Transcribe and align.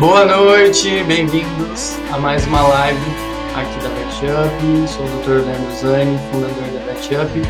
Boa 0.00 0.24
noite, 0.24 1.02
bem-vindos 1.08 1.98
a 2.12 2.18
mais 2.20 2.46
uma 2.46 2.62
live 2.62 3.00
aqui 3.56 3.82
da 3.82 3.88
VetUp. 3.88 4.88
Sou 4.88 5.04
o 5.04 5.08
Dr. 5.08 5.44
Leandro 5.44 5.74
Zani, 5.74 6.16
fundador 6.30 6.62
da 6.72 6.92
VetUp, 6.92 7.42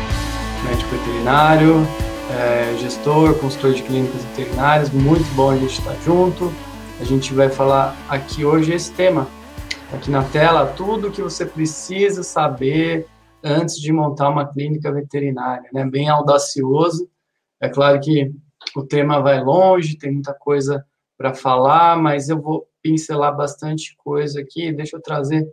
médico 0.67 0.89
veterinário, 0.89 1.75
é, 2.31 2.75
gestor, 2.79 3.37
consultor 3.37 3.73
de 3.73 3.83
clínicas 3.83 4.25
veterinárias. 4.25 4.89
Muito 4.89 5.31
bom 5.35 5.51
a 5.51 5.57
gente 5.57 5.77
estar 5.77 5.93
junto. 6.03 6.51
A 6.99 7.03
gente 7.03 7.35
vai 7.35 7.49
falar 7.49 7.95
aqui 8.09 8.43
hoje 8.43 8.73
esse 8.73 8.91
tema. 8.93 9.27
Aqui 9.93 10.09
na 10.09 10.23
tela, 10.23 10.65
tudo 10.65 11.11
que 11.11 11.21
você 11.21 11.45
precisa 11.45 12.23
saber 12.23 13.05
antes 13.43 13.79
de 13.79 13.93
montar 13.93 14.27
uma 14.27 14.47
clínica 14.51 14.91
veterinária, 14.91 15.69
né? 15.71 15.85
Bem 15.85 16.09
audacioso. 16.09 17.07
É 17.61 17.69
claro 17.69 17.99
que 17.99 18.31
o 18.75 18.81
tema 18.81 19.21
vai 19.21 19.39
longe, 19.39 19.99
tem 19.99 20.11
muita 20.11 20.33
coisa 20.33 20.83
para 21.19 21.33
falar, 21.33 21.97
mas 21.97 22.29
eu 22.29 22.41
vou 22.41 22.65
pincelar 22.81 23.35
bastante 23.35 23.93
coisa 23.97 24.39
aqui. 24.39 24.71
Deixa 24.71 24.95
eu 24.95 25.01
trazer 25.01 25.45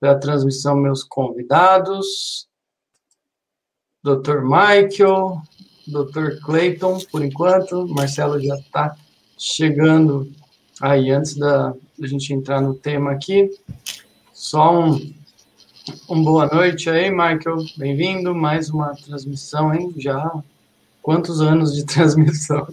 para 0.00 0.10
a 0.10 0.18
transmissão 0.18 0.74
meus 0.74 1.04
convidados. 1.04 2.48
Dr. 4.02 4.42
Michael, 4.42 5.40
Dr. 5.86 6.40
Clayton, 6.44 6.98
por 7.12 7.24
enquanto. 7.24 7.86
Marcelo 7.86 8.40
já 8.42 8.56
está 8.56 8.96
chegando 9.38 10.28
aí 10.82 11.12
antes 11.12 11.36
da, 11.36 11.72
da 11.96 12.08
gente 12.08 12.34
entrar 12.34 12.60
no 12.60 12.74
tema 12.74 13.12
aqui. 13.12 13.48
Só 14.32 14.86
um, 14.86 15.14
um 16.10 16.24
boa 16.24 16.48
noite 16.48 16.90
aí, 16.90 17.12
Michael. 17.12 17.64
Bem-vindo. 17.76 18.34
Mais 18.34 18.70
uma 18.70 18.92
transmissão, 18.96 19.72
hein? 19.72 19.94
Já 19.96 20.32
quantos 21.06 21.40
anos 21.40 21.72
de 21.72 21.84
transmissão? 21.86 22.66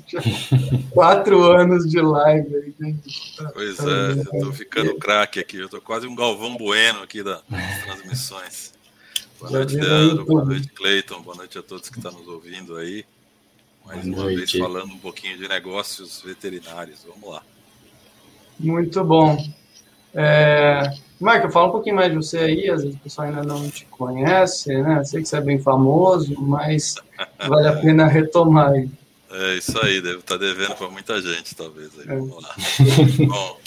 Quatro 0.89 1.43
anos 1.43 1.87
de 1.87 2.01
live 2.01 2.55
aí, 2.55 2.73
gente. 2.81 3.37
Tá, 3.37 3.51
pois 3.53 3.77
tá 3.77 3.83
é, 3.83 4.11
eu 4.13 4.45
tô 4.45 4.51
ficando 4.51 4.95
craque 4.95 5.39
aqui, 5.39 5.57
eu 5.57 5.69
tô 5.69 5.79
quase 5.79 6.07
um 6.07 6.15
Galvão 6.15 6.57
Bueno 6.57 7.03
aqui 7.03 7.21
das 7.21 7.43
transmissões. 7.83 8.73
Boa 9.39 9.51
noite, 9.51 9.75
Leandro, 9.75 10.25
boa 10.25 10.45
noite, 10.45 10.67
Cleiton, 10.69 11.21
boa 11.21 11.35
noite 11.35 11.59
a 11.59 11.61
todos 11.61 11.89
que 11.89 11.99
estão 11.99 12.11
nos 12.11 12.27
ouvindo 12.27 12.75
aí. 12.75 13.05
Mais 13.85 14.03
boa 14.03 14.15
uma 14.15 14.23
noite. 14.23 14.37
vez 14.37 14.51
falando 14.51 14.91
um 14.91 14.99
pouquinho 14.99 15.37
de 15.37 15.47
negócios 15.47 16.23
veterinários. 16.25 17.05
Vamos 17.07 17.29
lá. 17.29 17.43
Muito 18.59 19.03
bom. 19.03 19.37
É, 20.11 20.91
Marco, 21.23 21.49
fala 21.49 21.67
um 21.67 21.71
pouquinho 21.71 21.95
mais 21.95 22.11
de 22.11 22.17
você 22.17 22.37
aí, 22.37 22.69
às 22.69 22.81
vezes 22.83 22.97
o 22.97 22.99
pessoal 22.99 23.27
ainda 23.27 23.43
não 23.43 23.69
te 23.69 23.85
conhece, 23.85 24.75
né? 24.81 25.01
Sei 25.05 25.21
que 25.21 25.29
você 25.29 25.37
é 25.37 25.41
bem 25.41 25.57
famoso, 25.57 26.35
mas 26.41 26.95
vale 27.47 27.67
a 27.69 27.77
pena 27.77 28.05
retomar 28.07 28.73
aí. 28.73 28.89
É 29.31 29.55
isso 29.55 29.79
aí, 29.81 30.01
deve 30.01 30.19
estar 30.19 30.37
tá 30.37 30.45
devendo 30.45 30.75
para 30.75 30.89
muita 30.89 31.21
gente, 31.21 31.55
talvez. 31.55 31.97
Aí. 31.97 32.09
É. 32.09 32.15
Vamos 32.17 32.43
lá. 32.43 32.53
Bom, 33.25 33.59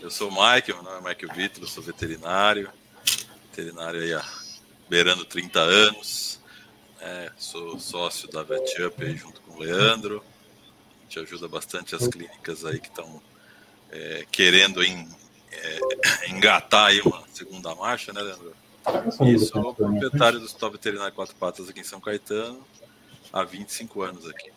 eu 0.00 0.10
sou 0.10 0.30
o 0.30 0.32
Mike, 0.32 0.72
meu 0.72 0.82
nome 0.82 1.06
é 1.06 1.08
Mike 1.10 1.26
Vitor, 1.34 1.68
sou 1.68 1.82
veterinário, 1.82 2.70
veterinário 3.50 4.00
aí 4.00 4.14
há 4.14 4.24
beirando 4.88 5.26
30 5.26 5.60
anos, 5.60 6.40
né? 6.98 7.28
sou 7.36 7.78
sócio 7.78 8.26
da 8.32 8.42
VetUp 8.42 9.04
aí 9.04 9.14
junto 9.18 9.38
com 9.42 9.58
o 9.58 9.60
Leandro, 9.60 10.24
a 11.00 11.02
gente 11.02 11.18
ajuda 11.20 11.46
bastante 11.46 11.94
as 11.94 12.08
clínicas 12.08 12.64
aí 12.64 12.80
que 12.80 12.88
estão 12.88 13.20
é, 13.90 14.24
querendo 14.32 14.82
em 14.82 15.06
é, 15.52 16.30
engatar 16.30 16.86
aí 16.86 17.00
uma 17.00 17.22
segunda 17.32 17.74
marcha, 17.74 18.12
né, 18.12 18.20
Leandro? 18.20 18.52
E 19.24 19.38
sou 19.38 19.74
proprietário 19.74 20.38
do 20.40 20.44
Hospital 20.44 20.70
Veterinário 20.72 21.14
Quatro 21.14 21.36
Patas 21.36 21.68
aqui 21.68 21.80
em 21.80 21.84
São 21.84 22.00
Caetano 22.00 22.60
há 23.32 23.44
25 23.44 24.02
anos 24.02 24.28
aqui. 24.28 24.50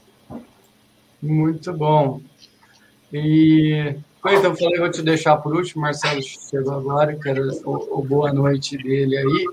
Muito 1.21 1.71
bom. 1.73 2.21
E 3.13 3.95
então 4.27 4.43
eu 4.45 4.55
falei, 4.55 4.79
vou 4.79 4.89
te 4.89 5.03
deixar 5.03 5.37
por 5.37 5.55
último, 5.55 5.83
Marcelo 5.83 6.21
chegou 6.23 6.73
agora, 6.73 7.15
que 7.15 7.29
era 7.29 7.41
o, 7.63 7.99
o 7.99 8.03
boa 8.03 8.33
noite 8.33 8.75
dele 8.75 9.17
aí. 9.17 9.45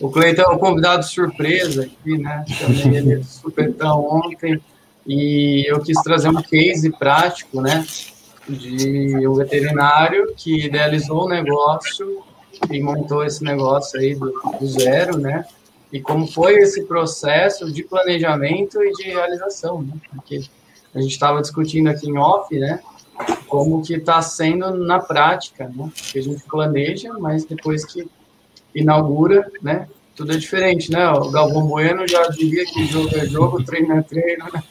O 0.00 0.10
Cleiton 0.10 0.42
é 0.42 0.48
um 0.48 0.58
convidado 0.58 1.04
surpresa 1.04 1.84
aqui, 1.84 2.18
né? 2.18 2.44
Também 2.58 2.96
ele 2.96 3.14
é 3.14 3.22
supetão 3.22 4.04
ontem. 4.04 4.60
E 5.06 5.64
eu 5.68 5.80
quis 5.80 5.96
trazer 6.02 6.28
um 6.28 6.42
case 6.42 6.90
prático, 6.90 7.62
né? 7.62 7.86
De 8.48 9.26
um 9.26 9.34
veterinário 9.34 10.32
que 10.36 10.66
idealizou 10.66 11.24
o 11.24 11.28
negócio 11.28 12.22
e 12.70 12.80
montou 12.80 13.24
esse 13.24 13.42
negócio 13.42 13.98
aí 13.98 14.14
do, 14.14 14.32
do 14.58 14.66
zero, 14.66 15.18
né? 15.18 15.44
E 15.92 16.00
como 16.00 16.26
foi 16.26 16.54
esse 16.56 16.84
processo 16.84 17.70
de 17.70 17.82
planejamento 17.84 18.82
e 18.82 18.92
de 18.92 19.04
realização, 19.04 19.82
né? 19.82 19.94
Porque 20.10 20.42
a 20.94 21.00
gente 21.00 21.12
estava 21.12 21.40
discutindo 21.40 21.88
aqui 21.88 22.08
em 22.08 22.18
off, 22.18 22.56
né? 22.58 22.80
Como 23.46 23.82
que 23.82 23.94
está 23.94 24.20
sendo 24.22 24.76
na 24.76 24.98
prática, 24.98 25.70
né? 25.74 25.90
Que 25.94 26.18
a 26.18 26.22
gente 26.22 26.42
planeja, 26.44 27.12
mas 27.18 27.44
depois 27.44 27.84
que 27.84 28.08
inaugura, 28.74 29.50
né? 29.62 29.88
Tudo 30.14 30.32
é 30.32 30.36
diferente, 30.36 30.90
né? 30.90 31.08
O 31.10 31.30
Galvão 31.30 31.66
Bueno 31.66 32.06
já 32.08 32.22
diria 32.28 32.64
que 32.64 32.86
jogo 32.86 33.16
é 33.16 33.26
jogo, 33.26 33.62
treino 33.62 33.94
é 33.94 34.02
treino, 34.02 34.46
né? 34.52 34.62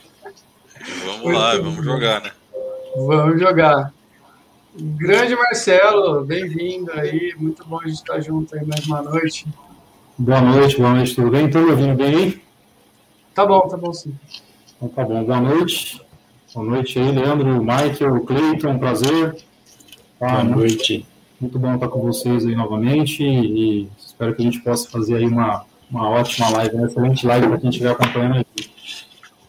Vamos 1.06 1.34
lá, 1.34 1.56
vamos 1.58 1.84
jogar, 1.84 2.22
né? 2.22 2.32
Vamos 2.96 3.42
jogar. 3.42 3.94
Grande 4.74 5.36
Marcelo, 5.36 6.24
bem-vindo 6.24 6.90
aí. 6.94 7.36
Muito 7.38 7.66
bom 7.68 7.82
a 7.82 7.88
gente 7.88 7.96
estar 7.96 8.22
junto 8.22 8.56
aí 8.56 8.66
mais 8.66 8.88
uma 8.88 9.02
noite. 9.02 9.46
Boa 10.18 10.40
noite, 10.40 10.78
boa 10.78 10.94
noite, 10.94 11.14
tudo 11.14 11.30
bem? 11.30 11.48
Estão 11.48 11.64
me 11.64 11.72
ouvindo 11.72 11.94
bem 11.94 12.16
aí? 12.16 12.42
Tá 13.34 13.46
bom, 13.46 13.60
tá 13.68 13.76
bom 13.76 13.92
sim. 13.92 14.18
Então 14.78 14.88
tá 14.88 15.04
bom, 15.04 15.26
boa 15.26 15.42
noite. 15.42 16.02
Boa 16.54 16.66
noite 16.66 16.98
aí, 16.98 17.12
Leandro, 17.12 17.62
Michael, 17.62 18.22
Cleiton, 18.22 18.70
um 18.70 18.80
prazer. 18.80 19.44
Tá, 20.18 20.28
boa 20.28 20.44
noite. 20.46 21.06
Muito 21.42 21.60
bom 21.60 21.76
estar 21.76 21.90
com 21.90 22.00
vocês 22.00 22.46
aí 22.46 22.56
novamente 22.56 23.22
e 23.26 23.90
espero 24.00 24.34
que 24.34 24.42
a 24.42 24.46
gente 24.46 24.62
possa 24.62 24.90
fazer 24.90 25.18
aí 25.18 25.26
uma, 25.26 25.66
uma 25.92 26.10
ótima 26.12 26.48
live, 26.50 26.78
uma 26.78 26.88
excelente 26.88 27.28
live 27.28 27.48
para 27.50 27.58
quem 27.58 27.70
estiver 27.70 27.92
acompanhando 27.92 28.36
aí. 28.38 28.46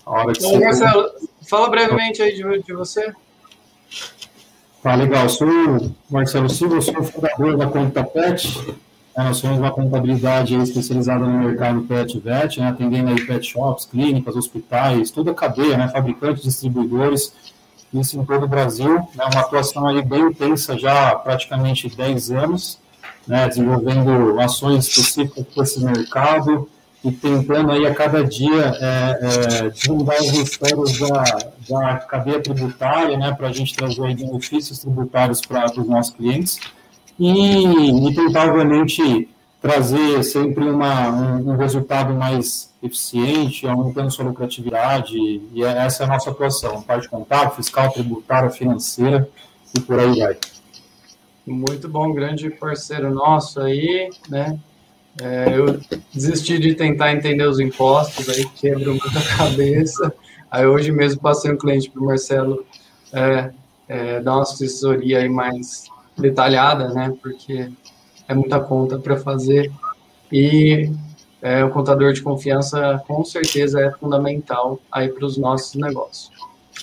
A 0.05 0.11
hora 0.11 0.33
que 0.33 0.43
Bom, 0.43 0.59
Marcelo, 0.59 1.11
fala 1.49 1.71
brevemente 1.71 2.21
aí 2.21 2.35
de, 2.35 2.63
de 2.65 2.73
você. 2.73 3.15
Tá 4.87 4.95
legal. 4.95 5.29
Sou 5.29 5.49
o 5.49 5.97
Marcelo 6.09 6.49
Silva, 6.49 6.81
sou 6.81 7.03
fundador 7.03 7.57
da 7.57 7.67
Conta 7.67 8.05
Pet. 8.05 8.77
É, 9.17 9.25
nós 9.25 9.39
somos 9.39 9.59
uma 9.59 9.73
contabilidade 9.73 10.55
especializada 10.55 11.27
no 11.27 11.41
mercado 11.41 11.81
pet 11.81 12.17
vet, 12.21 12.61
né, 12.61 12.69
atendendo 12.69 13.11
aí 13.11 13.27
pet 13.27 13.45
shops, 13.45 13.85
clínicas, 13.85 14.37
hospitais, 14.37 15.11
toda 15.11 15.33
a 15.33 15.35
cadeia, 15.35 15.77
né, 15.77 15.89
fabricantes, 15.89 16.45
distribuidores, 16.45 17.35
isso 17.93 18.17
em 18.17 18.25
todo 18.25 18.45
o 18.45 18.49
Brasil. 18.49 18.95
Né, 19.17 19.25
uma 19.33 19.41
atuação 19.41 19.89
aí 19.89 20.01
bem 20.03 20.21
intensa 20.21 20.79
já 20.79 21.09
há 21.09 21.17
praticamente 21.17 21.89
10 21.89 22.31
anos, 22.31 22.79
né, 23.27 23.49
desenvolvendo 23.49 24.39
ações 24.39 24.87
específicas 24.87 25.45
para 25.53 25.65
esse 25.65 25.85
mercado, 25.85 26.69
e 27.07 27.13
tentando 27.13 27.71
aí 27.71 27.87
a 27.87 27.95
cada 27.95 28.25
dia 28.25 28.77
é, 28.81 29.19
é, 29.21 29.71
divulgar 29.71 30.21
os 30.21 30.33
mistérios 30.33 30.99
da, 30.99 31.25
da 31.69 31.97
cadeia 31.99 32.43
tributária, 32.43 33.17
né, 33.17 33.33
para 33.33 33.47
a 33.47 33.53
gente 33.53 33.77
trazer 33.77 34.13
benefícios 34.17 34.81
tributários 34.81 35.41
para 35.41 35.67
os 35.67 35.87
nossos 35.87 36.13
clientes 36.13 36.59
e, 37.17 38.09
e, 38.09 38.15
tentar, 38.15 38.49
obviamente, 38.49 39.29
trazer 39.63 40.25
sempre 40.25 40.69
uma, 40.69 41.09
um, 41.09 41.51
um, 41.51 41.57
resultado 41.57 42.13
mais 42.13 42.75
eficiente, 42.83 43.69
aumentando 43.69 44.11
sua 44.11 44.25
lucratividade, 44.25 45.17
e 45.17 45.63
essa 45.63 46.03
é 46.03 46.07
a 46.07 46.09
nossa 46.09 46.31
atuação, 46.31 46.83
parte 46.83 47.09
contábil, 47.09 47.55
fiscal, 47.55 47.91
tributária, 47.93 48.51
financeira 48.51 49.29
e 49.75 49.81
por 49.81 49.99
aí 49.99 50.19
vai. 50.19 50.37
Muito 51.47 51.89
bom, 51.89 52.13
grande 52.13 52.51
parceiro 52.51 53.15
nosso 53.15 53.61
aí, 53.61 54.11
né? 54.29 54.59
É, 55.21 55.59
eu 55.59 55.81
desisti 56.13 56.59
de 56.59 56.75
tentar 56.75 57.13
entender 57.13 57.47
os 57.47 57.59
impostos, 57.59 58.29
aí 58.29 58.45
quebra 58.55 58.91
muita 58.91 59.23
cabeça. 59.37 60.13
Aí 60.51 60.67
hoje 60.67 60.93
mesmo 60.93 61.21
passei 61.21 61.51
um 61.51 61.57
cliente 61.57 61.91
para 61.91 62.03
o 62.03 62.07
Marcelo 62.07 62.65
é, 63.13 63.51
é, 63.89 64.21
dar 64.21 64.35
uma 64.35 64.43
assessoria 64.43 65.19
aí 65.19 65.29
mais 65.29 65.85
detalhada, 66.17 66.89
né? 66.89 67.15
Porque 67.23 67.71
é 68.29 68.35
muita 68.35 68.61
conta 68.61 68.99
para 68.99 69.17
fazer. 69.17 69.73
E 70.31 70.91
é, 71.41 71.65
o 71.65 71.71
contador 71.71 72.13
de 72.13 72.23
confiança 72.23 73.03
com 73.07 73.25
certeza 73.25 73.81
é 73.81 73.91
fundamental 73.93 74.81
aí 74.91 75.09
para 75.09 75.25
os 75.25 75.37
nossos 75.37 75.75
negócios. 75.75 76.31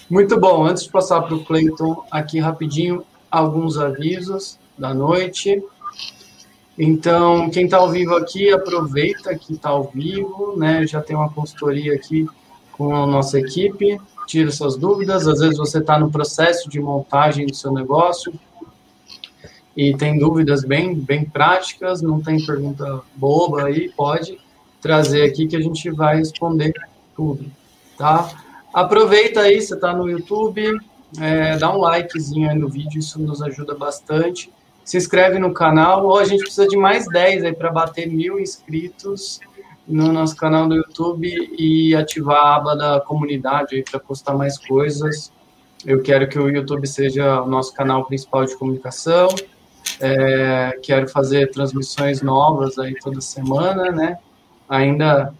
Muito 0.09 0.39
bom, 0.39 0.65
antes 0.65 0.83
de 0.83 0.89
passar 0.89 1.21
para 1.21 1.35
o 1.35 1.43
Cleiton, 1.43 2.03
aqui 2.09 2.39
rapidinho, 2.39 3.03
alguns 3.29 3.77
avisos 3.77 4.59
da 4.77 4.93
noite. 4.93 5.61
Então, 6.77 7.49
quem 7.49 7.65
está 7.65 7.77
ao 7.77 7.91
vivo 7.91 8.15
aqui, 8.15 8.51
aproveita 8.51 9.35
que 9.37 9.53
está 9.53 9.69
ao 9.69 9.91
vivo, 9.93 10.55
né? 10.57 10.85
Já 10.87 11.01
tem 11.01 11.15
uma 11.15 11.29
consultoria 11.29 11.93
aqui 11.93 12.27
com 12.71 12.95
a 12.95 13.05
nossa 13.05 13.39
equipe, 13.39 13.99
tira 14.25 14.51
suas 14.51 14.75
dúvidas. 14.75 15.27
Às 15.27 15.39
vezes 15.39 15.57
você 15.57 15.77
está 15.77 15.99
no 15.99 16.11
processo 16.11 16.67
de 16.69 16.79
montagem 16.79 17.45
do 17.45 17.55
seu 17.55 17.71
negócio 17.71 18.33
e 19.75 19.95
tem 19.95 20.17
dúvidas 20.17 20.63
bem, 20.63 20.95
bem 20.95 21.25
práticas, 21.25 22.01
não 22.01 22.21
tem 22.21 22.43
pergunta 22.43 23.01
boba 23.15 23.65
aí, 23.65 23.89
pode 23.89 24.39
trazer 24.81 25.23
aqui 25.23 25.47
que 25.47 25.55
a 25.55 25.61
gente 25.61 25.89
vai 25.91 26.17
responder 26.17 26.73
tudo, 27.15 27.45
tá? 27.97 28.29
Aproveita 28.73 29.41
aí, 29.41 29.61
você 29.61 29.75
está 29.75 29.93
no 29.93 30.09
YouTube, 30.09 30.79
é, 31.19 31.57
dá 31.57 31.73
um 31.73 31.79
likezinho 31.79 32.49
aí 32.49 32.57
no 32.57 32.67
vídeo, 32.67 32.99
isso 32.99 33.19
nos 33.19 33.41
ajuda 33.41 33.75
bastante. 33.75 34.51
Se 34.83 34.97
inscreve 34.97 35.39
no 35.39 35.53
canal, 35.53 36.05
ou 36.05 36.17
a 36.17 36.25
gente 36.25 36.41
precisa 36.41 36.67
de 36.67 36.75
mais 36.75 37.07
10 37.07 37.45
aí 37.45 37.53
para 37.53 37.71
bater 37.71 38.07
mil 38.07 38.39
inscritos 38.39 39.39
no 39.87 40.11
nosso 40.11 40.35
canal 40.35 40.67
do 40.67 40.75
YouTube 40.75 41.27
e 41.57 41.95
ativar 41.95 42.37
a 42.37 42.55
aba 42.55 42.75
da 42.75 43.01
comunidade 43.01 43.75
aí 43.75 43.83
para 43.83 43.99
postar 43.99 44.33
mais 44.33 44.57
coisas. 44.57 45.31
Eu 45.85 46.01
quero 46.01 46.27
que 46.27 46.39
o 46.39 46.49
YouTube 46.49 46.87
seja 46.87 47.41
o 47.41 47.47
nosso 47.47 47.73
canal 47.73 48.05
principal 48.05 48.45
de 48.45 48.55
comunicação. 48.55 49.27
É, 49.99 50.79
quero 50.81 51.07
fazer 51.09 51.51
transmissões 51.51 52.21
novas 52.21 52.77
aí 52.77 52.95
toda 53.01 53.19
semana, 53.19 53.91
né? 53.91 54.17
Ainda 54.69 55.33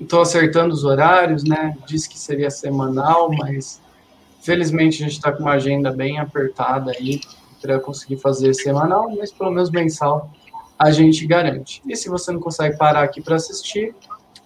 estou 0.00 0.20
acertando 0.22 0.74
os 0.74 0.84
horários, 0.84 1.44
né? 1.44 1.76
Disse 1.86 2.08
que 2.08 2.18
seria 2.18 2.50
semanal, 2.50 3.30
mas 3.32 3.80
felizmente 4.42 5.02
a 5.02 5.06
gente 5.06 5.16
está 5.16 5.32
com 5.32 5.42
uma 5.42 5.52
agenda 5.52 5.92
bem 5.92 6.18
apertada 6.18 6.90
aí 6.90 7.20
para 7.64 7.80
conseguir 7.80 8.18
fazer 8.18 8.52
semanal, 8.52 9.10
mas 9.16 9.32
pelo 9.32 9.50
menos 9.50 9.70
mensal 9.70 10.30
a 10.78 10.90
gente 10.90 11.26
garante. 11.26 11.80
E 11.86 11.96
se 11.96 12.10
você 12.10 12.30
não 12.30 12.38
consegue 12.38 12.76
parar 12.76 13.02
aqui 13.02 13.22
para 13.22 13.36
assistir, 13.36 13.94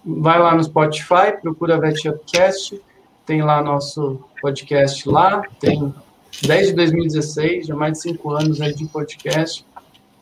vai 0.05 0.39
lá 0.39 0.55
no 0.55 0.63
Spotify, 0.63 1.33
procura 1.41 1.77
VetUpcast, 1.77 2.81
tem 3.25 3.41
lá 3.41 3.61
nosso 3.61 4.21
podcast 4.41 5.09
lá, 5.09 5.41
tem 5.59 5.93
desde 6.41 6.73
2016, 6.73 7.67
já 7.67 7.75
mais 7.75 7.93
de 7.93 7.99
cinco 8.03 8.31
anos 8.31 8.61
aí 8.61 8.73
de 8.73 8.85
podcast, 8.87 9.65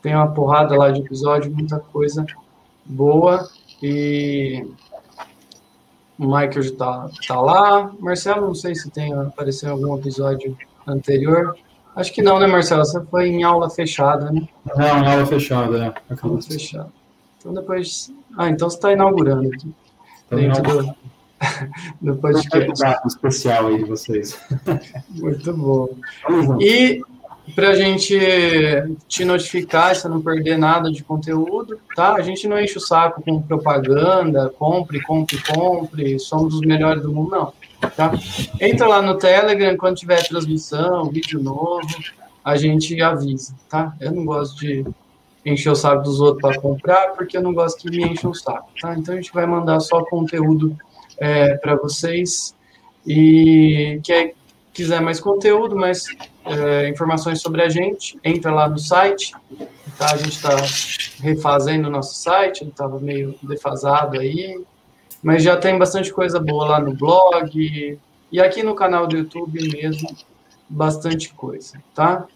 tem 0.02 0.16
uma 0.16 0.32
porrada 0.32 0.76
lá 0.76 0.90
de 0.90 1.00
episódio, 1.00 1.54
muita 1.54 1.78
coisa 1.78 2.26
boa, 2.84 3.48
e 3.80 4.66
o 6.18 6.24
Michael 6.24 6.62
já 6.62 6.74
tá, 6.74 7.10
tá 7.28 7.40
lá, 7.40 7.92
Marcelo, 8.00 8.48
não 8.48 8.54
sei 8.56 8.74
se 8.74 8.90
tem 8.90 9.14
apareceu 9.14 9.68
em 9.68 9.72
algum 9.72 9.96
episódio 9.96 10.58
anterior, 10.84 11.56
Acho 11.98 12.12
que 12.12 12.22
não, 12.22 12.38
né, 12.38 12.46
Marcelo? 12.46 12.84
Você 12.84 13.04
foi 13.06 13.26
em 13.26 13.42
aula 13.42 13.68
fechada, 13.68 14.30
né? 14.30 14.48
Não, 14.76 14.98
em 15.02 15.06
aula 15.06 15.26
fechada, 15.26 15.86
é. 16.08 16.16
Aula 16.22 16.40
fechada. 16.40 16.88
Então 17.38 17.52
depois. 17.52 18.12
Ah, 18.36 18.48
então 18.48 18.70
você 18.70 18.76
está 18.76 18.92
inaugurando 18.92 19.48
aqui. 19.48 19.74
dentro 20.30 20.62
do, 20.62 20.94
do 22.14 22.16
podcast. 22.20 22.84
Um 23.04 23.08
especial 23.08 23.66
aí 23.66 23.78
de 23.78 23.84
vocês. 23.84 24.38
Muito 25.10 25.52
bom. 25.52 25.88
E 26.60 27.02
para 27.56 27.70
a 27.70 27.74
gente 27.74 28.16
te 29.08 29.24
notificar, 29.24 29.96
se 29.96 30.08
não 30.08 30.22
perder 30.22 30.56
nada 30.56 30.92
de 30.92 31.02
conteúdo, 31.02 31.80
tá? 31.96 32.14
A 32.14 32.22
gente 32.22 32.46
não 32.46 32.60
enche 32.60 32.78
o 32.78 32.80
saco 32.80 33.22
com 33.22 33.42
propaganda, 33.42 34.52
compre, 34.56 35.02
compre, 35.02 35.42
compre, 35.52 36.18
somos 36.20 36.54
os 36.54 36.60
melhores 36.60 37.02
do 37.02 37.12
mundo, 37.12 37.30
não. 37.30 37.52
Tá? 37.96 38.12
Entra 38.60 38.88
lá 38.88 39.02
no 39.02 39.16
Telegram, 39.16 39.76
quando 39.76 39.96
tiver 39.96 40.26
transmissão, 40.26 41.08
vídeo 41.10 41.40
novo, 41.40 41.86
a 42.44 42.56
gente 42.56 43.00
avisa, 43.00 43.54
tá? 43.68 43.94
Eu 44.00 44.12
não 44.12 44.24
gosto 44.24 44.58
de 44.58 44.84
encher 45.44 45.70
o 45.70 45.76
saco 45.76 46.02
dos 46.02 46.20
outros 46.20 46.40
para 46.40 46.60
comprar, 46.60 47.12
porque 47.14 47.36
eu 47.36 47.42
não 47.42 47.54
gosto 47.54 47.78
que 47.78 47.90
me 47.90 48.04
encham 48.04 48.30
o 48.30 48.34
saco, 48.34 48.70
tá? 48.80 48.94
Então 48.96 49.14
a 49.14 49.16
gente 49.16 49.32
vai 49.32 49.46
mandar 49.46 49.80
só 49.80 50.04
conteúdo 50.04 50.76
é, 51.18 51.56
para 51.56 51.76
vocês 51.76 52.54
e 53.06 54.00
quem 54.02 54.34
quiser 54.72 55.00
mais 55.00 55.20
conteúdo, 55.20 55.76
mais 55.76 56.04
é, 56.44 56.88
informações 56.88 57.40
sobre 57.40 57.62
a 57.62 57.68
gente, 57.68 58.18
entra 58.24 58.52
lá 58.52 58.68
no 58.68 58.78
site, 58.78 59.34
tá? 59.96 60.12
A 60.12 60.16
gente 60.16 60.36
está 60.36 60.56
refazendo 61.20 61.88
o 61.88 61.90
nosso 61.90 62.14
site, 62.14 62.62
ele 62.62 62.70
estava 62.70 62.98
meio 62.98 63.34
defasado 63.42 64.18
aí, 64.18 64.60
mas 65.22 65.42
já 65.42 65.56
tem 65.56 65.78
bastante 65.78 66.12
coisa 66.12 66.38
boa 66.38 66.66
lá 66.66 66.80
no 66.80 66.94
blog 66.94 67.98
e 68.30 68.40
aqui 68.40 68.62
no 68.62 68.74
canal 68.74 69.06
do 69.06 69.16
YouTube 69.16 69.60
mesmo, 69.72 70.08
bastante 70.68 71.32
coisa, 71.32 71.82
tá? 71.94 72.26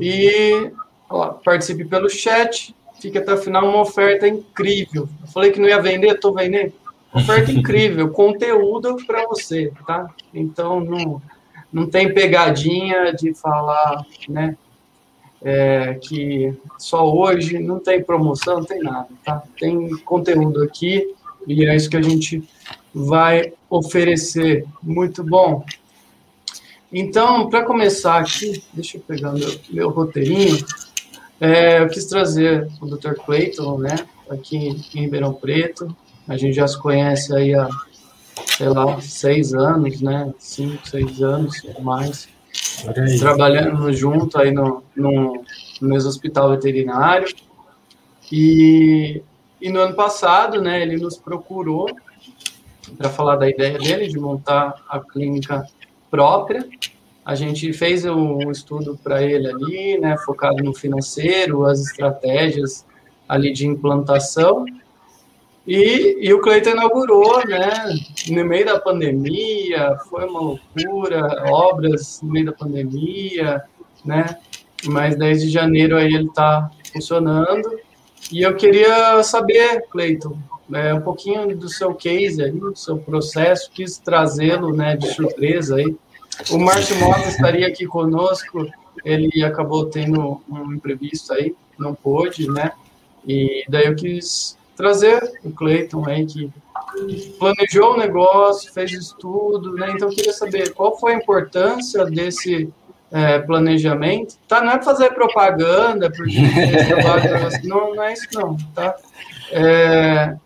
E 0.00 0.70
ó, 1.08 1.28
participe 1.28 1.84
pelo 1.84 2.08
chat, 2.08 2.74
fica 3.00 3.20
até 3.20 3.34
o 3.34 3.38
final 3.38 3.68
uma 3.68 3.82
oferta 3.82 4.26
incrível. 4.26 5.08
Eu 5.20 5.28
falei 5.28 5.52
que 5.52 5.60
não 5.60 5.68
ia 5.68 5.80
vender, 5.80 6.14
estou 6.14 6.32
vendendo. 6.32 6.72
Oferta 7.12 7.52
incrível, 7.52 8.10
conteúdo 8.10 8.96
para 9.06 9.26
você, 9.26 9.70
tá? 9.86 10.10
Então 10.32 10.80
não, 10.80 11.22
não 11.72 11.86
tem 11.88 12.12
pegadinha 12.12 13.12
de 13.12 13.34
falar, 13.34 14.04
né? 14.28 14.56
É, 15.46 15.98
que 16.00 16.56
só 16.78 17.06
hoje 17.06 17.58
não 17.58 17.78
tem 17.78 18.02
promoção, 18.02 18.60
não 18.60 18.64
tem 18.64 18.82
nada, 18.82 19.08
tá? 19.22 19.42
Tem 19.58 19.90
conteúdo 19.98 20.62
aqui 20.62 21.14
e 21.46 21.66
é 21.66 21.74
isso 21.74 21.90
que 21.90 21.96
a 21.96 22.02
gente 22.02 22.42
vai 22.94 23.52
oferecer. 23.68 24.64
Muito 24.82 25.22
bom. 25.22 25.64
Então, 26.92 27.48
para 27.48 27.64
começar 27.64 28.20
aqui, 28.20 28.62
deixa 28.72 28.98
eu 28.98 29.00
pegar 29.00 29.32
meu, 29.32 29.52
meu 29.70 29.90
roteirinho. 29.90 30.64
É, 31.40 31.80
eu 31.82 31.88
quis 31.88 32.04
trazer 32.06 32.68
o 32.80 32.86
Dr. 32.86 33.14
Clayton, 33.14 33.78
né, 33.78 33.96
aqui 34.30 34.56
em 34.56 35.00
Ribeirão 35.00 35.34
Preto. 35.34 35.94
A 36.28 36.36
gente 36.36 36.54
já 36.54 36.68
se 36.68 36.80
conhece 36.80 37.34
aí 37.34 37.52
há, 37.52 37.68
sei 38.56 38.68
lá, 38.68 39.00
seis 39.00 39.52
anos, 39.52 40.00
né, 40.00 40.32
cinco, 40.38 40.88
seis 40.88 41.20
anos, 41.20 41.60
mais. 41.82 42.28
Trabalhando 43.18 43.92
junto 43.92 44.38
aí 44.38 44.52
no, 44.52 44.82
no, 44.94 45.44
no 45.80 45.88
mesmo 45.88 46.08
hospital 46.08 46.50
veterinário. 46.50 47.26
E 48.30 49.20
e 49.64 49.70
no 49.70 49.80
ano 49.80 49.94
passado, 49.94 50.60
né, 50.60 50.82
ele 50.82 50.98
nos 50.98 51.16
procurou 51.16 51.88
para 52.98 53.08
falar 53.08 53.36
da 53.36 53.48
ideia 53.48 53.78
dele 53.78 54.08
de 54.08 54.18
montar 54.18 54.74
a 54.86 55.00
clínica 55.00 55.66
própria. 56.10 56.68
A 57.24 57.34
gente 57.34 57.72
fez 57.72 58.04
um 58.04 58.50
estudo 58.50 59.00
para 59.02 59.22
ele 59.22 59.48
ali, 59.48 59.98
né, 59.98 60.18
focado 60.18 60.62
no 60.62 60.74
financeiro, 60.74 61.64
as 61.64 61.80
estratégias 61.80 62.84
ali 63.26 63.54
de 63.54 63.66
implantação. 63.66 64.66
E, 65.66 66.18
e 66.20 66.30
o 66.34 66.42
Cleiton 66.42 66.72
inaugurou, 66.72 67.42
né, 67.48 67.70
no 68.28 68.44
meio 68.44 68.66
da 68.66 68.78
pandemia, 68.78 69.96
foi 70.10 70.26
uma 70.26 70.40
loucura, 70.40 71.42
obras 71.50 72.20
no 72.22 72.30
meio 72.30 72.44
da 72.44 72.52
pandemia, 72.52 73.64
né, 74.04 74.36
mas 74.84 75.16
desde 75.16 75.48
janeiro 75.48 75.96
aí 75.96 76.12
ele 76.12 76.26
está 76.26 76.70
funcionando 76.92 77.82
e 78.32 78.42
eu 78.42 78.54
queria 78.56 79.22
saber, 79.22 79.82
Cleiton, 79.90 80.38
é, 80.72 80.94
um 80.94 81.00
pouquinho 81.00 81.56
do 81.56 81.68
seu 81.68 81.94
case 81.94 82.42
aí, 82.42 82.52
do 82.52 82.76
seu 82.76 82.96
processo, 82.98 83.70
quis 83.70 83.98
trazê-lo 83.98 84.74
né, 84.74 84.96
de 84.96 85.08
surpresa 85.12 85.76
aí. 85.76 85.94
O 86.50 86.58
Márcio 86.58 86.96
Mota 86.96 87.28
estaria 87.28 87.66
aqui 87.66 87.86
conosco, 87.86 88.66
ele 89.04 89.44
acabou 89.44 89.86
tendo 89.86 90.40
um 90.48 90.72
imprevisto 90.72 91.32
aí, 91.32 91.54
não 91.78 91.94
pôde, 91.94 92.48
né? 92.48 92.72
E 93.26 93.64
daí 93.68 93.86
eu 93.86 93.94
quis 93.94 94.56
trazer 94.76 95.38
o 95.44 95.50
Cleiton 95.50 96.04
aí, 96.06 96.26
que 96.26 96.50
planejou 97.38 97.94
o 97.94 97.96
negócio, 97.96 98.72
fez 98.72 98.92
estudo, 98.92 99.72
né? 99.74 99.92
Então 99.92 100.08
eu 100.08 100.14
queria 100.14 100.32
saber 100.32 100.72
qual 100.72 100.98
foi 100.98 101.14
a 101.14 101.16
importância 101.16 102.04
desse 102.06 102.72
é, 103.12 103.38
planejamento, 103.38 104.36
tá? 104.48 104.60
Não 104.60 104.72
é 104.72 104.76
para 104.76 104.84
fazer 104.84 105.10
propaganda, 105.10 106.10
porque 106.10 106.38
não, 107.64 107.94
não 107.94 108.02
é 108.02 108.12
isso 108.12 108.28
não, 108.32 108.56
tá? 108.74 108.96
É, 109.52 110.36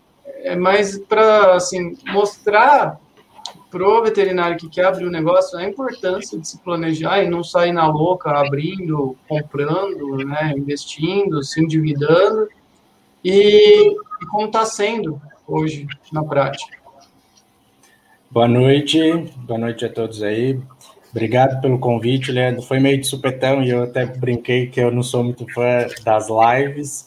é 0.43 0.57
mais 0.57 0.99
para 0.99 1.55
assim 1.55 1.97
mostrar 2.07 2.99
pro 3.71 4.03
veterinário 4.03 4.57
que 4.57 4.69
quer 4.69 4.87
abrir 4.87 5.05
o 5.05 5.09
um 5.09 5.13
negócio 5.13 5.59
a 5.59 5.65
importância 5.65 6.39
de 6.39 6.49
se 6.49 6.59
planejar 6.59 7.23
e 7.23 7.29
não 7.29 7.45
sair 7.45 7.73
na 7.73 7.87
louca 7.87 8.31
abrindo, 8.31 9.17
comprando, 9.29 10.17
né, 10.19 10.55
investindo, 10.57 11.43
se 11.43 11.63
endividando 11.63 12.49
e, 13.23 13.91
e 13.91 14.27
como 14.31 14.47
está 14.47 14.65
sendo 14.65 15.21
hoje 15.47 15.87
na 16.13 16.25
prática. 16.25 16.79
Boa 18.31 18.49
noite, 18.49 19.01
boa 19.39 19.59
noite 19.59 19.85
a 19.85 19.89
todos 19.89 20.23
aí. 20.23 20.61
Obrigado 21.11 21.61
pelo 21.61 21.79
convite, 21.79 22.31
Leandro. 22.31 22.63
Foi 22.63 22.79
meio 22.79 23.01
de 23.01 23.07
supetão 23.07 23.63
e 23.63 23.71
eu 23.71 23.85
até 23.85 24.05
brinquei 24.05 24.67
que 24.69 24.81
eu 24.81 24.91
não 24.91 25.03
sou 25.03 25.25
muito 25.25 25.47
fã 25.53 25.87
das 26.05 26.29
lives, 26.29 27.07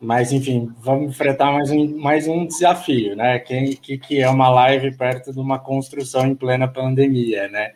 mas 0.00 0.32
enfim, 0.32 0.72
vamos 0.80 1.10
enfrentar 1.10 1.52
mais 1.52 1.70
um, 1.70 1.96
mais 1.98 2.26
um 2.26 2.46
desafio, 2.46 3.14
né? 3.14 3.38
Quem 3.38 3.76
que, 3.76 3.98
que 3.98 4.20
é 4.20 4.28
uma 4.28 4.48
live 4.48 4.96
perto 4.96 5.32
de 5.32 5.38
uma 5.38 5.58
construção 5.58 6.26
em 6.26 6.34
plena 6.34 6.66
pandemia, 6.66 7.48
né? 7.48 7.72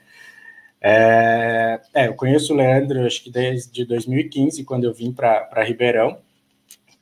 É, 0.80 1.80
é, 1.94 2.06
eu 2.08 2.14
conheço 2.14 2.52
o 2.52 2.56
Leandro, 2.56 3.04
acho 3.06 3.24
que 3.24 3.30
desde 3.30 3.84
2015, 3.84 4.64
quando 4.64 4.84
eu 4.84 4.94
vim 4.94 5.12
para 5.12 5.64
Ribeirão, 5.64 6.18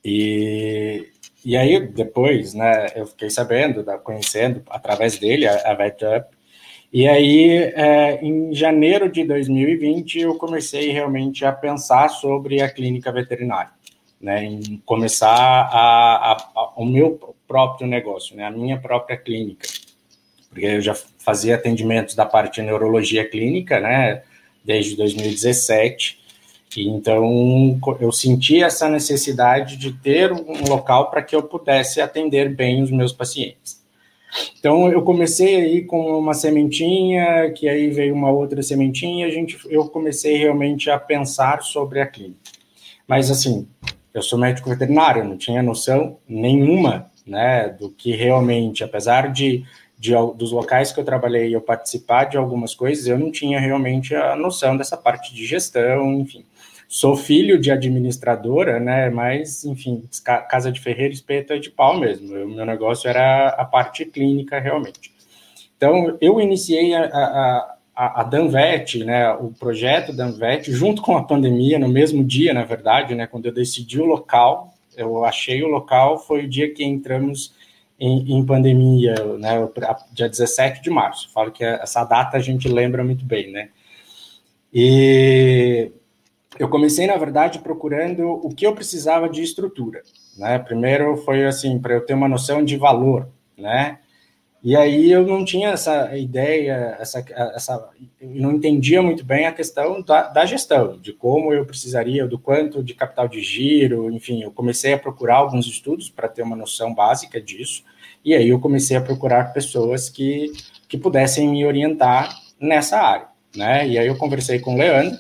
e, 0.05 1.09
e 1.45 1.57
aí 1.57 1.87
depois, 1.89 2.55
né, 2.55 2.87
eu 2.97 3.07
fiquei 3.07 3.31
sabendo, 3.31 3.85
conhecendo 4.03 4.63
através 4.71 5.19
dele 5.19 5.47
a, 5.47 5.71
a 5.71 5.75
VetUp, 5.75 6.34
e 6.97 7.09
aí, 7.09 7.73
é, 7.75 8.25
em 8.25 8.55
janeiro 8.55 9.11
de 9.11 9.25
2020, 9.25 10.21
eu 10.21 10.37
comecei 10.37 10.93
realmente 10.93 11.45
a 11.45 11.51
pensar 11.51 12.09
sobre 12.09 12.63
a 12.63 12.71
clínica 12.71 13.11
veterinária, 13.11 13.73
né, 14.21 14.45
em 14.45 14.81
começar 14.87 15.29
a, 15.29 16.31
a, 16.31 16.51
a, 16.55 16.73
o 16.77 16.85
meu 16.87 17.35
próprio 17.49 17.89
negócio, 17.89 18.37
né, 18.37 18.45
a 18.45 18.51
minha 18.53 18.79
própria 18.79 19.17
clínica, 19.17 19.67
porque 20.49 20.67
eu 20.67 20.81
já 20.81 20.95
fazia 20.95 21.57
atendimentos 21.57 22.15
da 22.15 22.25
parte 22.25 22.61
de 22.61 22.67
neurologia 22.69 23.29
clínica, 23.29 23.81
né, 23.81 24.23
desde 24.65 24.95
2017. 24.95 26.21
E 26.77 26.89
então 26.89 27.77
eu 28.01 28.13
senti 28.13 28.63
essa 28.63 28.89
necessidade 28.89 29.77
de 29.77 29.93
ter 29.93 30.31
um 30.31 30.69
local 30.69 31.11
para 31.11 31.25
que 31.25 31.35
eu 31.35 31.43
pudesse 31.43 32.01
atender 32.01 32.55
bem 32.55 32.85
os 32.85 32.93
meus 32.93 33.13
pacientes. 33.13 33.84
Então 34.59 34.91
eu 34.91 35.03
comecei 35.03 35.57
aí 35.57 35.83
com 35.83 36.19
uma 36.19 36.35
sementinha, 36.35 37.51
que 37.53 37.69
aí 37.69 37.91
veio 37.91 38.15
uma 38.15 38.31
outra 38.31 38.63
sementinha, 38.63 39.27
a 39.27 39.31
gente, 39.31 39.59
eu 39.69 39.87
comecei 39.89 40.37
realmente 40.37 40.91
a 40.91 40.99
pensar 40.99 41.63
sobre 41.63 42.01
a 42.01 42.07
clínica. 42.07 42.41
Mas 43.07 43.31
assim, 43.31 43.69
eu 44.13 44.23
sou 44.23 44.39
médico 44.39 44.71
veterinário, 44.71 45.25
não 45.25 45.37
tinha 45.37 45.63
noção 45.63 46.19
nenhuma, 46.29 47.11
né, 47.27 47.69
do 47.69 47.91
que 47.91 48.15
realmente, 48.15 48.85
apesar 48.85 49.33
de, 49.33 49.65
de 49.99 50.13
dos 50.37 50.53
locais 50.53 50.93
que 50.93 51.01
eu 51.01 51.05
trabalhei 51.05 51.55
eu 51.55 51.61
participar 51.61 52.25
de 52.25 52.37
algumas 52.37 52.75
coisas, 52.75 53.07
eu 53.07 53.19
não 53.19 53.31
tinha 53.31 53.59
realmente 53.59 54.15
a 54.15 54.37
noção 54.37 54.77
dessa 54.77 54.97
parte 54.97 55.35
de 55.35 55.47
gestão, 55.47 56.13
enfim. 56.15 56.45
Sou 56.89 57.17
filho 57.17 57.59
de 57.59 57.71
administradora, 57.71 58.79
né? 58.79 59.11
Mas, 59.11 59.65
enfim, 59.65 60.03
casa 60.49 60.71
de 60.71 60.81
ferreiro, 60.81 61.13
espeto 61.13 61.53
é 61.53 61.59
de 61.59 61.71
pau 61.71 61.99
mesmo. 61.99 62.35
O 62.35 62.49
meu 62.49 62.65
negócio 62.65 63.09
era 63.09 63.49
a 63.49 63.65
parte 63.65 64.05
clínica, 64.05 64.61
realmente. 64.61 65.13
Então, 65.77 66.17
eu 66.21 66.41
iniciei 66.41 66.95
a, 66.95 67.05
a, 67.05 67.77
a, 67.97 68.21
a 68.21 68.25
Danvet, 68.25 69.05
né? 69.05 69.31
O 69.33 69.51
projeto 69.51 70.13
Danvet, 70.13 70.71
junto 70.71 71.03
com 71.03 71.17
a 71.17 71.25
pandemia, 71.25 71.79
no 71.79 71.89
mesmo 71.89 72.25
dia, 72.25 72.55
na 72.55 72.65
verdade, 72.65 73.15
né? 73.15 73.27
Quando 73.27 73.47
eu 73.47 73.53
decidi 73.53 74.01
o 74.01 74.07
local, 74.07 74.75
eu 74.97 75.25
achei 75.25 75.63
o 75.63 75.69
local, 75.69 76.19
foi 76.19 76.45
o 76.45 76.49
dia 76.49 76.73
que 76.73 76.85
entramos 76.85 77.55
em, 77.99 78.37
em, 78.37 78.45
pandemia, 78.45 79.15
né, 79.39 79.69
dia 80.13 80.29
17 80.29 80.83
de 80.83 80.91
março. 80.91 81.31
Falo 81.33 81.51
que 81.51 81.65
essa 81.65 82.05
data 82.05 82.37
a 82.37 82.41
gente 82.41 82.69
lembra 82.69 83.05
muito 83.05 83.25
bem, 83.25 83.51
né? 83.51 83.69
E 84.73 85.93
eu 86.59 86.69
comecei, 86.69 87.07
na 87.07 87.17
verdade, 87.17 87.59
procurando 87.59 88.29
o 88.29 88.49
que 88.55 88.67
eu 88.67 88.75
precisava 88.75 89.29
de 89.29 89.43
estrutura. 89.43 90.03
Né? 90.37 90.59
Primeiro 90.59 91.17
foi 91.19 91.45
assim, 91.45 91.79
para 91.79 91.95
eu 91.95 92.07
ter 92.07 92.15
uma 92.15 92.29
noção 92.29 92.65
de 92.65 92.77
valor, 92.77 93.29
né? 93.57 93.99
E 94.65 94.75
aí 94.75 95.13
eu 95.13 95.27
não 95.27 95.45
tinha 95.45 95.69
essa 95.69 96.17
ideia, 96.17 96.97
essa, 96.99 97.23
essa, 97.55 97.91
não 98.23 98.53
entendia 98.53 99.03
muito 99.03 99.23
bem 99.23 99.45
a 99.45 99.53
questão 99.53 100.01
da, 100.01 100.23
da 100.29 100.47
gestão, 100.47 100.97
de 100.99 101.13
como 101.13 101.53
eu 101.53 101.67
precisaria, 101.67 102.27
do 102.27 102.39
quanto 102.39 102.83
de 102.83 102.95
capital 102.95 103.29
de 103.29 103.43
giro, 103.43 104.11
enfim, 104.11 104.43
eu 104.43 104.51
comecei 104.51 104.95
a 104.95 104.99
procurar 104.99 105.37
alguns 105.37 105.67
estudos 105.67 106.09
para 106.09 106.29
ter 106.29 106.41
uma 106.41 106.57
noção 106.57 106.95
básica 106.95 107.39
disso, 107.39 107.85
e 108.25 108.35
aí 108.35 108.49
eu 108.49 108.59
comecei 108.59 108.97
a 108.97 109.03
procurar 109.03 109.53
pessoas 109.53 110.09
que, 110.09 110.51
que 110.89 110.97
pudessem 110.97 111.47
me 111.47 111.67
orientar 111.67 112.35
nessa 112.59 112.97
área, 112.99 113.29
né? 113.55 113.87
E 113.87 113.99
aí 113.99 114.07
eu 114.07 114.17
conversei 114.17 114.61
com 114.61 114.77
o 114.77 114.79
Leandro, 114.79 115.19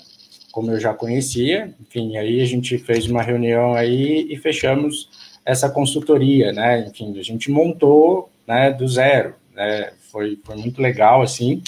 como 0.54 0.70
eu 0.70 0.78
já 0.78 0.94
conhecia, 0.94 1.74
enfim, 1.80 2.16
aí 2.16 2.40
a 2.40 2.44
gente 2.44 2.78
fez 2.78 3.08
uma 3.08 3.20
reunião 3.20 3.74
aí 3.74 4.24
e 4.30 4.36
fechamos 4.36 5.08
essa 5.44 5.68
consultoria, 5.68 6.52
né? 6.52 6.86
Enfim, 6.86 7.18
a 7.18 7.24
gente 7.24 7.50
montou, 7.50 8.30
né, 8.46 8.70
do 8.70 8.86
zero, 8.86 9.34
né? 9.52 9.90
Foi, 10.12 10.38
foi 10.44 10.54
muito 10.54 10.80
legal, 10.80 11.22
assim. 11.22 11.60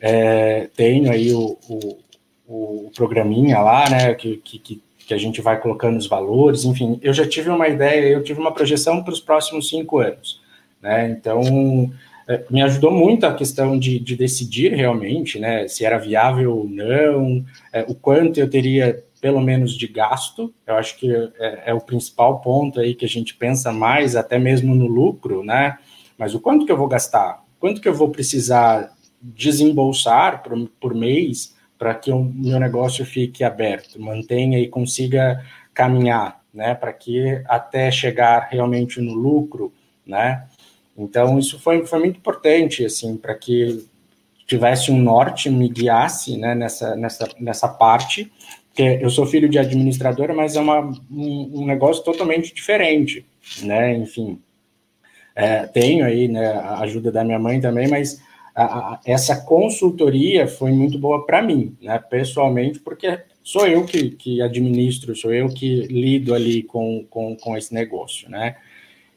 É, 0.00 0.68
tenho 0.76 1.10
aí 1.10 1.32
o, 1.32 1.58
o, 1.68 1.98
o, 2.46 2.90
programinha 2.94 3.58
lá, 3.58 3.90
né, 3.90 4.14
que, 4.14 4.36
que, 4.36 4.80
que 4.96 5.12
a 5.12 5.18
gente 5.18 5.40
vai 5.40 5.60
colocando 5.60 5.96
os 5.96 6.06
valores, 6.06 6.64
enfim, 6.64 7.00
eu 7.02 7.12
já 7.12 7.26
tive 7.26 7.50
uma 7.50 7.66
ideia, 7.66 8.06
eu 8.06 8.22
tive 8.22 8.38
uma 8.38 8.54
projeção 8.54 9.02
para 9.02 9.12
os 9.12 9.18
próximos 9.18 9.68
cinco 9.68 9.98
anos, 9.98 10.40
né? 10.80 11.10
Então, 11.10 11.42
me 12.50 12.60
ajudou 12.62 12.90
muito 12.90 13.24
a 13.24 13.34
questão 13.34 13.78
de, 13.78 13.98
de, 13.98 14.14
decidir 14.14 14.74
realmente, 14.74 15.38
né, 15.38 15.66
se 15.66 15.84
era 15.84 15.96
viável 15.96 16.58
ou 16.58 16.68
não, 16.68 17.44
é, 17.72 17.82
o 17.88 17.94
quanto 17.94 18.38
eu 18.38 18.50
teria 18.50 19.02
pelo 19.20 19.40
menos 19.40 19.72
de 19.76 19.86
gasto. 19.86 20.52
Eu 20.66 20.76
acho 20.76 20.96
que 20.96 21.10
é, 21.12 21.62
é, 21.66 21.74
o 21.74 21.80
principal 21.80 22.40
ponto 22.40 22.80
aí 22.80 22.94
que 22.94 23.04
a 23.04 23.08
gente 23.08 23.34
pensa 23.34 23.72
mais, 23.72 24.14
até 24.14 24.38
mesmo 24.38 24.74
no 24.74 24.86
lucro, 24.86 25.42
né? 25.42 25.78
Mas 26.16 26.34
o 26.34 26.40
quanto 26.40 26.66
que 26.66 26.72
eu 26.72 26.76
vou 26.76 26.88
gastar, 26.88 27.42
quanto 27.58 27.80
que 27.80 27.88
eu 27.88 27.94
vou 27.94 28.10
precisar 28.10 28.92
desembolsar 29.20 30.42
por, 30.42 30.68
por 30.80 30.94
mês 30.94 31.56
para 31.78 31.94
que 31.94 32.10
o 32.10 32.22
meu 32.22 32.58
negócio 32.58 33.04
fique 33.04 33.44
aberto, 33.44 34.00
mantenha 34.00 34.58
e 34.58 34.68
consiga 34.68 35.44
caminhar, 35.72 36.40
né? 36.52 36.74
Para 36.74 36.92
que 36.92 37.42
até 37.46 37.90
chegar 37.90 38.48
realmente 38.50 39.00
no 39.00 39.14
lucro, 39.14 39.72
né? 40.06 40.44
Então, 40.98 41.38
isso 41.38 41.60
foi, 41.60 41.86
foi 41.86 42.00
muito 42.00 42.16
importante, 42.16 42.84
assim, 42.84 43.16
para 43.16 43.34
que 43.34 43.86
tivesse 44.48 44.90
um 44.90 44.98
norte, 44.98 45.48
me 45.48 45.68
guiasse 45.68 46.36
né, 46.36 46.54
nessa, 46.54 46.96
nessa, 46.96 47.28
nessa 47.38 47.68
parte, 47.68 48.32
que 48.74 48.82
eu 48.82 49.10
sou 49.10 49.26
filho 49.26 49.48
de 49.48 49.58
administradora, 49.58 50.34
mas 50.34 50.56
é 50.56 50.60
uma, 50.60 50.80
um, 51.10 51.60
um 51.60 51.66
negócio 51.66 52.02
totalmente 52.02 52.52
diferente, 52.54 53.24
né, 53.62 53.96
enfim. 53.96 54.40
É, 55.36 55.66
tenho 55.66 56.04
aí 56.04 56.26
né, 56.26 56.52
a 56.52 56.80
ajuda 56.80 57.12
da 57.12 57.22
minha 57.22 57.38
mãe 57.38 57.60
também, 57.60 57.86
mas 57.86 58.20
a, 58.54 58.64
a, 58.64 59.00
essa 59.04 59.36
consultoria 59.36 60.48
foi 60.48 60.72
muito 60.72 60.98
boa 60.98 61.24
para 61.26 61.42
mim, 61.42 61.76
né, 61.80 61.98
pessoalmente, 61.98 62.80
porque 62.80 63.20
sou 63.44 63.66
eu 63.66 63.84
que, 63.84 64.10
que 64.10 64.40
administro, 64.40 65.14
sou 65.14 65.32
eu 65.32 65.48
que 65.48 65.82
lido 65.82 66.34
ali 66.34 66.62
com, 66.62 67.04
com, 67.08 67.36
com 67.36 67.56
esse 67.56 67.72
negócio, 67.74 68.28
né, 68.30 68.56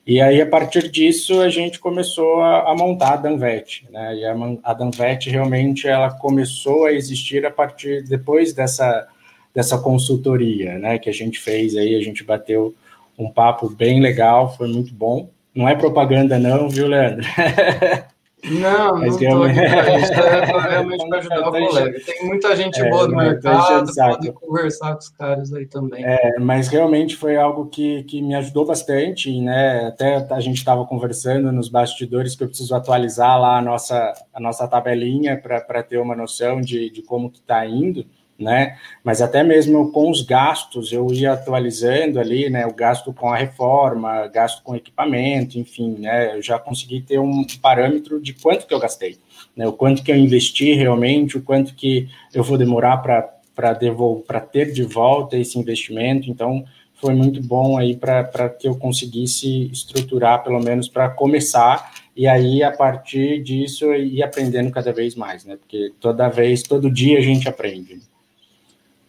e 0.06 0.20
aí, 0.20 0.42
a 0.42 0.46
partir 0.46 0.90
disso, 0.90 1.42
a 1.42 1.50
gente 1.50 1.80
começou 1.80 2.42
a, 2.42 2.72
a 2.72 2.76
montar 2.76 3.14
a 3.14 3.18
Danvet, 3.18 3.86
né? 3.92 4.16
E 4.16 4.26
a, 4.26 4.36
a 4.64 4.74
Danvet 4.74 5.30
realmente 5.30 5.88
ela 5.88 6.12
começou 6.12 6.86
a 6.86 6.92
existir 6.92 7.46
a 7.46 7.52
partir 7.52 8.04
depois 8.04 8.52
dessa, 8.52 9.08
dessa 9.54 9.78
consultoria, 9.78 10.80
né? 10.80 10.98
Que 10.98 11.10
a 11.10 11.14
gente 11.14 11.40
fez 11.40 11.76
aí, 11.76 11.96
a 11.96 12.02
gente 12.02 12.24
bateu 12.24 12.74
um 13.18 13.30
papo 13.30 13.70
bem 13.70 14.02
legal, 14.02 14.56
foi 14.58 14.68
muito 14.68 14.94
bom. 14.94 15.30
Não 15.54 15.70
é 15.70 15.76
propaganda, 15.76 16.40
não, 16.40 16.68
viu, 16.68 16.88
Leandro? 16.88 17.26
Não, 18.44 18.98
Mas 18.98 19.20
não 19.22 19.46
é 19.46 19.52
realmente 19.52 21.08
para 21.08 21.18
ajudar 21.20 21.48
o 21.48 21.52
colega. 21.52 22.00
Tem 22.06 22.26
muita 22.26 22.56
gente 22.56 22.82
é, 22.82 22.90
boa 22.90 23.08
no 23.08 23.16
mercado, 23.16 23.94
pode 23.94 24.32
conversar 24.32 24.94
com 24.94 25.00
os 25.00 25.10
caras 25.10 25.54
aí 25.54 25.68
também. 25.68 26.04
É, 26.04 26.40
mas 26.40 26.68
realmente 26.68 27.16
foi 27.16 27.38
algo 27.38 27.68
que, 27.68 28.04
que 28.04 28.22
me 28.22 28.34
ajudou 28.36 28.66
bastante, 28.66 29.40
né? 29.42 29.88
Até 29.88 30.28
a 30.32 30.40
gente 30.40 30.58
estava 30.58 30.86
conversando 30.86 31.52
nos 31.52 31.70
bastidores 31.70 32.36
que 32.36 32.44
eu 32.44 32.48
preciso 32.48 32.74
atualizar 32.74 33.40
lá 33.40 33.60
a 33.60 33.62
nossa, 33.62 34.14
a 34.34 34.40
nossa 34.40 34.68
tabelinha 34.68 35.38
para 35.40 35.84
ter 35.84 35.98
uma 35.98 36.16
noção 36.16 36.60
de, 36.60 36.90
de 36.90 37.04
como 37.04 37.30
que 37.30 37.40
está 37.40 37.66
indo 37.66 38.06
né? 38.42 38.78
Mas 39.04 39.22
até 39.22 39.44
mesmo 39.44 39.92
com 39.92 40.10
os 40.10 40.22
gastos, 40.22 40.92
eu 40.92 41.08
ia 41.14 41.34
atualizando 41.34 42.20
ali, 42.20 42.50
né? 42.50 42.66
O 42.66 42.74
gasto 42.74 43.14
com 43.14 43.32
a 43.32 43.38
reforma, 43.38 44.28
gasto 44.28 44.64
com 44.64 44.76
equipamento, 44.76 45.60
enfim, 45.60 45.96
né? 46.00 46.36
Eu 46.36 46.42
já 46.42 46.60
consegui 46.60 47.02
ter 47.02 47.20
um 47.20 47.46
parâmetro 47.62 48.20
de 48.20 48.34
quanto 48.34 48.66
que 48.66 48.74
eu 48.74 48.80
gastei, 48.80 49.18
né? 49.56 49.68
O 49.68 49.74
quanto 49.74 50.04
que 50.04 50.12
eu 50.12 50.18
investi 50.18 50.74
realmente, 50.74 51.38
o 51.38 51.42
quanto 51.42 51.76
que 51.76 52.10
eu 52.34 52.44
vou 52.44 52.58
demorar 52.58 52.98
para 52.98 53.30
para 53.54 53.74
devolver, 53.74 54.26
para 54.26 54.40
ter 54.40 54.72
de 54.72 54.84
volta 54.84 55.38
esse 55.38 55.60
investimento. 55.60 56.32
Então, 56.32 56.64
foi 57.02 57.16
muito 57.16 57.42
bom 57.42 57.78
aí 57.78 57.96
para 57.96 58.50
que 58.50 58.68
eu 58.68 58.76
conseguisse 58.76 59.70
estruturar, 59.72 60.44
pelo 60.44 60.60
menos 60.64 60.88
para 60.88 61.10
começar, 61.10 61.92
e 62.16 62.28
aí 62.28 62.62
a 62.64 62.72
partir 62.72 63.42
disso 63.42 63.92
ir 63.94 64.22
aprendendo 64.22 64.70
cada 64.70 64.94
vez 64.94 65.16
mais, 65.16 65.44
né? 65.44 65.58
Porque 65.58 65.92
toda 66.00 66.30
vez, 66.30 66.62
todo 66.62 66.92
dia 66.92 67.18
a 67.18 67.22
gente 67.22 67.50
aprende. 67.50 68.00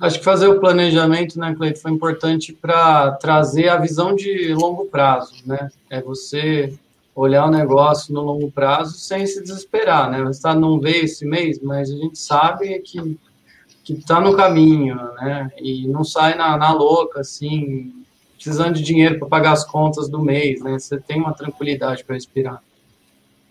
Acho 0.02 0.18
que 0.18 0.24
fazer 0.24 0.48
o 0.48 0.58
planejamento, 0.58 1.38
né, 1.38 1.54
Cleito, 1.54 1.80
foi 1.80 1.92
importante 1.92 2.52
para 2.52 3.12
trazer 3.12 3.68
a 3.68 3.76
visão 3.76 4.16
de 4.16 4.52
longo 4.52 4.86
prazo, 4.86 5.32
né? 5.46 5.70
É 5.88 6.02
você 6.02 6.76
olhar 7.14 7.46
o 7.46 7.50
negócio 7.52 8.12
no 8.12 8.20
longo 8.20 8.50
prazo 8.50 8.98
sem 8.98 9.24
se 9.28 9.40
desesperar, 9.40 10.10
né? 10.10 10.20
Você 10.24 10.42
tá, 10.42 10.56
não 10.56 10.80
veio 10.80 11.04
esse 11.04 11.24
mês, 11.24 11.60
mas 11.62 11.88
a 11.88 11.96
gente 11.96 12.18
sabe 12.18 12.80
que 12.80 13.16
que 13.84 13.94
está 13.94 14.20
no 14.20 14.36
caminho, 14.36 14.96
né? 15.20 15.50
E 15.56 15.86
não 15.86 16.02
sai 16.02 16.36
na, 16.36 16.56
na 16.56 16.72
louca, 16.72 17.20
assim, 17.20 18.04
precisando 18.34 18.74
de 18.74 18.82
dinheiro 18.82 19.20
para 19.20 19.28
pagar 19.28 19.52
as 19.52 19.64
contas 19.64 20.08
do 20.08 20.20
mês, 20.20 20.60
né? 20.62 20.80
Você 20.80 20.98
tem 20.98 21.20
uma 21.20 21.32
tranquilidade 21.32 22.04
para 22.04 22.14
respirar. 22.14 22.60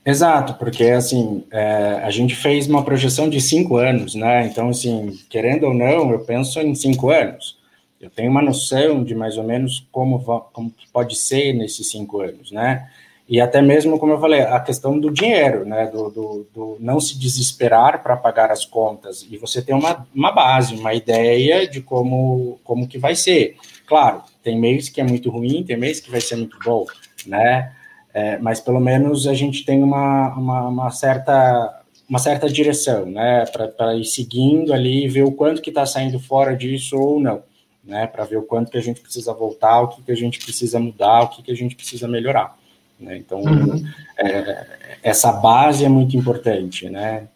Exato, 0.04 0.56
porque 0.56 0.86
assim 0.86 1.44
é, 1.52 2.02
a 2.04 2.10
gente 2.10 2.36
fez 2.36 2.68
uma 2.68 2.84
projeção 2.84 3.30
de 3.30 3.40
cinco 3.40 3.78
anos, 3.78 4.16
né? 4.16 4.48
Então, 4.48 4.70
assim, 4.70 5.20
querendo 5.30 5.68
ou 5.68 5.74
não, 5.74 6.12
eu 6.12 6.20
penso 6.20 6.60
em 6.60 6.74
cinco 6.74 7.12
anos. 7.12 7.60
Eu 8.00 8.10
tenho 8.10 8.32
uma 8.32 8.42
noção 8.42 9.04
de 9.04 9.14
mais 9.14 9.38
ou 9.38 9.44
menos 9.44 9.88
como, 9.92 10.20
como 10.52 10.74
pode 10.92 11.16
ser 11.16 11.54
nesses 11.54 11.92
cinco 11.92 12.20
anos, 12.22 12.52
né? 12.52 12.90
E 13.30 13.40
até 13.40 13.62
mesmo, 13.62 14.00
como 14.00 14.14
eu 14.14 14.20
falei, 14.20 14.42
a 14.42 14.60
questão 14.60 15.00
do 15.00 15.12
dinheiro, 15.12 15.66
né? 15.66 15.86
Do, 15.86 16.10
do, 16.10 16.48
do 16.54 16.78
não 16.80 17.00
se 17.00 17.18
desesperar 17.20 18.02
para 18.02 18.18
pagar 18.18 18.52
as 18.52 18.66
contas 18.66 19.26
e 19.30 19.38
você 19.38 19.62
ter 19.62 19.74
uma, 19.74 20.08
uma 20.14 20.32
base, 20.32 20.74
uma 20.74 20.96
ideia 20.96 21.68
de 21.68 21.80
como, 21.80 22.60
como 22.64 22.88
que 22.88 22.98
vai 22.98 23.16
ser. 23.16 23.56
Claro, 23.86 24.24
tem 24.42 24.60
mês 24.60 24.90
que 24.90 25.00
é 25.00 25.04
muito 25.04 25.30
ruim, 25.30 25.64
tem 25.64 25.78
mês 25.78 26.00
que 26.00 26.10
vai 26.10 26.22
ser 26.22 26.38
muito 26.38 26.58
bom, 26.66 26.86
né? 27.28 27.72
É, 28.14 28.38
mas 28.38 28.60
pelo 28.60 28.80
menos 28.80 29.28
a 29.28 29.34
gente 29.34 29.64
tem 29.66 29.82
uma, 29.82 30.36
uma, 30.36 30.68
uma, 30.68 30.92
certa 30.92 31.82
uma 32.10 32.20
certa 32.20 32.50
direção, 32.50 33.06
né, 33.06 33.46
para 33.46 33.96
ir 33.96 34.04
seguindo 34.04 34.74
ali 34.74 35.06
e 35.06 35.08
ver 35.08 35.24
o 35.24 35.32
quanto 35.32 35.62
que 35.62 35.70
está 35.70 35.86
saindo 35.86 36.20
fora 36.20 36.54
disso 36.54 36.98
ou 36.98 37.22
não, 37.22 37.42
né, 37.82 38.06
para 38.06 38.26
ver 38.26 38.36
o 38.36 38.44
quanto 38.44 38.70
que 38.70 38.78
a 38.78 38.82
gente 38.82 39.00
precisa 39.00 39.34
voltar, 39.34 39.82
o 39.82 39.88
que, 39.88 40.02
que 40.02 40.12
a 40.12 40.16
gente 40.16 40.40
precisa 40.40 40.78
mudar, 40.78 41.22
o 41.22 41.30
que, 41.30 41.42
que 41.42 41.52
a 41.52 41.56
gente 41.56 41.74
precisa 41.74 42.10
melhorar. 42.10 42.58
Né? 43.00 43.18
Então, 43.18 43.40
uhum. 43.40 43.82
é, 44.18 44.68
essa 45.02 45.32
base 45.32 45.86
é 45.86 45.90
muito 45.90 46.18
importante, 46.18 46.90
né? 46.90 47.28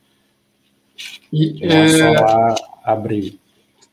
E, 1.32 1.66
é, 1.66 1.88
só 1.88 2.56
abrir. 2.84 3.40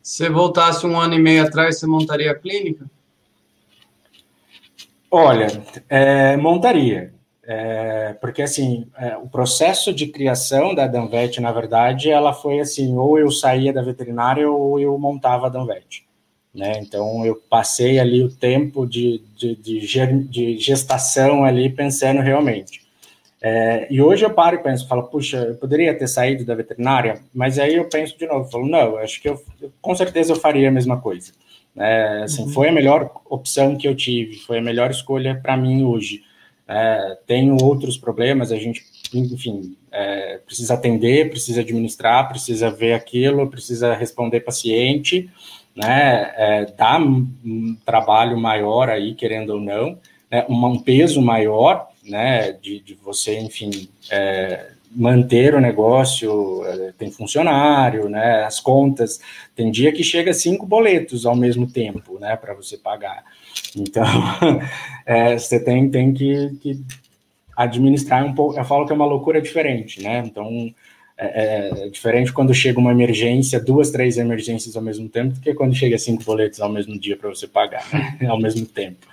Se 0.02 0.28
voltasse 0.28 0.86
um 0.86 0.98
ano 0.98 1.14
e 1.14 1.18
meio 1.18 1.44
atrás, 1.44 1.78
você 1.78 1.86
montaria 1.86 2.32
a 2.32 2.34
clínica? 2.34 2.86
Olha, 5.14 5.46
é, 5.90 6.38
montaria. 6.38 7.12
É, 7.44 8.14
porque 8.18 8.40
assim, 8.40 8.86
é, 8.96 9.14
o 9.18 9.28
processo 9.28 9.92
de 9.92 10.06
criação 10.06 10.74
da 10.74 10.86
Danvet, 10.86 11.38
na 11.38 11.52
verdade, 11.52 12.10
ela 12.10 12.32
foi 12.32 12.60
assim, 12.60 12.96
ou 12.96 13.18
eu 13.18 13.30
saía 13.30 13.74
da 13.74 13.82
veterinária 13.82 14.50
ou 14.50 14.80
eu 14.80 14.96
montava 14.98 15.46
a 15.46 15.50
Danvet. 15.50 16.06
Né? 16.54 16.78
Então 16.78 17.26
eu 17.26 17.36
passei 17.50 17.98
ali 17.98 18.22
o 18.22 18.30
tempo 18.30 18.86
de, 18.86 19.22
de, 19.36 19.54
de, 19.54 20.24
de 20.24 20.58
gestação 20.58 21.44
ali 21.44 21.68
pensando 21.68 22.22
realmente. 22.22 22.80
É, 23.42 23.88
e 23.90 24.00
hoje 24.00 24.24
eu 24.24 24.30
paro 24.32 24.56
e 24.56 24.62
penso, 24.62 24.88
falo, 24.88 25.02
puxa, 25.02 25.38
eu 25.38 25.56
poderia 25.56 25.98
ter 25.98 26.08
saído 26.08 26.42
da 26.44 26.54
veterinária, 26.54 27.20
mas 27.34 27.58
aí 27.58 27.74
eu 27.74 27.86
penso 27.86 28.16
de 28.16 28.26
novo, 28.26 28.50
falo, 28.50 28.66
não, 28.66 28.96
acho 28.96 29.20
que 29.20 29.28
eu, 29.28 29.42
com 29.80 29.94
certeza 29.94 30.32
eu 30.32 30.36
faria 30.36 30.68
a 30.68 30.72
mesma 30.72 30.98
coisa. 31.00 31.32
É, 31.76 32.22
assim, 32.24 32.42
uhum. 32.44 32.48
Foi 32.50 32.68
a 32.68 32.72
melhor 32.72 33.10
opção 33.28 33.76
que 33.76 33.88
eu 33.88 33.94
tive, 33.94 34.38
foi 34.38 34.58
a 34.58 34.62
melhor 34.62 34.90
escolha 34.90 35.38
para 35.42 35.56
mim 35.56 35.84
hoje. 35.84 36.22
É, 36.68 37.18
tenho 37.26 37.56
outros 37.62 37.96
problemas, 37.96 38.52
a 38.52 38.56
gente, 38.56 38.84
enfim, 39.12 39.76
é, 39.90 40.38
precisa 40.38 40.74
atender, 40.74 41.30
precisa 41.30 41.60
administrar, 41.60 42.28
precisa 42.28 42.70
ver 42.70 42.94
aquilo, 42.94 43.50
precisa 43.50 43.94
responder 43.94 44.40
paciente, 44.40 45.28
né? 45.74 46.32
É, 46.36 46.66
dá 46.76 46.98
um 46.98 47.76
trabalho 47.84 48.38
maior 48.38 48.88
aí, 48.88 49.14
querendo 49.14 49.50
ou 49.50 49.60
não, 49.60 49.98
né? 50.30 50.46
um, 50.48 50.66
um 50.66 50.78
peso 50.78 51.20
maior, 51.20 51.88
né? 52.04 52.52
De, 52.52 52.80
de 52.80 52.94
você, 52.94 53.38
enfim, 53.38 53.88
é, 54.10 54.71
manter 54.94 55.54
o 55.54 55.60
negócio, 55.60 56.64
é, 56.66 56.92
tem 56.92 57.10
funcionário, 57.10 58.08
né? 58.08 58.44
As 58.44 58.60
contas, 58.60 59.20
tem 59.54 59.70
dia 59.70 59.92
que 59.92 60.04
chega 60.04 60.32
cinco 60.32 60.66
boletos 60.66 61.24
ao 61.24 61.34
mesmo 61.34 61.66
tempo, 61.66 62.18
né? 62.18 62.36
Para 62.36 62.54
você 62.54 62.76
pagar. 62.76 63.24
Então, 63.76 64.04
é, 65.06 65.38
você 65.38 65.58
tem, 65.62 65.90
tem 65.90 66.12
que, 66.12 66.56
que 66.60 66.80
administrar 67.56 68.24
um 68.24 68.34
pouco. 68.34 68.58
Eu 68.58 68.64
falo 68.64 68.86
que 68.86 68.92
é 68.92 68.94
uma 68.94 69.06
loucura 69.06 69.40
diferente, 69.40 70.02
né? 70.02 70.22
Então, 70.24 70.72
é, 71.16 71.84
é, 71.84 71.88
diferente 71.88 72.32
quando 72.32 72.52
chega 72.52 72.78
uma 72.78 72.90
emergência, 72.90 73.60
duas, 73.60 73.90
três 73.90 74.18
emergências 74.18 74.76
ao 74.76 74.82
mesmo 74.82 75.08
tempo, 75.08 75.34
do 75.34 75.40
que 75.40 75.54
quando 75.54 75.74
chega 75.74 75.96
cinco 75.96 76.24
boletos 76.24 76.60
ao 76.60 76.68
mesmo 76.68 76.98
dia 76.98 77.16
para 77.16 77.28
você 77.28 77.46
pagar, 77.46 77.86
né? 77.92 78.18
ao 78.28 78.40
mesmo 78.40 78.66
tempo. 78.66 79.06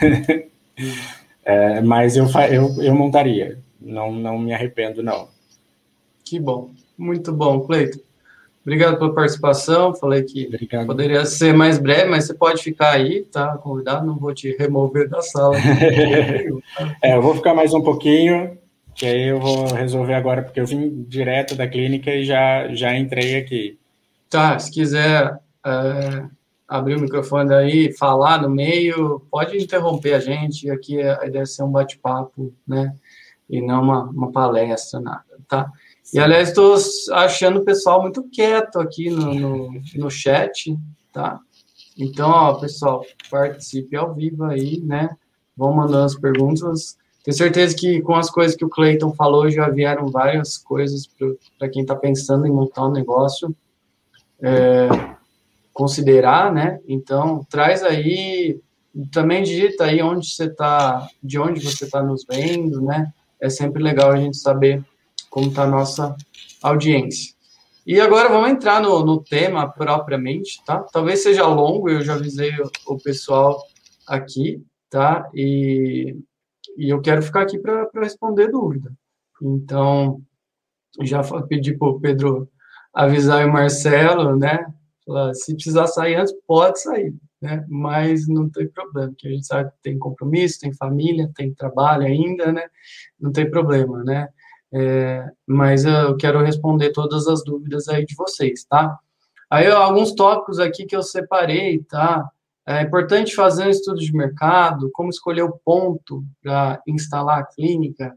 é, 1.44 1.80
mas 1.80 2.16
eu, 2.16 2.26
eu, 2.50 2.82
eu 2.82 2.94
montaria, 2.94 3.58
não, 3.84 4.12
não 4.12 4.38
me 4.38 4.52
arrependo, 4.52 5.02
não. 5.02 5.28
Que 6.24 6.38
bom, 6.38 6.70
muito 6.96 7.32
bom, 7.32 7.60
Cleito. 7.60 8.00
Obrigado 8.62 8.96
pela 8.96 9.12
participação. 9.12 9.92
Falei 9.94 10.22
que 10.22 10.46
Obrigado. 10.46 10.86
poderia 10.86 11.24
ser 11.24 11.52
mais 11.52 11.78
breve, 11.78 12.08
mas 12.08 12.26
você 12.26 12.34
pode 12.34 12.62
ficar 12.62 12.92
aí, 12.92 13.24
tá? 13.24 13.58
Convidado, 13.58 14.06
não 14.06 14.16
vou 14.16 14.32
te 14.32 14.56
remover 14.56 15.08
da 15.08 15.20
sala. 15.20 15.56
é, 17.02 17.16
eu 17.16 17.22
vou 17.22 17.34
ficar 17.34 17.54
mais 17.54 17.74
um 17.74 17.82
pouquinho 17.82 18.56
que 18.94 19.06
aí 19.06 19.28
eu 19.28 19.40
vou 19.40 19.72
resolver 19.72 20.14
agora, 20.14 20.42
porque 20.42 20.60
eu 20.60 20.66
vim 20.66 21.04
direto 21.08 21.54
da 21.54 21.66
clínica 21.66 22.14
e 22.14 22.24
já, 22.24 22.68
já 22.74 22.96
entrei 22.96 23.36
aqui. 23.36 23.78
Tá, 24.28 24.58
se 24.58 24.70
quiser 24.70 25.38
é, 25.64 26.24
abrir 26.68 26.96
o 26.96 27.00
microfone 27.00 27.52
aí, 27.54 27.92
falar 27.92 28.40
no 28.40 28.50
meio, 28.50 29.20
pode 29.30 29.56
interromper 29.56 30.14
a 30.14 30.20
gente, 30.20 30.70
aqui 30.70 31.00
a 31.00 31.26
ideia 31.26 31.42
é 31.42 31.46
ser 31.46 31.62
um 31.62 31.70
bate-papo, 31.70 32.52
né, 32.66 32.94
e 33.48 33.60
não 33.60 33.82
uma, 33.82 34.04
uma 34.04 34.32
palestra, 34.32 35.00
nada, 35.00 35.24
tá? 35.48 35.70
E, 36.12 36.18
aliás, 36.18 36.48
estou 36.48 36.76
achando 37.12 37.60
o 37.60 37.64
pessoal 37.64 38.02
muito 38.02 38.22
quieto 38.24 38.78
aqui 38.78 39.08
no, 39.08 39.34
no, 39.34 39.72
no 39.94 40.10
chat, 40.10 40.76
tá? 41.12 41.38
Então, 41.96 42.28
ó, 42.30 42.54
pessoal, 42.54 43.04
participe 43.30 43.96
ao 43.96 44.14
vivo 44.14 44.44
aí, 44.44 44.80
né? 44.80 45.16
Vão 45.56 45.72
mandando 45.72 46.04
as 46.04 46.14
perguntas. 46.14 46.96
Tenho 47.24 47.36
certeza 47.36 47.76
que 47.76 48.00
com 48.02 48.14
as 48.14 48.30
coisas 48.30 48.56
que 48.56 48.64
o 48.64 48.68
Clayton 48.68 49.12
falou, 49.14 49.50
já 49.50 49.68
vieram 49.68 50.10
várias 50.10 50.58
coisas 50.58 51.08
para 51.58 51.68
quem 51.68 51.82
está 51.82 51.94
pensando 51.94 52.46
em 52.46 52.50
montar 52.50 52.86
um 52.86 52.92
negócio 52.92 53.54
é, 54.42 54.88
considerar, 55.72 56.52
né? 56.52 56.80
Então, 56.86 57.46
traz 57.48 57.82
aí, 57.82 58.60
também 59.10 59.42
digita 59.42 59.84
aí 59.84 60.02
onde 60.02 60.28
você 60.28 60.44
está, 60.44 61.08
de 61.22 61.38
onde 61.38 61.60
você 61.60 61.84
está 61.84 62.02
nos 62.02 62.24
vendo, 62.28 62.80
né? 62.82 63.12
É 63.42 63.50
sempre 63.50 63.82
legal 63.82 64.12
a 64.12 64.16
gente 64.16 64.36
saber 64.36 64.84
como 65.28 65.48
está 65.48 65.64
a 65.64 65.70
nossa 65.70 66.16
audiência. 66.62 67.34
E 67.84 68.00
agora 68.00 68.28
vamos 68.28 68.50
entrar 68.50 68.80
no, 68.80 69.04
no, 69.04 69.22
tema 69.22 69.68
propriamente, 69.68 70.62
tá? 70.64 70.84
Talvez 70.92 71.22
seja 71.22 71.46
longo, 71.46 71.90
eu 71.90 72.00
já 72.00 72.14
avisei 72.14 72.52
o, 72.60 72.94
o 72.94 72.98
pessoal 72.98 73.60
aqui, 74.06 74.64
tá? 74.88 75.28
E 75.34 76.16
e 76.76 76.90
eu 76.90 77.00
quero 77.00 77.22
ficar 77.22 77.42
aqui 77.42 77.58
para 77.58 77.88
responder 77.96 78.48
dúvida. 78.48 78.92
Então, 79.40 80.20
já 81.02 81.22
pedi 81.42 81.76
para 81.76 81.88
o 81.88 82.00
Pedro 82.00 82.48
avisar 82.92 83.46
o 83.46 83.52
Marcelo, 83.52 84.36
né? 84.36 84.64
Se 85.34 85.54
precisar 85.54 85.86
sair 85.86 86.14
antes, 86.14 86.34
pode 86.46 86.80
sair, 86.80 87.14
né? 87.42 87.66
Mas 87.68 88.28
não 88.28 88.48
tem 88.48 88.68
problema, 88.68 89.08
porque 89.08 89.28
a 89.28 89.30
gente 89.32 89.46
sabe 89.46 89.70
que 89.70 89.82
tem 89.82 89.98
compromisso, 89.98 90.60
tem 90.60 90.72
família, 90.72 91.30
tem 91.34 91.52
trabalho 91.52 92.06
ainda, 92.06 92.52
né? 92.52 92.64
Não 93.20 93.32
tem 93.32 93.50
problema, 93.50 94.04
né? 94.04 94.28
É, 94.72 95.28
mas 95.46 95.84
eu 95.84 96.16
quero 96.16 96.42
responder 96.42 96.92
todas 96.92 97.26
as 97.26 97.44
dúvidas 97.44 97.88
aí 97.88 98.06
de 98.06 98.14
vocês, 98.14 98.64
tá? 98.64 98.96
Aí 99.50 99.66
alguns 99.66 100.14
tópicos 100.14 100.58
aqui 100.58 100.86
que 100.86 100.96
eu 100.96 101.02
separei, 101.02 101.82
tá? 101.82 102.26
É 102.66 102.80
importante 102.80 103.34
fazer 103.34 103.66
um 103.66 103.70
estudo 103.70 103.98
de 103.98 104.14
mercado, 104.14 104.88
como 104.92 105.10
escolher 105.10 105.42
o 105.42 105.58
ponto 105.64 106.24
para 106.40 106.80
instalar 106.86 107.40
a 107.40 107.44
clínica, 107.44 108.14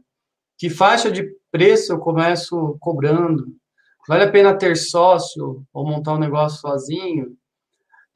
que 0.56 0.70
faixa 0.70 1.10
de 1.10 1.28
preço 1.50 1.92
eu 1.92 1.98
começo 1.98 2.76
cobrando, 2.80 3.48
vale 4.08 4.24
a 4.24 4.30
pena 4.30 4.56
ter 4.56 4.76
sócio 4.76 5.64
ou 5.72 5.86
montar 5.86 6.14
um 6.14 6.18
negócio 6.18 6.60
sozinho? 6.60 7.36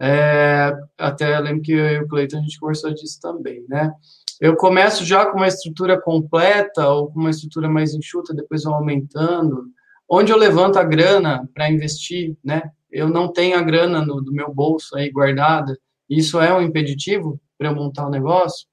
É, 0.00 0.72
até 0.96 1.38
lembro 1.40 1.62
que 1.62 1.72
eu 1.72 1.86
e 1.86 1.98
o 2.00 2.08
Cleiton 2.08 2.38
a 2.38 2.40
gente 2.40 2.58
conversou 2.58 2.92
disso 2.94 3.20
também, 3.20 3.64
né? 3.68 3.92
Eu 4.40 4.56
começo 4.56 5.04
já 5.04 5.26
com 5.26 5.36
uma 5.36 5.48
estrutura 5.48 6.00
completa 6.00 6.88
ou 6.88 7.12
com 7.12 7.20
uma 7.20 7.28
estrutura 7.28 7.68
mais 7.68 7.92
enxuta, 7.94 8.32
depois 8.32 8.64
vou 8.64 8.74
aumentando. 8.74 9.66
Onde 10.08 10.32
eu 10.32 10.38
levanto 10.38 10.78
a 10.78 10.82
grana 10.82 11.46
para 11.52 11.70
investir, 11.70 12.34
né? 12.42 12.62
Eu 12.90 13.08
não 13.08 13.30
tenho 13.30 13.58
a 13.58 13.62
grana 13.62 14.04
no, 14.04 14.22
do 14.22 14.32
meu 14.32 14.52
bolso 14.52 14.96
aí 14.96 15.10
guardada, 15.10 15.78
isso 16.08 16.40
é 16.40 16.52
um 16.52 16.62
impeditivo 16.62 17.38
para 17.58 17.68
eu 17.68 17.74
montar 17.74 18.06
um 18.06 18.10
negócio? 18.10 18.66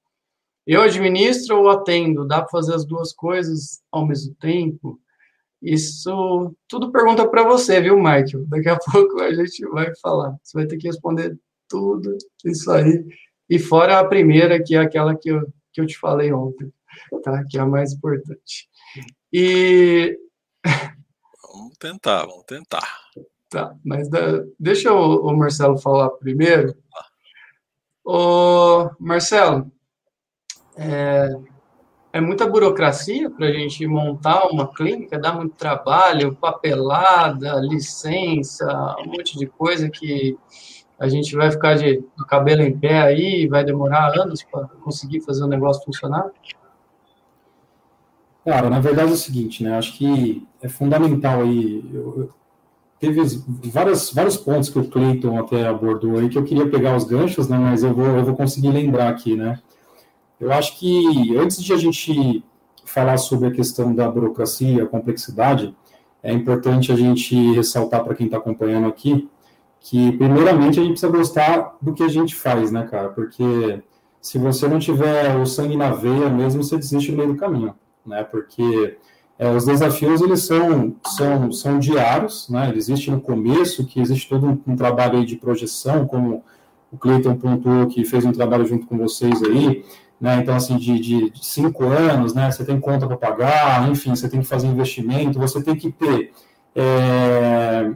Eu 0.66 0.82
administro 0.82 1.60
ou 1.60 1.68
atendo? 1.68 2.26
Dá 2.26 2.40
para 2.40 2.50
fazer 2.50 2.74
as 2.74 2.84
duas 2.84 3.12
coisas 3.12 3.80
ao 3.92 4.06
mesmo 4.06 4.34
tempo? 4.34 4.98
Isso 5.60 6.54
tudo 6.68 6.92
pergunta 6.92 7.28
para 7.28 7.42
você, 7.42 7.80
viu, 7.80 7.96
Michael? 7.96 8.46
Daqui 8.46 8.68
a 8.68 8.78
pouco 8.92 9.20
a 9.20 9.32
gente 9.34 9.66
vai 9.66 9.94
falar. 9.96 10.36
Você 10.42 10.56
vai 10.56 10.66
ter 10.66 10.76
que 10.76 10.86
responder 10.86 11.38
tudo 11.68 12.16
isso 12.44 12.70
aí. 12.70 13.04
E 13.50 13.58
fora 13.58 13.98
a 13.98 14.04
primeira, 14.04 14.62
que 14.62 14.74
é 14.74 14.78
aquela 14.78 15.16
que 15.16 15.30
eu, 15.30 15.52
que 15.72 15.80
eu 15.80 15.86
te 15.86 15.98
falei 15.98 16.32
ontem, 16.32 16.72
tá? 17.22 17.44
Que 17.48 17.58
é 17.58 17.60
a 17.60 17.66
mais 17.66 17.92
importante. 17.92 18.68
E. 19.32 20.18
Vamos 21.50 21.76
tentar, 21.78 22.24
vamos 22.26 22.44
tentar. 22.44 22.86
Tá, 23.48 23.74
mas 23.84 24.08
da, 24.08 24.44
deixa 24.60 24.92
o, 24.92 25.26
o 25.26 25.36
Marcelo 25.36 25.78
falar 25.78 26.10
primeiro. 26.10 26.76
Ah. 26.94 27.06
Ô, 28.04 28.90
Marcelo, 29.00 29.72
é, 30.76 31.30
é 32.12 32.20
muita 32.20 32.46
burocracia 32.46 33.30
para 33.30 33.46
a 33.46 33.52
gente 33.52 33.86
montar 33.86 34.46
uma 34.48 34.66
clínica, 34.66 35.18
dá 35.18 35.32
muito 35.32 35.54
trabalho, 35.54 36.34
papelada, 36.34 37.60
licença, 37.60 38.96
um 39.00 39.10
monte 39.10 39.38
de 39.38 39.46
coisa 39.46 39.90
que 39.90 40.36
a 40.98 41.08
gente 41.08 41.34
vai 41.36 41.50
ficar 41.50 41.76
de, 41.76 42.02
cabelo 42.26 42.62
em 42.62 42.76
pé 42.76 43.00
aí, 43.00 43.46
vai 43.46 43.64
demorar 43.64 44.18
anos 44.18 44.42
para 44.42 44.66
conseguir 44.82 45.20
fazer 45.20 45.44
o 45.44 45.48
negócio 45.48 45.84
funcionar? 45.84 46.30
Cara, 48.44 48.70
na 48.70 48.80
verdade 48.80 49.10
é 49.10 49.14
o 49.14 49.16
seguinte, 49.16 49.62
né? 49.62 49.76
Acho 49.76 49.96
que 49.96 50.46
é 50.62 50.68
fundamental 50.68 51.42
aí. 51.42 51.84
Eu, 51.92 52.30
teve 52.98 53.22
várias, 53.64 54.12
vários 54.12 54.36
pontos 54.36 54.70
que 54.70 54.78
o 54.78 54.88
Clayton 54.88 55.38
até 55.38 55.68
abordou 55.68 56.18
aí 56.18 56.28
que 56.28 56.38
eu 56.38 56.44
queria 56.44 56.68
pegar 56.68 56.96
os 56.96 57.04
ganchos, 57.04 57.48
né, 57.48 57.56
mas 57.56 57.84
eu 57.84 57.94
vou, 57.94 58.06
eu 58.06 58.24
vou 58.24 58.34
conseguir 58.34 58.70
lembrar 58.70 59.08
aqui, 59.08 59.36
né. 59.36 59.60
Eu 60.40 60.52
acho 60.52 60.78
que 60.78 61.36
antes 61.36 61.62
de 61.62 61.72
a 61.72 61.76
gente 61.76 62.44
falar 62.84 63.18
sobre 63.18 63.48
a 63.48 63.50
questão 63.50 63.94
da 63.94 64.08
burocracia, 64.08 64.84
a 64.84 64.86
complexidade, 64.86 65.74
é 66.22 66.32
importante 66.32 66.90
a 66.90 66.96
gente 66.96 67.34
ressaltar 67.52 68.04
para 68.04 68.14
quem 68.14 68.26
está 68.26 68.38
acompanhando 68.38 68.86
aqui 68.88 69.28
que, 69.80 70.12
primeiramente, 70.12 70.78
a 70.78 70.82
gente 70.82 70.92
precisa 70.92 71.12
gostar 71.12 71.76
do 71.80 71.94
que 71.94 72.02
a 72.02 72.08
gente 72.08 72.34
faz, 72.34 72.70
né, 72.70 72.86
cara? 72.86 73.10
Porque 73.10 73.82
se 74.20 74.38
você 74.38 74.66
não 74.66 74.78
tiver 74.78 75.36
o 75.36 75.46
sangue 75.46 75.76
na 75.76 75.90
veia 75.90 76.28
mesmo, 76.28 76.62
você 76.62 76.76
desiste 76.76 77.10
no 77.10 77.18
meio 77.18 77.32
do 77.32 77.38
caminho, 77.38 77.74
né? 78.04 78.24
Porque 78.24 78.96
é, 79.38 79.50
os 79.54 79.64
desafios, 79.64 80.20
eles 80.20 80.42
são, 80.42 80.96
são, 81.06 81.52
são 81.52 81.78
diários, 81.78 82.48
né? 82.48 82.72
Existe 82.74 83.10
no 83.10 83.20
começo, 83.20 83.86
que 83.86 84.00
existe 84.00 84.28
todo 84.28 84.46
um, 84.46 84.60
um 84.66 84.76
trabalho 84.76 85.18
aí 85.18 85.24
de 85.24 85.36
projeção, 85.36 86.06
como 86.06 86.42
o 86.92 86.98
Cleiton 86.98 87.36
pontuou, 87.36 87.86
que 87.86 88.04
fez 88.04 88.24
um 88.24 88.32
trabalho 88.32 88.66
junto 88.66 88.86
com 88.86 88.98
vocês 88.98 89.42
aí, 89.42 89.84
né? 90.20 90.36
Então, 90.36 90.54
assim, 90.54 90.76
de, 90.76 90.98
de, 90.98 91.32
cinco 91.40 91.84
anos, 91.84 92.34
né? 92.34 92.50
Você 92.50 92.64
tem 92.64 92.80
conta 92.80 93.06
para 93.06 93.16
pagar, 93.16 93.88
enfim, 93.88 94.10
você 94.10 94.28
tem 94.28 94.40
que 94.40 94.46
fazer 94.46 94.66
investimento, 94.66 95.38
você 95.38 95.62
tem 95.62 95.76
que 95.76 95.92
ter 95.92 96.32
é, 96.74 97.90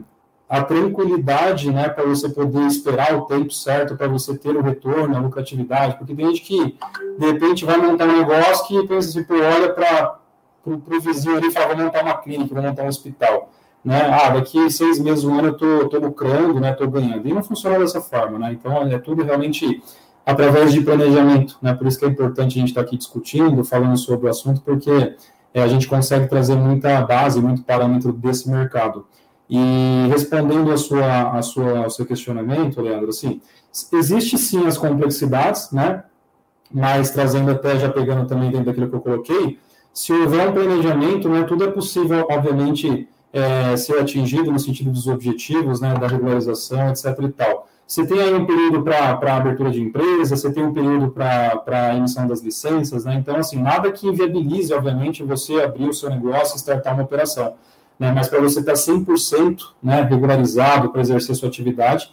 a 0.47 0.63
tranquilidade, 0.63 1.71
né? 1.71 1.89
Para 1.89 2.05
você 2.05 2.29
poder 2.29 2.65
esperar 2.65 3.15
o 3.15 3.21
tempo 3.25 3.51
certo, 3.51 3.97
para 3.97 4.07
você 4.07 4.37
ter 4.37 4.55
o 4.55 4.61
retorno, 4.61 5.15
a 5.15 5.19
lucratividade, 5.19 5.97
porque 5.97 6.15
tem 6.15 6.27
gente 6.27 6.41
que, 6.41 6.77
de 7.19 7.25
repente, 7.25 7.65
vai 7.65 7.77
montar 7.77 8.07
um 8.07 8.19
negócio 8.19 8.67
que 8.67 8.87
pensa 8.87 9.09
assim, 9.09 9.23
pô, 9.23 9.35
olha 9.35 9.73
para 9.73 10.19
o 10.65 10.99
vizinho 11.01 11.37
ali 11.37 11.47
e 11.47 11.51
fala, 11.51 11.75
vou 11.75 11.85
montar 11.85 12.03
uma 12.03 12.17
clínica, 12.17 12.53
vou 12.53 12.63
montar 12.63 12.83
um 12.83 12.87
hospital. 12.87 13.51
Né? 13.83 13.99
Ah, 13.99 14.29
daqui 14.29 14.69
seis 14.71 14.97
meses, 14.97 15.25
um 15.25 15.37
ano 15.37 15.49
eu 15.49 15.57
tô, 15.57 15.89
tô 15.89 15.97
lucrando, 15.97 16.57
né? 16.57 16.71
Tô 16.71 16.87
ganhando. 16.87 17.27
E 17.27 17.33
não 17.33 17.43
funciona 17.43 17.77
dessa 17.79 17.99
forma, 17.99 18.39
né? 18.39 18.53
Então, 18.53 18.87
é 18.87 18.97
tudo 18.97 19.23
realmente 19.23 19.83
através 20.25 20.71
de 20.71 20.81
planejamento, 20.81 21.57
né? 21.61 21.73
Por 21.73 21.87
isso 21.87 21.99
que 21.99 22.05
é 22.05 22.07
importante 22.07 22.57
a 22.57 22.59
gente 22.59 22.69
estar 22.69 22.81
aqui 22.81 22.97
discutindo, 22.97 23.63
falando 23.63 23.97
sobre 23.97 24.27
o 24.27 24.29
assunto, 24.29 24.61
porque 24.61 25.15
é, 25.53 25.61
a 25.61 25.67
gente 25.67 25.87
consegue 25.87 26.27
trazer 26.27 26.55
muita 26.55 27.01
base, 27.01 27.41
muito 27.41 27.63
parâmetro 27.63 28.11
desse 28.11 28.49
mercado. 28.49 29.05
E 29.49 30.07
respondendo 30.09 30.71
a 30.71 30.77
sua, 30.77 31.37
a 31.37 31.41
sua, 31.41 31.83
ao 31.83 31.89
seu 31.89 32.05
questionamento, 32.05 32.81
Leandro, 32.81 33.09
assim, 33.09 33.41
existe 33.93 34.37
sim 34.37 34.65
as 34.65 34.77
complexidades, 34.77 35.71
né? 35.71 36.03
Mas 36.71 37.11
trazendo 37.11 37.51
até, 37.51 37.77
já 37.77 37.89
pegando 37.89 38.25
também 38.25 38.49
dentro 38.49 38.65
daquilo 38.65 38.89
que 38.89 38.95
eu 38.95 39.01
coloquei, 39.01 39.59
se 39.93 40.11
houver 40.11 40.49
um 40.49 40.53
planejamento, 40.53 41.29
né, 41.29 41.43
tudo 41.43 41.65
é 41.65 41.71
possível, 41.71 42.25
obviamente, 42.31 43.07
é, 43.31 43.77
ser 43.77 43.99
atingido 43.99 44.51
no 44.51 44.59
sentido 44.59 44.89
dos 44.89 45.07
objetivos, 45.07 45.79
né, 45.79 45.93
da 45.93 46.07
regularização, 46.07 46.89
etc. 46.89 47.05
e 47.21 47.29
tal. 47.29 47.67
Você 47.85 48.05
tem 48.07 48.19
aí 48.19 48.33
um 48.33 48.45
período 48.45 48.81
para 48.81 49.35
abertura 49.35 49.69
de 49.69 49.81
empresa, 49.81 50.35
você 50.35 50.51
tem 50.51 50.63
um 50.63 50.73
período 50.73 51.11
para 51.11 51.95
emissão 51.95 52.25
das 52.25 52.41
licenças, 52.41 53.05
né? 53.05 53.15
Então, 53.15 53.35
assim, 53.35 53.61
nada 53.61 53.91
que 53.91 54.07
inviabilize, 54.07 54.73
obviamente, 54.73 55.23
você 55.23 55.61
abrir 55.61 55.89
o 55.89 55.93
seu 55.93 56.09
negócio 56.09 56.55
e 56.55 56.59
startar 56.59 56.93
uma 56.93 57.03
operação. 57.03 57.55
Né? 57.99 58.11
Mas 58.11 58.27
para 58.27 58.39
você 58.39 58.59
estar 58.61 58.73
100% 58.73 59.59
né, 59.81 60.01
regularizado 60.09 60.89
para 60.89 61.01
exercer 61.01 61.35
sua 61.35 61.49
atividade, 61.49 62.11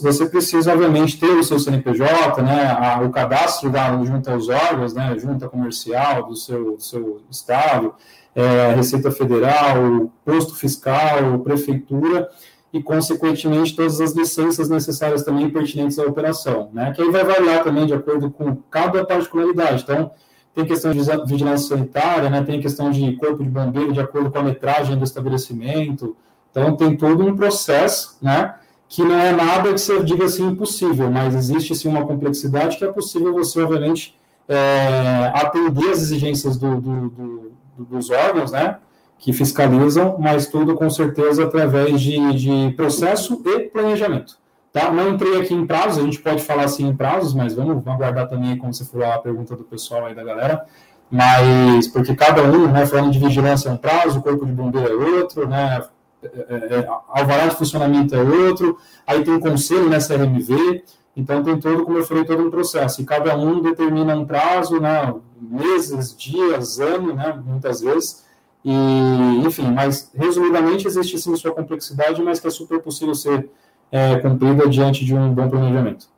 você 0.00 0.26
precisa, 0.26 0.72
obviamente, 0.72 1.18
ter 1.18 1.30
o 1.30 1.44
seu 1.44 1.58
CNPJ, 1.58 2.42
né, 2.42 2.66
a, 2.70 3.00
o 3.02 3.10
cadastro 3.10 3.70
da, 3.70 3.90
junto 4.04 4.30
aos 4.30 4.48
órgãos, 4.48 4.92
né, 4.94 5.16
junta 5.18 5.48
comercial 5.48 6.26
do 6.26 6.34
seu, 6.34 6.78
seu 6.80 7.20
estado, 7.30 7.94
é, 8.34 8.74
Receita 8.74 9.10
Federal, 9.10 10.10
posto 10.24 10.54
fiscal, 10.54 11.38
prefeitura, 11.44 12.28
e, 12.72 12.82
consequentemente, 12.82 13.74
todas 13.74 14.00
as 14.00 14.12
licenças 14.12 14.68
necessárias 14.68 15.24
também 15.24 15.50
pertinentes 15.50 15.98
à 15.98 16.04
operação, 16.04 16.70
né? 16.72 16.92
Que 16.92 17.02
aí 17.02 17.10
vai 17.10 17.24
variar 17.24 17.64
também 17.64 17.84
de 17.84 17.92
acordo 17.92 18.30
com 18.30 18.56
cada 18.70 19.04
particularidade. 19.04 19.82
Então, 19.82 20.10
tem 20.54 20.64
questão 20.64 20.92
de 20.92 21.00
vigilância 21.26 21.68
sanitária, 21.68 22.30
né? 22.30 22.42
Tem 22.42 22.60
questão 22.60 22.90
de 22.90 23.16
corpo 23.16 23.42
de 23.42 23.48
bombeiro 23.48 23.92
de 23.92 24.00
acordo 24.00 24.30
com 24.30 24.38
a 24.38 24.42
metragem 24.42 24.96
do 24.96 25.04
estabelecimento. 25.04 26.16
Então, 26.50 26.76
tem 26.76 26.96
todo 26.96 27.24
um 27.26 27.36
processo, 27.36 28.16
né? 28.22 28.54
Que 28.88 29.02
não 29.02 29.18
é 29.18 29.32
nada 29.32 29.72
que 29.72 29.80
você 29.80 30.02
diga 30.02 30.24
assim 30.24 30.46
impossível, 30.46 31.10
mas 31.10 31.34
existe 31.34 31.74
sim 31.74 31.88
uma 31.88 32.06
complexidade 32.06 32.76
que 32.76 32.84
é 32.84 32.92
possível 32.92 33.32
você, 33.32 33.62
obviamente, 33.62 34.16
é, 34.48 35.30
atender 35.34 35.90
as 35.90 35.98
exigências 35.98 36.56
do, 36.56 36.80
do, 36.80 37.08
do, 37.10 37.52
dos 37.78 38.10
órgãos, 38.10 38.50
né? 38.50 38.78
Que 39.20 39.34
fiscalizam, 39.34 40.16
mas 40.18 40.46
tudo 40.46 40.74
com 40.74 40.88
certeza 40.88 41.44
através 41.44 42.00
de, 42.00 42.32
de 42.32 42.74
processo 42.74 43.40
e 43.44 43.60
planejamento. 43.68 44.38
Tá? 44.72 44.90
Não 44.90 45.10
entrei 45.10 45.40
aqui 45.40 45.52
em 45.52 45.66
prazos, 45.66 45.98
a 45.98 46.02
gente 46.02 46.20
pode 46.20 46.42
falar 46.42 46.64
assim 46.64 46.88
em 46.88 46.96
prazos, 46.96 47.34
mas 47.34 47.54
vamos, 47.54 47.86
aguardar 47.86 48.28
também 48.28 48.56
como 48.56 48.72
você 48.72 48.84
falou 48.84 49.06
a 49.06 49.18
pergunta 49.18 49.54
do 49.54 49.62
pessoal 49.62 50.06
aí 50.06 50.14
da 50.14 50.24
galera. 50.24 50.64
Mas 51.10 51.86
porque 51.88 52.14
cada 52.14 52.42
um, 52.44 52.68
né, 52.68 52.86
falando 52.86 53.10
de 53.10 53.18
vigilância 53.18 53.68
é 53.68 53.72
um 53.72 53.76
prazo, 53.76 54.20
o 54.20 54.22
corpo 54.22 54.46
de 54.46 54.52
bombeiro 54.52 54.88
é 54.88 55.20
outro, 55.20 55.46
né, 55.46 55.84
é, 56.22 56.28
é, 56.28 56.78
é 56.78 56.88
alvará 57.08 57.46
de 57.48 57.56
funcionamento 57.56 58.14
é 58.14 58.22
outro, 58.22 58.78
aí 59.06 59.22
tem 59.22 59.34
um 59.34 59.40
conselho 59.40 59.88
nessa 59.88 60.14
RMV, 60.14 60.84
então 61.16 61.42
tem 61.42 61.58
todo, 61.58 61.84
como 61.84 61.98
eu 61.98 62.04
falei, 62.04 62.24
todo 62.24 62.46
um 62.46 62.50
processo, 62.50 63.02
e 63.02 63.04
cada 63.04 63.36
um 63.36 63.60
determina 63.60 64.14
um 64.14 64.24
prazo, 64.24 64.80
né, 64.80 65.12
meses, 65.40 66.16
dias, 66.16 66.78
ano, 66.78 67.12
né, 67.12 67.38
muitas 67.44 67.80
vezes, 67.80 68.24
e, 68.64 69.46
enfim, 69.46 69.70
mas 69.70 70.10
resumidamente 70.14 70.86
existe 70.86 71.18
sim 71.18 71.34
sua 71.36 71.52
complexidade, 71.52 72.22
mas 72.22 72.38
que 72.38 72.46
é 72.46 72.50
super 72.50 72.80
possível 72.80 73.14
ser 73.14 73.48
é, 73.90 74.16
cumprida 74.16 74.68
diante 74.68 75.04
de 75.04 75.14
um 75.14 75.32
bom 75.32 75.48
planejamento. 75.48 76.08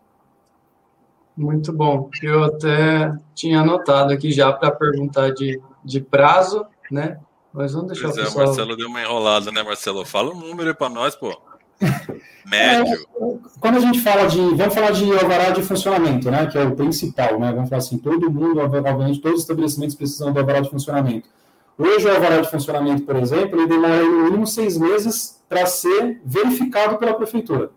Muito 1.37 1.73
bom. 1.73 2.11
Eu 2.23 2.45
até 2.45 3.15
tinha 3.35 3.61
anotado 3.61 4.13
aqui 4.13 4.31
já 4.31 4.53
para 4.53 4.71
perguntar 4.71 5.31
de, 5.31 5.61
de 5.85 6.01
prazo, 6.01 6.67
né? 6.91 7.19
Mas 7.53 7.73
vamos 7.73 7.89
deixar 7.89 8.09
pois 8.09 8.17
o 8.17 8.21
é, 8.21 8.25
pessoal... 8.25 8.47
Marcelo 8.47 8.77
deu 8.77 8.89
uma 8.89 9.01
enrolada, 9.01 9.51
né, 9.51 9.63
Marcelo? 9.63 10.05
Fala 10.05 10.35
um 10.35 10.39
número 10.39 10.75
para 10.75 10.89
nós, 10.89 11.15
pô. 11.15 11.35
Médio. 12.45 12.93
É, 12.93 13.39
quando 13.61 13.77
a 13.77 13.81
gente 13.81 14.01
fala 14.01 14.27
de. 14.27 14.39
Vamos 14.55 14.75
falar 14.75 14.91
de 14.91 15.11
alvará 15.13 15.51
de 15.51 15.63
funcionamento, 15.63 16.31
né? 16.31 16.47
Que 16.47 16.59
é 16.59 16.65
o 16.65 16.75
principal, 16.75 17.39
né? 17.39 17.53
Vamos 17.53 17.69
falar 17.69 17.79
assim, 17.79 17.99
todo 17.99 18.31
mundo, 18.31 18.61
obviamente, 18.61 19.21
todos 19.21 19.39
os 19.39 19.43
estabelecimentos 19.43 19.95
precisam 19.95 20.33
do 20.33 20.39
alvará 20.39 20.61
de 20.61 20.71
funcionamento. 20.71 21.29
Hoje, 21.79 22.07
o 22.07 22.15
alvará 22.15 22.41
de 22.41 22.51
funcionamento, 22.51 23.03
por 23.03 23.17
exemplo, 23.17 23.59
ele 23.59 23.69
demora 23.69 24.03
no 24.03 24.25
mínimo 24.25 24.47
seis 24.47 24.77
meses 24.77 25.41
para 25.49 25.67
ser 25.67 26.21
verificado 26.25 26.99
pela 26.99 27.15
prefeitura. 27.15 27.71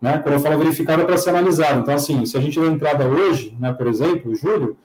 Né? 0.00 0.18
Quando 0.18 0.34
eu 0.34 0.40
falo 0.40 0.58
verificado, 0.58 1.02
é 1.02 1.04
para 1.04 1.16
ser 1.16 1.30
analisado. 1.30 1.80
Então, 1.80 1.94
assim, 1.94 2.26
se 2.26 2.36
a 2.36 2.40
gente 2.40 2.60
der 2.60 2.70
entrada 2.70 3.06
hoje, 3.06 3.56
né, 3.58 3.72
por 3.72 3.86
exemplo, 3.86 4.34
julho, 4.34 4.76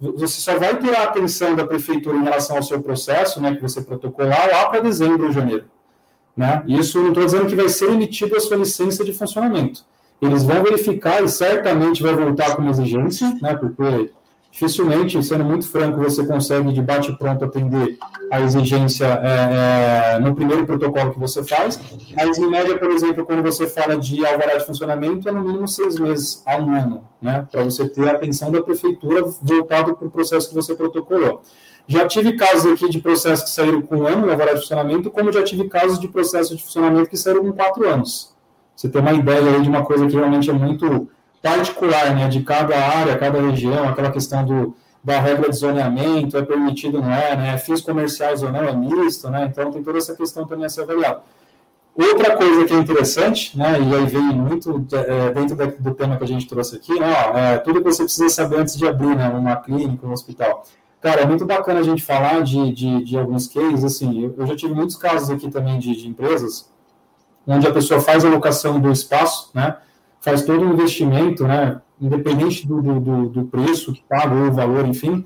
você 0.00 0.40
só 0.40 0.58
vai 0.58 0.76
ter 0.78 0.94
a 0.96 1.04
atenção 1.04 1.54
da 1.54 1.66
prefeitura 1.66 2.16
em 2.16 2.22
relação 2.22 2.56
ao 2.56 2.62
seu 2.62 2.80
processo, 2.80 3.40
né, 3.40 3.54
que 3.54 3.62
você 3.62 3.80
protocolar, 3.80 4.48
lá 4.50 4.68
para 4.68 4.80
dezembro 4.80 5.26
ou 5.26 5.32
janeiro. 5.32 5.64
Né? 6.36 6.62
Isso 6.66 6.98
não 7.00 7.08
estou 7.08 7.24
dizendo 7.24 7.46
que 7.46 7.54
vai 7.54 7.68
ser 7.68 7.90
emitida 7.90 8.36
a 8.36 8.40
sua 8.40 8.56
licença 8.56 9.04
de 9.04 9.12
funcionamento. 9.12 9.84
Eles 10.20 10.42
vão 10.42 10.62
verificar 10.62 11.22
e 11.22 11.28
certamente 11.28 12.02
vai 12.02 12.14
voltar 12.14 12.56
com 12.56 12.62
uma 12.62 12.70
exigência, 12.70 13.36
né, 13.40 13.54
porque 13.54 14.10
dificilmente, 14.54 15.20
sendo 15.20 15.44
muito 15.44 15.66
franco, 15.66 16.00
você 16.00 16.24
consegue 16.24 16.72
de 16.72 16.80
bate-pronto 16.80 17.44
atender 17.44 17.98
a 18.30 18.40
exigência 18.40 19.04
é, 19.04 20.14
é, 20.14 20.18
no 20.20 20.32
primeiro 20.32 20.64
protocolo 20.64 21.12
que 21.12 21.18
você 21.18 21.42
faz, 21.42 21.80
mas 22.14 22.38
em 22.38 22.48
média, 22.48 22.78
por 22.78 22.88
exemplo, 22.92 23.26
quando 23.26 23.42
você 23.42 23.66
fala 23.66 23.96
de 23.96 24.24
alvará 24.24 24.56
de 24.56 24.64
funcionamento, 24.64 25.28
é 25.28 25.32
no 25.32 25.40
mínimo 25.40 25.66
seis 25.66 25.98
meses 25.98 26.40
a 26.46 26.56
um 26.56 26.72
ano, 26.72 27.04
né, 27.20 27.48
para 27.50 27.64
você 27.64 27.88
ter 27.88 28.08
a 28.08 28.12
atenção 28.12 28.52
da 28.52 28.62
prefeitura 28.62 29.24
voltado 29.42 29.96
para 29.96 30.06
o 30.06 30.10
processo 30.10 30.48
que 30.48 30.54
você 30.54 30.72
protocolou. 30.76 31.42
Já 31.88 32.06
tive 32.06 32.34
casos 32.34 32.72
aqui 32.72 32.88
de 32.88 33.00
processos 33.00 33.46
que 33.46 33.50
saíram 33.50 33.82
com 33.82 33.96
um 33.96 34.06
ano, 34.06 34.30
alvará 34.30 34.54
de 34.54 34.60
funcionamento, 34.60 35.10
como 35.10 35.32
já 35.32 35.42
tive 35.42 35.68
casos 35.68 35.98
de 35.98 36.06
processos 36.06 36.56
de 36.56 36.62
funcionamento 36.62 37.10
que 37.10 37.16
saíram 37.16 37.42
com 37.42 37.52
quatro 37.52 37.88
anos. 37.88 38.32
Você 38.76 38.88
tem 38.88 39.00
uma 39.00 39.12
ideia 39.12 39.56
aí 39.56 39.62
de 39.62 39.68
uma 39.68 39.84
coisa 39.84 40.06
que 40.06 40.14
realmente 40.14 40.48
é 40.48 40.52
muito 40.52 41.08
particular, 41.44 42.14
né, 42.14 42.26
de 42.26 42.42
cada 42.42 42.74
área, 42.74 43.18
cada 43.18 43.38
região, 43.38 43.86
aquela 43.86 44.10
questão 44.10 44.42
do, 44.46 44.74
da 45.04 45.20
regra 45.20 45.50
de 45.50 45.56
zoneamento, 45.56 46.38
é 46.38 46.42
permitido, 46.42 47.02
não 47.02 47.12
é, 47.12 47.36
né, 47.36 47.58
fins 47.58 47.82
comerciais 47.82 48.42
ou 48.42 48.50
não, 48.50 48.64
é 48.64 48.74
misto, 48.74 49.28
né, 49.28 49.50
então 49.52 49.70
tem 49.70 49.82
toda 49.82 49.98
essa 49.98 50.16
questão 50.16 50.46
também 50.46 50.64
a 50.64 50.70
ser 50.70 50.80
avaliada. 50.80 51.20
Outra 51.94 52.34
coisa 52.34 52.64
que 52.64 52.72
é 52.72 52.76
interessante, 52.76 53.58
né, 53.58 53.78
e 53.78 53.94
aí 53.94 54.06
vem 54.06 54.22
muito 54.22 54.86
é, 54.90 55.32
dentro 55.34 55.54
do 55.80 55.94
tema 55.94 56.16
que 56.16 56.24
a 56.24 56.26
gente 56.26 56.48
trouxe 56.48 56.76
aqui, 56.76 56.98
né, 56.98 57.12
ó, 57.12 57.36
é, 57.36 57.58
tudo 57.58 57.82
que 57.82 57.92
você 57.92 58.04
precisa 58.04 58.30
saber 58.30 58.60
antes 58.60 58.74
de 58.74 58.88
abrir 58.88 59.14
né, 59.14 59.28
uma 59.28 59.56
clínica, 59.56 60.06
um 60.06 60.12
hospital. 60.12 60.64
Cara, 61.02 61.20
é 61.20 61.26
muito 61.26 61.44
bacana 61.44 61.80
a 61.80 61.82
gente 61.82 62.02
falar 62.02 62.42
de, 62.42 62.72
de, 62.72 63.04
de 63.04 63.18
alguns 63.18 63.46
cases, 63.48 63.84
assim, 63.84 64.24
eu, 64.24 64.34
eu, 64.38 64.46
já 64.46 64.56
tive 64.56 64.72
muitos 64.72 64.96
casos 64.96 65.28
aqui 65.28 65.50
também 65.50 65.78
de, 65.78 65.94
de 65.94 66.08
empresas, 66.08 66.72
onde 67.46 67.66
a 67.66 67.70
pessoa 67.70 68.00
faz 68.00 68.24
a 68.24 68.30
locação 68.30 68.80
do 68.80 68.90
espaço, 68.90 69.50
né, 69.52 69.76
faz 70.24 70.42
todo 70.42 70.64
um 70.64 70.72
investimento, 70.72 71.44
né, 71.44 71.80
independente 72.00 72.66
do, 72.66 72.80
do, 72.80 73.28
do 73.28 73.44
preço 73.44 73.92
que 73.92 74.02
paga 74.08 74.34
ou 74.34 74.48
o 74.48 74.52
valor, 74.52 74.86
enfim, 74.86 75.24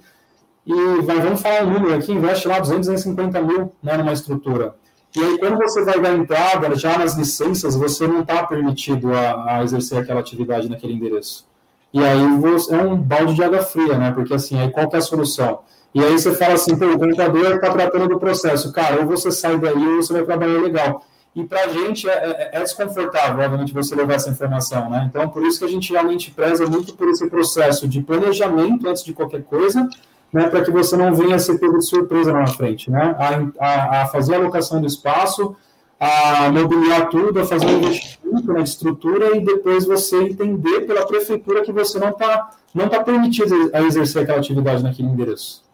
e 0.67 1.01
vai, 1.03 1.21
vamos 1.21 1.41
falar 1.41 1.65
um 1.65 1.73
número 1.73 1.95
aqui, 1.95 2.13
investe 2.13 2.49
lá 2.49 2.59
250 2.59 3.41
mil 3.41 3.73
né, 3.83 3.97
numa 3.97 4.13
estrutura. 4.13 4.75
E 5.17 5.21
aí, 5.21 5.39
quando 5.39 5.57
você 5.57 5.83
vai 5.83 5.99
dar 6.01 6.15
entrada, 6.15 6.75
já 6.75 6.99
nas 6.99 7.17
licenças, 7.17 7.75
você 7.75 8.07
não 8.07 8.21
está 8.21 8.47
permitido 8.47 9.15
a, 9.15 9.57
a, 9.57 9.65
exercer 9.65 9.99
aquela 9.99 10.21
atividade 10.21 10.69
naquele 10.69 10.93
endereço. 10.93 11.47
E 11.93 12.05
aí 12.05 12.37
você, 12.39 12.75
é 12.75 12.83
um 12.83 12.97
balde 12.97 13.35
de 13.35 13.43
água 13.43 13.63
fria, 13.63 13.97
né? 13.97 14.11
Porque 14.11 14.35
assim, 14.35 14.59
aí 14.61 14.71
qual 14.71 14.91
é 14.93 14.97
a 14.97 15.01
solução? 15.01 15.61
E 15.95 16.05
aí 16.05 16.13
você 16.13 16.35
fala 16.35 16.55
assim, 16.55 16.77
pô, 16.77 16.85
o 16.85 16.99
contador 16.99 17.55
está 17.55 17.71
tratando 17.73 18.09
do 18.09 18.19
processo. 18.19 18.71
Cara, 18.73 19.01
ou 19.01 19.07
você 19.07 19.33
sai 19.33 19.59
daí 19.59 19.75
ou 19.75 20.03
você 20.03 20.13
vai 20.13 20.25
trabalhar 20.25 20.61
legal. 20.61 21.03
E 21.35 21.45
para 21.45 21.65
a 21.65 21.69
gente 21.69 22.09
é, 22.09 22.13
é, 22.13 22.51
é, 22.55 22.61
desconfortável, 22.61 23.45
obviamente, 23.45 23.73
você 23.73 23.95
levar 23.95 24.15
essa 24.15 24.31
informação, 24.31 24.91
né? 24.91 25.09
Então, 25.09 25.29
por 25.29 25.45
isso 25.47 25.59
que 25.59 25.65
a 25.65 25.69
gente 25.69 25.93
realmente 25.93 26.31
preza 26.31 26.67
muito 26.67 26.95
por 26.95 27.09
esse 27.09 27.29
processo 27.29 27.87
de 27.87 28.03
planejamento 28.03 28.89
antes 28.89 29.05
de 29.05 29.13
qualquer 29.13 29.43
coisa, 29.45 29.89
né? 30.33 30.49
Para 30.49 30.63
que 30.63 30.71
você 30.71 30.97
não 30.97 31.15
venha 31.15 31.39
ser 31.39 31.59
pego 31.59 31.79
de 31.79 31.87
surpresa 31.87 32.33
lá 32.33 32.41
na 32.41 32.47
frente, 32.49 32.91
né? 32.91 33.15
A, 33.19 33.65
a, 33.65 34.03
a 34.03 34.07
fazer 34.07 34.35
a 34.35 34.39
alocação 34.39 34.81
do 34.81 34.87
espaço, 34.87 35.55
a 36.01 36.51
mobiliar 36.51 37.09
tudo, 37.09 37.41
a 37.41 37.45
fazer 37.45 37.67
um 37.67 37.79
investimento 37.79 38.53
na 38.53 38.61
estrutura 38.61 39.37
e 39.37 39.41
depois 39.41 39.85
você 39.85 40.17
entender 40.23 40.81
pela 40.83 41.07
prefeitura 41.07 41.63
que 41.63 41.73
você 41.73 41.99
não 41.99 42.11
está 42.11 42.51
não 42.75 42.89
tá 42.89 43.03
permitido 43.03 43.71
a 43.73 43.83
exercer 43.83 44.23
aquela 44.23 44.39
atividade 44.39 44.83
naquele 44.83 45.09
endereço. 45.09 45.68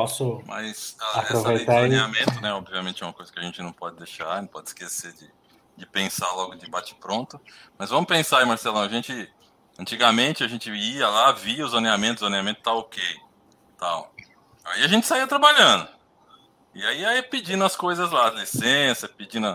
Posso 0.00 0.42
Mas 0.46 0.96
a, 0.98 1.20
essa 1.20 1.48
lei 1.48 1.58
de 1.58 1.64
planeamento, 1.66 2.40
né, 2.40 2.54
obviamente 2.54 3.02
é 3.02 3.06
uma 3.06 3.12
coisa 3.12 3.30
que 3.30 3.38
a 3.38 3.42
gente 3.42 3.60
não 3.60 3.70
pode 3.70 3.96
deixar, 3.96 4.40
não 4.40 4.48
pode 4.48 4.68
esquecer 4.68 5.12
de, 5.12 5.30
de 5.76 5.84
pensar 5.84 6.32
logo 6.32 6.54
de 6.54 6.70
bate-pronto. 6.70 7.38
Mas 7.76 7.90
vamos 7.90 8.06
pensar 8.06 8.38
aí, 8.38 8.46
Marcelão, 8.46 8.80
a 8.80 8.88
gente, 8.88 9.30
antigamente 9.78 10.42
a 10.42 10.48
gente 10.48 10.70
ia 10.70 11.06
lá, 11.06 11.32
via 11.32 11.66
o 11.66 11.68
zoneamento, 11.68 12.22
o 12.22 12.26
zoneamento 12.26 12.62
tá 12.62 12.72
ok, 12.72 13.02
tal. 13.78 14.10
Aí 14.64 14.82
a 14.82 14.88
gente 14.88 15.06
saía 15.06 15.26
trabalhando. 15.26 15.86
E 16.74 16.82
aí, 16.82 17.04
aí 17.04 17.22
pedindo 17.22 17.62
as 17.62 17.76
coisas 17.76 18.10
lá, 18.10 18.30
licença, 18.30 19.06
pedindo... 19.06 19.54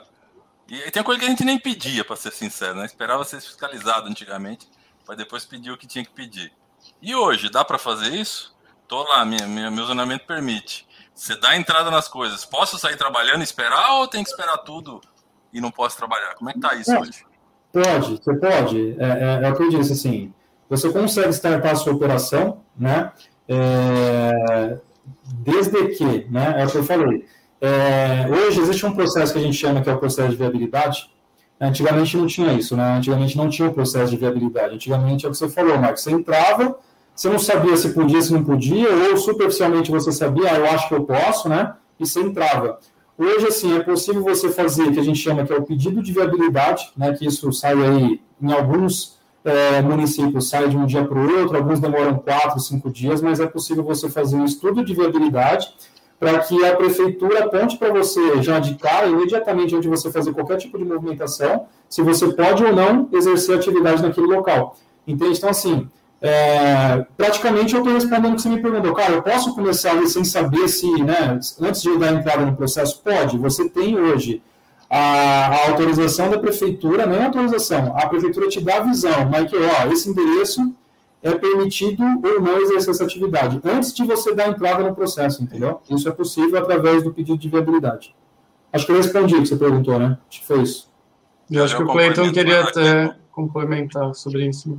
E 0.67 0.91
tem 0.91 1.01
coisa 1.01 1.19
que 1.19 1.25
a 1.25 1.29
gente 1.29 1.43
nem 1.43 1.57
pedia, 1.57 2.05
para 2.05 2.15
ser 2.15 2.31
sincero, 2.31 2.75
né? 2.75 2.85
Esperava 2.85 3.25
ser 3.25 3.41
fiscalizado 3.41 4.07
antigamente, 4.07 4.69
para 5.03 5.15
depois 5.15 5.43
pedir 5.43 5.71
o 5.71 5.77
que 5.77 5.87
tinha 5.87 6.05
que 6.05 6.11
pedir. 6.11 6.53
E 7.01 7.15
hoje, 7.15 7.49
dá 7.49 7.65
para 7.65 7.79
fazer 7.79 8.13
isso? 8.13 8.54
Tô 8.87 9.03
lá, 9.03 9.25
minha, 9.25 9.47
minha, 9.47 9.71
meu 9.71 9.85
zonamento 9.85 10.25
permite. 10.25 10.85
Você 11.13 11.35
dá 11.39 11.55
entrada 11.55 11.89
nas 11.89 12.07
coisas. 12.07 12.45
Posso 12.45 12.77
sair 12.77 12.97
trabalhando 12.97 13.41
e 13.41 13.43
esperar 13.43 13.99
ou 13.99 14.07
tem 14.07 14.23
que 14.23 14.29
esperar 14.29 14.57
tudo 14.59 15.01
e 15.53 15.61
não 15.61 15.71
posso 15.71 15.97
trabalhar? 15.97 16.35
Como 16.35 16.49
é 16.49 16.53
que 16.53 16.59
tá 16.59 16.75
isso 16.75 16.91
hoje? 16.95 17.25
Pode, 17.71 18.17
você 18.17 18.33
pode. 18.35 18.95
É, 18.99 19.05
é, 19.05 19.47
é, 19.47 19.51
o 19.51 19.55
que 19.55 19.63
eu 19.63 19.69
disse, 19.69 19.93
assim, 19.93 20.33
você 20.69 20.89
consegue 20.91 21.29
startar 21.29 21.71
a 21.71 21.75
sua 21.75 21.93
operação, 21.93 22.61
né? 22.77 23.11
É, 23.47 24.77
desde 25.39 25.87
que, 25.95 26.27
né? 26.29 26.55
É 26.57 26.65
o 26.65 26.69
que 26.69 26.77
eu 26.77 26.83
falei. 26.83 27.25
É, 27.61 28.27
hoje 28.29 28.59
existe 28.59 28.85
um 28.85 28.93
processo 28.93 29.33
que 29.33 29.39
a 29.39 29.41
gente 29.41 29.57
chama 29.57 29.81
que 29.81 29.89
é 29.89 29.93
o 29.93 29.97
processo 29.97 30.29
de 30.29 30.35
viabilidade. 30.35 31.09
Antigamente 31.59 32.17
não 32.17 32.27
tinha 32.27 32.53
isso, 32.53 32.75
né? 32.75 32.97
Antigamente 32.97 33.37
não 33.37 33.49
tinha 33.49 33.69
o 33.69 33.73
processo 33.73 34.11
de 34.11 34.17
viabilidade. 34.17 34.75
Antigamente 34.75 35.25
é 35.25 35.29
o 35.29 35.31
que 35.31 35.37
você 35.37 35.49
falou, 35.49 35.77
Marcos. 35.77 36.03
Você 36.03 36.11
entrava, 36.11 36.77
você 37.15 37.29
não 37.29 37.39
sabia 37.39 37.77
se 37.77 37.93
podia, 37.93 38.21
se 38.21 38.33
não 38.33 38.43
podia, 38.43 38.89
ou 38.89 39.17
superficialmente 39.17 39.89
você 39.89 40.11
sabia, 40.11 40.51
ah, 40.51 40.57
eu 40.57 40.65
acho 40.65 40.89
que 40.89 40.95
eu 40.95 41.05
posso, 41.05 41.47
né? 41.47 41.73
E 41.97 42.05
você 42.05 42.19
entrava. 42.19 42.77
Hoje, 43.17 43.47
assim, 43.47 43.77
é 43.77 43.79
possível 43.79 44.21
você 44.21 44.49
fazer, 44.49 44.91
que 44.91 44.99
a 44.99 45.03
gente 45.03 45.17
chama 45.17 45.45
que 45.45 45.53
é 45.53 45.55
o 45.55 45.63
pedido 45.63 46.03
de 46.03 46.11
viabilidade, 46.11 46.91
né? 46.97 47.13
Que 47.13 47.25
isso 47.25 47.51
sai 47.53 47.73
aí 47.73 48.21
em 48.41 48.51
alguns 48.51 49.17
é, 49.45 49.81
municípios, 49.81 50.49
sai 50.49 50.67
de 50.67 50.75
um 50.75 50.85
dia 50.85 51.05
para 51.05 51.17
o 51.17 51.39
outro, 51.39 51.55
alguns 51.55 51.79
demoram 51.79 52.17
quatro, 52.17 52.59
cinco 52.59 52.91
dias, 52.91 53.21
mas 53.21 53.39
é 53.39 53.47
possível 53.47 53.83
você 53.83 54.09
fazer 54.09 54.35
um 54.35 54.43
estudo 54.43 54.83
de 54.83 54.93
viabilidade 54.93 55.73
para 56.19 56.39
que 56.39 56.65
a 56.65 56.75
prefeitura 56.75 57.45
aponte 57.45 57.77
para 57.77 57.93
você 57.93 58.41
já 58.41 58.59
de 58.59 58.75
cara, 58.75 59.07
imediatamente 59.07 59.73
antes 59.75 59.83
de 59.83 59.89
você 59.89 60.11
fazer 60.11 60.33
qualquer 60.33 60.57
tipo 60.57 60.77
de 60.77 60.83
movimentação, 60.83 61.67
se 61.87 62.01
você 62.01 62.33
pode 62.33 62.63
ou 62.63 62.73
não 62.73 63.07
exercer 63.13 63.57
atividade 63.57 64.01
naquele 64.01 64.27
local. 64.27 64.75
Entende? 65.07 65.37
Então, 65.37 65.49
assim, 65.49 65.87
é, 66.21 67.05
praticamente 67.17 67.73
eu 67.73 67.81
estou 67.81 67.93
respondendo 67.93 68.33
o 68.33 68.35
que 68.35 68.41
você 68.41 68.49
me 68.49 68.61
perguntou. 68.61 68.93
Cara, 68.93 69.13
eu 69.13 69.21
posso 69.21 69.53
começar 69.53 69.91
ali 69.91 70.07
sem 70.07 70.23
saber 70.23 70.67
se, 70.67 70.89
né, 71.03 71.39
antes 71.61 71.81
de 71.81 71.89
eu 71.89 71.99
dar 71.99 72.13
entrada 72.13 72.45
no 72.45 72.55
processo? 72.55 73.01
Pode. 73.03 73.37
Você 73.37 73.69
tem 73.69 73.99
hoje 73.99 74.41
a, 74.89 75.47
a 75.47 75.69
autorização 75.69 76.29
da 76.29 76.39
prefeitura, 76.39 77.05
não 77.05 77.15
é 77.15 77.25
autorização, 77.25 77.95
a 77.97 78.07
prefeitura 78.07 78.47
te 78.47 78.61
dá 78.61 78.77
a 78.77 78.81
visão, 78.81 79.29
mas 79.29 79.49
que, 79.49 79.55
ó, 79.55 79.91
esse 79.91 80.09
endereço 80.09 80.73
é 81.21 81.33
permitido 81.33 82.03
ou 82.03 82.41
não 82.41 82.57
exercer 82.61 82.91
essa 82.91 83.03
atividade, 83.03 83.59
antes 83.63 83.93
de 83.93 84.03
você 84.05 84.33
dar 84.33 84.47
entrada 84.47 84.83
no 84.83 84.93
processo, 84.93 85.43
entendeu? 85.43 85.81
Isso 85.89 86.07
é 86.07 86.11
possível 86.11 86.59
através 86.59 87.03
do 87.03 87.11
pedido 87.11 87.37
de 87.37 87.49
viabilidade. 87.49 88.15
Acho 88.71 88.85
que 88.85 88.91
eu 88.91 88.97
respondi 88.97 89.35
o 89.35 89.41
que 89.41 89.47
você 89.47 89.55
perguntou, 89.55 89.97
né? 89.97 90.17
Acho 90.29 90.41
que 90.41 90.45
foi 90.45 90.61
isso. 90.61 90.87
Eu 91.49 91.63
acho 91.63 91.75
que 91.75 91.83
o 91.83 91.87
Cleiton 91.87 92.31
queria 92.31 92.61
até 92.63 93.15
complementar 93.31 94.13
sobre 94.13 94.47
isso. 94.47 94.77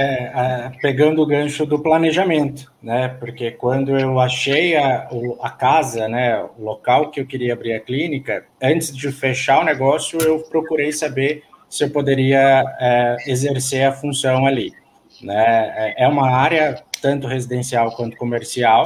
É, 0.00 0.04
é, 0.04 0.72
pegando 0.80 1.20
o 1.20 1.26
gancho 1.26 1.66
do 1.66 1.80
planejamento, 1.80 2.72
né? 2.80 3.08
Porque 3.08 3.50
quando 3.50 3.98
eu 3.98 4.20
achei 4.20 4.76
a, 4.76 5.08
a 5.42 5.50
casa, 5.50 6.06
né, 6.06 6.40
o 6.56 6.62
local 6.62 7.10
que 7.10 7.18
eu 7.18 7.26
queria 7.26 7.52
abrir 7.52 7.72
a 7.72 7.80
clínica, 7.80 8.44
antes 8.62 8.96
de 8.96 9.10
fechar 9.10 9.60
o 9.60 9.64
negócio, 9.64 10.16
eu 10.22 10.38
procurei 10.44 10.92
saber 10.92 11.42
se 11.68 11.82
eu 11.82 11.90
poderia 11.90 12.62
é, 12.78 13.16
exercer 13.26 13.88
a 13.88 13.92
função 13.92 14.46
ali. 14.46 14.72
Né? 15.20 15.94
É, 15.96 16.04
é 16.04 16.08
uma 16.08 16.30
área 16.30 16.80
tanto 17.02 17.26
residencial 17.26 17.90
quanto 17.90 18.16
comercial, 18.16 18.84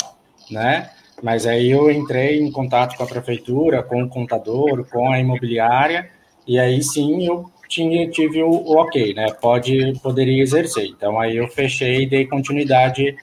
né? 0.50 0.88
Mas 1.22 1.46
aí 1.46 1.70
eu 1.70 1.90
entrei 1.90 2.40
em 2.40 2.50
contato 2.50 2.96
com 2.96 3.04
a 3.04 3.06
prefeitura, 3.06 3.82
com 3.82 4.02
o 4.02 4.08
contador, 4.08 4.88
com 4.88 5.12
a 5.12 5.20
imobiliária, 5.20 6.08
e 6.46 6.58
aí 6.58 6.82
sim 6.82 7.26
eu 7.26 7.50
tinha, 7.72 8.08
tive 8.10 8.42
o, 8.42 8.50
o, 8.50 8.76
ok, 8.78 9.14
né? 9.14 9.32
Pode, 9.40 9.98
poderia 10.02 10.42
exercer. 10.42 10.86
Então 10.86 11.18
aí 11.18 11.36
eu 11.36 11.48
fechei 11.48 12.02
e 12.02 12.06
dei 12.06 12.26
continuidade 12.26 13.16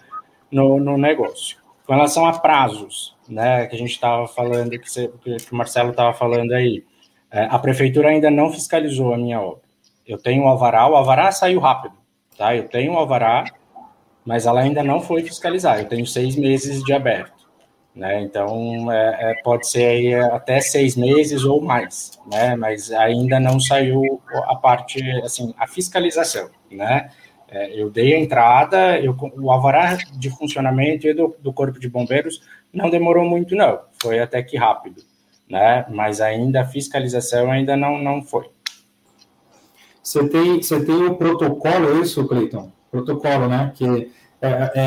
no, 0.52 0.80
no 0.80 0.98
negócio. 0.98 1.58
Com 1.86 1.94
relação 1.94 2.26
a 2.26 2.38
prazos, 2.40 3.16
né? 3.28 3.68
Que 3.68 3.76
a 3.76 3.80
gente 3.80 3.92
estava 3.92 4.28
falando, 4.28 4.72
que, 4.72 4.90
você, 4.90 5.08
que 5.24 5.54
o 5.54 5.56
Marcelo 5.56 5.92
estava 5.92 6.14
falando 6.14 6.52
aí, 6.54 6.84
é, 7.32 7.44
a 7.44 7.60
prefeitura 7.60 8.10
ainda 8.10 8.32
não 8.32 8.52
fiscalizou 8.52 9.14
a 9.14 9.18
minha 9.18 9.40
obra. 9.40 9.62
Eu 10.06 10.18
tenho 10.18 10.44
o 10.44 10.48
alvará, 10.48 10.88
o 10.88 10.96
alvará 10.96 11.32
saiu 11.32 11.60
rápido, 11.60 11.94
tá? 12.36 12.56
Eu 12.56 12.68
tenho 12.68 12.94
o 12.94 12.98
alvará, 12.98 13.46
mas 14.26 14.48
ela 14.48 14.62
ainda 14.62 14.84
não 14.84 15.00
foi 15.00 15.22
fiscalizar. 15.24 15.80
Eu 15.80 15.88
tenho 15.88 16.08
seis 16.08 16.36
meses 16.36 16.84
de 16.84 16.92
aberto. 16.92 17.39
Né? 17.96 18.22
Então, 18.22 18.92
é, 18.92 19.32
é, 19.32 19.34
pode 19.44 19.68
ser 19.68 19.86
aí 19.86 20.14
até 20.14 20.62
seis 20.62 20.96
meses 20.96 21.44
ou 21.44 21.62
mais, 21.62 22.20
né? 22.32 22.56
mas 22.56 22.92
ainda 22.92 23.40
não 23.40 23.60
saiu 23.60 24.22
a 24.46 24.56
parte, 24.56 25.02
assim, 25.22 25.54
a 25.58 25.68
fiscalização. 25.68 26.50
Né? 26.72 27.10
É, 27.50 27.80
eu 27.80 27.90
dei 27.90 28.14
a 28.14 28.20
entrada, 28.20 29.00
eu, 29.00 29.16
o 29.38 29.52
alvará 29.52 29.98
de 30.14 30.30
funcionamento 30.30 31.14
do, 31.14 31.36
do 31.40 31.52
Corpo 31.52 31.80
de 31.80 31.90
Bombeiros 31.90 32.42
não 32.72 32.90
demorou 32.90 33.26
muito, 33.26 33.56
não, 33.56 33.80
foi 34.02 34.20
até 34.20 34.44
que 34.44 34.56
rápido, 34.56 35.02
né? 35.50 35.86
mas 35.90 36.22
ainda 36.22 36.62
a 36.62 36.66
fiscalização 36.66 37.52
ainda 37.52 37.76
não, 37.76 37.98
não 37.98 38.22
foi. 38.22 38.50
Você 40.04 40.28
tem, 40.28 40.62
você 40.62 40.84
tem 40.84 41.06
o 41.06 41.16
protocolo, 41.16 41.98
é 41.98 42.02
isso, 42.02 42.28
Cleiton? 42.28 42.72
Protocolo, 42.90 43.48
né? 43.48 43.72
Que 43.76 44.12
é, 44.42 44.72
é, 44.74 44.86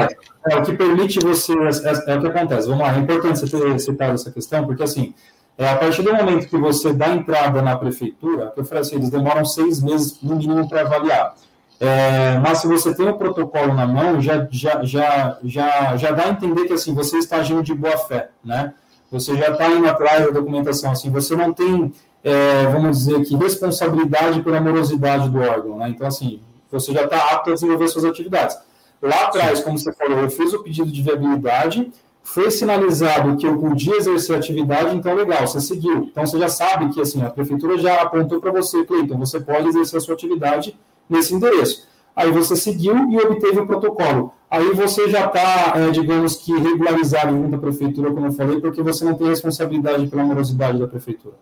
é, 0.00 0.08
é, 0.50 0.56
o 0.56 0.62
que 0.62 0.72
permite 0.72 1.20
você. 1.20 1.52
É, 1.52 2.12
é, 2.12 2.16
o 2.16 2.20
que 2.20 2.26
acontece. 2.26 2.66
Vamos 2.66 2.82
lá, 2.82 2.94
é 2.94 2.98
importante 2.98 3.40
você 3.40 3.58
ter 3.58 3.78
citado 3.78 4.14
essa 4.14 4.30
questão, 4.30 4.64
porque 4.64 4.82
assim, 4.82 5.14
é, 5.58 5.68
a 5.68 5.76
partir 5.76 6.02
do 6.02 6.12
momento 6.12 6.48
que 6.48 6.56
você 6.56 6.92
dá 6.92 7.08
entrada 7.08 7.60
na 7.62 7.76
prefeitura, 7.76 8.50
que 8.50 8.60
eu 8.60 8.64
falei 8.64 8.82
assim, 8.82 8.96
eles 8.96 9.10
demoram 9.10 9.44
seis 9.44 9.82
meses 9.82 10.18
no 10.22 10.36
mínimo 10.36 10.68
para 10.68 10.82
avaliar. 10.82 11.34
É, 11.78 12.38
mas 12.38 12.58
se 12.58 12.66
você 12.66 12.94
tem 12.94 13.08
o 13.08 13.18
protocolo 13.18 13.74
na 13.74 13.86
mão, 13.86 14.20
já, 14.20 14.46
já, 14.50 14.82
já, 14.84 15.38
já, 15.44 15.96
já 15.96 16.10
dá 16.12 16.24
a 16.24 16.28
entender 16.30 16.64
que 16.64 16.72
assim, 16.72 16.94
você 16.94 17.18
está 17.18 17.38
agindo 17.38 17.62
de 17.62 17.74
boa 17.74 17.98
fé, 17.98 18.30
né? 18.44 18.72
Você 19.10 19.36
já 19.36 19.50
está 19.50 19.68
indo 19.68 19.86
atrás 19.86 20.24
da 20.24 20.30
documentação, 20.30 20.92
assim, 20.92 21.10
você 21.10 21.36
não 21.36 21.52
tem, 21.52 21.92
é, 22.22 22.66
vamos 22.66 22.98
dizer 22.98 23.24
que, 23.24 23.36
responsabilidade 23.36 24.42
pela 24.42 24.60
morosidade 24.60 25.28
do 25.28 25.40
órgão, 25.40 25.76
né? 25.76 25.88
Então, 25.90 26.06
assim, 26.06 26.40
você 26.70 26.92
já 26.92 27.04
está 27.04 27.18
apto 27.32 27.50
a 27.50 27.54
desenvolver 27.54 27.88
suas 27.88 28.04
atividades. 28.04 28.56
Lá 29.04 29.24
atrás, 29.24 29.60
como 29.60 29.78
você 29.78 29.92
falou, 29.92 30.18
eu 30.18 30.30
fiz 30.30 30.54
o 30.54 30.62
pedido 30.62 30.90
de 30.90 31.02
viabilidade, 31.02 31.92
foi 32.22 32.50
sinalizado 32.50 33.36
que 33.36 33.46
eu 33.46 33.58
podia 33.58 33.96
exercer 33.96 34.34
atividade, 34.34 34.96
então 34.96 35.14
legal, 35.14 35.46
você 35.46 35.60
seguiu. 35.60 36.04
Então 36.10 36.26
você 36.26 36.38
já 36.38 36.48
sabe 36.48 36.88
que 36.88 37.02
assim, 37.02 37.22
a 37.22 37.28
prefeitura 37.28 37.76
já 37.76 38.00
apontou 38.00 38.40
para 38.40 38.50
você, 38.50 38.82
Cleiton, 38.82 39.18
você 39.18 39.38
pode 39.38 39.68
exercer 39.68 39.98
a 39.98 40.00
sua 40.00 40.14
atividade 40.14 40.74
nesse 41.06 41.34
endereço. 41.34 41.86
Aí 42.16 42.30
você 42.30 42.56
seguiu 42.56 42.96
e 43.10 43.18
obteve 43.18 43.60
o 43.60 43.66
protocolo. 43.66 44.32
Aí 44.50 44.72
você 44.72 45.10
já 45.10 45.26
está, 45.26 45.74
é, 45.76 45.90
digamos 45.90 46.36
que, 46.36 46.56
regularizado 46.58 47.32
junto 47.32 47.56
à 47.56 47.58
prefeitura, 47.58 48.10
como 48.10 48.26
eu 48.26 48.32
falei, 48.32 48.58
porque 48.58 48.82
você 48.82 49.04
não 49.04 49.14
tem 49.14 49.26
responsabilidade 49.26 50.06
pela 50.06 50.24
morosidade 50.24 50.78
da 50.78 50.88
prefeitura. 50.88 51.34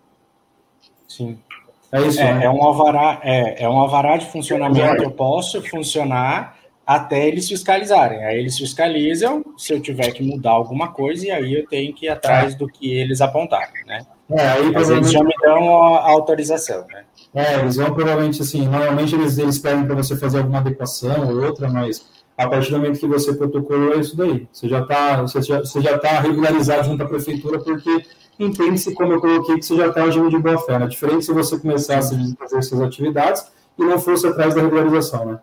Sim. 1.07 1.39
É 1.93 2.01
isso. 2.01 2.19
É, 2.19 2.33
né? 2.33 2.45
é 2.45 2.49
um 2.49 2.61
alvará, 2.61 3.21
é, 3.23 3.63
é 3.63 3.69
um 3.69 3.77
alvará 3.77 4.17
de 4.17 4.25
funcionamento. 4.25 5.03
Eu 5.03 5.11
posso 5.11 5.61
funcionar 5.61 6.57
até 6.85 7.27
eles 7.27 7.47
fiscalizarem. 7.47 8.23
Aí 8.25 8.37
eles 8.37 8.57
fiscalizam, 8.57 9.43
se 9.57 9.73
eu 9.73 9.81
tiver 9.81 10.11
que 10.11 10.23
mudar 10.23 10.51
alguma 10.51 10.91
coisa, 10.91 11.27
e 11.27 11.31
aí 11.31 11.53
eu 11.53 11.67
tenho 11.67 11.93
que 11.93 12.05
ir 12.05 12.09
atrás 12.09 12.55
do 12.55 12.67
que 12.67 12.93
eles 12.93 13.21
apontaram, 13.21 13.71
né? 13.85 14.05
É, 14.29 14.47
aí, 14.49 14.71
Mas 14.71 14.89
eles 14.89 15.11
já 15.11 15.23
me 15.23 15.33
dão 15.41 15.77
a 15.77 16.09
autorização, 16.09 16.85
né? 16.87 17.03
É, 17.33 17.59
eles 17.59 17.75
vão 17.77 17.93
provavelmente 17.93 18.41
assim, 18.41 18.67
normalmente 18.67 19.15
eles, 19.15 19.37
eles 19.37 19.57
pedem 19.57 19.85
para 19.85 19.95
você 19.95 20.15
fazer 20.15 20.39
alguma 20.39 20.59
adequação 20.59 21.29
ou 21.29 21.43
outra, 21.43 21.67
mas 21.67 22.05
a 22.37 22.47
partir 22.47 22.71
do 22.71 22.77
momento 22.77 22.99
que 22.99 23.07
você 23.07 23.33
protocolou, 23.33 23.93
é 23.93 23.99
isso 23.99 24.15
daí. 24.15 24.47
Você 24.51 24.67
já 24.67 24.81
está 24.81 25.21
você 25.21 25.41
já, 25.41 25.59
você 25.59 25.81
já 25.81 25.97
tá 25.97 26.19
regularizado 26.19 26.83
junto 26.83 27.03
à 27.03 27.07
prefeitura, 27.07 27.59
porque 27.59 28.05
entende-se, 28.39 28.93
como 28.93 29.13
eu 29.13 29.21
coloquei, 29.21 29.57
que 29.57 29.65
você 29.65 29.75
já 29.75 29.87
está 29.87 30.03
agindo 30.03 30.29
de 30.29 30.37
boa 30.37 30.57
fé. 30.59 30.79
Né? 30.79 30.87
Diferente 30.87 31.25
se 31.25 31.33
você 31.33 31.57
começasse 31.57 32.15
a 32.15 32.37
fazer 32.37 32.61
suas 32.63 32.81
atividades 32.81 33.45
e 33.77 33.83
não 33.83 33.99
fosse 33.99 34.27
atrás 34.27 34.53
da 34.53 34.61
regularização, 34.61 35.25
né? 35.25 35.39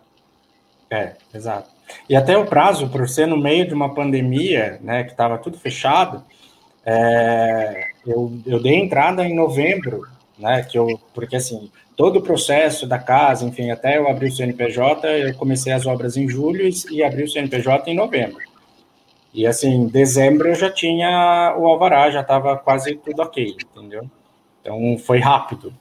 É, 0.91 1.13
exato. 1.33 1.69
E 2.09 2.15
até 2.15 2.37
o 2.37 2.45
prazo, 2.45 2.89
por 2.89 3.07
ser 3.07 3.25
no 3.25 3.37
meio 3.37 3.65
de 3.65 3.73
uma 3.73 3.93
pandemia, 3.93 4.77
né, 4.81 5.05
que 5.05 5.11
estava 5.11 5.37
tudo 5.37 5.57
fechado, 5.57 6.23
é, 6.85 7.91
eu, 8.05 8.33
eu 8.45 8.61
dei 8.61 8.75
entrada 8.75 9.23
em 9.25 9.33
novembro, 9.33 10.05
né, 10.37 10.63
que 10.63 10.77
eu, 10.77 10.99
porque 11.13 11.37
assim, 11.37 11.71
todo 11.95 12.19
o 12.19 12.21
processo 12.21 12.85
da 12.85 12.99
casa, 12.99 13.45
enfim, 13.45 13.71
até 13.71 13.97
eu 13.97 14.09
abrir 14.09 14.27
o 14.27 14.31
CNPJ, 14.31 15.07
eu 15.07 15.33
comecei 15.35 15.71
as 15.71 15.85
obras 15.85 16.17
em 16.17 16.27
julho 16.27 16.69
e 16.91 17.03
abri 17.03 17.23
o 17.23 17.29
CNPJ 17.29 17.89
em 17.89 17.95
novembro. 17.95 18.39
E 19.33 19.47
assim, 19.47 19.69
em 19.69 19.87
dezembro 19.87 20.49
eu 20.49 20.55
já 20.55 20.69
tinha 20.69 21.55
o 21.57 21.65
alvará, 21.67 22.11
já 22.11 22.19
estava 22.19 22.57
quase 22.57 22.95
tudo 22.97 23.21
ok, 23.21 23.55
entendeu? 23.75 24.09
Então 24.59 24.97
foi 24.97 25.19
rápido, 25.19 25.73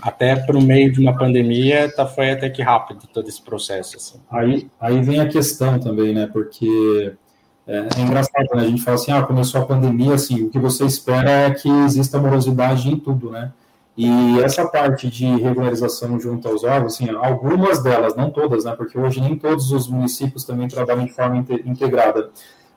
até 0.00 0.36
para 0.36 0.56
o 0.56 0.62
meio 0.62 0.92
de 0.92 1.00
uma 1.00 1.16
pandemia, 1.16 1.92
tá, 1.94 2.06
foi 2.06 2.30
até 2.30 2.48
que 2.48 2.62
rápido 2.62 3.06
todo 3.12 3.28
esse 3.28 3.42
processo. 3.42 3.96
Assim. 3.96 4.20
Aí, 4.30 4.70
aí 4.80 5.00
vem 5.02 5.20
a 5.20 5.28
questão 5.28 5.78
também, 5.78 6.14
né? 6.14 6.26
Porque 6.26 7.12
é, 7.66 7.88
é, 7.96 8.00
engraçado, 8.00 8.48
né? 8.54 8.62
A 8.62 8.66
gente 8.66 8.82
fala 8.82 8.96
assim, 8.96 9.12
ah, 9.12 9.22
começou 9.22 9.60
a 9.60 9.66
pandemia, 9.66 10.14
assim, 10.14 10.42
o 10.42 10.50
que 10.50 10.58
você 10.58 10.84
espera 10.84 11.30
é 11.30 11.50
que 11.50 11.68
exista 11.68 12.18
morosidade 12.18 12.90
em 12.90 12.96
tudo, 12.96 13.30
né? 13.30 13.52
E 13.96 14.40
essa 14.40 14.66
parte 14.66 15.08
de 15.08 15.26
regularização 15.26 16.18
junto 16.18 16.48
aos 16.48 16.64
órgãos, 16.64 16.94
assim, 16.94 17.10
algumas 17.10 17.82
delas, 17.82 18.16
não 18.16 18.30
todas, 18.30 18.64
né? 18.64 18.74
Porque 18.76 18.98
hoje 18.98 19.20
nem 19.20 19.36
todos 19.36 19.70
os 19.72 19.88
municípios 19.88 20.44
também 20.44 20.68
trabalham 20.68 21.04
de 21.04 21.12
forma 21.12 21.44
integrada. 21.64 22.30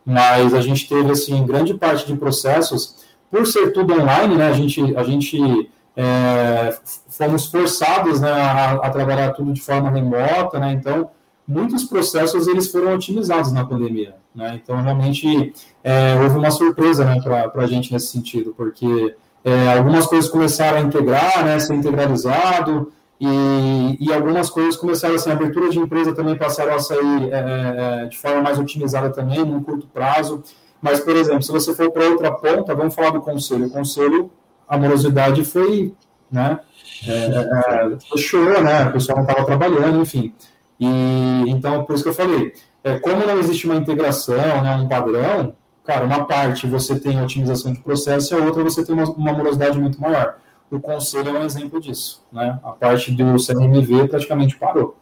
Mas 0.05 0.53
a 0.53 0.59
gente 0.59 0.87
teve, 0.87 1.11
assim, 1.11 1.45
grande 1.45 1.73
parte 1.75 2.05
de 2.05 2.17
processos 2.17 3.03
por 3.33 3.47
ser 3.47 3.71
tudo 3.71 3.99
online, 3.99 4.35
né, 4.35 4.47
a 4.47 4.53
gente, 4.53 4.95
a 4.95 5.01
gente 5.01 5.71
é, 5.95 6.77
fomos 7.09 7.47
forçados 7.47 8.19
né, 8.19 8.31
a, 8.31 8.73
a, 8.73 8.89
trabalhar 8.89 9.31
tudo 9.33 9.53
de 9.53 9.61
forma 9.61 9.89
remota, 9.89 10.59
né, 10.59 10.73
então 10.73 11.09
muitos 11.47 11.83
processos 11.83 12.47
eles 12.47 12.71
foram 12.71 12.95
otimizados 12.95 13.51
na 13.51 13.65
pandemia, 13.65 14.15
né, 14.33 14.59
então 14.61 14.81
realmente 14.81 15.53
é, 15.83 16.15
houve 16.21 16.37
uma 16.37 16.51
surpresa 16.51 17.05
né, 17.05 17.21
para 17.21 17.63
a 17.63 17.67
gente 17.67 17.91
nesse 17.91 18.07
sentido, 18.07 18.53
porque 18.57 19.15
é, 19.43 19.77
algumas 19.77 20.07
coisas 20.07 20.29
começaram 20.29 20.77
a 20.77 20.81
integrar, 20.81 21.45
né, 21.45 21.59
ser 21.59 21.75
integralizado, 21.75 22.91
e, 23.19 23.97
e, 24.01 24.11
algumas 24.11 24.49
coisas 24.49 24.75
começaram 24.75 25.15
assim, 25.15 25.29
a 25.29 25.33
abertura 25.33 25.69
de 25.69 25.79
empresa 25.79 26.13
também 26.13 26.35
passaram 26.35 26.75
a 26.75 26.79
sair 26.79 27.31
é, 27.31 28.01
é 28.03 28.05
de 28.07 28.17
forma 28.17 28.41
mais 28.41 28.59
otimizada 28.59 29.09
também, 29.11 29.45
num 29.45 29.63
curto 29.63 29.87
prazo. 29.87 30.43
Mas, 30.81 30.99
por 30.99 31.15
exemplo, 31.15 31.41
se 31.41 31.49
você 31.49 31.73
for 31.73 31.89
para 31.91 32.09
outra 32.09 32.29
ponta, 32.33 32.75
vamos 32.75 32.93
falar 32.93 33.11
do 33.11 33.21
conselho. 33.21 33.67
O 33.67 33.69
conselho, 33.69 34.29
a 34.73 34.77
morosidade 34.77 35.43
foi, 35.45 35.93
né, 36.31 36.59
é, 37.07 37.11
é, 37.11 37.97
fechou, 38.11 38.61
né, 38.61 38.85
o 38.85 38.93
pessoal 38.93 39.19
não 39.19 39.25
estava 39.25 39.45
trabalhando, 39.45 40.01
enfim. 40.01 40.33
E, 40.79 41.45
então, 41.47 41.83
por 41.83 41.95
isso 41.95 42.03
que 42.03 42.09
eu 42.09 42.13
falei, 42.13 42.53
é, 42.83 42.97
como 42.99 43.25
não 43.25 43.39
existe 43.39 43.65
uma 43.65 43.75
integração, 43.75 44.61
né, 44.63 44.75
um 44.75 44.87
padrão, 44.87 45.55
cara, 45.83 46.05
uma 46.05 46.25
parte 46.25 46.65
você 46.65 46.99
tem 46.99 47.21
otimização 47.21 47.71
de 47.71 47.79
processo 47.79 48.33
e 48.33 48.41
a 48.41 48.43
outra 48.43 48.63
você 48.63 48.83
tem 48.85 48.95
uma, 48.95 49.05
uma 49.05 49.33
morosidade 49.33 49.79
muito 49.79 50.01
maior. 50.01 50.37
O 50.71 50.79
conselho 50.79 51.35
é 51.35 51.39
um 51.39 51.45
exemplo 51.45 51.79
disso, 51.79 52.25
né? 52.31 52.59
A 52.63 52.71
parte 52.71 53.11
do 53.11 53.37
CNMV 53.37 54.07
praticamente 54.07 54.55
parou. 54.55 54.97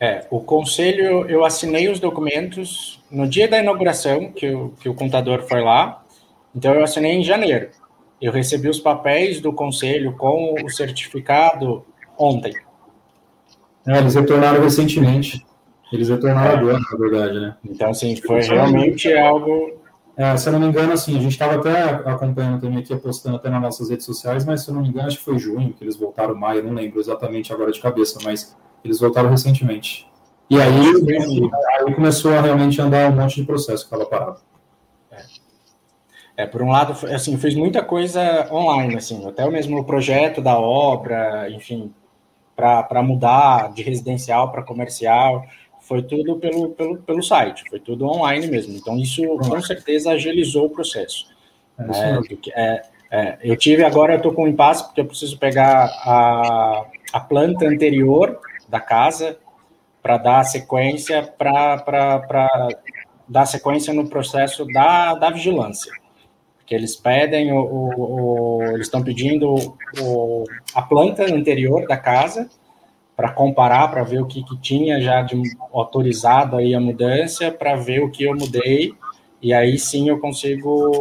É, 0.00 0.26
o 0.30 0.40
conselho, 0.40 1.28
eu 1.28 1.44
assinei 1.44 1.88
os 1.88 2.00
documentos 2.00 3.00
no 3.08 3.28
dia 3.28 3.46
da 3.46 3.58
inauguração, 3.58 4.32
que 4.32 4.52
o, 4.52 4.70
que 4.80 4.88
o 4.88 4.94
contador 4.94 5.44
foi 5.48 5.60
lá, 5.60 6.02
então 6.54 6.74
eu 6.74 6.82
assinei 6.82 7.12
em 7.12 7.22
janeiro. 7.22 7.70
Eu 8.20 8.32
recebi 8.32 8.68
os 8.68 8.80
papéis 8.80 9.40
do 9.40 9.52
conselho 9.52 10.12
com 10.12 10.54
o 10.64 10.68
certificado 10.68 11.84
ontem. 12.18 12.54
É, 13.86 13.98
eles 13.98 14.14
retornaram 14.14 14.62
recentemente. 14.62 15.46
Eles 15.92 16.08
retornaram 16.08 16.58
agora, 16.58 16.78
na 16.78 16.98
verdade, 16.98 17.40
né? 17.40 17.56
Então, 17.64 17.90
assim, 17.90 18.14
foi 18.16 18.40
realmente 18.40 19.12
algo. 19.14 19.78
É, 20.16 20.36
se 20.36 20.48
eu 20.48 20.52
não 20.52 20.60
me 20.60 20.66
engano, 20.66 20.92
assim, 20.92 21.16
a 21.16 21.20
gente 21.20 21.32
estava 21.32 21.54
até 21.54 21.84
acompanhando 22.10 22.60
também 22.60 22.80
aqui, 22.80 22.94
postando 22.96 23.36
até 23.36 23.48
nas 23.48 23.62
nossas 23.62 23.88
redes 23.88 24.04
sociais, 24.04 24.44
mas 24.44 24.62
se 24.62 24.68
eu 24.68 24.74
não 24.74 24.82
me 24.82 24.88
engano, 24.88 25.06
acho 25.06 25.18
que 25.18 25.24
foi 25.24 25.38
junho 25.38 25.72
que 25.72 25.84
eles 25.84 25.96
voltaram, 25.96 26.34
maio, 26.34 26.62
não 26.62 26.74
lembro 26.74 26.98
exatamente 26.98 27.52
agora 27.52 27.70
de 27.70 27.80
cabeça, 27.80 28.18
mas 28.24 28.56
eles 28.84 28.98
voltaram 28.98 29.30
recentemente. 29.30 30.06
E 30.50 30.60
aí, 30.60 30.82
aí 31.78 31.94
começou 31.94 32.32
a 32.34 32.40
realmente 32.40 32.80
andar 32.80 33.10
um 33.10 33.14
monte 33.14 33.36
de 33.36 33.44
processo 33.44 33.88
que 33.88 33.94
estava 33.94 34.10
parado. 34.10 34.40
É. 36.38 36.46
por 36.46 36.62
um 36.62 36.70
lado, 36.70 36.92
assim, 37.08 37.36
fez 37.36 37.54
muita 37.54 37.82
coisa 37.82 38.48
online, 38.52 38.96
assim, 38.96 39.26
até 39.26 39.44
o 39.44 39.50
mesmo 39.50 39.84
projeto 39.84 40.40
da 40.40 40.58
obra, 40.58 41.50
enfim, 41.50 41.92
para 42.54 43.02
mudar 43.02 43.72
de 43.72 43.82
residencial 43.82 44.50
para 44.50 44.62
comercial, 44.62 45.44
foi 45.80 46.02
tudo 46.02 46.36
pelo, 46.36 46.70
pelo, 46.70 46.98
pelo 46.98 47.22
site, 47.22 47.64
foi 47.68 47.80
tudo 47.80 48.06
online 48.06 48.46
mesmo. 48.46 48.74
Então, 48.74 48.96
isso 48.98 49.22
com 49.38 49.60
certeza 49.60 50.12
agilizou 50.12 50.66
o 50.66 50.70
processo. 50.70 51.26
É, 51.78 51.84
né? 51.84 52.20
é, 52.54 52.82
é, 53.10 53.38
eu 53.42 53.56
tive 53.56 53.84
agora, 53.84 54.14
eu 54.14 54.18
estou 54.18 54.32
com 54.32 54.44
um 54.44 54.48
impasse, 54.48 54.84
porque 54.84 55.00
eu 55.00 55.06
preciso 55.06 55.38
pegar 55.38 55.86
a, 56.04 56.84
a 57.12 57.20
planta 57.20 57.66
anterior 57.66 58.38
da 58.68 58.80
casa 58.80 59.38
para 60.02 60.18
dar 60.18 60.44
sequência 60.44 61.22
para 61.22 62.58
dar 63.28 63.46
sequência 63.46 63.92
no 63.92 64.08
processo 64.08 64.66
da, 64.66 65.14
da 65.14 65.30
vigilância. 65.30 65.92
Que 66.68 66.74
eles 66.74 66.94
pedem, 66.94 67.50
o, 67.50 67.60
o, 67.60 68.58
o 68.58 68.62
eles 68.74 68.86
estão 68.86 69.02
pedindo 69.02 69.54
o, 70.00 70.44
a 70.74 70.82
planta 70.82 71.24
anterior 71.24 71.86
da 71.88 71.96
casa 71.96 72.48
para 73.16 73.32
comparar, 73.32 73.88
para 73.88 74.04
ver 74.04 74.20
o 74.20 74.26
que, 74.26 74.44
que 74.44 74.56
tinha 74.60 75.00
já 75.00 75.22
de 75.22 75.42
autorizado 75.72 76.56
aí 76.56 76.74
a 76.74 76.80
mudança, 76.80 77.50
para 77.50 77.74
ver 77.74 78.04
o 78.04 78.10
que 78.10 78.24
eu 78.24 78.36
mudei, 78.36 78.94
e 79.40 79.52
aí 79.52 79.78
sim 79.78 80.08
eu 80.08 80.20
consigo 80.20 80.92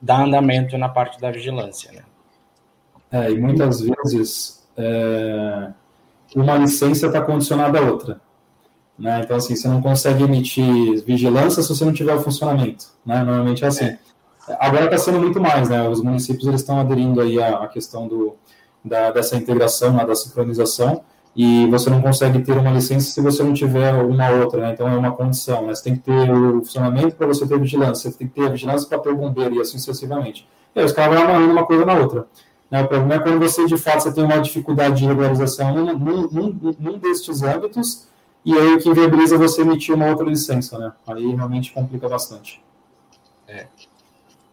dar 0.00 0.24
andamento 0.24 0.76
na 0.76 0.88
parte 0.88 1.20
da 1.20 1.30
vigilância. 1.30 1.92
Né? 1.92 2.02
É, 3.12 3.30
e 3.30 3.38
muitas 3.38 3.80
vezes 3.80 4.68
é, 4.76 5.70
uma 6.34 6.56
licença 6.56 7.06
está 7.06 7.20
condicionada 7.20 7.78
a 7.78 7.82
outra. 7.82 8.20
Né? 8.98 9.22
Então, 9.24 9.36
assim, 9.36 9.56
você 9.56 9.68
não 9.68 9.80
consegue 9.80 10.24
emitir 10.24 11.02
vigilância 11.04 11.62
se 11.62 11.68
você 11.68 11.84
não 11.84 11.92
tiver 11.92 12.14
o 12.14 12.20
funcionamento. 12.20 12.86
Né? 13.06 13.22
Normalmente 13.22 13.64
é 13.64 13.68
assim. 13.68 13.96
Agora 14.58 14.84
está 14.86 14.98
sendo 14.98 15.20
muito 15.20 15.40
mais, 15.40 15.68
né? 15.68 15.88
Os 15.88 16.02
municípios 16.02 16.46
eles 16.46 16.60
estão 16.60 16.80
aderindo 16.80 17.20
aí 17.20 17.40
à, 17.42 17.66
questão 17.68 18.08
do, 18.08 18.36
da, 18.84 19.10
dessa 19.10 19.36
integração, 19.36 19.92
né? 19.92 20.04
da 20.04 20.14
sincronização, 20.14 21.02
e 21.36 21.66
você 21.66 21.88
não 21.88 22.02
consegue 22.02 22.40
ter 22.40 22.56
uma 22.56 22.70
licença 22.70 23.10
se 23.10 23.20
você 23.20 23.42
não 23.42 23.52
tiver 23.52 23.92
uma 23.94 24.30
outra, 24.30 24.62
né? 24.62 24.72
Então 24.72 24.88
é 24.88 24.96
uma 24.96 25.12
condição, 25.12 25.66
né? 25.66 25.74
Você 25.74 25.84
tem 25.84 25.96
que 25.96 26.02
ter 26.02 26.30
o 26.30 26.58
funcionamento 26.58 27.14
para 27.14 27.26
você 27.26 27.46
ter 27.46 27.58
vigilância, 27.58 28.10
você 28.10 28.18
tem 28.18 28.26
que 28.26 28.34
ter 28.34 28.46
a 28.46 28.50
vigilância 28.50 28.88
para 28.88 28.98
ter 28.98 29.10
o 29.10 29.16
bombeiro 29.16 29.54
e 29.54 29.60
assim 29.60 29.78
sucessivamente. 29.78 30.48
E 30.74 30.80
aí 30.80 30.84
os 30.84 30.92
caras 30.92 31.14
vão 31.14 31.24
amarrando 31.24 31.52
uma 31.52 31.64
coisa 31.64 31.84
na 31.84 31.94
outra. 31.94 32.26
Né? 32.70 32.82
O 32.82 32.88
problema 32.88 33.14
é 33.14 33.18
quando 33.18 33.38
você, 33.38 33.66
de 33.66 33.76
fato, 33.76 34.02
você 34.02 34.12
tem 34.12 34.24
uma 34.24 34.38
dificuldade 34.38 34.96
de 34.96 35.06
regularização 35.06 35.74
num, 35.74 35.94
num, 35.96 36.76
num 36.78 36.98
destes 36.98 37.42
âmbitos, 37.42 38.08
e 38.44 38.56
aí 38.56 38.74
o 38.74 38.78
que 38.78 38.88
inviabiliza 38.88 39.36
você 39.36 39.62
emitir 39.62 39.94
uma 39.94 40.06
outra 40.06 40.24
licença, 40.24 40.78
né? 40.78 40.92
Aí 41.06 41.34
realmente 41.34 41.72
complica 41.72 42.08
bastante. 42.08 42.62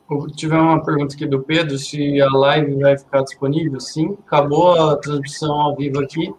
É. 0.09 0.35
Tiver 0.35 0.57
uma 0.57 0.83
pergunta 0.83 1.15
aqui 1.15 1.25
do 1.25 1.41
Pedro, 1.41 1.77
se 1.77 2.21
a 2.21 2.29
live 2.29 2.75
vai 2.81 2.97
ficar 2.97 3.21
disponível. 3.21 3.79
Sim, 3.79 4.17
acabou 4.25 4.89
a 4.89 4.95
transmissão 4.97 5.53
ao 5.53 5.75
vivo 5.75 5.99
aqui. 5.99 6.33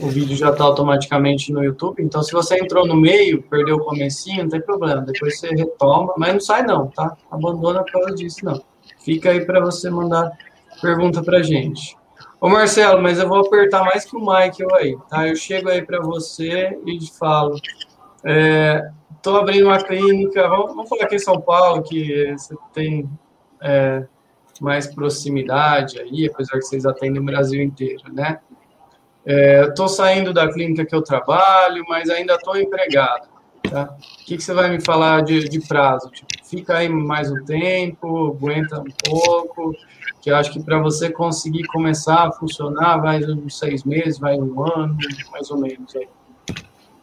O 0.00 0.08
vídeo 0.08 0.36
já 0.36 0.50
está 0.50 0.64
automaticamente 0.64 1.52
no 1.52 1.62
YouTube. 1.62 2.02
Então, 2.02 2.22
se 2.22 2.32
você 2.32 2.58
entrou 2.58 2.86
no 2.86 2.96
meio, 2.96 3.42
perdeu 3.42 3.76
o 3.76 3.84
comecinho, 3.84 4.44
não 4.44 4.48
tem 4.48 4.60
problema. 4.60 5.02
Depois 5.02 5.38
você 5.38 5.48
retoma, 5.48 6.14
mas 6.16 6.32
não 6.32 6.40
sai 6.40 6.62
não, 6.62 6.86
tá? 6.86 7.16
Abandona 7.30 7.82
por 7.82 7.92
causa 7.92 8.14
disso, 8.14 8.44
não. 8.44 8.62
Fica 9.04 9.30
aí 9.30 9.44
para 9.44 9.60
você 9.60 9.90
mandar 9.90 10.30
pergunta 10.80 11.22
para 11.22 11.42
gente. 11.42 11.96
Ô 12.40 12.48
Marcelo, 12.48 13.02
mas 13.02 13.18
eu 13.18 13.28
vou 13.28 13.38
apertar 13.38 13.84
mais 13.84 14.04
que 14.04 14.16
o 14.16 14.20
Michael 14.20 14.74
aí, 14.74 14.96
tá? 15.08 15.28
Eu 15.28 15.36
chego 15.36 15.68
aí 15.68 15.82
para 15.82 16.00
você 16.00 16.78
e 16.86 16.98
falo. 17.18 17.56
Estou 19.22 19.38
é, 19.38 19.40
abrindo 19.40 19.66
uma 19.66 19.80
clínica, 19.80 20.48
vamos, 20.48 20.74
vamos, 20.74 20.88
falar 20.88 21.04
aqui 21.04 21.14
em 21.14 21.20
São 21.20 21.40
Paulo, 21.40 21.80
que 21.84 22.32
você 22.32 22.56
tem 22.74 23.08
é, 23.60 24.04
mais 24.60 24.92
proximidade 24.92 26.00
aí, 26.00 26.28
apesar 26.28 26.58
que 26.58 26.62
vocês 26.62 26.84
atendem 26.84 27.22
o 27.22 27.24
Brasil 27.24 27.62
inteiro, 27.62 28.02
né? 28.12 28.40
Estou 29.24 29.86
é, 29.86 29.88
saindo 29.88 30.32
da 30.32 30.52
clínica 30.52 30.84
que 30.84 30.92
eu 30.92 31.02
trabalho, 31.02 31.84
mas 31.88 32.10
ainda 32.10 32.34
estou 32.34 32.56
empregado. 32.56 33.28
Tá? 33.70 33.94
O 33.96 34.24
que, 34.24 34.36
que, 34.36 34.42
você 34.42 34.52
vai 34.52 34.68
me 34.68 34.80
falar 34.84 35.22
de, 35.22 35.48
de 35.48 35.60
prazo? 35.68 36.10
Tipo, 36.10 36.44
fica 36.44 36.78
aí 36.78 36.88
mais 36.88 37.30
um 37.30 37.44
tempo, 37.44 38.36
aguenta 38.36 38.80
um 38.80 38.90
pouco, 39.08 39.72
que 40.20 40.32
eu 40.32 40.36
acho 40.36 40.52
que 40.52 40.60
para 40.60 40.80
você 40.80 41.10
conseguir 41.10 41.62
começar 41.68 42.26
a 42.26 42.32
funcionar, 42.32 42.96
vai 42.96 43.22
uns 43.22 43.56
seis 43.56 43.84
meses, 43.84 44.18
vai 44.18 44.34
um 44.34 44.66
ano, 44.66 44.96
mais 45.30 45.48
ou 45.48 45.58
menos. 45.58 45.94
Aí. 45.94 46.08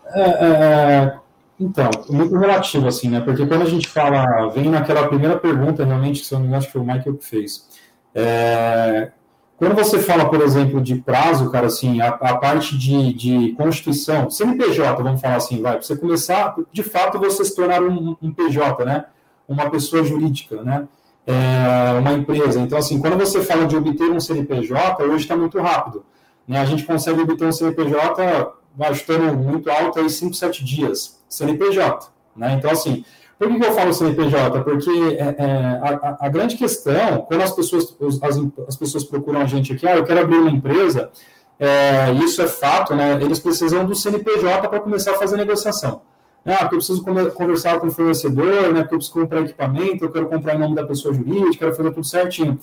É, 0.07 0.21
é, 0.21 1.19
então, 1.59 1.89
muito 2.09 2.37
relativo, 2.37 2.87
assim, 2.87 3.09
né? 3.09 3.19
Porque 3.19 3.45
quando 3.45 3.63
a 3.63 3.69
gente 3.69 3.87
fala, 3.87 4.47
vem 4.47 4.69
naquela 4.69 5.07
primeira 5.07 5.37
pergunta, 5.37 5.83
realmente, 5.83 6.23
se 6.23 6.33
eu 6.33 6.37
não 6.37 6.43
me 6.43 6.47
engano, 6.47 6.59
acho 6.59 6.67
que 6.67 6.73
foi 6.73 6.81
o 6.81 6.85
Michael 6.85 7.17
que 7.17 7.25
fez. 7.25 7.67
É, 8.15 9.11
quando 9.57 9.75
você 9.75 9.99
fala, 9.99 10.29
por 10.29 10.39
exemplo, 10.41 10.79
de 10.79 10.95
prazo, 10.95 11.51
cara, 11.51 11.67
assim, 11.67 11.99
a, 11.99 12.07
a 12.07 12.37
parte 12.37 12.77
de, 12.77 13.13
de 13.13 13.51
constituição, 13.57 14.29
CNPJ, 14.29 15.03
vamos 15.03 15.19
falar 15.19 15.35
assim, 15.35 15.61
vai, 15.61 15.81
você 15.81 15.97
começar, 15.97 16.55
de 16.71 16.81
fato, 16.81 17.19
você 17.19 17.43
se 17.43 17.53
tornar 17.53 17.83
um, 17.83 18.15
um 18.21 18.31
PJ, 18.31 18.85
né? 18.85 19.05
Uma 19.45 19.69
pessoa 19.69 20.01
jurídica, 20.01 20.63
né? 20.63 20.87
É, 21.27 21.99
uma 21.99 22.13
empresa. 22.13 22.61
Então, 22.61 22.77
assim, 22.77 23.01
quando 23.01 23.17
você 23.17 23.41
fala 23.41 23.65
de 23.65 23.75
obter 23.75 24.09
um 24.09 24.19
CNPJ, 24.19 25.03
hoje 25.03 25.23
está 25.23 25.35
muito 25.35 25.59
rápido. 25.59 26.05
Né? 26.47 26.57
A 26.57 26.65
gente 26.65 26.85
consegue 26.85 27.19
obter 27.19 27.45
um 27.45 27.51
CNPJ, 27.51 28.53
vai 28.73 28.93
estando 28.93 29.37
muito 29.37 29.69
alto 29.69 29.99
aí, 29.99 30.09
5, 30.09 30.33
7 30.33 30.63
dias. 30.63 31.18
CNPJ, 31.29 32.11
né? 32.35 32.53
Então, 32.53 32.71
assim, 32.71 33.05
por 33.37 33.47
que, 33.47 33.65
eu 33.65 33.71
falo 33.73 33.93
CNPJ? 33.93 34.63
Porque 34.63 34.89
é, 34.89 35.35
é, 35.37 35.79
a, 35.81 36.17
a, 36.25 36.29
grande 36.29 36.57
questão, 36.57 37.21
quando 37.21 37.41
as 37.41 37.51
pessoas, 37.53 37.95
as, 38.21 38.37
as, 38.67 38.75
pessoas 38.75 39.05
procuram 39.05 39.39
a 39.39 39.45
gente 39.45 39.71
aqui, 39.71 39.87
ah, 39.87 39.95
eu 39.95 40.03
quero 40.03 40.19
abrir 40.19 40.37
uma 40.37 40.51
empresa, 40.51 41.09
é, 41.57 42.11
isso 42.23 42.41
é 42.41 42.47
fato, 42.47 42.93
né? 42.93 43.13
Eles 43.21 43.39
precisam 43.39 43.85
do 43.85 43.95
CNPJ 43.95 44.67
para 44.67 44.79
começar 44.81 45.11
a 45.11 45.17
fazer 45.17 45.37
negociação. 45.37 46.01
Ah, 46.45 46.57
porque 46.57 46.75
eu 46.75 46.79
preciso 46.79 47.03
conversar 47.03 47.79
com 47.79 47.87
o 47.87 47.91
fornecedor, 47.91 48.73
né? 48.73 48.81
Porque 48.81 48.95
eu 48.95 48.99
preciso 48.99 49.13
comprar 49.13 49.41
equipamento, 49.41 50.03
eu 50.03 50.11
quero 50.11 50.27
comprar 50.27 50.55
em 50.55 50.59
nome 50.59 50.75
da 50.75 50.85
pessoa 50.85 51.13
jurídica, 51.13 51.59
quero 51.59 51.75
fazer 51.75 51.91
tudo 51.91 52.05
certinho. 52.05 52.59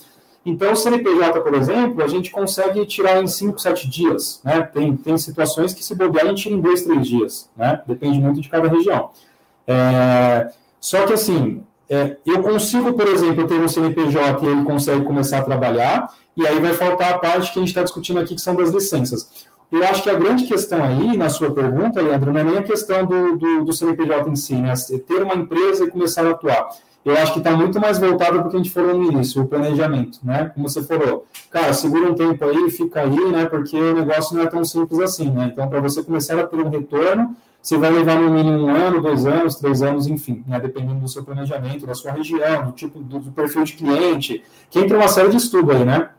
Então, 0.47 0.73
o 0.73 0.77
CNPJ, 0.77 1.41
por 1.41 1.55
exemplo, 1.55 2.05
a 2.05 2.07
gente 2.07 2.31
consegue 2.31 2.87
tirar 2.87 3.21
em 3.21 3.27
5, 3.27 3.59
7 3.59 3.91
dias. 3.91 4.41
Né? 4.45 4.63
Tem, 4.63 4.97
tem 4.97 5.19
situações 5.19 5.75
que 5.75 5.85
se 5.85 5.93
bobear 5.93 6.25
a 6.25 6.29
gente 6.29 6.45
tira 6.45 6.55
em 6.55 6.61
2, 6.61 6.83
3 6.83 7.05
dias. 7.05 7.51
Né? 7.57 7.83
Depende 7.85 8.21
muito 8.21 8.41
de 8.41 8.49
cada 8.49 8.69
região. 8.69 9.11
É, 9.67 10.49
só 10.81 11.05
que, 11.05 11.15
assim, 11.15 11.65
é, 11.91 12.17
eu 12.25 12.45
consigo, 12.45 12.93
por 12.93 13.09
exemplo, 13.09 13.45
ter 13.49 13.61
um 13.61 13.67
CNPJ 13.67 14.47
e 14.47 14.49
ele 14.49 14.63
consegue 14.63 15.05
começar 15.05 15.39
a 15.39 15.43
trabalhar, 15.43 16.15
e 16.37 16.47
aí 16.47 16.61
vai 16.61 16.75
faltar 16.75 17.15
a 17.15 17.19
parte 17.19 17.53
que 17.53 17.59
a 17.59 17.63
gente 17.63 17.71
está 17.71 17.83
discutindo 17.83 18.21
aqui, 18.21 18.37
que 18.37 18.41
são 18.41 18.55
das 18.55 18.71
licenças. 18.71 19.49
Eu 19.73 19.83
acho 19.83 20.05
que 20.05 20.11
a 20.11 20.15
grande 20.15 20.45
questão 20.45 20.81
aí, 20.81 21.17
na 21.17 21.29
sua 21.29 21.51
pergunta, 21.51 22.01
Leandro, 22.01 22.33
não 22.33 22.39
é 22.39 22.45
nem 22.45 22.59
a 22.59 22.63
questão 22.63 23.05
do, 23.05 23.37
do, 23.37 23.65
do 23.65 23.73
CNPJ 23.73 24.31
em 24.31 24.37
si, 24.37 24.55
né? 24.55 24.73
ter 25.09 25.25
uma 25.25 25.35
empresa 25.35 25.85
e 25.85 25.91
começar 25.91 26.25
a 26.25 26.31
atuar. 26.31 26.69
Eu 27.07 27.17
acho 27.17 27.35
que 27.35 27.39
está 27.39 27.53
muito 27.53 27.79
mais 27.79 28.01
voltado 28.01 28.41
para 28.41 28.49
o 28.49 28.51
que 28.51 28.57
a 28.57 28.59
gente 28.59 28.73
falou 28.73 28.99
no 28.99 29.13
início, 29.13 29.41
o 29.41 29.47
planejamento, 29.47 30.19
né? 30.25 30.51
Como 30.53 30.69
você 30.69 30.83
falou, 30.83 31.25
cara, 31.49 31.73
segura 31.73 32.11
um 32.11 32.15
tempo 32.15 32.45
aí, 32.45 32.69
fica 32.69 33.03
aí, 33.03 33.31
né? 33.31 33.47
Porque 33.47 33.77
o 33.77 33.95
negócio 33.95 34.37
não 34.37 34.43
é 34.43 34.47
tão 34.49 34.65
simples 34.65 34.99
assim, 34.99 35.31
né? 35.31 35.51
Então, 35.53 35.69
para 35.69 35.79
você 35.79 36.03
começar 36.03 36.37
a 36.37 36.45
ter 36.45 36.57
um 36.57 36.69
retorno, 36.69 37.37
você 37.63 37.79
vai 37.79 37.93
levar 37.93 38.21
no 38.21 38.29
mínimo 38.29 38.59
um 38.59 38.75
ano, 38.75 39.01
dois 39.01 39.25
anos, 39.25 39.55
três 39.55 39.83
anos, 39.83 40.09
enfim, 40.09 40.43
né, 40.49 40.59
dependendo 40.59 40.99
do 40.99 41.09
seu 41.09 41.23
planejamento, 41.23 41.87
da 41.87 41.95
sua 41.95 42.11
região, 42.11 42.67
do 42.67 42.73
tipo 42.73 42.99
do, 42.99 43.21
do 43.21 43.31
perfil 43.31 43.63
de 43.63 43.75
cliente, 43.75 44.43
que 44.69 44.81
entra 44.81 44.99
uma 44.99 45.07
série 45.07 45.29
de 45.29 45.37
estudos 45.37 45.77
aí, 45.77 45.85
né? 45.85 46.11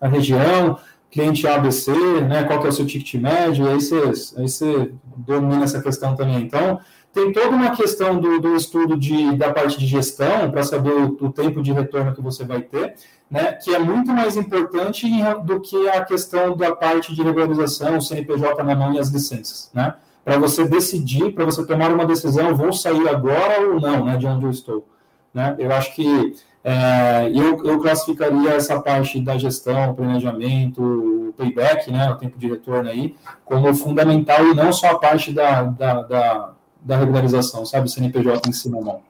A 0.00 0.08
região, 0.08 0.78
cliente 1.10 1.46
ABC, 1.46 1.92
né? 2.22 2.44
Qual 2.44 2.58
que 2.58 2.66
é 2.66 2.70
o 2.70 2.72
seu 2.72 2.86
ticket 2.86 3.20
médio, 3.20 3.68
aí 3.68 3.78
você, 3.78 3.96
aí 4.38 4.48
você 4.48 4.92
domina 5.14 5.64
essa 5.64 5.82
questão 5.82 6.16
também. 6.16 6.40
Então, 6.40 6.80
tem 7.12 7.32
toda 7.32 7.50
uma 7.50 7.76
questão 7.76 8.18
do, 8.18 8.40
do 8.40 8.56
estudo 8.56 8.96
de, 8.96 9.36
da 9.36 9.52
parte 9.52 9.78
de 9.78 9.86
gestão, 9.86 10.50
para 10.50 10.62
saber 10.62 10.92
o, 10.92 11.16
o, 11.20 11.32
tempo 11.32 11.62
de 11.62 11.72
retorno 11.72 12.14
que 12.14 12.22
você 12.22 12.44
vai 12.44 12.62
ter, 12.62 12.94
né, 13.30 13.52
que 13.52 13.74
é 13.74 13.78
muito 13.78 14.10
mais 14.12 14.36
importante 14.36 15.06
do 15.44 15.60
que 15.60 15.88
a 15.88 16.04
questão 16.04 16.56
da 16.56 16.74
parte 16.74 17.14
de 17.14 17.22
regularização, 17.22 17.98
o 17.98 18.02
CNPJ 18.02 18.62
na 18.62 18.74
mão 18.74 18.94
e 18.94 18.98
as 18.98 19.08
licenças, 19.08 19.70
né? 19.74 19.94
para 20.24 20.38
você 20.38 20.66
decidir, 20.66 21.32
para 21.32 21.44
você 21.44 21.66
tomar 21.66 21.90
uma 21.90 22.06
decisão, 22.06 22.54
vou 22.54 22.72
sair 22.72 23.08
agora 23.08 23.60
ou 23.68 23.80
não, 23.80 24.04
né, 24.04 24.16
de 24.16 24.26
onde 24.26 24.44
eu 24.44 24.50
estou. 24.50 24.86
Né? 25.34 25.56
Eu 25.58 25.72
acho 25.72 25.94
que 25.94 26.36
é, 26.64 27.28
eu, 27.34 27.64
eu 27.64 27.80
classificaria 27.80 28.50
essa 28.50 28.80
parte 28.80 29.20
da 29.20 29.36
gestão, 29.36 29.94
planejamento, 29.94 30.80
o 30.80 31.32
payback, 31.32 31.90
né, 31.90 32.10
o 32.10 32.16
tempo 32.16 32.38
de 32.38 32.48
retorno 32.48 32.88
aí, 32.88 33.16
como 33.44 33.74
fundamental 33.74 34.46
e 34.46 34.54
não 34.54 34.72
só 34.72 34.92
a 34.92 34.98
parte 34.98 35.32
da, 35.32 35.64
da, 35.64 36.02
da, 36.02 36.50
da 36.82 36.96
regularização, 36.96 37.64
sabe, 37.64 37.90
CNPJ 37.90 38.48
em 38.48 38.52
si 38.52 38.68
na 38.68 38.80
mão. 38.80 39.02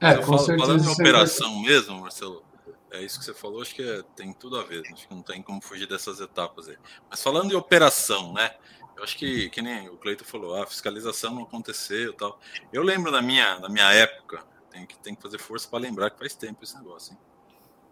É, 0.00 0.14
com 0.16 0.24
falo, 0.24 0.38
certeza. 0.38 0.66
Falando 0.66 0.84
em 0.84 0.92
operação 0.92 1.62
mesmo, 1.62 2.00
Marcelo, 2.00 2.42
é 2.90 3.02
isso 3.02 3.18
que 3.18 3.24
você 3.24 3.34
falou, 3.34 3.60
acho 3.60 3.74
que 3.74 3.82
é, 3.82 4.02
tem 4.14 4.32
tudo 4.32 4.58
a 4.58 4.62
ver, 4.62 4.82
acho 4.92 5.08
que 5.08 5.14
não 5.14 5.22
tem 5.22 5.42
como 5.42 5.60
fugir 5.60 5.88
dessas 5.88 6.20
etapas 6.20 6.68
aí. 6.68 6.76
Mas 7.10 7.22
falando 7.22 7.52
em 7.52 7.56
operação, 7.56 8.32
né, 8.32 8.54
eu 8.96 9.02
acho 9.02 9.16
que, 9.16 9.50
que 9.50 9.60
nem 9.60 9.88
o 9.88 9.96
Cleito 9.96 10.24
falou, 10.24 10.54
a 10.54 10.66
fiscalização 10.66 11.34
não 11.34 11.42
aconteceu 11.42 12.12
tal. 12.12 12.38
Eu 12.72 12.82
lembro 12.82 13.10
da 13.10 13.20
minha, 13.20 13.58
da 13.58 13.68
minha 13.68 13.92
época, 13.92 14.44
tem 14.70 14.86
que, 14.86 14.98
tem 14.98 15.14
que 15.14 15.22
fazer 15.22 15.38
força 15.38 15.68
para 15.68 15.80
lembrar 15.80 16.10
que 16.10 16.18
faz 16.18 16.34
tempo 16.34 16.62
esse 16.62 16.76
negócio, 16.76 17.12
hein? 17.12 17.18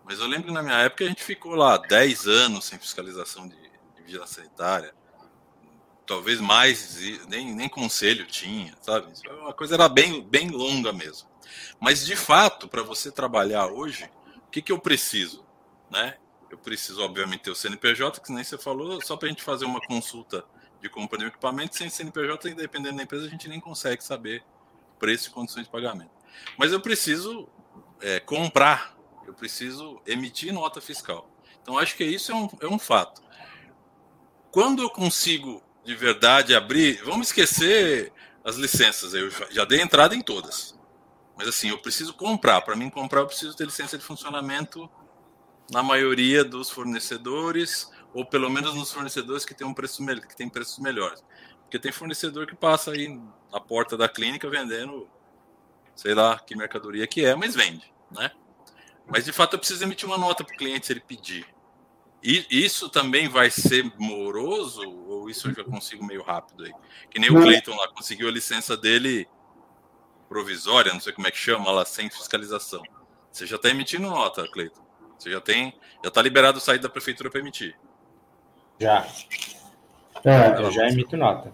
Mas 0.04 0.20
eu 0.20 0.26
lembro 0.26 0.48
que 0.48 0.52
na 0.52 0.62
minha 0.62 0.78
época 0.80 1.04
a 1.04 1.08
gente 1.08 1.22
ficou 1.22 1.54
lá 1.54 1.78
10 1.78 2.26
anos 2.26 2.66
sem 2.66 2.78
fiscalização 2.78 3.48
de, 3.48 3.56
de 3.56 4.02
vigilância 4.02 4.42
sanitária. 4.42 4.94
Talvez 6.06 6.40
mais, 6.40 6.98
nem, 7.28 7.54
nem 7.54 7.68
conselho 7.68 8.26
tinha, 8.26 8.74
sabe? 8.82 9.12
A 9.48 9.52
coisa 9.52 9.74
era 9.74 9.88
bem, 9.88 10.22
bem 10.22 10.48
longa 10.48 10.92
mesmo. 10.92 11.28
Mas 11.80 12.04
de 12.04 12.14
fato, 12.14 12.68
para 12.68 12.82
você 12.82 13.10
trabalhar 13.10 13.66
hoje, 13.68 14.10
o 14.46 14.50
que, 14.50 14.60
que 14.60 14.72
eu 14.72 14.78
preciso? 14.78 15.44
Né? 15.90 16.16
Eu 16.50 16.58
preciso, 16.58 17.02
obviamente, 17.02 17.44
ter 17.44 17.50
o 17.50 17.54
CNPJ, 17.54 18.20
que 18.20 18.32
nem 18.32 18.44
você 18.44 18.58
falou, 18.58 19.00
só 19.02 19.16
para 19.16 19.26
a 19.26 19.30
gente 19.30 19.42
fazer 19.42 19.64
uma 19.64 19.80
consulta 19.80 20.44
de 20.80 20.88
compra 20.90 21.18
de 21.18 21.24
equipamento, 21.24 21.76
sem 21.76 21.88
CNPJ, 21.88 22.54
dependendo 22.54 22.96
da 22.98 23.02
empresa, 23.02 23.26
a 23.26 23.30
gente 23.30 23.48
nem 23.48 23.58
consegue 23.58 24.04
saber 24.04 24.44
preço 24.98 25.28
e 25.28 25.32
condições 25.32 25.64
de 25.64 25.70
pagamento. 25.70 26.10
Mas 26.58 26.72
eu 26.72 26.80
preciso 26.80 27.48
é, 28.00 28.20
comprar, 28.20 28.94
eu 29.26 29.32
preciso 29.32 30.00
emitir 30.06 30.52
nota 30.52 30.80
fiscal. 30.80 31.30
Então, 31.62 31.78
acho 31.78 31.96
que 31.96 32.04
isso 32.04 32.30
é 32.30 32.34
um, 32.34 32.48
é 32.60 32.66
um 32.66 32.78
fato. 32.78 33.22
Quando 34.50 34.82
eu 34.82 34.90
consigo 34.90 35.62
de 35.84 35.94
verdade 35.94 36.54
abrir, 36.54 37.02
vamos 37.04 37.28
esquecer 37.28 38.12
as 38.44 38.56
licenças, 38.56 39.14
eu 39.14 39.30
já 39.50 39.64
dei 39.64 39.80
entrada 39.80 40.14
em 40.14 40.20
todas. 40.20 40.78
Mas 41.36 41.48
assim, 41.48 41.70
eu 41.70 41.78
preciso 41.78 42.14
comprar. 42.14 42.60
Para 42.62 42.76
mim 42.76 42.88
comprar, 42.88 43.20
eu 43.20 43.26
preciso 43.26 43.56
ter 43.56 43.64
licença 43.64 43.98
de 43.98 44.04
funcionamento 44.04 44.88
na 45.70 45.82
maioria 45.82 46.44
dos 46.44 46.70
fornecedores 46.70 47.90
ou 48.12 48.24
pelo 48.24 48.48
menos 48.48 48.74
nos 48.74 48.92
fornecedores 48.92 49.44
que 49.44 49.54
têm 49.54 49.66
um 49.66 49.74
preço 49.74 50.04
que 50.28 50.36
tem 50.36 50.48
preços 50.48 50.78
melhores. 50.78 51.22
Porque 51.62 51.78
tem 51.78 51.90
fornecedor 51.90 52.46
que 52.46 52.54
passa 52.54 52.92
aí 52.92 53.20
na 53.52 53.60
porta 53.60 53.96
da 53.96 54.08
clínica 54.08 54.48
vendendo, 54.48 55.08
sei 55.96 56.14
lá 56.14 56.38
que 56.38 56.56
mercadoria 56.56 57.06
que 57.06 57.24
é, 57.24 57.34
mas 57.34 57.54
vende, 57.56 57.92
né? 58.12 58.30
Mas 59.06 59.24
de 59.24 59.32
fato 59.32 59.54
eu 59.54 59.58
preciso 59.58 59.82
emitir 59.82 60.06
uma 60.08 60.16
nota 60.16 60.44
para 60.44 60.54
o 60.54 60.56
cliente 60.56 60.86
se 60.86 60.92
ele 60.92 61.00
pedir. 61.00 61.46
E 62.24 62.46
isso 62.48 62.88
também 62.88 63.28
vai 63.28 63.50
ser 63.50 63.84
moroso 63.98 64.80
ou 65.06 65.28
isso 65.28 65.48
eu 65.48 65.54
já 65.54 65.62
consigo 65.62 66.02
meio 66.02 66.22
rápido 66.22 66.64
aí? 66.64 66.72
Que 67.10 67.18
nem 67.18 67.30
o 67.30 67.42
Cleiton 67.42 67.76
lá 67.76 67.86
conseguiu 67.88 68.28
a 68.28 68.30
licença 68.30 68.74
dele 68.74 69.28
provisória, 70.26 70.90
não 70.90 71.00
sei 71.00 71.12
como 71.12 71.26
é 71.26 71.30
que 71.30 71.36
chama, 71.36 71.70
lá 71.70 71.84
sem 71.84 72.08
fiscalização. 72.08 72.82
Você 73.30 73.46
já 73.46 73.56
está 73.56 73.68
emitindo 73.68 74.08
nota, 74.08 74.48
Cleiton. 74.48 74.80
Você 75.18 75.30
já 75.30 75.40
tem, 75.40 75.74
já 76.02 76.08
está 76.08 76.22
liberado 76.22 76.58
sair 76.60 76.78
da 76.78 76.88
prefeitura 76.88 77.30
para 77.30 77.40
emitir. 77.40 77.76
Já. 78.80 79.06
É, 80.24 80.62
eu 80.62 80.70
já 80.72 80.88
emito 80.88 81.18
nota. 81.18 81.52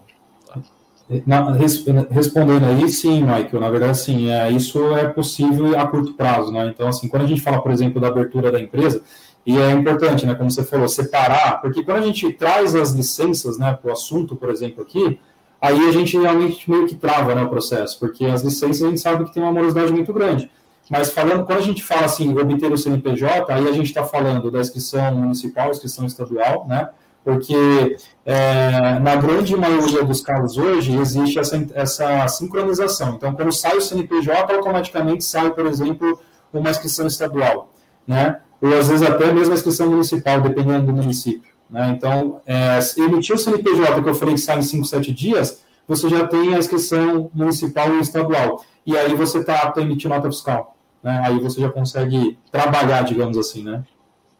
Na, 1.25 1.51
respondendo 1.51 2.65
aí, 2.65 2.87
sim, 2.87 3.21
Michael, 3.21 3.59
na 3.59 3.69
verdade, 3.69 3.97
sim, 3.97 4.31
é, 4.31 4.49
isso 4.49 4.95
é 4.95 5.09
possível 5.09 5.77
a 5.77 5.85
curto 5.85 6.13
prazo, 6.13 6.53
né? 6.53 6.67
Então, 6.67 6.87
assim, 6.87 7.09
quando 7.09 7.23
a 7.23 7.27
gente 7.27 7.41
fala, 7.41 7.61
por 7.61 7.71
exemplo, 7.71 7.99
da 7.99 8.07
abertura 8.07 8.49
da 8.49 8.61
empresa, 8.61 9.03
e 9.45 9.57
é 9.57 9.71
importante, 9.71 10.25
né, 10.25 10.35
como 10.35 10.51
você 10.51 10.63
falou, 10.63 10.87
separar, 10.87 11.61
porque 11.61 11.83
quando 11.83 11.97
a 11.97 12.05
gente 12.05 12.31
traz 12.33 12.75
as 12.75 12.91
licenças, 12.91 13.57
né, 13.57 13.73
para 13.73 13.89
o 13.89 13.93
assunto, 13.93 14.35
por 14.35 14.49
exemplo, 14.49 14.83
aqui, 14.83 15.19
aí 15.59 15.87
a 15.87 15.91
gente 15.91 16.17
realmente 16.17 16.69
meio 16.69 16.87
que 16.87 16.95
trava, 16.95 17.33
né, 17.33 17.43
o 17.43 17.49
processo, 17.49 17.99
porque 17.99 18.25
as 18.25 18.43
licenças 18.43 18.83
a 18.83 18.89
gente 18.89 18.99
sabe 18.99 19.25
que 19.25 19.33
tem 19.33 19.41
uma 19.41 19.51
morosidade 19.51 19.91
muito 19.91 20.13
grande. 20.13 20.49
Mas 20.89 21.11
falando, 21.11 21.45
quando 21.45 21.59
a 21.59 21.63
gente 21.63 21.81
fala 21.81 22.05
assim, 22.05 22.37
obter 22.37 22.71
o 22.71 22.77
CNPJ, 22.77 23.51
aí 23.51 23.67
a 23.67 23.71
gente 23.71 23.87
está 23.87 24.03
falando 24.03 24.51
da 24.51 24.59
inscrição 24.59 25.15
municipal, 25.15 25.71
inscrição 25.71 26.05
estadual, 26.05 26.67
né, 26.67 26.89
porque 27.23 27.97
é, 28.25 28.99
na 28.99 29.15
grande 29.15 29.55
maioria 29.55 30.03
dos 30.03 30.21
casos 30.21 30.57
hoje 30.57 30.95
existe 30.95 31.37
essa, 31.39 31.67
essa 31.73 32.27
sincronização. 32.27 33.15
Então, 33.15 33.33
quando 33.33 33.51
sai 33.51 33.77
o 33.77 33.81
CNPJ, 33.81 34.53
automaticamente 34.53 35.23
sai, 35.23 35.51
por 35.51 35.65
exemplo, 35.65 36.19
uma 36.51 36.69
inscrição 36.69 37.05
estadual, 37.07 37.71
né? 38.07 38.39
Ou 38.61 38.77
às 38.77 38.87
vezes 38.87 39.07
até 39.07 39.31
mesmo 39.31 39.53
a 39.53 39.55
inscrição 39.55 39.89
municipal, 39.89 40.41
dependendo 40.41 40.87
do 40.87 40.93
município. 40.93 41.51
Né? 41.69 41.93
Então, 41.97 42.41
é, 42.45 42.79
emitir 42.97 43.35
o 43.35 43.39
CNPJ, 43.39 44.01
que 44.01 44.09
eu 44.09 44.15
falei 44.15 44.35
que 44.35 44.41
sai 44.41 44.59
em 44.59 44.61
5, 44.61 44.85
7 44.85 45.11
dias, 45.13 45.63
você 45.87 46.09
já 46.09 46.27
tem 46.27 46.53
a 46.53 46.59
inscrição 46.59 47.29
municipal 47.33 47.93
e 47.95 47.99
estadual. 47.99 48.63
E 48.85 48.97
aí 48.97 49.15
você 49.15 49.39
está 49.39 49.55
apto 49.55 49.79
a 49.79 49.83
emitir 49.83 50.09
nota 50.09 50.29
fiscal. 50.29 50.75
Né? 51.01 51.21
Aí 51.25 51.39
você 51.39 51.61
já 51.61 51.69
consegue 51.69 52.37
trabalhar, 52.51 53.03
digamos 53.03 53.37
assim, 53.37 53.63
né? 53.63 53.83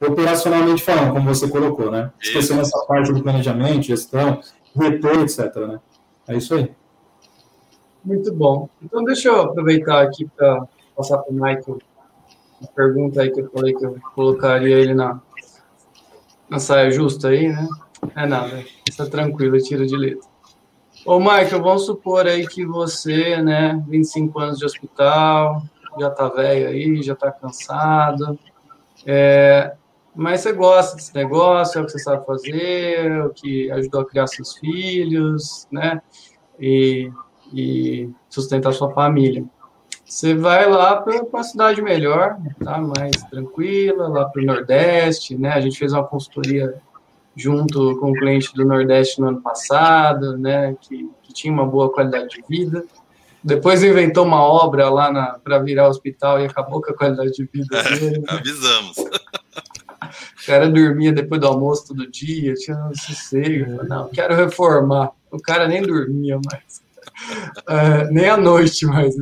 operacionalmente 0.08 0.84
falando, 0.84 1.14
como 1.14 1.34
você 1.34 1.48
colocou, 1.48 1.92
né? 1.92 2.12
Esquecendo 2.20 2.62
essa 2.62 2.86
parte 2.86 3.14
do 3.14 3.22
planejamento, 3.22 3.84
gestão, 3.84 4.42
retorno, 4.76 5.24
etc. 5.24 5.56
Né? 5.56 5.80
É 6.28 6.38
isso 6.38 6.56
aí. 6.56 6.72
Muito 8.04 8.34
bom. 8.34 8.68
Então, 8.82 9.04
deixa 9.04 9.30
eu 9.30 9.42
aproveitar 9.42 10.02
aqui 10.02 10.28
para 10.36 10.66
passar 10.96 11.20
para 11.20 11.32
o 11.32 11.34
Michael 11.34 11.78
pergunta 12.68 13.22
aí 13.22 13.32
que 13.32 13.42
eu 13.42 13.50
falei 13.52 13.74
que 13.74 13.86
eu 13.86 13.98
colocaria 14.16 14.78
ele 14.78 14.94
na, 14.94 15.20
na 16.50 16.60
saia 16.60 16.92
justa 16.92 17.30
aí, 17.30 17.50
né? 17.50 17.68
É 18.16 18.26
nada, 18.26 18.64
está 18.88 19.06
tranquilo, 19.06 19.58
tira 19.60 19.86
de 19.86 19.96
letra. 19.96 20.30
Ô, 21.06 21.20
Michael, 21.20 21.62
vamos 21.62 21.86
supor 21.86 22.28
aí 22.28 22.48
que 22.48 22.66
você, 22.66 23.42
né, 23.42 23.84
25 23.88 24.40
anos 24.40 24.60
de 24.60 24.66
hospital, 24.66 25.64
já 26.00 26.10
tá 26.10 26.30
velho 26.30 26.68
aí, 26.68 27.02
já 27.02 27.16
tá 27.16 27.32
cansado, 27.32 28.38
é, 29.06 29.74
mas 30.16 30.42
você 30.42 30.54
gosta 30.54 30.96
desse 30.96 31.16
negócio, 31.16 31.80
é 31.80 31.82
o 31.82 31.86
que 31.86 31.92
você 31.92 32.00
sabe 32.00 32.26
fazer, 32.26 33.12
é 33.12 33.24
o 33.24 33.30
que 33.32 33.72
ajudou 33.72 34.02
a 34.02 34.06
criar 34.06 34.28
seus 34.28 34.58
filhos, 34.58 35.68
né, 35.72 36.02
e, 36.60 37.12
e 37.52 38.10
sustentar 38.30 38.72
sua 38.74 38.94
família. 38.94 39.44
Você 40.12 40.36
vai 40.36 40.70
lá 40.70 40.98
para 40.98 41.24
uma 41.24 41.42
cidade 41.42 41.82
melhor, 41.82 42.36
tá, 42.62 42.78
mais 42.78 43.16
tranquila, 43.30 44.10
lá 44.10 44.26
para 44.26 44.42
o 44.42 44.46
Nordeste, 44.46 45.38
né, 45.38 45.54
a 45.54 45.62
gente 45.62 45.80
fez 45.80 45.94
uma 45.94 46.04
consultoria 46.04 46.76
junto 47.34 47.98
com 47.98 48.12
o 48.12 48.14
cliente 48.14 48.54
do 48.54 48.66
Nordeste 48.66 49.22
no 49.22 49.30
ano 49.30 49.42
passado, 49.42 50.38
né, 50.38 50.76
que, 50.82 51.10
que 51.24 51.32
tinha 51.32 51.54
uma 51.54 51.66
boa 51.66 51.90
qualidade 51.90 52.28
de 52.28 52.44
vida. 52.46 52.84
Depois 53.42 53.86
inventou 53.86 54.26
uma 54.26 54.44
obra 54.44 54.90
lá 54.90 55.40
para 55.42 55.60
virar 55.60 55.88
hospital 55.88 56.42
e 56.42 56.46
acabou 56.46 56.82
com 56.82 56.92
a 56.92 56.94
qualidade 56.94 57.32
de 57.32 57.46
vida 57.46 57.78
é, 57.78 57.84
dele. 57.98 58.26
É, 58.28 58.34
avisamos. 58.34 58.98
O 58.98 60.46
cara 60.46 60.70
dormia 60.70 61.14
depois 61.14 61.40
do 61.40 61.48
almoço 61.48 61.88
todo 61.88 62.12
dia, 62.12 62.54
tinha 62.56 62.76
um 62.86 62.94
sossego. 62.94 63.86
Não, 63.88 64.10
quero 64.10 64.36
reformar. 64.36 65.12
O 65.32 65.40
cara 65.40 65.70
nem 65.70 65.82
dormia 65.82 66.38
mais. 66.52 66.82
É, 67.68 68.10
nem 68.10 68.28
à 68.28 68.36
noite 68.36 68.84
mais. 68.86 69.16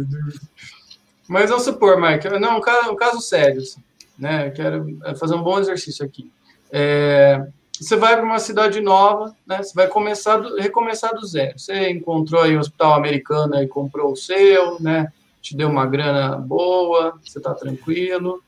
Mas 1.29 1.51
vamos 1.51 1.63
supor, 1.63 2.01
Mike, 2.01 2.27
não, 2.39 2.57
um 2.57 2.61
caso, 2.61 2.91
um 2.91 2.95
caso 2.95 3.21
sério. 3.21 3.61
Assim, 3.61 3.79
né? 4.17 4.49
quero 4.49 4.97
fazer 5.19 5.35
um 5.35 5.43
bom 5.43 5.59
exercício 5.59 6.03
aqui. 6.03 6.31
É, 6.71 7.45
você 7.79 7.95
vai 7.95 8.15
para 8.15 8.25
uma 8.25 8.39
cidade 8.39 8.81
nova, 8.81 9.35
né? 9.45 9.61
Você 9.61 9.73
vai 9.75 9.87
começar 9.87 10.37
do, 10.37 10.55
recomeçar 10.55 11.13
do 11.13 11.23
zero. 11.27 11.59
Você 11.59 11.91
encontrou 11.91 12.41
aí 12.41 12.57
um 12.57 12.59
hospital 12.59 12.95
americano 12.95 13.61
e 13.61 13.67
comprou 13.67 14.11
o 14.11 14.15
seu, 14.15 14.81
né? 14.81 15.13
Te 15.39 15.55
deu 15.55 15.69
uma 15.69 15.85
grana 15.85 16.35
boa, 16.35 17.13
você 17.23 17.37
está 17.37 17.53
tranquilo. 17.53 18.41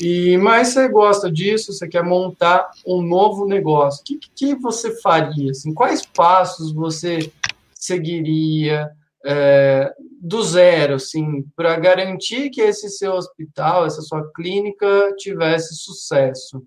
E 0.00 0.36
mas 0.38 0.68
você 0.68 0.88
gosta 0.88 1.30
disso, 1.30 1.72
você 1.72 1.86
quer 1.86 2.02
montar 2.02 2.68
um 2.84 3.00
novo 3.00 3.46
negócio. 3.46 4.02
O 4.02 4.04
que, 4.04 4.18
que 4.34 4.54
você 4.56 5.00
faria? 5.00 5.52
Assim, 5.52 5.72
quais 5.72 6.04
passos 6.04 6.72
você 6.72 7.32
seguiria 7.72 8.90
é, 9.24 9.94
do 10.20 10.42
zero, 10.42 10.94
assim, 10.94 11.42
para 11.54 11.76
garantir 11.78 12.50
que 12.50 12.60
esse 12.60 12.90
seu 12.90 13.12
hospital, 13.12 13.86
essa 13.86 14.02
sua 14.02 14.30
clínica 14.32 15.14
tivesse 15.16 15.76
sucesso? 15.76 16.66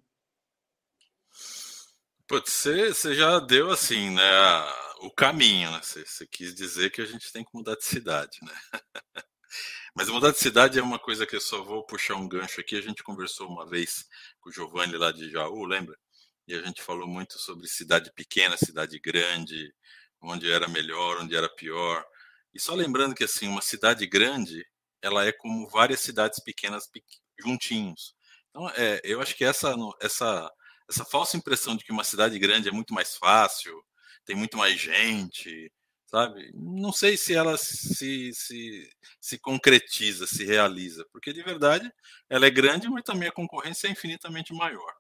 Putz, 2.28 2.54
você, 2.54 2.93
você 2.93 3.14
já 3.14 3.39
deu 3.39 3.72
assim, 3.72 4.10
né, 4.12 4.32
o 5.02 5.12
caminho, 5.12 5.70
né? 5.72 5.80
Você, 5.84 6.06
você 6.06 6.26
quis 6.26 6.56
dizer 6.56 6.89
que 6.91 7.02
a 7.02 7.06
gente 7.06 7.32
tem 7.32 7.43
que 7.43 7.52
mudar 7.54 7.76
de 7.76 7.84
cidade, 7.84 8.38
né? 8.41 8.54
Mas 9.93 10.08
mudar 10.08 10.32
de 10.32 10.38
cidade 10.38 10.80
é 10.80 10.82
uma 10.82 10.97
coisa 10.97 11.26
que 11.26 11.36
eu 11.36 11.41
só 11.41 11.62
vou 11.62 11.86
puxar 11.86 12.16
um 12.16 12.28
gancho 12.28 12.62
aqui. 12.62 12.78
A 12.78 12.82
gente 12.82 13.04
conversou 13.04 13.49
uma 13.49 13.68
vez 13.68 14.06
com 14.39 14.49
o 14.49 14.54
Giovanni 14.54 14.95
lá 14.95 15.12
de 15.12 15.30
Jaú, 15.30 15.66
lembra? 15.66 15.97
E 16.47 16.54
a 16.54 16.62
gente 16.62 16.82
falou 16.82 17.08
muito 17.08 17.38
sobre 17.38 17.68
cidade 17.68 18.12
pequena, 18.16 18.56
cidade 18.56 18.97
grande, 18.99 19.74
onde 20.22 20.49
era 20.49 20.68
melhor, 20.70 21.22
onde 21.22 21.36
era 21.36 21.49
pior. 21.49 22.06
E 22.54 22.60
só 22.60 22.74
lembrando 22.74 23.16
que 23.16 23.24
assim, 23.24 23.47
uma 23.47 23.62
cidade 23.62 24.06
grande, 24.08 24.66
ela 25.02 25.26
é 25.26 25.32
como 25.32 25.68
várias 25.70 26.02
cidades 26.02 26.39
pequenas 26.43 26.89
juntinhos. 27.39 28.16
Então, 28.49 28.70
é, 28.72 29.02
eu 29.04 29.22
acho 29.22 29.36
que 29.36 29.43
essa 29.45 29.74
essa 30.02 30.52
essa 30.89 31.06
falsa 31.06 31.38
impressão 31.38 31.76
de 31.76 31.86
que 31.86 31.91
uma 31.91 32.04
cidade 32.04 32.38
grande 32.38 32.68
é 32.68 32.72
muito 32.72 32.93
mais 32.93 33.16
fácil, 33.16 33.74
tem 34.26 34.36
muito 34.36 34.58
mais 34.58 34.80
gente, 34.80 35.72
sabe? 36.06 36.52
Não 36.54 36.91
sei 36.91 37.16
se 37.18 37.34
ela 37.34 37.58
se, 37.58 38.32
se, 38.34 38.89
se 39.20 39.39
concretiza, 39.39 40.28
se 40.28 40.43
realiza, 40.45 41.06
porque 41.12 41.32
de 41.32 41.41
verdade 41.41 41.89
ela 42.30 42.45
é 42.45 42.49
grande, 42.49 42.89
mas 42.89 43.04
também 43.04 43.30
a 43.30 43.32
concorrência 43.32 43.88
é 43.88 43.91
infinitamente 43.91 44.54
maior. 44.54 44.93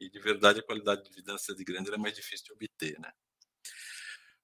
E 0.00 0.08
de 0.08 0.20
verdade 0.20 0.60
a 0.60 0.62
qualidade 0.62 1.04
de 1.04 1.10
vida 1.10 1.32
na 1.32 1.38
cidade 1.38 1.64
grande 1.64 1.92
é 1.92 1.98
mais 1.98 2.14
difícil 2.14 2.46
de 2.46 2.52
obter, 2.52 2.98
né? 3.00 3.12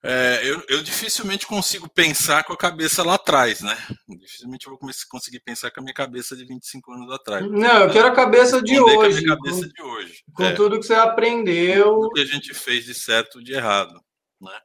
É, 0.03 0.40
eu, 0.44 0.64
eu, 0.68 0.82
dificilmente 0.82 1.46
consigo 1.46 1.86
pensar 1.86 2.42
com 2.44 2.55
a 2.55 2.57
cabeça 2.57 3.03
lá 3.03 3.16
atrás, 3.16 3.61
né? 3.61 3.76
Dificilmente 4.09 4.66
eu 4.66 4.70
vou 4.70 4.90
conseguir 5.11 5.40
pensar 5.40 5.70
com 5.70 5.80
a 5.80 5.82
minha 5.82 5.94
cabeça 5.94 6.34
de 6.34 6.46
25 6.46 6.92
anos 6.92 7.12
atrás. 7.12 7.46
Não, 7.51 7.82
eu 7.82 7.90
quero 7.90 8.09
a 8.09 8.14
cabeça 8.14 8.62
de 8.62 8.80
hoje. 8.80 9.22
Com 9.22 9.32
a 9.32 9.36
cabeça 9.36 9.61
com, 9.61 9.72
de 9.74 9.82
hoje. 9.82 10.24
Com 10.32 10.44
é, 10.44 10.53
tudo 10.55 10.80
que 10.80 10.86
você 10.86 10.94
aprendeu. 10.94 11.98
O 11.98 12.11
que 12.12 12.22
a 12.22 12.24
gente 12.24 12.55
fez 12.55 12.86
de 12.86 12.94
certo 12.94 13.40
e 13.40 13.44
de 13.44 13.53
errado, 13.53 13.92
né? 14.40 14.59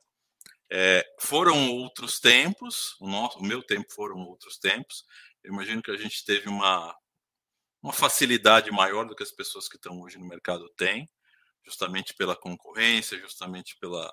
É, 0.71 1.05
foram 1.19 1.69
outros 1.69 2.19
tempos, 2.19 2.95
o, 2.99 3.07
nosso, 3.07 3.37
o 3.39 3.43
meu 3.43 3.61
tempo 3.61 3.93
foram 3.93 4.17
outros 4.19 4.57
tempos. 4.57 5.03
Eu 5.43 5.53
imagino 5.53 5.81
que 5.81 5.91
a 5.91 5.97
gente 5.97 6.23
teve 6.23 6.47
uma, 6.47 6.95
uma 7.83 7.93
facilidade 7.93 8.71
maior 8.71 9.05
do 9.05 9.13
que 9.15 9.23
as 9.23 9.31
pessoas 9.31 9.67
que 9.67 9.75
estão 9.75 9.99
hoje 10.01 10.17
no 10.17 10.27
mercado 10.27 10.69
têm, 10.77 11.07
justamente 11.65 12.13
pela 12.15 12.37
concorrência, 12.37 13.19
justamente 13.19 13.77
pela 13.81 14.11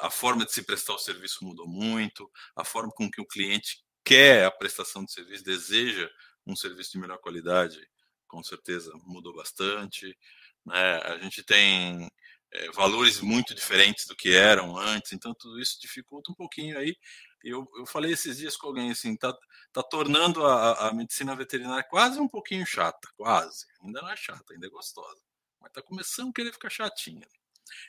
a 0.00 0.10
forma 0.10 0.44
de 0.44 0.52
se 0.52 0.62
prestar 0.62 0.94
o 0.94 0.98
serviço 0.98 1.44
mudou 1.44 1.66
muito, 1.66 2.30
a 2.54 2.64
forma 2.64 2.92
com 2.92 3.10
que 3.10 3.20
o 3.20 3.26
cliente 3.26 3.84
quer 4.04 4.44
a 4.44 4.50
prestação 4.50 5.04
de 5.04 5.12
serviço, 5.12 5.42
deseja 5.42 6.08
um 6.46 6.54
serviço 6.54 6.92
de 6.92 6.98
melhor 6.98 7.18
qualidade, 7.18 7.80
com 8.28 8.42
certeza 8.42 8.92
mudou 9.04 9.34
bastante. 9.34 10.16
Né? 10.64 10.96
A 11.04 11.18
gente 11.18 11.42
tem 11.42 12.08
é, 12.52 12.70
valores 12.70 13.20
muito 13.20 13.54
diferentes 13.54 14.06
do 14.06 14.14
que 14.14 14.32
eram 14.32 14.76
antes, 14.76 15.12
então 15.12 15.34
tudo 15.34 15.60
isso 15.60 15.80
dificulta 15.80 16.30
um 16.30 16.34
pouquinho 16.34 16.78
aí. 16.78 16.96
Eu, 17.42 17.68
eu 17.76 17.86
falei 17.86 18.12
esses 18.12 18.38
dias 18.38 18.56
com 18.56 18.68
alguém 18.68 18.90
assim, 18.90 19.16
tá, 19.16 19.36
tá 19.72 19.82
tornando 19.82 20.44
a, 20.46 20.88
a 20.88 20.94
medicina 20.94 21.36
veterinária 21.36 21.84
quase 21.84 22.18
um 22.18 22.28
pouquinho 22.28 22.64
chata, 22.64 23.08
quase. 23.16 23.66
Ainda 23.82 24.00
não 24.00 24.10
é 24.10 24.16
chata, 24.16 24.52
ainda 24.52 24.66
é 24.66 24.70
gostosa, 24.70 25.20
mas 25.60 25.72
tá 25.72 25.82
começando 25.82 26.30
a 26.30 26.32
querer 26.32 26.52
ficar 26.52 26.70
chatinha. 26.70 27.26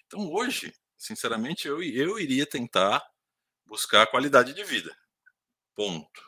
Então 0.07 0.31
hoje 0.31 0.73
sinceramente, 0.97 1.67
eu, 1.67 1.81
eu 1.81 2.19
iria 2.19 2.45
tentar 2.45 3.03
buscar 3.65 4.07
qualidade 4.07 4.53
de 4.53 4.63
vida. 4.63 4.95
Ponto. 5.75 6.21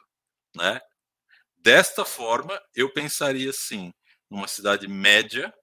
Né? 0.56 0.82
Desta 1.58 2.04
forma, 2.06 2.62
eu 2.76 2.92
pensaria 2.92 3.50
assim, 3.50 3.94
numa 4.30 4.48
cidade 4.48 4.88
média, 4.88 5.54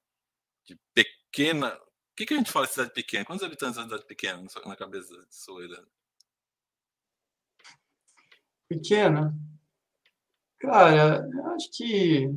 de 0.65 0.79
pequena. 0.95 1.75
O 1.75 2.17
que, 2.17 2.27
que 2.27 2.35
a 2.35 2.37
gente 2.37 2.53
fala 2.53 2.67
de 2.67 2.73
cidade 2.73 2.93
pequena? 2.93 3.25
Quantos 3.25 3.45
habitantes 3.45 3.77
é 3.77 3.81
uma 3.81 3.89
cidade 3.89 4.07
pequena 4.07 4.45
na 4.67 4.77
cabeça 4.77 5.27
de? 5.29 5.87
Pequena? 8.69 9.35
Cara, 10.59 11.27
acho 11.55 11.71
que 11.73 12.31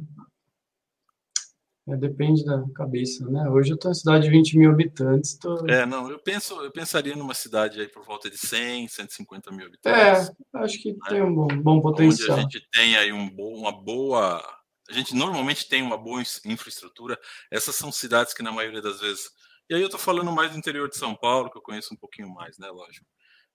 é, 1.88 1.96
depende 1.96 2.44
da 2.44 2.64
cabeça, 2.76 3.26
né? 3.30 3.50
Hoje 3.50 3.72
eu 3.72 3.76
estou 3.76 3.90
em 3.90 3.94
cidade 3.94 4.26
de 4.26 4.30
20 4.30 4.58
mil 4.58 4.72
habitantes. 4.72 5.36
Tô... 5.36 5.66
É, 5.68 5.86
não, 5.86 6.10
eu 6.12 6.20
penso, 6.20 6.54
eu 6.62 6.72
pensaria 6.72 7.16
numa 7.16 7.34
cidade 7.34 7.80
aí 7.80 7.88
por 7.88 8.04
volta 8.04 8.30
de 8.30 8.38
100, 8.38 8.90
150 8.90 9.52
mil 9.52 9.68
habitantes. 9.68 10.30
É, 10.54 10.58
acho 10.60 10.82
que 10.82 10.92
né? 10.92 11.00
tem 11.08 11.22
um 11.22 11.34
bom, 11.34 11.48
bom 11.48 11.82
potencial. 11.82 12.38
Onde 12.38 12.40
a 12.40 12.44
gente 12.44 12.68
tem 12.72 12.98
aí 12.98 13.14
um 13.14 13.30
bo, 13.30 13.58
uma 13.58 13.72
boa. 13.72 14.44
A 14.90 14.94
gente 14.94 15.16
normalmente 15.16 15.68
tem 15.70 15.82
uma 15.82 15.98
boa 15.98 16.22
infraestrutura. 16.46 17.18
Essas 17.50 17.76
são 17.76 17.92
cidades 17.92 18.34
que, 18.34 18.44
na 18.44 18.52
maioria 18.52 18.82
das 18.82 19.00
vezes. 19.00 19.30
E 19.70 19.76
aí 19.76 19.82
eu 19.82 19.88
estou 19.88 20.00
falando 20.00 20.32
mais 20.32 20.52
do 20.52 20.58
interior 20.58 20.90
de 20.90 20.98
São 20.98 21.16
Paulo, 21.16 21.50
que 21.50 21.58
eu 21.58 21.62
conheço 21.62 21.94
um 21.94 21.98
pouquinho 21.98 22.30
mais, 22.30 22.58
né? 22.58 22.70
Lógico. 22.70 23.06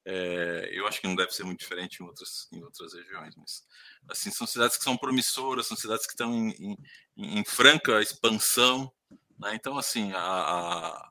É, 0.04 0.68
eu 0.72 0.86
acho 0.86 1.00
que 1.00 1.06
não 1.06 1.14
deve 1.14 1.32
ser 1.32 1.44
muito 1.44 1.60
diferente 1.60 2.00
em 2.00 2.06
outras, 2.06 2.48
em 2.52 2.62
outras 2.62 2.92
regiões, 2.92 3.36
mas 3.36 3.62
assim 4.08 4.32
são 4.32 4.48
cidades 4.48 4.76
que 4.76 4.82
são 4.82 4.96
promissoras, 4.96 5.66
são 5.66 5.76
cidades 5.76 6.06
que 6.06 6.12
estão 6.12 6.34
em, 6.34 6.50
em, 6.50 6.76
em 7.16 7.44
franca 7.44 8.00
expansão, 8.00 8.92
né? 9.38 9.54
então 9.54 9.78
assim 9.78 10.12
a, 10.12 10.20
a, 10.20 11.10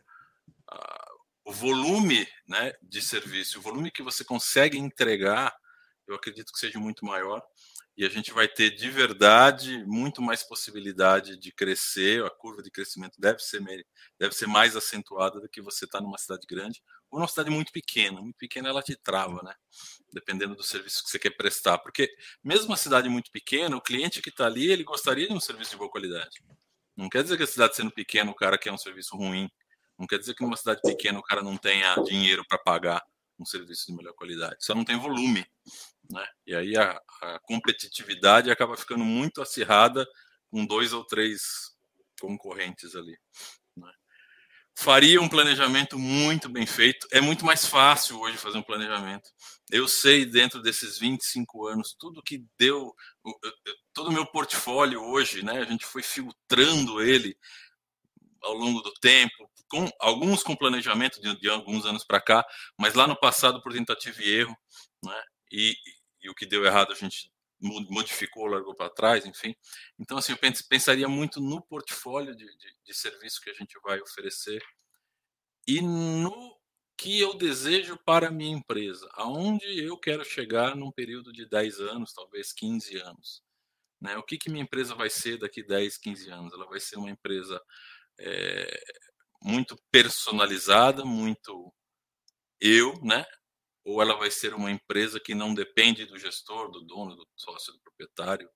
a, 0.68 1.12
o 1.45 1.52
volume 1.52 2.28
né, 2.47 2.74
de 2.82 3.02
serviço, 3.02 3.60
o 3.60 3.62
volume 3.62 3.91
que 3.91 4.04
você 4.04 4.24
consegue 4.24 4.78
entregar, 4.78 5.56
eu 6.08 6.16
acredito 6.16 6.52
que 6.52 6.60
seja 6.60 6.80
muito 6.80 7.06
maior 7.06 7.43
e 7.97 8.06
a 8.06 8.10
gente 8.10 8.32
vai 8.32 8.47
ter 8.47 8.72
de 8.72 8.89
verdade 8.89 9.84
muito 9.86 10.22
mais 10.22 10.43
possibilidade 10.43 11.38
de 11.38 11.52
crescer, 11.52 12.24
a 12.24 12.30
curva 12.30 12.64
de 12.64 12.72
crescimento 12.72 13.20
deve 13.20 13.39
ser, 13.39 13.62
deve 14.18 14.34
ser 14.34 14.47
mais 14.47 14.76
acentuada 14.76 15.39
do 15.39 15.49
que 15.49 15.62
você 15.62 15.86
está 15.86 15.99
numa 15.99 16.18
cidade 16.18 16.47
grande 16.47 16.82
ou 17.12 17.20
numa 17.20 17.28
cidade 17.28 17.49
muito 17.49 17.72
pequena. 17.72 18.22
Muito 18.22 18.38
pequena 18.38 18.70
ela 18.70 18.82
te 18.82 18.95
trava, 18.95 19.43
né? 19.43 19.53
Dependendo 20.14 20.55
do 20.55 20.64
serviço 20.64 21.03
que 21.03 21.09
você 21.09 21.20
quer 21.20 21.32
prestar. 21.32 21.78
Porque 21.80 22.09
mesmo 22.43 22.68
uma 22.68 22.78
cidade 22.78 23.09
muito 23.09 23.30
pequena, 23.30 23.76
o 23.76 23.82
cliente 23.82 24.22
que 24.22 24.30
está 24.30 24.45
ali, 24.45 24.72
ele 24.72 24.84
gostaria 24.84 25.28
de 25.28 25.34
um 25.34 25.39
serviço 25.39 25.72
de 25.72 25.78
boa 25.78 25.91
qualidade. 25.91 26.41
Não 26.95 27.09
quer 27.09 27.24
dizer 27.24 27.36
que 27.36 27.43
a 27.43 27.47
cidade 27.47 27.76
sendo 27.76 27.91
pequena, 27.91 28.32
o 28.32 28.36
cara 28.36 28.57
quer 28.57 28.72
um 28.72 28.78
serviço 28.78 29.18
ruim. 29.18 29.49
Não 29.99 30.07
quer 30.07 30.18
dizer 30.18 30.34
que 30.34 30.41
numa 30.41 30.55
cidade 30.57 30.82
pequena 30.82 31.20
o 31.20 31.24
cara 31.24 31.43
não 31.43 31.57
tenha 31.57 31.95
dinheiro 31.97 32.43
para 32.47 32.57
pagar 32.57 33.03
um 33.38 33.45
serviço 33.45 33.88
de 33.88 33.93
melhor 33.93 34.14
qualidade. 34.14 34.55
Só 34.59 34.74
não 34.74 34.86
tem 34.86 34.97
volume. 34.97 35.45
né? 36.09 36.26
E 36.47 36.55
aí 36.55 36.78
a, 36.78 36.99
a 37.22 37.39
competitividade 37.43 38.49
acaba 38.49 38.78
ficando 38.78 39.03
muito 39.03 39.41
acirrada 39.41 40.07
com 40.49 40.66
dois 40.66 40.93
ou 40.93 41.05
três 41.05 41.76
concorrentes 42.20 42.95
ali. 42.95 43.18
Faria 44.82 45.21
um 45.21 45.29
planejamento 45.29 45.99
muito 45.99 46.49
bem 46.49 46.65
feito. 46.65 47.07
É 47.11 47.21
muito 47.21 47.45
mais 47.45 47.67
fácil 47.67 48.19
hoje 48.19 48.36
fazer 48.36 48.57
um 48.57 48.63
planejamento. 48.63 49.29
Eu 49.69 49.88
sei, 49.88 50.25
dentro 50.25 50.59
desses 50.59 50.97
25 50.97 51.67
anos, 51.67 51.95
tudo 51.99 52.23
que 52.23 52.43
deu, 52.57 52.91
todo 53.93 54.09
o 54.09 54.11
meu 54.11 54.25
portfólio 54.25 54.99
hoje, 54.99 55.45
né? 55.45 55.59
A 55.59 55.65
gente 55.65 55.86
foi 55.86 56.01
filtrando 56.01 56.99
ele 56.99 57.38
ao 58.41 58.55
longo 58.55 58.82
do 58.82 58.91
tempo, 58.93 59.51
com 59.69 59.88
alguns 59.99 60.41
com 60.41 60.55
planejamento 60.55 61.21
de, 61.21 61.39
de 61.39 61.47
alguns 61.47 61.86
anos 61.86 62.03
para 62.03 62.19
cá, 62.19 62.43
mas 62.75 62.95
lá 62.95 63.05
no 63.05 63.15
passado 63.15 63.61
por 63.61 63.73
tentativa 63.73 64.19
e 64.19 64.32
erro, 64.32 64.57
né? 65.05 65.23
E, 65.51 65.75
e 66.23 66.29
o 66.32 66.34
que 66.34 66.47
deu 66.47 66.65
errado 66.65 66.91
a 66.91 66.95
gente 66.95 67.30
modificou, 67.62 68.47
largou 68.47 68.74
para 68.74 68.89
trás, 68.89 69.26
enfim. 69.26 69.55
Então, 69.99 70.18
assim, 70.18 70.34
eu 70.34 70.38
pensaria 70.68 71.07
muito 71.07 71.39
no 71.39 71.62
portfólio 71.62 72.36
de, 72.36 72.45
de, 72.45 72.76
de 72.84 72.93
serviço 72.93 73.41
que 73.41 73.49
a 73.49 73.53
gente 73.53 73.80
vai 73.84 74.01
oferecer 74.01 74.62
e 75.68 75.82
no 75.82 76.59
que 76.97 77.20
eu 77.20 77.34
desejo 77.36 77.97
para 78.05 78.28
a 78.28 78.32
minha 78.32 78.55
empresa, 78.55 79.09
aonde 79.14 79.66
eu 79.84 79.97
quero 79.97 80.24
chegar 80.24 80.76
num 80.76 80.91
período 80.91 81.32
de 81.34 81.47
10 81.47 81.80
anos, 81.80 82.14
talvez 82.14 82.53
15 82.53 82.97
anos. 82.97 83.43
Né? 83.99 84.18
O 84.18 84.24
que, 84.24 84.38
que 84.38 84.49
minha 84.51 84.64
empresa 84.64 84.93
vai 84.93 85.09
ser 85.09 85.38
daqui 85.38 85.64
10, 85.64 85.97
15 85.97 86.30
anos? 86.30 86.53
Ela 86.53 86.68
vai 86.68 86.80
ser 86.80 86.97
uma 86.97 87.09
empresa 87.09 87.62
é, 88.20 88.84
muito 89.41 89.76
personalizada, 89.91 91.03
muito 91.03 91.74
eu, 92.59 92.93
né? 93.03 93.26
Ou 93.84 94.01
ela 94.01 94.15
vai 94.15 94.29
ser 94.29 94.53
uma 94.53 94.71
empresa 94.71 95.19
que 95.19 95.34
não 95.34 95.53
depende 95.53 96.05
do 96.05 96.17
gestor, 96.17 96.69
do 96.69 96.82
dono, 96.82 97.15
do 97.15 97.27
sócio, 97.36 97.73
do 97.73 97.79
proprietário, 97.79 98.49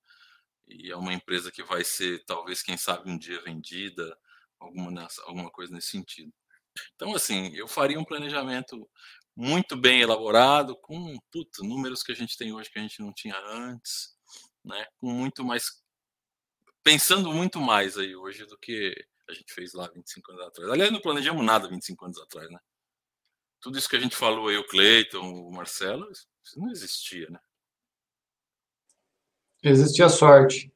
e 0.68 0.92
é 0.92 0.96
uma 0.96 1.14
empresa 1.14 1.52
que 1.52 1.64
vai 1.64 1.84
ser, 1.84 2.24
talvez, 2.26 2.62
quem 2.62 2.78
sabe, 2.78 3.10
um 3.10 3.18
dia 3.18 3.42
vendida, 3.42 4.18
alguma, 4.60 5.08
alguma 5.26 5.52
coisa 5.52 5.74
nesse 5.74 5.90
sentido. 5.90 6.34
Então, 6.96 7.16
assim, 7.16 7.56
eu 7.56 7.68
faria 7.68 8.00
um 8.00 8.06
planejamento 8.06 8.90
muito 9.36 9.76
bem 9.76 10.02
elaborado, 10.02 10.76
com 10.78 11.18
números 11.60 12.04
que 12.04 12.12
a 12.12 12.16
gente 12.16 12.38
tem 12.38 12.54
hoje 12.54 12.70
que 12.70 12.80
a 12.80 12.82
gente 12.82 13.02
não 13.02 13.14
tinha 13.14 13.38
antes, 13.38 14.16
né? 14.64 14.86
Com 14.98 15.12
muito 15.12 15.44
mais. 15.44 15.84
Pensando 16.84 17.32
muito 17.34 17.60
mais 17.60 17.98
aí 17.98 18.16
hoje 18.16 18.46
do 18.46 18.58
que 18.58 18.96
a 19.30 19.34
gente 19.34 19.54
fez 19.54 19.74
lá 19.74 19.88
25 19.88 20.32
anos 20.32 20.46
atrás. 20.46 20.72
Aliás, 20.72 20.92
não 20.92 21.02
planejamos 21.02 21.44
nada 21.44 21.68
25 21.68 22.06
anos 22.06 22.20
atrás, 22.20 22.50
né? 22.50 22.60
Tudo 23.66 23.80
isso 23.80 23.90
que 23.90 23.96
a 23.96 24.00
gente 24.00 24.16
falou 24.16 24.48
aí, 24.48 24.58
o 24.58 24.68
Cleiton, 24.68 25.22
o 25.22 25.52
Marcelo, 25.52 26.08
isso 26.12 26.60
não 26.60 26.70
existia, 26.70 27.28
né? 27.32 27.40
Existia 29.64 30.08
sorte. 30.08 30.72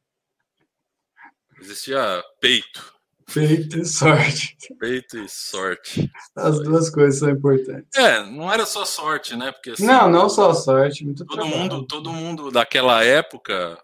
Existia 1.61 2.23
peito. 2.41 2.99
Peito 3.31 3.77
e 3.77 3.85
sorte. 3.85 4.57
Peito 4.79 5.19
e 5.19 5.29
sorte. 5.29 6.11
As 6.35 6.63
duas 6.63 6.89
coisas 6.89 7.19
são 7.19 7.29
importantes. 7.29 7.95
É, 7.95 8.23
não 8.23 8.51
era 8.51 8.65
só 8.65 8.83
sorte, 8.83 9.35
né? 9.35 9.51
Porque, 9.51 9.69
assim, 9.69 9.85
não, 9.85 10.09
não 10.09 10.27
só 10.27 10.51
sorte. 10.55 11.05
Todo 11.13 11.45
mundo, 11.45 11.85
todo 11.85 12.11
mundo 12.11 12.49
daquela 12.49 13.03
época, 13.03 13.79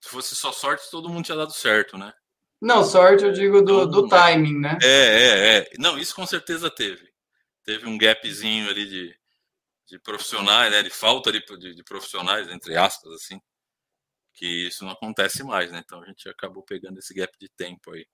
se 0.00 0.08
fosse 0.08 0.34
só 0.34 0.50
sorte, 0.50 0.90
todo 0.90 1.08
mundo 1.08 1.24
tinha 1.24 1.38
dado 1.38 1.52
certo, 1.52 1.96
né? 1.96 2.12
Não, 2.60 2.82
sorte 2.82 3.22
eu 3.22 3.30
digo 3.30 3.62
do, 3.62 3.86
do 3.86 4.08
timing, 4.08 4.58
né? 4.58 4.78
É, 4.82 4.88
é, 4.88 5.58
é. 5.58 5.70
Não, 5.78 5.96
isso 5.96 6.12
com 6.12 6.26
certeza 6.26 6.68
teve. 6.68 7.14
Teve 7.66 7.86
um 7.86 7.98
gapzinho 7.98 8.70
ali 8.70 8.88
de, 8.88 9.14
de 9.88 9.98
profissionais, 9.98 10.70
né? 10.70 10.82
De 10.82 10.90
falta 10.90 11.32
de, 11.32 11.44
de, 11.58 11.74
de 11.74 11.84
profissionais, 11.84 12.48
entre 12.48 12.76
aspas, 12.76 13.12
assim. 13.12 13.40
Que 14.32 14.68
isso 14.68 14.84
não 14.84 14.92
acontece 14.92 15.42
mais, 15.42 15.72
né? 15.72 15.82
Então 15.84 16.00
a 16.00 16.06
gente 16.06 16.28
acabou 16.28 16.62
pegando 16.62 16.98
esse 16.98 17.12
gap 17.12 17.36
de 17.38 17.48
tempo 17.48 17.90
aí. 17.90 18.06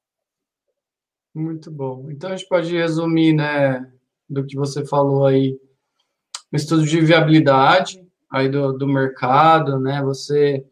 Muito 1.35 1.71
bom. 1.71 2.11
Então 2.11 2.31
a 2.31 2.37
gente 2.37 2.49
pode 2.49 2.75
resumir, 2.75 3.33
né, 3.33 3.91
do 4.29 4.45
que 4.45 4.57
você 4.57 4.85
falou 4.85 5.27
aí, 5.27 5.59
um 6.53 6.57
estudo 6.57 6.85
de 6.85 7.01
viabilidade 7.01 8.07
aí 8.31 8.49
do, 8.49 8.73
do 8.73 8.87
mercado, 8.87 9.79
né, 9.79 10.03
você 10.03 10.65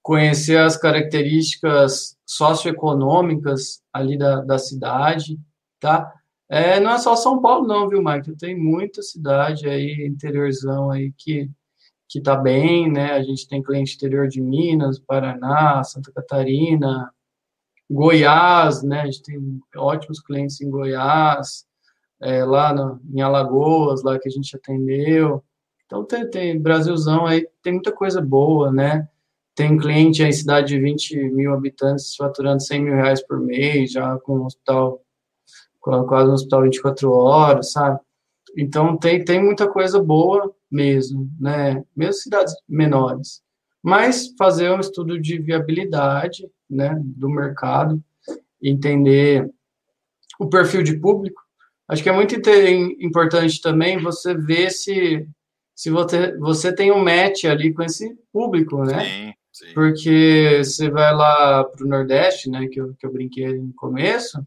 conhecer 0.00 0.58
as 0.58 0.76
características 0.76 2.16
socioeconômicas 2.26 3.82
ali 3.92 4.18
da, 4.18 4.42
da 4.42 4.58
cidade, 4.58 5.38
tá? 5.80 6.12
É, 6.54 6.78
não 6.78 6.92
é 6.92 6.98
só 6.98 7.16
São 7.16 7.40
Paulo 7.40 7.66
não, 7.66 7.88
viu, 7.88 8.00
Mike? 8.00 8.36
Tem 8.36 8.56
muita 8.56 9.02
cidade 9.02 9.68
aí, 9.68 10.06
interiorzão 10.06 10.88
aí 10.88 11.12
que 11.18 11.50
que 12.08 12.20
tá 12.20 12.36
bem, 12.36 12.88
né? 12.88 13.10
A 13.12 13.22
gente 13.24 13.48
tem 13.48 13.60
cliente 13.60 13.96
interior 13.96 14.28
de 14.28 14.40
Minas, 14.40 15.00
Paraná, 15.00 15.82
Santa 15.82 16.12
Catarina, 16.12 17.12
Goiás, 17.90 18.84
né? 18.84 19.00
A 19.00 19.06
gente 19.06 19.22
tem 19.24 19.60
ótimos 19.76 20.20
clientes 20.20 20.60
em 20.60 20.70
Goiás, 20.70 21.66
é, 22.22 22.44
lá 22.44 22.72
no, 22.72 23.00
em 23.12 23.20
Alagoas, 23.20 24.04
lá 24.04 24.16
que 24.16 24.28
a 24.28 24.30
gente 24.30 24.54
atendeu. 24.56 25.42
Então 25.86 26.04
tem, 26.04 26.30
tem 26.30 26.60
Brasilzão 26.60 27.26
aí, 27.26 27.48
tem 27.64 27.72
muita 27.72 27.90
coisa 27.90 28.20
boa, 28.20 28.70
né? 28.70 29.08
Tem 29.56 29.76
cliente 29.76 30.22
em 30.22 30.30
cidade 30.30 30.68
de 30.68 30.80
20 30.80 31.16
mil 31.30 31.52
habitantes 31.52 32.14
faturando 32.14 32.62
100 32.62 32.80
mil 32.80 32.94
reais 32.94 33.26
por 33.26 33.40
mês, 33.40 33.90
já 33.90 34.16
com 34.20 34.38
um 34.38 34.44
hospital, 34.44 35.03
quase 35.84 36.30
um 36.30 36.34
hospital 36.34 36.62
24 36.62 37.12
horas, 37.12 37.72
sabe? 37.72 38.00
Então 38.56 38.96
tem, 38.96 39.24
tem 39.24 39.42
muita 39.42 39.68
coisa 39.68 40.02
boa 40.02 40.54
mesmo, 40.70 41.30
né? 41.38 41.84
Mesmo 41.94 42.14
cidades 42.14 42.54
menores. 42.68 43.42
Mas 43.82 44.32
fazer 44.38 44.70
um 44.70 44.80
estudo 44.80 45.20
de 45.20 45.38
viabilidade, 45.38 46.48
né, 46.70 46.98
do 47.04 47.28
mercado, 47.28 48.02
entender 48.62 49.50
o 50.40 50.48
perfil 50.48 50.82
de 50.82 50.98
público. 50.98 51.42
Acho 51.86 52.02
que 52.02 52.08
é 52.08 52.12
muito 52.12 52.34
importante 52.98 53.60
também 53.60 53.98
você 53.98 54.34
ver 54.34 54.70
se, 54.70 55.28
se 55.74 55.90
você, 55.90 56.34
você 56.38 56.74
tem 56.74 56.90
um 56.90 57.04
match 57.04 57.44
ali 57.44 57.74
com 57.74 57.82
esse 57.82 58.16
público, 58.32 58.82
né? 58.84 59.04
Sim, 59.04 59.34
sim. 59.52 59.74
Porque 59.74 60.62
você 60.64 60.88
vai 60.88 61.14
lá 61.14 61.62
para 61.64 61.84
o 61.84 61.88
Nordeste, 61.88 62.48
né, 62.48 62.66
que 62.68 62.80
eu, 62.80 62.94
que 62.94 63.04
eu 63.04 63.12
brinquei 63.12 63.58
no 63.58 63.74
começo, 63.74 64.42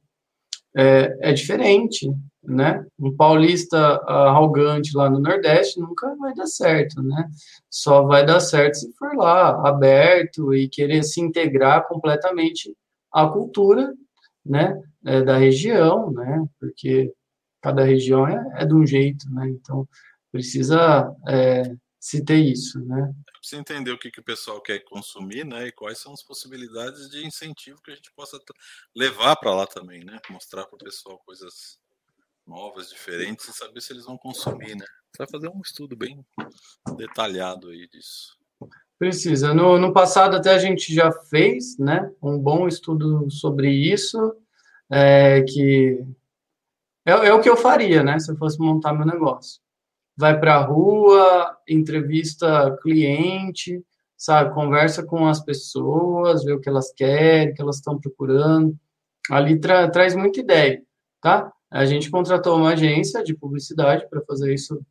é, 0.75 1.29
é 1.29 1.33
diferente, 1.33 2.09
né? 2.43 2.85
Um 2.99 3.15
paulista 3.15 3.77
arrogante 4.07 4.95
lá 4.95 5.09
no 5.09 5.19
Nordeste 5.19 5.79
nunca 5.79 6.15
vai 6.15 6.33
dar 6.33 6.47
certo, 6.47 7.01
né? 7.01 7.29
Só 7.69 8.03
vai 8.03 8.25
dar 8.25 8.39
certo 8.39 8.75
se 8.75 8.93
for 8.93 9.15
lá 9.15 9.67
aberto 9.67 10.53
e 10.53 10.69
querer 10.69 11.03
se 11.03 11.19
integrar 11.19 11.87
completamente 11.87 12.73
à 13.11 13.27
cultura, 13.27 13.93
né? 14.45 14.81
É, 15.05 15.21
da 15.21 15.37
região, 15.37 16.11
né? 16.11 16.45
Porque 16.59 17.11
cada 17.61 17.83
região 17.83 18.27
é, 18.27 18.61
é 18.61 18.65
de 18.65 18.73
um 18.73 18.85
jeito, 18.85 19.29
né? 19.31 19.49
Então 19.49 19.87
precisa 20.31 21.13
é, 21.27 21.63
se 21.99 22.23
ter 22.23 22.37
isso, 22.37 22.79
né? 22.85 23.13
Precisa 23.47 23.61
entender 23.61 23.91
o 23.91 23.97
que, 23.97 24.11
que 24.11 24.19
o 24.19 24.23
pessoal 24.23 24.59
quer 24.59 24.79
consumir, 24.79 25.45
né? 25.45 25.67
E 25.67 25.71
quais 25.71 25.99
são 25.99 26.11
as 26.11 26.21
possibilidades 26.21 27.09
de 27.09 27.25
incentivo 27.25 27.81
que 27.81 27.91
a 27.91 27.95
gente 27.95 28.11
possa 28.11 28.37
levar 28.93 29.37
para 29.37 29.55
lá 29.55 29.65
também, 29.65 30.03
né? 30.03 30.19
Mostrar 30.29 30.65
para 30.65 30.75
o 30.75 30.83
pessoal 30.83 31.17
coisas 31.19 31.79
novas, 32.45 32.89
diferentes, 32.89 33.47
e 33.47 33.53
saber 33.53 33.79
se 33.79 33.93
eles 33.93 34.03
vão 34.03 34.17
consumir, 34.17 34.75
né? 34.75 34.85
Vai 35.17 35.25
fazer 35.29 35.47
um 35.47 35.61
estudo 35.61 35.95
bem 35.95 36.25
detalhado 36.97 37.69
aí 37.69 37.87
disso. 37.87 38.37
Precisa. 38.99 39.53
No, 39.53 39.79
no 39.79 39.93
passado 39.93 40.35
até 40.35 40.53
a 40.53 40.59
gente 40.59 40.93
já 40.93 41.09
fez, 41.09 41.77
né? 41.77 42.11
Um 42.21 42.37
bom 42.37 42.67
estudo 42.67 43.31
sobre 43.31 43.71
isso, 43.71 44.35
é, 44.91 45.41
que 45.43 46.05
é, 47.05 47.11
é 47.11 47.33
o 47.33 47.39
que 47.41 47.47
eu 47.47 47.55
faria, 47.55 48.03
né? 48.03 48.19
Se 48.19 48.29
eu 48.29 48.35
fosse 48.35 48.59
montar 48.59 48.91
meu 48.91 49.05
negócio. 49.05 49.61
Vai 50.17 50.39
para 50.39 50.55
a 50.55 50.63
rua, 50.63 51.57
entrevista 51.67 52.75
cliente, 52.81 53.83
sabe? 54.17 54.53
Conversa 54.53 55.03
com 55.03 55.27
as 55.27 55.39
pessoas, 55.39 56.43
vê 56.43 56.53
o 56.53 56.59
que 56.59 56.67
elas 56.67 56.91
querem, 56.91 57.51
o 57.51 57.53
que 57.53 57.61
elas 57.61 57.77
estão 57.77 57.99
procurando. 57.99 58.75
Ali 59.29 59.59
tra 59.59 59.89
traz 59.89 60.15
muita 60.15 60.39
ideia, 60.39 60.81
tá? 61.21 61.51
A 61.69 61.85
gente 61.85 62.09
contratou 62.09 62.57
uma 62.57 62.71
agência 62.71 63.23
de 63.23 63.35
publicidade 63.35 64.09
para 64.09 64.21
fazer 64.21 64.53
isso 64.53 64.81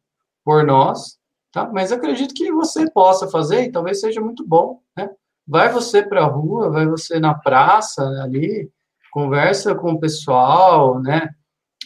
por 0.45 0.65
nós, 0.65 1.19
tá? 1.51 1.69
Mas 1.73 1.91
acredito 1.91 2.35
que 2.35 2.53
você 2.53 2.89
possa 2.91 3.27
fazer 3.29 3.65
e 3.65 3.73
talvez 3.73 4.01
seja 4.01 4.21
muito 4.21 4.47
bom, 4.47 4.81
né? 4.97 5.11
Vai 5.47 5.73
você 5.73 6.03
para 6.03 6.23
a 6.23 6.29
rua, 6.29 6.71
vai 6.71 6.87
você 6.87 7.19
na 7.19 7.35
praça 7.35 8.03
ali, 8.23 8.71
conversa 9.11 9.75
com 9.75 9.93
o 9.93 10.01
pessoal, 10.01 11.01
né? 11.01 11.31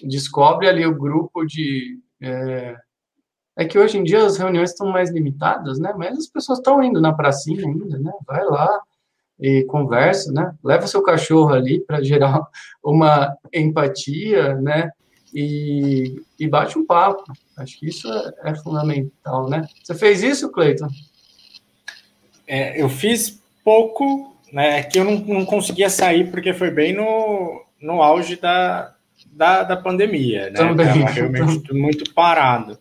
Descobre 0.03 0.69
ali 0.69 0.85
o 0.87 0.97
grupo 0.97 1.45
de. 1.45 2.01
É, 2.21 2.77
é 3.61 3.65
que 3.67 3.79
hoje 3.79 3.99
em 3.99 4.03
dia 4.03 4.25
as 4.25 4.39
reuniões 4.39 4.71
estão 4.71 4.87
mais 4.89 5.11
limitadas, 5.11 5.79
né? 5.79 5.93
Mas 5.95 6.17
as 6.17 6.27
pessoas 6.27 6.59
estão 6.59 6.83
indo 6.83 6.99
na 6.99 7.13
pracinha 7.13 7.67
ainda, 7.67 7.99
né? 7.99 8.11
Vai 8.27 8.43
lá, 8.47 8.81
e 9.39 9.65
conversa, 9.65 10.33
né? 10.33 10.55
Leva 10.65 10.87
seu 10.87 11.03
cachorro 11.03 11.53
ali 11.53 11.79
para 11.81 12.03
gerar 12.03 12.41
uma 12.83 13.37
empatia, 13.53 14.55
né? 14.55 14.91
E, 15.35 16.23
e 16.39 16.49
bate 16.49 16.79
um 16.79 16.87
papo. 16.87 17.23
Acho 17.59 17.79
que 17.79 17.87
isso 17.87 18.11
é, 18.11 18.51
é 18.51 18.55
fundamental, 18.55 19.51
né? 19.51 19.69
Você 19.85 19.95
fez 19.95 20.23
isso, 20.23 20.51
Cleiton? 20.51 20.89
É, 22.49 22.81
eu 22.81 22.89
fiz 22.89 23.43
pouco, 23.63 24.35
né? 24.51 24.83
Que 24.85 25.01
eu 25.01 25.05
não, 25.05 25.17
não 25.19 25.45
conseguia 25.45 25.91
sair 25.91 26.31
porque 26.31 26.55
foi 26.55 26.71
bem 26.71 26.95
no, 26.95 27.63
no 27.79 28.03
auge 28.03 28.37
da, 28.37 28.95
da, 29.31 29.65
da 29.65 29.77
pandemia, 29.77 30.49
né? 30.49 30.57
Também. 30.57 30.87
Tava 30.87 31.11
realmente 31.11 31.75
muito 31.75 32.15
parado. 32.15 32.79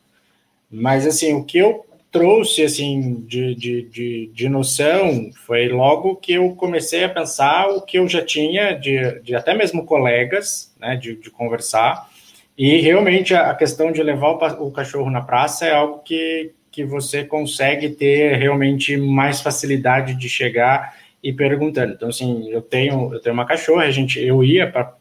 Mas 0.71 1.07
assim, 1.07 1.33
o 1.33 1.43
que 1.43 1.57
eu 1.57 1.85
trouxe 2.11 2.63
assim 2.63 3.23
de, 3.27 3.53
de, 3.55 3.81
de, 3.83 4.31
de, 4.33 4.49
noção 4.49 5.29
foi 5.45 5.69
logo 5.69 6.15
que 6.15 6.33
eu 6.33 6.55
comecei 6.55 7.03
a 7.03 7.09
pensar 7.09 7.67
o 7.67 7.81
que 7.81 7.99
eu 7.99 8.07
já 8.07 8.23
tinha 8.23 8.73
de, 8.73 9.19
de 9.21 9.35
até 9.35 9.53
mesmo 9.53 9.85
colegas, 9.85 10.73
né, 10.79 10.95
de, 10.95 11.15
de 11.15 11.29
conversar. 11.29 12.09
E 12.57 12.81
realmente 12.81 13.33
a 13.33 13.53
questão 13.53 13.91
de 13.91 14.01
levar 14.03 14.31
o, 14.31 14.67
o 14.67 14.71
cachorro 14.71 15.09
na 15.09 15.21
praça 15.21 15.65
é 15.65 15.73
algo 15.73 15.99
que, 15.99 16.51
que 16.71 16.83
você 16.83 17.23
consegue 17.23 17.89
ter 17.89 18.37
realmente 18.37 18.97
mais 18.97 19.39
facilidade 19.39 20.15
de 20.15 20.27
chegar 20.27 20.95
e 21.23 21.31
perguntando. 21.31 21.93
Então, 21.93 22.09
assim, 22.09 22.49
eu 22.49 22.61
tenho, 22.61 23.13
eu 23.13 23.19
tenho 23.21 23.33
uma 23.33 23.45
cachorra, 23.45 23.83
a 23.83 23.91
gente, 23.91 24.19
eu 24.19 24.43
ia 24.43 24.69
para 24.69 24.97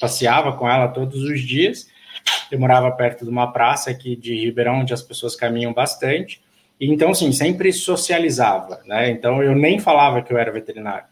passeava 0.00 0.52
com 0.52 0.68
ela 0.68 0.88
todos 0.88 1.22
os 1.22 1.40
dias. 1.42 1.86
Eu 2.50 2.58
morava 2.58 2.90
perto 2.92 3.24
de 3.24 3.30
uma 3.30 3.52
praça 3.52 3.90
aqui 3.90 4.16
de 4.16 4.34
Ribeirão, 4.34 4.80
onde 4.80 4.92
as 4.92 5.02
pessoas 5.02 5.36
caminham 5.36 5.72
bastante. 5.72 6.40
E, 6.80 6.90
então, 6.90 7.10
assim, 7.10 7.30
sempre 7.32 7.72
socializava, 7.72 8.80
né? 8.86 9.10
Então, 9.10 9.42
eu 9.42 9.54
nem 9.54 9.78
falava 9.78 10.22
que 10.22 10.32
eu 10.32 10.38
era 10.38 10.50
veterinário. 10.50 11.04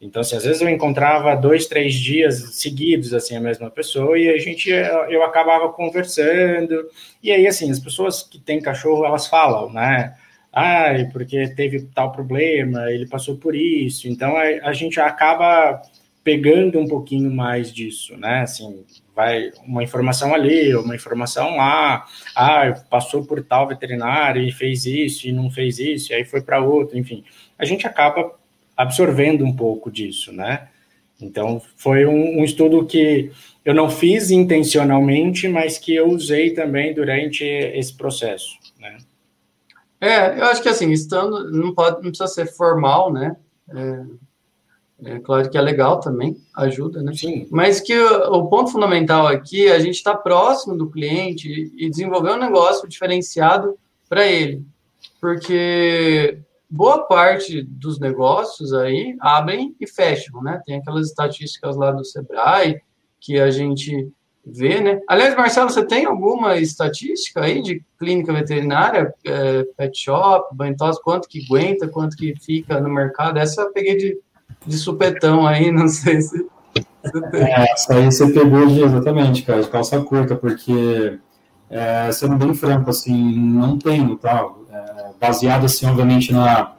Então, 0.00 0.22
assim, 0.22 0.36
às 0.36 0.44
vezes 0.44 0.62
eu 0.62 0.68
encontrava 0.68 1.36
dois, 1.36 1.66
três 1.66 1.94
dias 1.94 2.54
seguidos, 2.54 3.12
assim, 3.12 3.36
a 3.36 3.40
mesma 3.40 3.70
pessoa, 3.70 4.18
e 4.18 4.30
a 4.30 4.38
gente, 4.38 4.70
eu 4.70 5.22
acabava 5.22 5.70
conversando, 5.72 6.88
e 7.22 7.30
aí, 7.30 7.46
assim, 7.46 7.70
as 7.70 7.78
pessoas 7.78 8.22
que 8.22 8.38
têm 8.38 8.62
cachorro, 8.62 9.04
elas 9.04 9.26
falam, 9.26 9.70
né? 9.70 10.16
Ah, 10.52 10.86
porque 11.12 11.48
teve 11.48 11.82
tal 11.94 12.12
problema, 12.12 12.90
ele 12.90 13.06
passou 13.06 13.36
por 13.36 13.54
isso, 13.54 14.08
então 14.08 14.36
a, 14.36 14.42
a 14.68 14.72
gente 14.72 14.98
acaba 14.98 15.80
pegando 16.24 16.78
um 16.78 16.88
pouquinho 16.88 17.30
mais 17.30 17.72
disso, 17.72 18.16
né? 18.16 18.40
Assim, 18.40 18.84
vai 19.20 19.52
uma 19.66 19.82
informação 19.82 20.34
ali, 20.34 20.74
uma 20.74 20.94
informação 20.94 21.56
lá, 21.56 22.06
ah, 22.34 22.72
passou 22.88 23.22
por 23.24 23.42
tal 23.44 23.68
veterinário 23.68 24.42
e 24.42 24.50
fez 24.50 24.86
isso 24.86 25.28
e 25.28 25.32
não 25.32 25.50
fez 25.50 25.78
isso, 25.78 26.10
e 26.10 26.14
aí 26.14 26.24
foi 26.24 26.40
para 26.40 26.64
outro, 26.64 26.96
enfim. 26.96 27.22
A 27.58 27.66
gente 27.66 27.86
acaba 27.86 28.32
absorvendo 28.74 29.44
um 29.44 29.54
pouco 29.54 29.90
disso, 29.90 30.32
né? 30.32 30.68
Então, 31.20 31.60
foi 31.76 32.06
um, 32.06 32.40
um, 32.40 32.44
estudo 32.44 32.86
que 32.86 33.30
eu 33.62 33.74
não 33.74 33.90
fiz 33.90 34.30
intencionalmente, 34.30 35.46
mas 35.48 35.76
que 35.76 35.94
eu 35.94 36.08
usei 36.08 36.54
também 36.54 36.94
durante 36.94 37.44
esse 37.44 37.94
processo, 37.94 38.56
né? 38.78 38.96
É, 40.00 40.38
eu 40.40 40.44
acho 40.44 40.62
que 40.62 40.68
assim, 40.70 40.90
estando, 40.92 41.52
não 41.52 41.74
pode, 41.74 41.96
não 41.96 42.08
precisa 42.08 42.26
ser 42.26 42.46
formal, 42.46 43.12
né? 43.12 43.36
É 43.68 44.29
é 45.04 45.18
claro 45.18 45.48
que 45.50 45.56
é 45.56 45.60
legal 45.60 46.00
também, 46.00 46.36
ajuda, 46.54 47.02
né? 47.02 47.12
Sim. 47.14 47.46
Mas 47.50 47.80
que 47.80 47.98
o, 47.98 48.32
o 48.34 48.48
ponto 48.48 48.70
fundamental 48.70 49.26
aqui 49.26 49.66
é 49.66 49.74
a 49.74 49.78
gente 49.78 49.96
estar 49.96 50.14
tá 50.14 50.18
próximo 50.18 50.76
do 50.76 50.90
cliente 50.90 51.72
e 51.76 51.88
desenvolver 51.88 52.32
um 52.32 52.38
negócio 52.38 52.88
diferenciado 52.88 53.76
para 54.08 54.26
ele. 54.26 54.64
Porque 55.20 56.38
boa 56.68 57.04
parte 57.06 57.62
dos 57.62 57.98
negócios 57.98 58.72
aí 58.72 59.16
abrem 59.20 59.74
e 59.80 59.86
fecham, 59.86 60.42
né? 60.42 60.60
Tem 60.64 60.76
aquelas 60.76 61.08
estatísticas 61.08 61.76
lá 61.76 61.90
do 61.90 62.04
Sebrae 62.04 62.80
que 63.20 63.38
a 63.38 63.50
gente 63.50 64.10
vê, 64.44 64.80
né? 64.80 65.00
Aliás, 65.06 65.36
Marcelo, 65.36 65.70
você 65.70 65.84
tem 65.84 66.06
alguma 66.06 66.56
estatística 66.56 67.42
aí 67.42 67.62
de 67.62 67.82
clínica 67.98 68.32
veterinária, 68.32 69.14
é, 69.24 69.64
pet 69.76 69.98
shop, 69.98 70.54
banho 70.54 70.74
quanto 71.02 71.28
que 71.28 71.44
aguenta, 71.44 71.88
quanto 71.88 72.16
que 72.16 72.34
fica 72.40 72.80
no 72.80 72.88
mercado? 72.88 73.38
Essa 73.38 73.62
eu 73.62 73.72
peguei 73.72 73.96
de 73.96 74.18
de 74.66 74.76
supetão 74.76 75.46
aí, 75.46 75.70
não 75.70 75.88
sei 75.88 76.20
se. 76.20 76.46
É, 77.32 77.72
essa 77.72 77.94
aí 77.94 78.04
você 78.04 78.30
pegou 78.30 78.62
exatamente, 78.68 79.42
cara, 79.42 79.62
de 79.62 79.68
calça 79.68 80.00
curta, 80.02 80.36
porque, 80.36 81.18
é, 81.68 82.12
sendo 82.12 82.36
bem 82.36 82.54
franco, 82.54 82.90
assim, 82.90 83.38
não 83.38 83.78
tenho, 83.78 84.16
tá? 84.16 84.46
É, 84.70 85.10
baseado, 85.18 85.64
assim, 85.64 85.86
obviamente, 85.86 86.32
na, 86.32 86.72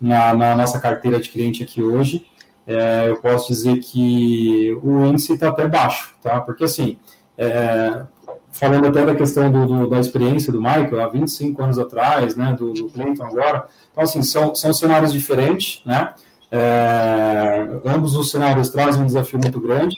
na, 0.00 0.34
na, 0.34 0.56
nossa 0.56 0.80
carteira 0.80 1.20
de 1.20 1.28
cliente 1.28 1.62
aqui 1.62 1.82
hoje, 1.82 2.26
é, 2.66 3.08
eu 3.08 3.16
posso 3.16 3.48
dizer 3.48 3.78
que 3.78 4.76
o 4.82 5.06
índice 5.06 5.34
está 5.34 5.48
até 5.48 5.66
baixo, 5.66 6.14
tá? 6.20 6.40
Porque, 6.40 6.64
assim, 6.64 6.98
é, 7.36 8.02
falando 8.50 8.88
até 8.88 9.06
da 9.06 9.14
questão 9.14 9.50
do, 9.50 9.64
do, 9.64 9.88
da 9.88 10.00
experiência 10.00 10.52
do 10.52 10.60
Michael, 10.60 11.00
há 11.00 11.08
25 11.08 11.62
anos 11.62 11.78
atrás, 11.78 12.34
né, 12.34 12.54
do, 12.58 12.72
do 12.72 12.90
Clayton 12.90 13.24
agora, 13.24 13.68
então, 13.92 14.02
assim, 14.02 14.22
são, 14.22 14.54
são 14.54 14.72
cenários 14.74 15.12
diferentes, 15.12 15.80
né? 15.86 16.12
É, 16.50 17.68
ambos 17.84 18.16
os 18.16 18.30
cenários 18.30 18.70
trazem 18.70 19.02
um 19.02 19.06
desafio 19.06 19.38
muito 19.38 19.60
grande. 19.60 19.96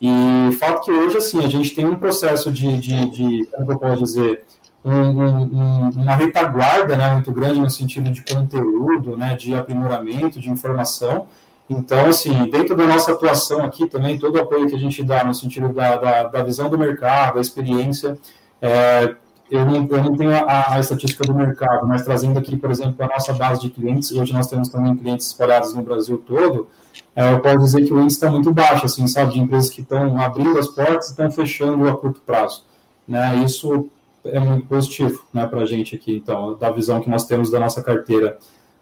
E 0.00 0.10
o 0.48 0.52
fato 0.52 0.84
que 0.84 0.90
hoje, 0.90 1.16
assim, 1.16 1.44
a 1.44 1.48
gente 1.48 1.74
tem 1.74 1.86
um 1.86 1.94
processo 1.94 2.50
de, 2.50 2.76
de, 2.78 3.10
de 3.10 3.46
como 3.52 3.72
eu 3.72 3.78
posso 3.78 4.02
dizer, 4.02 4.44
um, 4.84 4.92
um, 4.92 5.90
uma 5.90 6.16
retaguarda 6.16 6.96
né, 6.96 7.12
muito 7.12 7.30
grande 7.30 7.60
no 7.60 7.70
sentido 7.70 8.10
de 8.10 8.22
conteúdo, 8.22 9.16
né, 9.16 9.36
de 9.36 9.54
aprimoramento, 9.54 10.40
de 10.40 10.50
informação. 10.50 11.28
Então, 11.70 12.06
assim, 12.06 12.50
dentro 12.50 12.76
da 12.76 12.84
nossa 12.84 13.12
atuação 13.12 13.64
aqui 13.64 13.86
também, 13.86 14.18
todo 14.18 14.36
o 14.36 14.40
apoio 14.40 14.68
que 14.68 14.74
a 14.74 14.78
gente 14.78 15.02
dá 15.04 15.22
no 15.22 15.32
sentido 15.32 15.72
da, 15.72 15.96
da, 15.96 16.22
da 16.24 16.42
visão 16.42 16.68
do 16.68 16.76
mercado, 16.76 17.36
da 17.36 17.40
experiência, 17.40 18.18
é, 18.60 19.14
eu 19.52 19.66
não, 19.66 19.86
eu 19.86 20.02
não 20.04 20.16
tenho 20.16 20.34
a, 20.34 20.74
a, 20.74 20.80
estatística 20.80 21.24
do 21.24 21.34
mercado, 21.34 21.86
mas 21.86 22.02
trazendo 22.02 22.38
aqui, 22.38 22.56
por 22.56 22.70
exemplo, 22.70 22.94
a 23.04 23.06
nossa 23.06 23.34
base 23.34 23.60
de 23.60 23.68
clientes, 23.70 24.10
hoje 24.10 24.32
nós 24.32 24.46
temos 24.46 24.70
também 24.70 24.96
clientes 24.96 25.26
espalhados 25.26 25.74
no 25.74 25.82
Brasil 25.82 26.16
todo, 26.26 26.68
é, 27.14 27.34
eu 27.34 27.40
posso 27.40 27.58
dizer 27.58 27.84
que 27.84 27.92
o 27.92 28.00
índice 28.00 28.16
está 28.16 28.30
muito 28.30 28.50
baixo, 28.50 28.86
assim, 28.86 29.06
sabe, 29.06 29.34
de 29.34 29.40
empresas 29.40 29.68
que 29.68 29.82
estão 29.82 30.18
abrindo 30.18 30.58
as 30.58 30.68
portas 30.68 31.08
e 31.08 31.10
estão 31.10 31.30
fechando 31.30 31.86
a 31.86 31.94
curto 31.94 32.22
prazo. 32.22 32.64
Né? 33.06 33.44
Isso 33.44 33.90
é 34.24 34.40
muito 34.40 34.66
positivo 34.66 35.22
né, 35.34 35.46
para 35.46 35.60
a 35.60 35.66
gente 35.66 35.94
aqui, 35.94 36.16
então, 36.16 36.56
da 36.56 36.70
visão 36.70 37.00
que 37.00 37.10
nós 37.10 37.26
temos 37.26 37.50
da 37.50 37.60
nossa 37.60 37.82
carteira. 37.82 38.38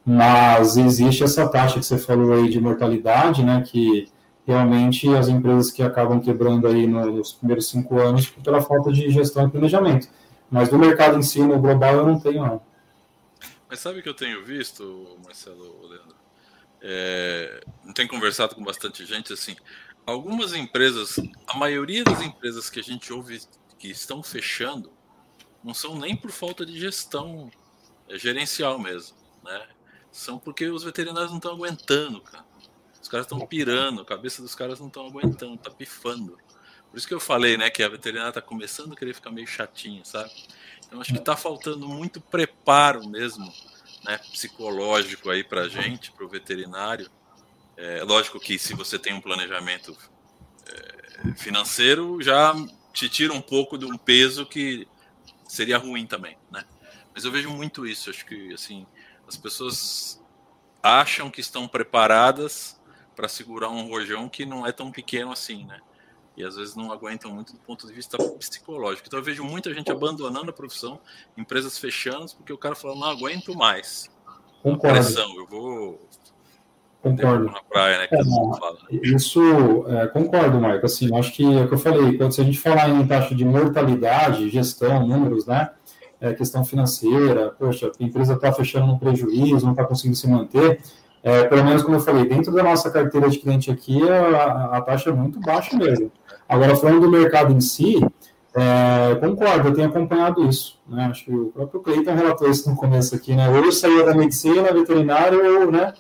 Mas 0.07 0.77
existe 0.77 1.25
essa 1.25 1.49
taxa 1.49 1.81
que 1.81 1.85
você 1.85 1.99
falou 1.99 2.33
aí 2.33 2.49
de 2.49 2.61
mortalidade, 2.61 3.43
né, 3.43 3.61
que 3.66 4.09
realmente 4.47 5.09
as 5.14 5.29
empresas 5.29 5.71
que 5.73 5.83
acabam 5.83 6.21
quebrando 6.21 6.68
aí 6.68 6.87
nos 6.87 7.33
primeiros 7.33 7.68
cinco 7.68 7.99
anos 7.99 8.29
pela 8.29 8.61
falta 8.61 8.93
de 8.93 9.11
gestão 9.11 9.47
e 9.47 9.51
planejamento. 9.51 10.09
Mas 10.51 10.69
do 10.69 10.79
mercado 10.79 11.19
em 11.19 11.23
si, 11.23 11.41
no 11.41 11.59
global, 11.59 11.95
eu 11.97 12.07
não 12.07 12.19
tenho, 12.19 12.45
não. 12.45 12.63
Mas 13.69 13.79
sabe 13.79 14.01
o 14.01 14.03
que 14.03 14.09
eu 14.09 14.15
tenho 14.15 14.45
visto, 14.45 15.17
Marcelo 15.25 15.87
Leandro? 15.87 16.17
É, 16.83 17.63
tenho 17.95 18.09
conversado 18.09 18.55
com 18.55 18.65
bastante 18.65 19.07
gente, 19.07 19.33
assim, 19.33 19.55
algumas 20.05 20.55
empresas, 20.55 21.21
a 21.47 21.57
maioria 21.57 22.03
das 22.03 22.21
empresas 22.21 22.69
que 22.69 22.81
a 22.81 22.83
gente 22.83 23.13
ouve 23.13 23.41
que 23.79 23.89
estão 23.89 24.23
fechando, 24.23 24.91
não 25.63 25.75
são 25.75 25.95
nem 25.95 26.17
por 26.17 26.31
falta 26.31 26.65
de 26.65 26.79
gestão 26.79 27.51
é 28.09 28.19
gerencial 28.19 28.79
mesmo, 28.79 29.17
né? 29.45 29.69
São 30.11 30.39
porque 30.39 30.67
os 30.69 30.83
veterinários 30.83 31.31
não 31.31 31.39
estão 31.39 31.53
aguentando, 31.53 32.21
cara. 32.21 32.45
Os 33.01 33.09
caras 33.09 33.27
estão 33.27 33.47
pirando, 33.47 34.01
a 34.03 34.05
cabeça 34.05 34.43
dos 34.43 34.55
caras 34.55 34.81
não 34.81 34.89
estão 34.89 35.07
aguentando, 35.07 35.57
tá 35.57 35.71
pifando. 35.71 36.37
Por 36.91 36.99
isso 36.99 37.07
que 37.07 37.14
eu 37.14 37.20
falei, 37.20 37.57
né, 37.57 37.70
que 37.70 37.82
a 37.82 37.88
veterinária 37.88 38.30
está 38.30 38.43
começando 38.43 38.93
a 38.93 38.97
querer 38.97 39.14
ficar 39.14 39.30
meio 39.30 39.47
chatinha, 39.47 40.05
sabe? 40.05 40.30
Então 40.86 41.01
acho 41.01 41.12
que 41.12 41.18
está 41.18 41.36
faltando 41.36 41.88
muito 41.88 42.20
preparo 42.20 43.09
mesmo, 43.09 43.53
né, 44.05 44.18
psicológico 44.18 45.30
aí 45.30 45.45
para 45.45 45.68
gente, 45.68 46.11
para 46.11 46.24
o 46.24 46.28
veterinário. 46.28 47.09
É 47.76 48.03
lógico 48.03 48.41
que 48.41 48.59
se 48.59 48.74
você 48.74 48.99
tem 48.99 49.14
um 49.14 49.20
planejamento 49.20 49.97
é, 50.66 51.34
financeiro, 51.36 52.20
já 52.20 52.55
te 52.93 53.09
tira 53.09 53.32
um 53.32 53.41
pouco 53.41 53.78
de 53.78 53.86
um 53.86 53.97
peso 53.97 54.45
que 54.45 54.86
seria 55.49 55.78
ruim 55.78 56.07
também, 56.07 56.36
né? 56.51 56.64
Mas 57.14 57.24
eu 57.24 57.30
vejo 57.30 57.51
muito 57.51 57.86
isso. 57.86 58.11
Acho 58.11 58.26
que 58.26 58.53
assim 58.53 58.86
as 59.26 59.36
pessoas 59.36 60.20
acham 60.82 61.30
que 61.30 61.41
estão 61.41 61.68
preparadas 61.68 62.80
para 63.14 63.28
segurar 63.28 63.68
um 63.68 63.88
rojão 63.88 64.28
que 64.28 64.45
não 64.45 64.66
é 64.66 64.72
tão 64.72 64.91
pequeno 64.91 65.30
assim, 65.30 65.64
né? 65.64 65.80
E 66.41 66.45
às 66.45 66.57
vezes 66.57 66.74
não 66.74 66.93
aguentam 66.93 67.32
muito 67.32 67.53
do 67.53 67.59
ponto 67.61 67.86
de 67.86 67.93
vista 67.93 68.18
psicológico. 68.38 69.07
Então 69.07 69.18
eu 69.18 69.24
vejo 69.24 69.45
muita 69.45 69.72
gente 69.72 69.91
abandonando 69.91 70.51
a 70.51 70.53
profissão, 70.53 71.01
empresas 71.36 71.78
fechando, 71.78 72.34
porque 72.36 72.53
o 72.53 72.59
cara 72.59 72.74
fala, 72.74 72.95
não 72.95 73.05
aguento 73.05 73.55
mais. 73.55 74.11
Concordo. 74.62 74.99
Pressão, 74.99 75.36
eu 75.36 75.47
vou 75.47 76.01
Concordo. 77.03 77.47
Na 77.47 77.62
praia, 77.62 77.99
né, 77.99 78.09
é, 78.11 78.24
fala. 78.59 78.78
Isso, 78.91 79.86
é, 79.88 80.07
concordo, 80.09 80.61
Marco. 80.61 80.84
Assim, 80.84 81.16
acho 81.16 81.32
que 81.32 81.43
é 81.43 81.64
o 81.64 81.68
que 81.68 81.74
eu 81.74 81.78
falei, 81.78 82.16
quando 82.18 82.32
se 82.32 82.41
a 82.43 82.45
gente 82.45 82.59
falar 82.59 82.91
em 82.91 83.07
taxa 83.07 83.34
de 83.34 83.45
mortalidade, 83.45 84.51
gestão, 84.51 85.07
números, 85.07 85.47
né, 85.47 85.70
é, 86.20 86.34
questão 86.34 86.62
financeira, 86.62 87.55
poxa, 87.59 87.91
a 87.99 88.05
empresa 88.05 88.34
está 88.34 88.53
fechando 88.53 88.86
no 88.86 88.99
prejuízo, 88.99 89.64
não 89.64 89.72
está 89.72 89.84
conseguindo 89.84 90.16
se 90.16 90.28
manter, 90.28 90.82
é, 91.23 91.45
pelo 91.45 91.64
menos 91.64 91.83
como 91.83 91.97
eu 91.97 92.01
falei, 92.01 92.27
dentro 92.27 92.53
da 92.53 92.62
nossa 92.62 92.91
carteira 92.91 93.29
de 93.29 93.39
cliente 93.39 93.71
aqui, 93.71 94.01
a, 94.09 94.77
a 94.77 94.81
taxa 94.81 95.11
é 95.11 95.12
muito 95.12 95.41
baixa 95.41 95.77
mesmo. 95.77 96.11
Agora, 96.49 96.75
falando 96.77 97.01
do 97.01 97.11
mercado 97.11 97.53
em 97.53 97.61
si, 97.61 98.01
É, 98.53 99.14
concordo, 99.21 99.68
eu 99.68 99.75
tenho 99.75 99.89
acompanhado 99.89 100.45
isso. 100.45 100.77
Né? 100.89 101.07
Acho 101.09 101.25
que 101.25 101.33
o 101.33 101.53
próprio 101.55 101.81
Cleiton 101.83 102.16
relatou 102.16 102.51
isso 102.51 102.68
no 102.68 102.75
começo 102.75 103.14
aqui, 103.14 103.33
né? 103.33 103.49
Ou 103.49 103.64
eu 103.64 103.71
saía 103.71 104.03
da 104.05 104.12
medicina, 104.12 104.73
veterinário, 104.73 105.39
ou, 105.61 105.71
né? 105.71 105.95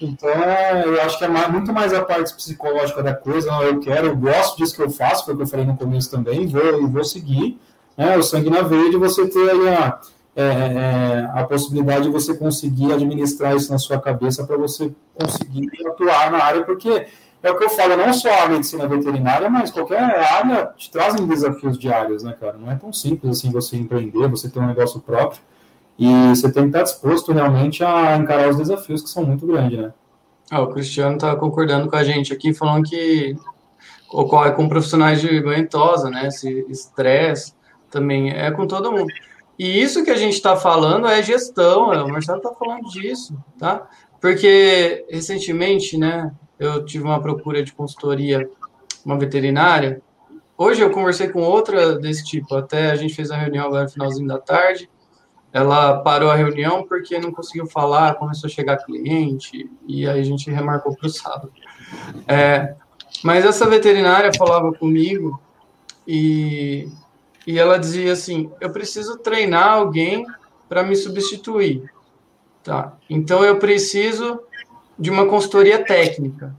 Então, 0.00 0.30
é, 0.30 0.84
eu 0.86 1.02
acho 1.02 1.18
que 1.18 1.24
é 1.24 1.28
mais, 1.28 1.50
muito 1.50 1.72
mais 1.72 1.92
a 1.92 2.04
parte 2.04 2.32
psicológica 2.32 3.02
da 3.02 3.12
coisa. 3.12 3.50
Não, 3.50 3.60
eu 3.64 3.80
quero, 3.80 4.06
eu 4.06 4.16
gosto 4.16 4.56
disso 4.56 4.76
que 4.76 4.82
eu 4.82 4.88
faço, 4.88 5.24
foi 5.24 5.34
o 5.34 5.36
que 5.36 5.42
eu 5.42 5.48
falei 5.48 5.66
no 5.66 5.76
começo 5.76 6.08
também, 6.08 6.46
vou, 6.46 6.86
vou 6.88 7.02
seguir. 7.02 7.58
Né? 7.96 8.16
O 8.16 8.22
sangue 8.22 8.50
na 8.50 8.62
veia 8.62 8.88
de 8.88 8.96
você 8.96 9.26
ter 9.26 9.50
aí 9.50 9.68
a, 9.74 9.98
é, 10.36 10.42
é, 10.42 11.30
a 11.32 11.44
possibilidade 11.44 12.04
de 12.04 12.10
você 12.10 12.36
conseguir 12.36 12.92
administrar 12.92 13.56
isso 13.56 13.72
na 13.72 13.78
sua 13.78 13.98
cabeça 13.98 14.46
para 14.46 14.58
você 14.58 14.92
conseguir 15.14 15.70
atuar 15.86 16.30
na 16.30 16.44
área, 16.44 16.62
porque 16.62 17.06
é 17.42 17.50
o 17.50 17.56
que 17.56 17.64
eu 17.64 17.70
falo, 17.70 17.96
não 17.96 18.12
só 18.12 18.44
a 18.44 18.48
medicina 18.48 18.86
veterinária, 18.86 19.48
mas 19.48 19.70
qualquer 19.70 20.02
área 20.02 20.66
te 20.76 20.90
trazem 20.90 21.26
desafios 21.26 21.78
diários, 21.78 22.22
né, 22.22 22.36
cara? 22.38 22.58
Não 22.58 22.70
é 22.70 22.74
tão 22.74 22.92
simples 22.92 23.38
assim 23.38 23.50
você 23.50 23.76
empreender, 23.76 24.28
você 24.28 24.50
ter 24.50 24.58
um 24.58 24.66
negócio 24.66 25.00
próprio. 25.00 25.40
E 25.98 26.06
você 26.28 26.52
tem 26.52 26.64
que 26.64 26.68
estar 26.68 26.82
disposto 26.82 27.32
realmente 27.32 27.82
a 27.82 28.16
encarar 28.16 28.50
os 28.50 28.58
desafios 28.58 29.00
que 29.00 29.08
são 29.08 29.24
muito 29.24 29.46
grandes, 29.46 29.78
né? 29.78 29.92
Ah, 30.50 30.60
o 30.60 30.68
Cristiano 30.68 31.16
está 31.16 31.34
concordando 31.34 31.88
com 31.88 31.96
a 31.96 32.04
gente 32.04 32.32
aqui, 32.32 32.52
falando 32.52 32.84
que 32.84 33.34
ocorre 34.12 34.52
com 34.52 34.68
profissionais 34.68 35.20
de 35.20 35.40
ventosa, 35.40 36.10
né? 36.10 36.28
Esse 36.28 36.66
estresse 36.68 37.54
também 37.90 38.30
é 38.30 38.50
com 38.50 38.66
todo 38.66 38.92
mundo. 38.92 39.10
E 39.58 39.80
isso 39.80 40.04
que 40.04 40.10
a 40.10 40.16
gente 40.16 40.34
está 40.34 40.56
falando 40.56 41.06
é 41.06 41.22
gestão, 41.22 41.90
o 41.90 42.08
Marcelo 42.08 42.38
está 42.38 42.52
falando 42.52 42.88
disso, 42.90 43.36
tá? 43.58 43.88
Porque 44.20 45.06
recentemente, 45.08 45.96
né, 45.96 46.30
eu 46.58 46.84
tive 46.84 47.04
uma 47.04 47.20
procura 47.20 47.62
de 47.62 47.72
consultoria, 47.72 48.48
uma 49.04 49.18
veterinária. 49.18 50.02
Hoje 50.58 50.80
eu 50.82 50.90
conversei 50.90 51.28
com 51.28 51.40
outra 51.40 51.98
desse 51.98 52.24
tipo, 52.24 52.54
até 52.54 52.90
a 52.90 52.96
gente 52.96 53.14
fez 53.14 53.30
a 53.30 53.36
reunião 53.36 53.66
agora 53.66 53.84
no 53.84 53.90
finalzinho 53.90 54.28
da 54.28 54.38
tarde. 54.38 54.90
Ela 55.52 56.00
parou 56.00 56.30
a 56.30 56.36
reunião 56.36 56.86
porque 56.86 57.18
não 57.18 57.32
conseguiu 57.32 57.66
falar, 57.66 58.16
começou 58.16 58.48
a 58.48 58.50
chegar 58.50 58.76
cliente, 58.78 59.70
e 59.86 60.06
aí 60.06 60.20
a 60.20 60.24
gente 60.24 60.50
remarcou 60.50 60.94
para 60.94 61.06
o 61.06 61.10
sábado. 61.10 61.52
É, 62.26 62.74
mas 63.22 63.44
essa 63.44 63.66
veterinária 63.66 64.30
falava 64.36 64.72
comigo 64.72 65.40
e, 66.06 66.88
e 67.46 67.58
ela 67.58 67.78
dizia 67.78 68.12
assim: 68.12 68.50
eu 68.60 68.70
preciso 68.70 69.18
treinar 69.18 69.74
alguém 69.74 70.26
para 70.68 70.82
me 70.82 70.96
substituir. 70.96 71.84
Tá? 72.62 72.96
Então 73.08 73.44
eu 73.44 73.58
preciso 73.58 74.40
de 74.98 75.10
uma 75.10 75.26
consultoria 75.26 75.84
técnica. 75.84 76.54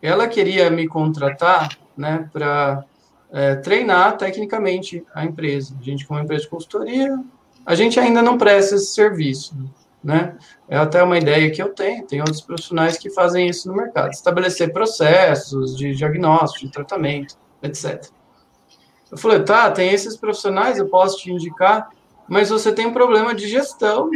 Ela 0.00 0.28
queria 0.28 0.70
me 0.70 0.86
contratar 0.86 1.76
né, 1.96 2.28
para 2.32 2.84
é, 3.32 3.56
treinar 3.56 4.16
tecnicamente 4.16 5.04
a 5.14 5.24
empresa. 5.24 5.74
A 5.78 5.82
gente, 5.82 6.06
como 6.06 6.20
empresa 6.20 6.44
de 6.44 6.48
consultoria, 6.48 7.18
a 7.66 7.74
gente 7.74 7.98
ainda 7.98 8.22
não 8.22 8.38
presta 8.38 8.76
esse 8.76 8.94
serviço. 8.94 9.56
Né? 10.02 10.36
É 10.68 10.78
até 10.78 11.02
uma 11.02 11.18
ideia 11.18 11.50
que 11.50 11.62
eu 11.62 11.74
tenho, 11.74 12.06
tem 12.06 12.20
outros 12.20 12.40
profissionais 12.40 12.96
que 12.96 13.10
fazem 13.10 13.48
isso 13.48 13.68
no 13.68 13.76
mercado. 13.76 14.12
Estabelecer 14.12 14.72
processos 14.72 15.76
de 15.76 15.94
diagnóstico, 15.94 16.66
de 16.66 16.72
tratamento, 16.72 17.36
etc. 17.62 18.08
Eu 19.10 19.18
falei, 19.18 19.40
tá, 19.42 19.70
tem 19.70 19.90
esses 19.90 20.16
profissionais, 20.16 20.78
eu 20.78 20.88
posso 20.88 21.18
te 21.18 21.32
indicar, 21.32 21.90
mas 22.28 22.50
você 22.50 22.72
tem 22.72 22.86
um 22.86 22.92
problema 22.92 23.34
de 23.34 23.48
gestão. 23.48 24.10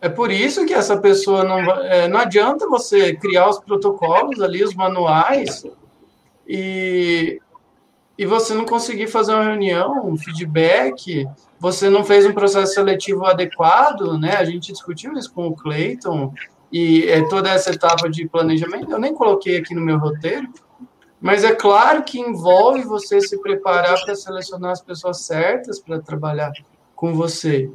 É 0.00 0.08
por 0.08 0.30
isso 0.30 0.66
que 0.66 0.74
essa 0.74 0.96
pessoa 0.98 1.42
não 1.44 1.58
é, 1.58 2.06
não 2.06 2.20
adianta 2.20 2.68
você 2.68 3.14
criar 3.14 3.48
os 3.48 3.58
protocolos 3.58 4.42
ali, 4.42 4.62
os 4.62 4.74
manuais, 4.74 5.64
e, 6.46 7.40
e 8.18 8.26
você 8.26 8.52
não 8.52 8.66
conseguir 8.66 9.06
fazer 9.06 9.32
uma 9.32 9.44
reunião, 9.44 10.06
um 10.06 10.18
feedback, 10.18 11.26
você 11.58 11.88
não 11.88 12.04
fez 12.04 12.26
um 12.26 12.34
processo 12.34 12.74
seletivo 12.74 13.24
adequado, 13.24 14.18
né? 14.18 14.36
A 14.36 14.44
gente 14.44 14.72
discutiu 14.72 15.14
isso 15.14 15.32
com 15.32 15.48
o 15.48 15.56
Clayton, 15.56 16.34
e 16.70 17.08
é, 17.08 17.26
toda 17.28 17.50
essa 17.50 17.70
etapa 17.70 18.10
de 18.10 18.28
planejamento, 18.28 18.90
eu 18.90 18.98
nem 18.98 19.14
coloquei 19.14 19.56
aqui 19.56 19.74
no 19.74 19.80
meu 19.80 19.96
roteiro, 19.96 20.48
mas 21.24 21.42
é 21.42 21.54
claro 21.54 22.02
que 22.02 22.20
envolve 22.20 22.82
você 22.82 23.18
se 23.18 23.40
preparar 23.40 23.98
para 24.04 24.14
selecionar 24.14 24.72
as 24.72 24.82
pessoas 24.82 25.22
certas 25.22 25.80
para 25.80 25.98
trabalhar 25.98 26.52
com 26.94 27.14
você. 27.14 27.72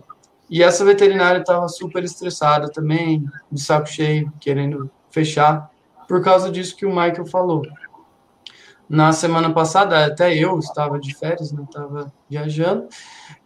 E 0.47 0.61
essa 0.61 0.85
veterinária 0.85 1.39
estava 1.39 1.67
super 1.67 2.03
estressada 2.03 2.69
também, 2.69 3.25
de 3.51 3.59
saco 3.59 3.87
cheio, 3.87 4.31
querendo 4.39 4.87
fechar, 5.09 5.67
por 6.07 6.23
causa 6.23 6.51
disso 6.51 6.75
que 6.75 6.85
o 6.85 6.91
Michael 6.91 7.25
falou. 7.25 7.63
Na 8.87 9.11
semana 9.13 9.51
passada, 9.51 10.05
até 10.05 10.31
eu 10.31 10.59
estava 10.59 10.99
de 10.99 11.15
férias, 11.15 11.51
não 11.51 11.61
né, 11.61 11.65
estava 11.69 12.13
viajando, 12.29 12.87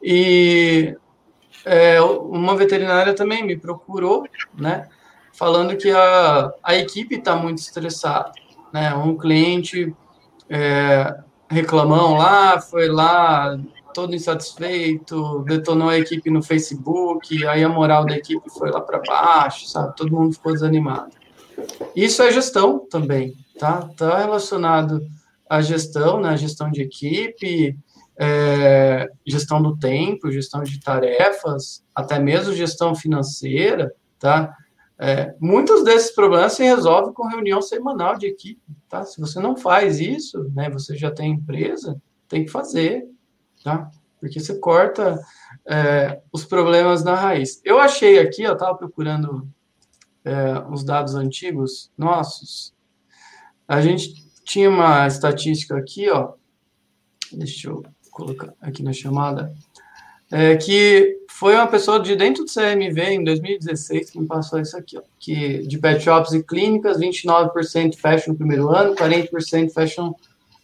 e 0.02 0.98
é, 1.64 2.02
uma 2.02 2.58
veterinária 2.58 3.14
também 3.14 3.42
me 3.42 3.58
procurou, 3.58 4.28
né, 4.54 4.90
falando 5.32 5.78
que 5.78 5.92
a, 5.92 6.52
a 6.62 6.76
equipe 6.76 7.16
está 7.16 7.38
muito 7.38 7.60
estressada, 7.60 8.34
né, 8.74 8.94
um 8.96 9.16
cliente 9.16 9.96
é, 10.50 11.16
lá, 12.18 12.60
foi 12.60 12.90
lá 12.90 13.58
todo 13.94 14.16
insatisfeito, 14.16 15.44
detonou 15.46 15.90
a 15.90 16.00
equipe 16.00 16.30
no 16.32 16.42
Facebook, 16.42 17.46
aí 17.46 17.64
a 17.64 17.70
moral 17.70 18.06
da 18.06 18.18
equipe 18.18 18.50
foi 18.50 18.72
lá 18.72 18.82
para 18.82 19.00
baixo, 19.00 19.68
sabe? 19.68 19.96
Todo 19.96 20.12
mundo 20.12 20.34
ficou 20.34 20.52
desanimado. 20.52 21.12
Isso 21.96 22.24
é 22.24 22.32
gestão 22.32 22.80
também, 22.90 23.36
tá? 23.60 23.88
Tá 23.96 24.18
relacionado 24.18 25.00
à 25.48 25.62
gestão, 25.62 26.20
né? 26.20 26.36
Gestão 26.36 26.72
de 26.72 26.82
equipe, 26.82 27.78
é, 28.18 29.08
gestão 29.26 29.62
do 29.62 29.78
tempo, 29.78 30.32
gestão 30.32 30.64
de 30.64 30.80
tarefas, 30.80 31.84
até 31.94 32.18
mesmo 32.18 32.54
gestão 32.54 32.96
financeira, 32.96 33.94
tá? 34.20 34.56
É, 35.06 35.36
muitos 35.38 35.84
desses 35.84 36.16
problemas 36.16 36.54
se 36.54 36.64
resolvem 36.64 37.14
com 37.14 37.28
reunião 37.28 37.62
semanal 37.62 38.18
de 38.18 38.26
equipe, 38.26 38.62
tá? 38.88 39.04
Se 39.04 39.20
você 39.20 39.38
não 39.38 39.58
faz 39.58 40.00
isso, 40.00 40.50
né? 40.56 40.70
Você 40.70 40.96
já 40.96 41.12
tem 41.12 41.34
empresa, 41.34 42.02
tem 42.30 42.46
que 42.46 42.50
fazer, 42.50 43.06
tá? 43.62 43.92
Porque 44.18 44.40
você 44.40 44.58
corta 44.60 45.20
é, 45.66 46.22
os 46.32 46.46
problemas 46.46 47.04
na 47.04 47.16
raiz. 47.16 47.60
Eu 47.66 47.80
achei 47.80 48.18
aqui, 48.18 48.44
eu 48.44 48.54
estava 48.54 48.78
procurando 48.78 49.46
é, 50.24 50.58
os 50.72 50.86
dados 50.86 51.16
antigos 51.16 51.92
nossos. 51.98 52.74
A 53.68 53.82
gente 53.82 54.14
tinha 54.46 54.70
uma 54.70 55.06
estatística 55.06 55.78
aqui, 55.78 56.10
ó. 56.10 56.32
Deixa 57.30 57.70
eu 57.70 57.84
colocar 58.10 58.54
aqui 58.62 58.82
na 58.82 58.94
chamada. 58.94 59.54
É, 60.32 60.56
que 60.56 61.23
foi 61.44 61.56
uma 61.56 61.68
pessoa 61.68 62.00
de 62.00 62.16
dentro 62.16 62.46
do 62.46 62.50
CMV 62.50 63.02
em 63.02 63.22
2016 63.22 64.12
que 64.12 64.18
me 64.18 64.26
passou 64.26 64.62
isso 64.62 64.78
aqui, 64.78 64.98
ó, 64.98 65.02
que 65.20 65.68
de 65.68 65.78
pet 65.78 66.02
shops 66.02 66.32
e 66.32 66.42
clínicas, 66.42 66.98
29% 66.98 67.96
fecham 67.98 68.32
no 68.32 68.38
primeiro 68.38 68.70
ano, 68.70 68.96
40% 68.96 69.74
fecham 69.74 70.16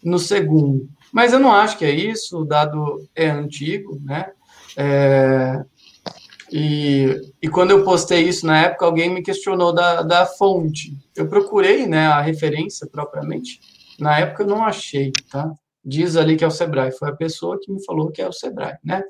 no 0.01 0.17
segundo. 0.17 0.87
Mas 1.11 1.33
eu 1.33 1.39
não 1.39 1.51
acho 1.51 1.77
que 1.77 1.83
é 1.83 1.91
isso, 1.91 2.39
o 2.39 2.45
dado 2.45 3.05
é 3.13 3.29
antigo, 3.29 3.99
né? 4.01 4.31
É, 4.77 5.65
e, 6.49 7.29
e 7.41 7.49
quando 7.49 7.71
eu 7.71 7.83
postei 7.83 8.21
isso 8.21 8.45
na 8.45 8.61
época, 8.61 8.85
alguém 8.85 9.09
me 9.09 9.21
questionou 9.21 9.73
da, 9.73 10.01
da 10.01 10.25
fonte. 10.25 10.93
Eu 11.13 11.27
procurei 11.27 11.87
né, 11.87 12.07
a 12.07 12.21
referência 12.21 12.87
propriamente. 12.87 13.59
Na 13.99 14.17
época 14.17 14.43
eu 14.43 14.47
não 14.47 14.63
achei, 14.63 15.11
tá? 15.29 15.51
Diz 15.83 16.15
ali 16.15 16.37
que 16.37 16.43
é 16.45 16.47
o 16.47 16.51
Sebrae. 16.51 16.93
Foi 16.93 17.09
a 17.09 17.15
pessoa 17.15 17.59
que 17.61 17.69
me 17.69 17.83
falou 17.83 18.11
que 18.11 18.21
é 18.21 18.27
o 18.29 18.31
Sebrae, 18.31 18.77
né? 18.81 19.03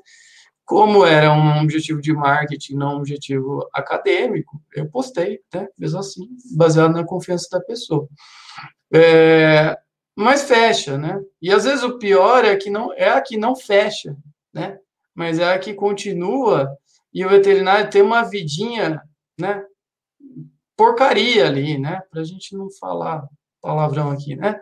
Como 0.70 1.04
era 1.04 1.32
um 1.32 1.62
objetivo 1.62 2.00
de 2.00 2.12
marketing, 2.12 2.76
não 2.76 2.92
um 2.94 2.98
objetivo 2.98 3.68
acadêmico, 3.74 4.62
eu 4.72 4.88
postei, 4.88 5.40
né? 5.52 5.66
Mesmo 5.76 5.98
assim, 5.98 6.28
baseado 6.56 6.92
na 6.92 7.04
confiança 7.04 7.48
da 7.50 7.60
pessoa. 7.60 8.06
É, 8.94 9.76
mas 10.14 10.44
fecha, 10.44 10.96
né? 10.96 11.20
E 11.42 11.52
às 11.52 11.64
vezes 11.64 11.82
o 11.82 11.98
pior 11.98 12.44
é 12.44 12.54
que 12.54 12.70
não 12.70 12.92
é 12.92 13.08
a 13.08 13.20
que 13.20 13.36
não 13.36 13.56
fecha, 13.56 14.16
né? 14.54 14.78
Mas 15.12 15.40
é 15.40 15.52
a 15.52 15.58
que 15.58 15.74
continua 15.74 16.70
e 17.12 17.26
o 17.26 17.28
veterinário 17.28 17.90
tem 17.90 18.02
uma 18.02 18.22
vidinha, 18.22 19.02
né? 19.36 19.64
Porcaria 20.76 21.48
ali, 21.48 21.78
né? 21.78 22.00
Para 22.12 22.20
a 22.20 22.24
gente 22.24 22.56
não 22.56 22.70
falar 22.70 23.26
palavrão 23.60 24.12
aqui, 24.12 24.36
né? 24.36 24.60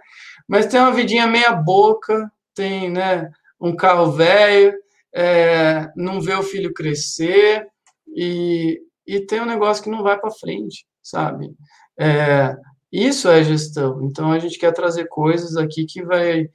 Mas 0.49 0.65
tem 0.65 0.81
uma 0.81 0.95
vidinha 0.95 1.27
meia 1.27 1.53
boca, 1.53 2.33
tem, 2.55 2.91
né? 2.91 3.31
Um 3.61 3.77
carro 3.77 4.11
velho, 4.11 4.73
é, 5.15 5.89
não 5.97 6.21
vê 6.21 6.35
o 6.35 6.43
filho 6.43 6.73
crescer 6.73 7.67
e, 8.07 8.81
e 9.07 9.21
tem 9.21 9.41
um 9.41 9.47
negócio 9.47 9.83
que 9.83 9.91
não 9.91 10.03
vai 10.03 10.19
para 10.19 10.31
frente, 10.31 10.87
sabe? 11.03 11.51
É, 11.99 12.57
isso 12.93 13.29
é 13.29 13.43
gestão. 13.43 14.05
Então, 14.05 14.33
a 14.33 14.39
gente 14.39 14.59
quer 14.59 14.73
trazer 14.73 15.07
coisas 15.09 15.57
aqui 15.57 15.85
que 15.85 16.03
vai 16.05 16.49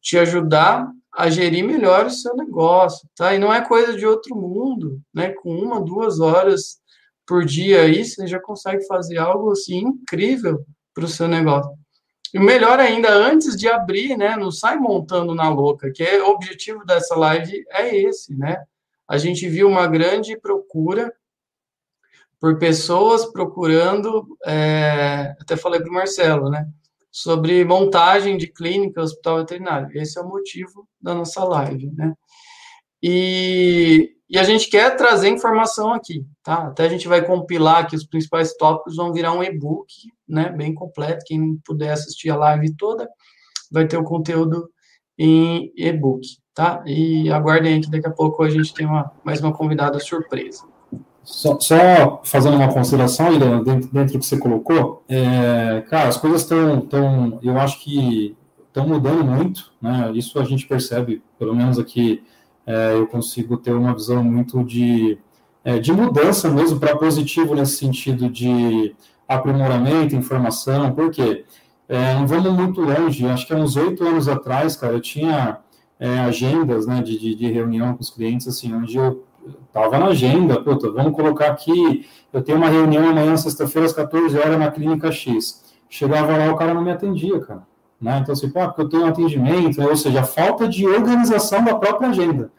te 0.00 0.18
ajudar 0.18 0.88
a 1.12 1.28
gerir 1.28 1.64
melhor 1.64 2.06
o 2.06 2.10
seu 2.10 2.34
negócio, 2.36 3.08
tá? 3.16 3.34
E 3.34 3.38
não 3.38 3.52
é 3.52 3.66
coisa 3.66 3.96
de 3.96 4.06
outro 4.06 4.36
mundo, 4.36 5.00
né? 5.12 5.30
Com 5.30 5.52
uma, 5.52 5.80
duas 5.80 6.20
horas 6.20 6.78
por 7.26 7.44
dia 7.44 7.82
aí, 7.82 8.04
você 8.04 8.26
já 8.26 8.40
consegue 8.40 8.86
fazer 8.86 9.18
algo 9.18 9.50
assim 9.52 9.78
incrível 9.78 10.64
para 10.94 11.04
o 11.04 11.08
seu 11.08 11.28
negócio. 11.28 11.70
E 12.32 12.38
melhor 12.38 12.78
ainda, 12.78 13.12
antes 13.12 13.56
de 13.56 13.68
abrir, 13.68 14.16
né, 14.16 14.36
não 14.36 14.52
sai 14.52 14.76
montando 14.76 15.34
na 15.34 15.48
louca, 15.48 15.90
que 15.90 16.02
é 16.02 16.22
o 16.22 16.28
objetivo 16.30 16.84
dessa 16.84 17.16
live 17.16 17.64
é 17.70 17.96
esse, 17.96 18.36
né? 18.36 18.64
A 19.08 19.18
gente 19.18 19.48
viu 19.48 19.68
uma 19.68 19.88
grande 19.88 20.38
procura 20.38 21.12
por 22.38 22.58
pessoas 22.58 23.26
procurando, 23.26 24.38
é, 24.46 25.34
até 25.40 25.56
falei 25.56 25.80
para 25.80 25.90
o 25.90 25.92
Marcelo, 25.94 26.48
né, 26.48 26.66
sobre 27.10 27.64
montagem 27.64 28.38
de 28.38 28.46
clínica, 28.46 29.02
hospital 29.02 29.38
veterinário. 29.38 29.90
Esse 30.00 30.18
é 30.18 30.22
o 30.22 30.28
motivo 30.28 30.88
da 31.00 31.14
nossa 31.14 31.42
live, 31.42 31.90
né? 31.92 32.14
E, 33.02 34.12
e 34.28 34.38
a 34.38 34.42
gente 34.42 34.68
quer 34.68 34.96
trazer 34.96 35.28
informação 35.28 35.92
aqui, 35.92 36.24
tá? 36.42 36.68
Até 36.68 36.84
a 36.84 36.88
gente 36.88 37.08
vai 37.08 37.24
compilar 37.24 37.78
aqui 37.78 37.96
os 37.96 38.06
principais 38.06 38.54
tópicos, 38.56 38.96
vão 38.96 39.12
virar 39.12 39.32
um 39.32 39.42
e-book, 39.42 39.92
né, 40.28 40.50
bem 40.50 40.74
completo. 40.74 41.24
Quem 41.26 41.56
puder 41.64 41.92
assistir 41.92 42.30
a 42.30 42.36
live 42.36 42.74
toda 42.76 43.08
vai 43.70 43.86
ter 43.86 43.96
o 43.96 44.04
conteúdo 44.04 44.68
em 45.18 45.72
e-book, 45.76 46.26
tá? 46.54 46.82
E 46.86 47.30
aguardem 47.30 47.74
aí 47.74 47.80
que 47.80 47.90
daqui 47.90 48.06
a 48.06 48.12
pouco 48.12 48.42
a 48.42 48.50
gente 48.50 48.72
tem 48.72 48.86
uma, 48.86 49.12
mais 49.24 49.40
uma 49.40 49.52
convidada 49.52 49.98
surpresa. 49.98 50.64
Só, 51.22 51.58
só 51.60 52.22
fazendo 52.24 52.56
uma 52.56 52.72
consideração, 52.72 53.32
Ilana, 53.32 53.62
dentro, 53.62 53.90
dentro 53.92 54.14
do 54.14 54.20
que 54.20 54.26
você 54.26 54.38
colocou, 54.38 55.04
é, 55.08 55.84
cara, 55.88 56.08
as 56.08 56.16
coisas 56.16 56.42
estão, 56.42 56.80
tão, 56.80 57.38
eu 57.42 57.58
acho 57.58 57.80
que 57.80 58.36
estão 58.66 58.88
mudando 58.88 59.24
muito, 59.24 59.72
né? 59.80 60.10
Isso 60.14 60.38
a 60.38 60.44
gente 60.44 60.66
percebe, 60.66 61.22
pelo 61.38 61.54
menos 61.54 61.78
aqui 61.78 62.24
é, 62.70 62.94
eu 62.94 63.06
consigo 63.08 63.56
ter 63.56 63.72
uma 63.72 63.92
visão 63.92 64.22
muito 64.22 64.62
de, 64.62 65.18
é, 65.64 65.80
de 65.80 65.92
mudança 65.92 66.48
mesmo 66.48 66.78
para 66.78 66.96
positivo 66.96 67.52
nesse 67.52 67.76
sentido 67.76 68.30
de 68.30 68.94
aprimoramento, 69.26 70.14
informação, 70.14 70.92
porque 70.92 71.44
é, 71.88 72.14
não 72.14 72.28
vamos 72.28 72.52
muito 72.52 72.80
longe, 72.80 73.26
acho 73.26 73.44
que 73.44 73.52
há 73.52 73.56
uns 73.56 73.74
oito 73.74 74.06
anos 74.06 74.28
atrás, 74.28 74.76
cara, 74.76 74.92
eu 74.92 75.00
tinha 75.00 75.58
é, 75.98 76.20
agendas 76.20 76.86
né, 76.86 77.02
de, 77.02 77.18
de, 77.18 77.34
de, 77.34 77.50
reunião 77.50 77.94
com 77.94 78.02
os 78.02 78.10
clientes, 78.10 78.46
assim, 78.46 78.72
onde 78.72 78.96
eu 78.96 79.24
estava 79.66 79.98
na 79.98 80.06
agenda, 80.06 80.62
puta, 80.62 80.92
vamos 80.92 81.12
colocar 81.12 81.48
aqui, 81.48 82.06
eu 82.32 82.40
tenho 82.40 82.58
uma 82.58 82.68
reunião 82.68 83.10
amanhã, 83.10 83.36
sexta-feira, 83.36 83.86
às 83.86 83.92
14 83.92 84.38
horas, 84.38 84.58
na 84.58 84.70
clínica 84.70 85.10
X. 85.10 85.64
Chegava 85.88 86.36
lá, 86.36 86.52
o 86.52 86.56
cara 86.56 86.72
não 86.72 86.82
me 86.82 86.92
atendia, 86.92 87.40
cara. 87.40 87.66
Né? 88.00 88.20
Então, 88.22 88.32
assim, 88.32 88.48
pô, 88.48 88.60
porque 88.66 88.82
eu 88.82 88.88
tenho 88.88 89.02
um 89.02 89.08
atendimento, 89.08 89.82
ou 89.82 89.96
seja, 89.96 90.22
falta 90.22 90.68
de 90.68 90.86
organização 90.86 91.64
da 91.64 91.74
própria 91.74 92.08
agenda, 92.10 92.50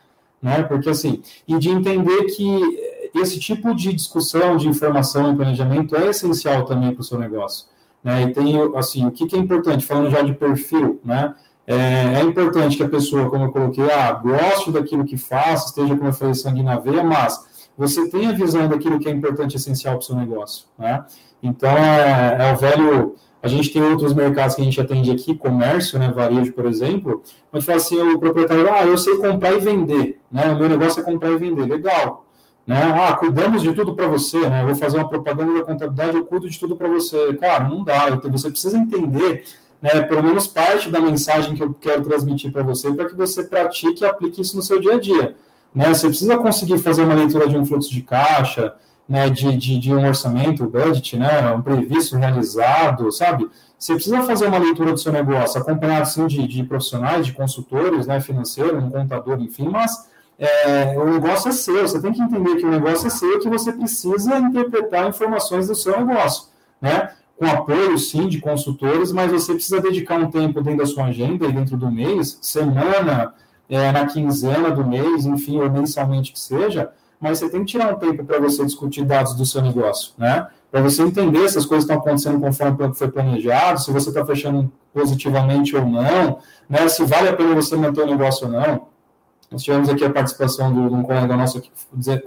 né? 0.42 0.64
Porque, 0.64 0.90
assim, 0.90 1.22
e 1.48 1.58
de 1.58 1.70
entender 1.70 2.24
que 2.26 3.12
esse 3.16 3.40
tipo 3.40 3.76
de 3.76 3.94
discussão, 3.94 4.58
de 4.58 4.68
informação 4.68 5.32
e 5.32 5.36
planejamento 5.36 5.96
é 5.96 6.10
essencial 6.10 6.66
também 6.66 6.94
para 6.94 7.02
o 7.02 7.04
seu 7.04 7.20
negócio, 7.20 7.68
né? 8.04 8.24
E 8.24 8.34
tem, 8.34 8.56
assim, 8.76 9.06
o 9.06 9.12
que, 9.12 9.26
que 9.28 9.36
é 9.36 9.40
importante, 9.40 9.86
falando 9.86 10.10
já 10.10 10.22
de 10.22 10.34
perfil, 10.34 11.00
né? 11.04 11.36
É, 11.68 12.20
é, 12.20 12.22
importante 12.24 12.76
que 12.76 12.84
a 12.84 12.90
pessoa, 12.90 13.30
como 13.30 13.46
eu 13.46 13.52
coloquei, 13.52 13.90
ah, 13.92 14.12
goste 14.14 14.72
daquilo 14.72 15.06
que 15.06 15.16
faz, 15.16 15.68
esteja 15.68 15.96
com 15.96 16.08
a 16.08 16.34
sangue 16.34 16.64
na 16.64 16.80
veia, 16.80 17.04
mas 17.04 17.70
você 17.78 18.10
tem 18.10 18.28
a 18.28 18.32
visão 18.32 18.68
daquilo 18.68 19.00
que 19.00 19.08
é 19.08 19.12
importante 19.12 19.54
e 19.54 19.58
essencial 19.58 19.96
para 19.96 20.02
o 20.02 20.06
seu 20.06 20.16
negócio, 20.16 20.66
né? 20.78 21.06
Então, 21.42 21.70
é, 21.70 22.50
é 22.50 22.54
o 22.54 22.58
velho 22.58 23.16
a 23.42 23.48
gente 23.48 23.72
tem 23.72 23.82
outros 23.82 24.14
mercados 24.14 24.56
que 24.56 24.62
a 24.62 24.66
gente 24.66 24.80
atende 24.80 25.12
aqui, 25.12 25.36
comércio, 25.36 25.98
né, 25.98 26.12
varejo, 26.12 26.54
por 26.54 26.66
exemplo, 26.66 27.24
onde 27.52 27.66
fala 27.66 27.78
assim, 27.78 28.00
o 28.00 28.20
proprietário, 28.20 28.72
ah, 28.72 28.86
eu 28.86 28.98
sei 28.98 29.18
comprar 29.18 29.54
e 29.54 29.60
vender, 29.60 30.20
né, 30.32 30.52
o 30.52 30.58
meu 30.58 30.70
negócio 30.70 31.02
é 31.02 31.04
comprar 31.04 31.32
e 31.32 31.38
vender, 31.38 31.66
legal, 31.66 32.26
né, 32.68 32.80
ah, 32.96 33.14
cuidamos 33.16 33.64
de 33.64 33.74
tudo 33.74 33.96
para 33.96 34.08
você, 34.08 34.40
né, 34.48 34.62
eu 34.62 34.68
vou 34.68 34.76
fazer 34.76 34.98
uma 34.98 35.10
propaganda 35.10 35.54
da 35.54 35.66
contabilidade, 35.66 36.18
eu 36.18 36.26
cuido 36.26 36.48
de 36.48 36.60
tudo 36.60 36.76
para 36.76 36.88
você, 36.88 37.34
cara, 37.34 37.68
não 37.68 37.84
dá, 37.84 38.10
então 38.12 38.32
você 38.32 38.50
precisa 38.50 38.78
entender, 38.78 39.44
né, 39.82 40.02
pelo 40.02 40.22
menos 40.22 40.46
parte 40.46 40.90
da 40.90 41.02
mensagem 41.02 41.56
que 41.56 41.64
eu 41.64 41.74
quero 41.74 42.04
transmitir 42.04 42.52
para 42.52 42.62
você, 42.62 42.94
para 42.94 43.10
que 43.10 43.16
você 43.16 43.44
pratique 43.44 44.04
e 44.04 44.06
aplique 44.06 44.42
isso 44.42 44.56
no 44.56 44.62
seu 44.62 44.80
dia 44.80 44.94
a 44.94 45.00
dia, 45.00 45.36
né, 45.74 45.92
você 45.92 46.08
precisa 46.08 46.38
conseguir 46.38 46.78
fazer 46.78 47.04
uma 47.04 47.16
leitura 47.16 47.48
de 47.48 47.58
um 47.58 47.66
fluxo 47.66 47.90
de 47.90 48.04
caixa, 48.04 48.76
né, 49.12 49.30
de, 49.30 49.58
de, 49.58 49.78
de, 49.78 49.94
um 49.94 50.08
orçamento, 50.08 50.66
budget, 50.66 51.18
né, 51.18 51.52
um 51.52 51.62
previsto 51.62 52.16
realizado, 52.16 53.12
sabe? 53.12 53.46
Você 53.78 53.94
precisa 53.94 54.24
fazer 54.24 54.48
uma 54.48 54.58
leitura 54.58 54.94
do 54.94 54.98
seu 54.98 55.12
negócio, 55.12 55.60
acompanhado, 55.60 56.08
sim, 56.08 56.26
de, 56.28 56.48
de 56.48 56.64
profissionais, 56.64 57.26
de 57.26 57.34
consultores, 57.34 58.08
né, 58.08 58.22
financeiro, 58.22 58.78
um 58.78 58.90
contador, 58.90 59.38
enfim, 59.42 59.68
mas 59.68 60.10
é, 60.40 60.98
o 60.98 61.04
negócio 61.12 61.50
é 61.50 61.52
seu, 61.52 61.86
você 61.86 62.02
tem 62.02 62.14
que 62.14 62.22
entender 62.22 62.56
que 62.56 62.66
o 62.66 62.72
negócio 62.72 63.06
é 63.08 63.10
seu 63.10 63.38
que 63.40 63.50
você 63.50 63.74
precisa 63.74 64.40
interpretar 64.40 65.10
informações 65.10 65.68
do 65.68 65.76
seu 65.76 66.00
negócio, 66.00 66.48
né? 66.80 67.12
Com 67.38 67.46
apoio, 67.48 67.98
sim, 67.98 68.30
de 68.30 68.40
consultores, 68.40 69.12
mas 69.12 69.30
você 69.30 69.54
precisa 69.54 69.82
dedicar 69.82 70.20
um 70.20 70.32
tempo 70.32 70.62
dentro 70.62 70.80
da 70.80 70.86
sua 70.86 71.08
agenda 71.08 71.46
e 71.48 71.52
dentro 71.52 71.76
do 71.76 71.92
mês, 71.92 72.40
semana, 72.42 73.34
é, 73.68 73.92
na 73.92 74.06
quinzena 74.06 74.72
do 74.72 74.86
mês, 74.88 75.26
enfim, 75.26 75.60
ou 75.60 75.70
mensalmente 75.70 76.32
que 76.32 76.40
seja, 76.40 76.92
mas 77.22 77.38
você 77.38 77.50
tem 77.50 77.64
que 77.64 77.72
tirar 77.72 77.94
um 77.94 77.98
tempo 77.98 78.26
para 78.26 78.40
você 78.40 78.66
discutir 78.66 79.06
dados 79.06 79.36
do 79.36 79.46
seu 79.46 79.62
negócio, 79.62 80.14
né? 80.18 80.48
Para 80.72 80.82
você 80.82 81.04
entender 81.04 81.48
se 81.50 81.58
as 81.58 81.66
coisas 81.66 81.84
estão 81.84 81.98
acontecendo 81.98 82.40
conforme 82.40 82.94
foi 82.96 83.12
planejado, 83.12 83.80
se 83.80 83.92
você 83.92 84.10
está 84.10 84.26
fechando 84.26 84.72
positivamente 84.92 85.76
ou 85.76 85.86
não, 85.86 86.40
né? 86.68 86.88
Se 86.90 87.06
vale 87.06 87.30
a 87.30 87.34
pena 87.34 87.54
você 87.54 87.76
manter 87.76 88.02
o 88.02 88.08
negócio 88.08 88.48
ou 88.48 88.54
não. 88.54 88.88
Nós 89.52 89.62
tivemos 89.62 89.88
aqui 89.90 90.04
a 90.04 90.10
participação 90.10 90.74
de 90.74 90.80
um 90.80 91.04
colega 91.04 91.36
nosso 91.38 91.60
aqui, 91.60 91.70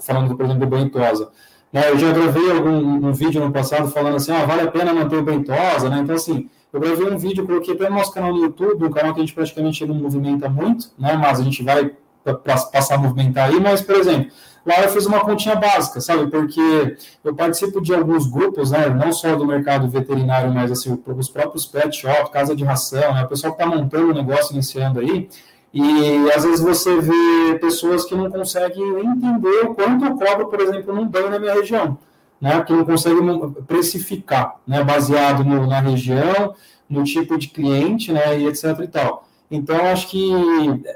falando, 0.02 0.36
por 0.36 0.44
exemplo, 0.44 0.66
do 0.66 0.76
Bentosa. 0.76 1.30
Né, 1.72 1.90
eu 1.90 1.98
já 1.98 2.12
gravei 2.12 2.52
algum 2.52 3.08
um 3.08 3.12
vídeo 3.12 3.44
no 3.44 3.50
passado 3.50 3.88
falando 3.88 4.14
assim, 4.14 4.30
ah, 4.30 4.46
vale 4.46 4.60
a 4.60 4.70
pena 4.70 4.94
manter 4.94 5.16
o 5.16 5.22
Bentosa, 5.22 5.90
né? 5.90 5.98
Então, 5.98 6.14
assim, 6.14 6.48
eu 6.72 6.78
gravei 6.78 7.10
um 7.10 7.18
vídeo, 7.18 7.44
coloquei 7.44 7.74
até 7.74 7.88
no 7.88 7.96
nosso 7.96 8.12
canal 8.12 8.32
no 8.32 8.44
YouTube, 8.44 8.84
um 8.84 8.90
canal 8.90 9.12
que 9.12 9.20
a 9.20 9.22
gente 9.24 9.34
praticamente 9.34 9.84
não 9.84 9.94
movimenta 9.96 10.48
muito, 10.48 10.90
né? 10.96 11.16
Mas 11.16 11.40
a 11.40 11.42
gente 11.42 11.64
vai 11.64 11.90
passar 12.72 12.94
a 12.94 12.98
movimentar 12.98 13.48
aí, 13.48 13.58
mas, 13.58 13.82
por 13.82 13.96
exemplo, 13.96 14.30
lá 14.64 14.82
eu 14.82 14.88
fiz 14.88 15.06
uma 15.06 15.20
continha 15.20 15.54
básica, 15.56 16.00
sabe? 16.00 16.30
Porque 16.30 16.96
eu 17.22 17.34
participo 17.34 17.80
de 17.80 17.94
alguns 17.94 18.26
grupos, 18.26 18.70
né? 18.70 18.88
Não 18.88 19.12
só 19.12 19.36
do 19.36 19.46
mercado 19.46 19.88
veterinário, 19.88 20.52
mas 20.52 20.70
assim, 20.72 20.98
os 21.06 21.28
próprios 21.28 21.66
pet 21.66 21.94
shop, 21.96 22.30
casa 22.30 22.56
de 22.56 22.64
ração, 22.64 23.12
né? 23.14 23.24
O 23.24 23.28
pessoal 23.28 23.54
que 23.54 23.62
está 23.62 23.76
montando 23.76 24.10
o 24.10 24.14
negócio, 24.14 24.52
iniciando 24.52 25.00
aí. 25.00 25.28
E 25.72 26.30
às 26.30 26.44
vezes 26.44 26.60
você 26.60 27.00
vê 27.00 27.58
pessoas 27.60 28.04
que 28.04 28.14
não 28.14 28.30
conseguem 28.30 29.00
entender 29.00 29.64
o 29.64 29.74
quanto 29.74 30.04
eu 30.04 30.16
cobro, 30.16 30.46
por 30.48 30.60
exemplo, 30.60 30.94
num 30.94 31.06
banho 31.06 31.30
na 31.30 31.38
minha 31.38 31.54
região, 31.54 31.98
né? 32.40 32.62
Que 32.62 32.72
não 32.72 32.84
conseguem 32.84 33.50
precificar, 33.66 34.56
né? 34.66 34.82
Baseado 34.84 35.44
no, 35.44 35.66
na 35.66 35.80
região, 35.80 36.54
no 36.88 37.04
tipo 37.04 37.36
de 37.36 37.48
cliente, 37.48 38.12
né? 38.12 38.38
E 38.38 38.46
etc 38.46 38.78
e 38.82 38.88
tal. 38.88 39.28
Então, 39.50 39.76
acho 39.86 40.08
que 40.08 40.32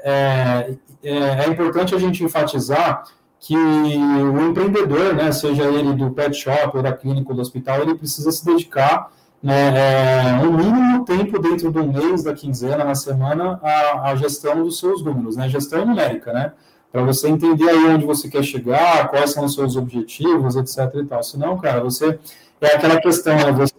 é, 0.03 0.73
é, 1.03 1.17
é 1.17 1.47
importante 1.47 1.93
a 1.93 1.97
gente 1.97 2.23
enfatizar 2.23 3.03
que 3.39 3.55
o 3.55 4.49
empreendedor, 4.49 5.15
né, 5.15 5.31
seja 5.31 5.63
ele 5.63 5.93
do 5.93 6.11
pet 6.11 6.35
shop 6.35 6.75
ou 6.75 6.83
da 6.83 6.91
clínica 6.91 7.29
ou 7.29 7.35
do 7.35 7.41
hospital, 7.41 7.81
ele 7.81 7.95
precisa 7.95 8.31
se 8.31 8.45
dedicar 8.45 9.11
né, 9.41 10.33
é, 10.41 10.45
um 10.45 10.51
mínimo 10.51 11.05
tempo 11.05 11.39
dentro 11.39 11.71
do 11.71 11.87
mês, 11.87 12.23
da 12.23 12.33
quinzena, 12.33 12.83
na 12.83 12.95
semana, 12.95 13.59
à, 13.63 14.13
gestão 14.15 14.63
dos 14.63 14.77
seus 14.77 15.01
números, 15.01 15.37
né, 15.37 15.47
gestão 15.47 15.85
numérica, 15.85 16.33
né, 16.33 16.51
para 16.91 17.01
você 17.03 17.29
entender 17.29 17.69
aí 17.69 17.85
onde 17.85 18.05
você 18.05 18.27
quer 18.27 18.43
chegar, 18.43 19.07
quais 19.09 19.31
são 19.31 19.45
os 19.45 19.53
seus 19.53 19.77
objetivos, 19.77 20.55
etc 20.55 20.93
e 20.95 21.05
tal. 21.05 21.23
Senão, 21.23 21.57
cara, 21.57 21.81
você 21.81 22.19
é 22.59 22.75
aquela 22.75 22.99
questão, 22.99 23.35
né, 23.35 23.51
você 23.51 23.73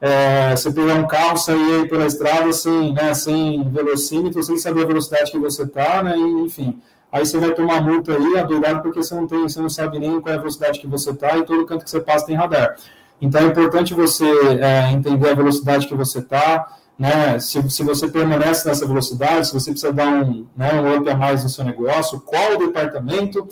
é, 0.00 0.56
você 0.56 0.72
pegar 0.72 0.94
um 0.94 1.06
carro, 1.06 1.36
sair 1.36 1.88
pela 1.88 2.06
estrada 2.06 2.52
sem, 2.52 2.92
né, 2.94 3.12
sem 3.12 3.68
velocímetro, 3.68 4.42
sem 4.42 4.56
saber 4.56 4.84
a 4.84 4.86
velocidade 4.86 5.30
que 5.30 5.38
você 5.38 5.64
está, 5.64 6.02
né, 6.02 6.16
enfim, 6.16 6.80
aí 7.12 7.26
você 7.26 7.38
vai 7.38 7.52
tomar 7.52 7.80
multa 7.80 8.16
aí, 8.16 8.38
adorado, 8.38 8.82
porque 8.82 9.02
você 9.02 9.14
não 9.14 9.26
tem, 9.26 9.42
você 9.42 9.60
não 9.60 9.68
sabe 9.68 9.98
nem 9.98 10.20
qual 10.20 10.32
é 10.32 10.36
a 10.36 10.40
velocidade 10.40 10.78
que 10.78 10.86
você 10.86 11.10
está 11.10 11.36
e 11.36 11.44
todo 11.44 11.66
canto 11.66 11.84
que 11.84 11.90
você 11.90 12.00
passa 12.00 12.26
tem 12.26 12.36
radar. 12.36 12.76
Então 13.20 13.40
é 13.40 13.44
importante 13.44 13.92
você 13.92 14.24
é, 14.60 14.90
entender 14.92 15.30
a 15.30 15.34
velocidade 15.34 15.86
que 15.86 15.94
você 15.94 16.20
está, 16.20 16.66
né? 16.98 17.38
Se, 17.38 17.68
se 17.70 17.82
você 17.82 18.08
permanece 18.08 18.66
nessa 18.66 18.86
velocidade, 18.86 19.48
se 19.48 19.54
você 19.54 19.70
precisa 19.70 19.92
dar 19.92 20.08
um, 20.08 20.46
né, 20.56 20.80
um 20.80 20.96
up 20.96 21.08
a 21.08 21.14
mais 21.14 21.42
no 21.42 21.48
seu 21.48 21.64
negócio, 21.64 22.20
qual 22.20 22.54
o 22.54 22.58
departamento. 22.58 23.46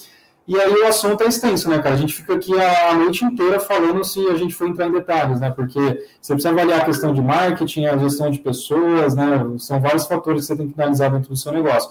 E 0.47 0.59
aí 0.59 0.73
o 0.73 0.87
assunto 0.87 1.23
é 1.23 1.27
extenso, 1.27 1.69
né, 1.69 1.79
cara? 1.79 1.95
A 1.95 1.99
gente 1.99 2.15
fica 2.15 2.35
aqui 2.35 2.59
a 2.59 2.95
noite 2.95 3.23
inteira 3.23 3.61
falando 3.61 4.03
se 4.03 4.27
a 4.29 4.35
gente 4.35 4.55
for 4.55 4.67
entrar 4.67 4.87
em 4.87 4.93
detalhes, 4.93 5.41
né? 5.41 5.51
Porque 5.51 5.79
você 6.23 6.33
precisa 6.33 6.49
avaliar 6.49 6.81
a 6.81 6.85
questão 6.87 7.13
de 7.13 7.21
marketing, 7.21 7.85
a 7.85 7.99
gestão 7.99 8.31
de 8.31 8.39
pessoas, 8.39 9.15
né? 9.15 9.47
São 9.59 9.79
vários 9.79 10.07
fatores 10.07 10.43
que 10.43 10.47
você 10.47 10.57
tem 10.57 10.69
que 10.71 10.81
analisar 10.81 11.11
dentro 11.11 11.29
do 11.29 11.37
seu 11.37 11.53
negócio 11.53 11.91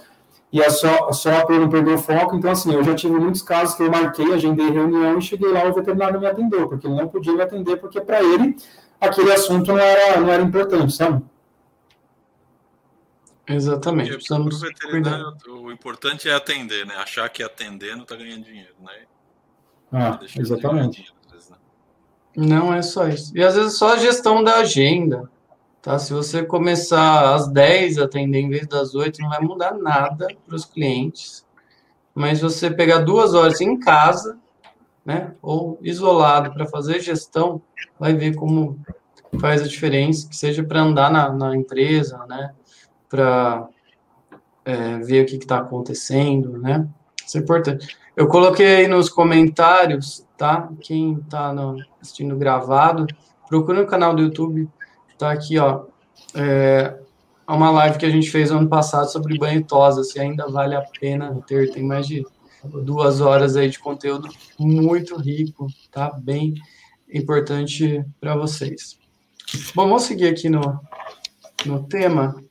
e 0.51 0.61
é 0.61 0.69
só, 0.69 1.11
só 1.11 1.45
para 1.45 1.59
não 1.59 1.69
perder 1.69 1.95
o 1.95 1.97
foco. 1.97 2.35
Então, 2.35 2.51
assim, 2.51 2.73
eu 2.73 2.83
já 2.83 2.95
tive 2.95 3.13
muitos 3.15 3.41
casos 3.41 3.75
que 3.75 3.83
eu 3.83 3.91
marquei, 3.91 4.33
agendei 4.33 4.69
reunião 4.69 5.17
e 5.17 5.21
cheguei 5.21 5.51
lá, 5.51 5.65
o 5.65 5.73
veterinário 5.73 6.19
me 6.19 6.25
atendeu, 6.25 6.67
porque 6.69 6.87
ele 6.87 6.95
não 6.95 7.07
podia 7.07 7.33
me 7.33 7.41
atender, 7.41 7.77
porque 7.77 7.99
para 7.99 8.23
ele 8.23 8.55
aquele 8.99 9.31
assunto 9.31 9.67
não 9.67 9.77
era, 9.77 10.19
não 10.19 10.31
era 10.31 10.41
importante, 10.41 10.93
sabe? 10.93 11.23
Exatamente. 13.47 14.11
Precisamos 14.11 14.61
o 15.47 15.71
importante 15.71 16.27
é 16.27 16.33
atender, 16.33 16.85
né? 16.85 16.95
Achar 16.95 17.29
que 17.29 17.41
atendendo 17.41 18.03
está 18.03 18.15
ganhando 18.15 18.43
dinheiro, 18.43 18.73
né? 18.79 19.05
Ah, 19.91 20.19
exatamente. 20.37 20.97
Dinheiro, 20.97 21.15
vezes, 21.31 21.49
né? 21.49 21.57
Não 22.35 22.73
é 22.73 22.81
só 22.81 23.07
isso. 23.07 23.31
E 23.37 23.41
às 23.41 23.55
vezes 23.55 23.77
só 23.77 23.93
a 23.93 23.97
gestão 23.97 24.43
da 24.43 24.55
agenda 24.55 25.29
Tá? 25.87 25.97
Se 25.97 26.11
você 26.11 26.43
começar 26.43 27.33
às 27.33 27.47
10 27.47 27.97
a 27.97 28.03
atender 28.03 28.41
em 28.41 28.49
vez 28.49 28.67
das 28.67 28.93
8, 28.93 29.21
não 29.21 29.29
vai 29.29 29.39
mudar 29.39 29.73
nada 29.73 30.27
para 30.45 30.53
os 30.53 30.65
clientes. 30.65 31.45
Mas 32.13 32.41
você 32.41 32.69
pegar 32.69 32.97
duas 32.97 33.33
horas 33.33 33.61
em 33.61 33.79
casa, 33.79 34.37
né, 35.05 35.33
ou 35.41 35.79
isolado 35.81 36.51
para 36.53 36.65
fazer 36.65 36.99
gestão, 36.99 37.61
vai 37.97 38.13
ver 38.13 38.35
como 38.35 38.77
faz 39.39 39.61
a 39.61 39.67
diferença, 39.67 40.27
que 40.27 40.35
seja 40.35 40.61
para 40.61 40.81
andar 40.81 41.09
na, 41.09 41.31
na, 41.31 41.55
empresa, 41.55 42.17
né, 42.27 42.51
para 43.07 43.69
é, 44.65 44.97
ver 44.97 45.23
o 45.23 45.25
que 45.25 45.37
está 45.37 45.59
acontecendo, 45.59 46.57
né, 46.57 46.85
isso 47.25 47.37
é 47.37 47.39
importante. 47.39 47.97
Eu 48.13 48.27
coloquei 48.27 48.89
nos 48.89 49.07
comentários, 49.07 50.27
tá, 50.37 50.67
quem 50.81 51.13
está 51.13 51.55
assistindo 52.01 52.35
gravado, 52.35 53.07
procura 53.47 53.81
no 53.81 53.87
canal 53.87 54.13
do 54.13 54.23
YouTube, 54.23 54.67
tá 55.17 55.31
aqui, 55.31 55.57
ó, 55.57 55.85
é, 56.35 56.97
uma 57.47 57.71
live 57.71 57.97
que 57.97 58.05
a 58.05 58.09
gente 58.09 58.29
fez 58.29 58.51
ano 58.51 58.67
passado 58.67 59.11
sobre 59.11 59.37
banho 59.37 59.63
tosa, 59.63 60.03
se 60.03 60.19
ainda 60.19 60.47
vale 60.47 60.75
a 60.75 60.81
pena 60.99 61.41
ter, 61.47 61.71
tem 61.71 61.83
mais 61.83 62.05
de 62.07 62.25
duas 62.83 63.21
horas 63.21 63.55
aí 63.55 63.69
de 63.69 63.79
conteúdo 63.79 64.29
muito 64.59 65.15
rico, 65.15 65.67
tá? 65.91 66.11
Bem 66.11 66.55
importante 67.11 68.03
para 68.19 68.35
vocês. 68.35 68.99
Bom, 69.73 69.87
vamos 69.87 70.03
seguir 70.03 70.27
aqui 70.27 70.49
no, 70.49 70.79
no 71.65 71.83
tema. 71.83 72.43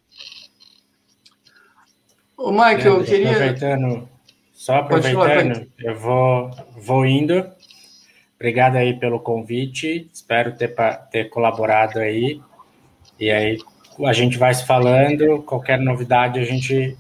O 2.37 2.51
Mike, 2.51 2.87
eu 2.87 3.05
queria. 3.05 3.33
Aproveitando, 3.33 4.09
só 4.53 4.77
aproveitando, 4.77 5.71
eu 5.79 5.99
vou, 5.99 6.51
vou 6.77 7.05
indo. 7.05 7.47
Obrigado 8.37 8.77
aí 8.77 8.99
pelo 8.99 9.21
convite. 9.21 10.09
Espero 10.13 10.57
ter, 10.57 10.75
ter 11.11 11.29
colaborado 11.31 11.99
aí. 11.99 12.41
E 13.19 13.31
aí 13.31 13.59
a 14.05 14.13
gente 14.13 14.39
vai 14.39 14.53
se 14.55 14.67
falando. 14.67 15.43
Qualquer 15.43 15.79
novidade 15.79 16.39
a 16.39 16.45
gente 16.45 16.97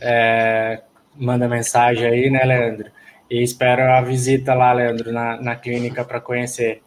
é, 0.00 0.82
manda 1.16 1.48
mensagem 1.48 2.06
aí, 2.06 2.30
né, 2.30 2.44
Leandro? 2.44 2.90
E 3.30 3.42
espero 3.42 3.82
a 3.82 4.00
visita 4.00 4.54
lá, 4.54 4.72
Leandro, 4.72 5.12
na, 5.12 5.40
na 5.40 5.54
clínica 5.54 6.04
para 6.04 6.20
conhecer. 6.20 6.82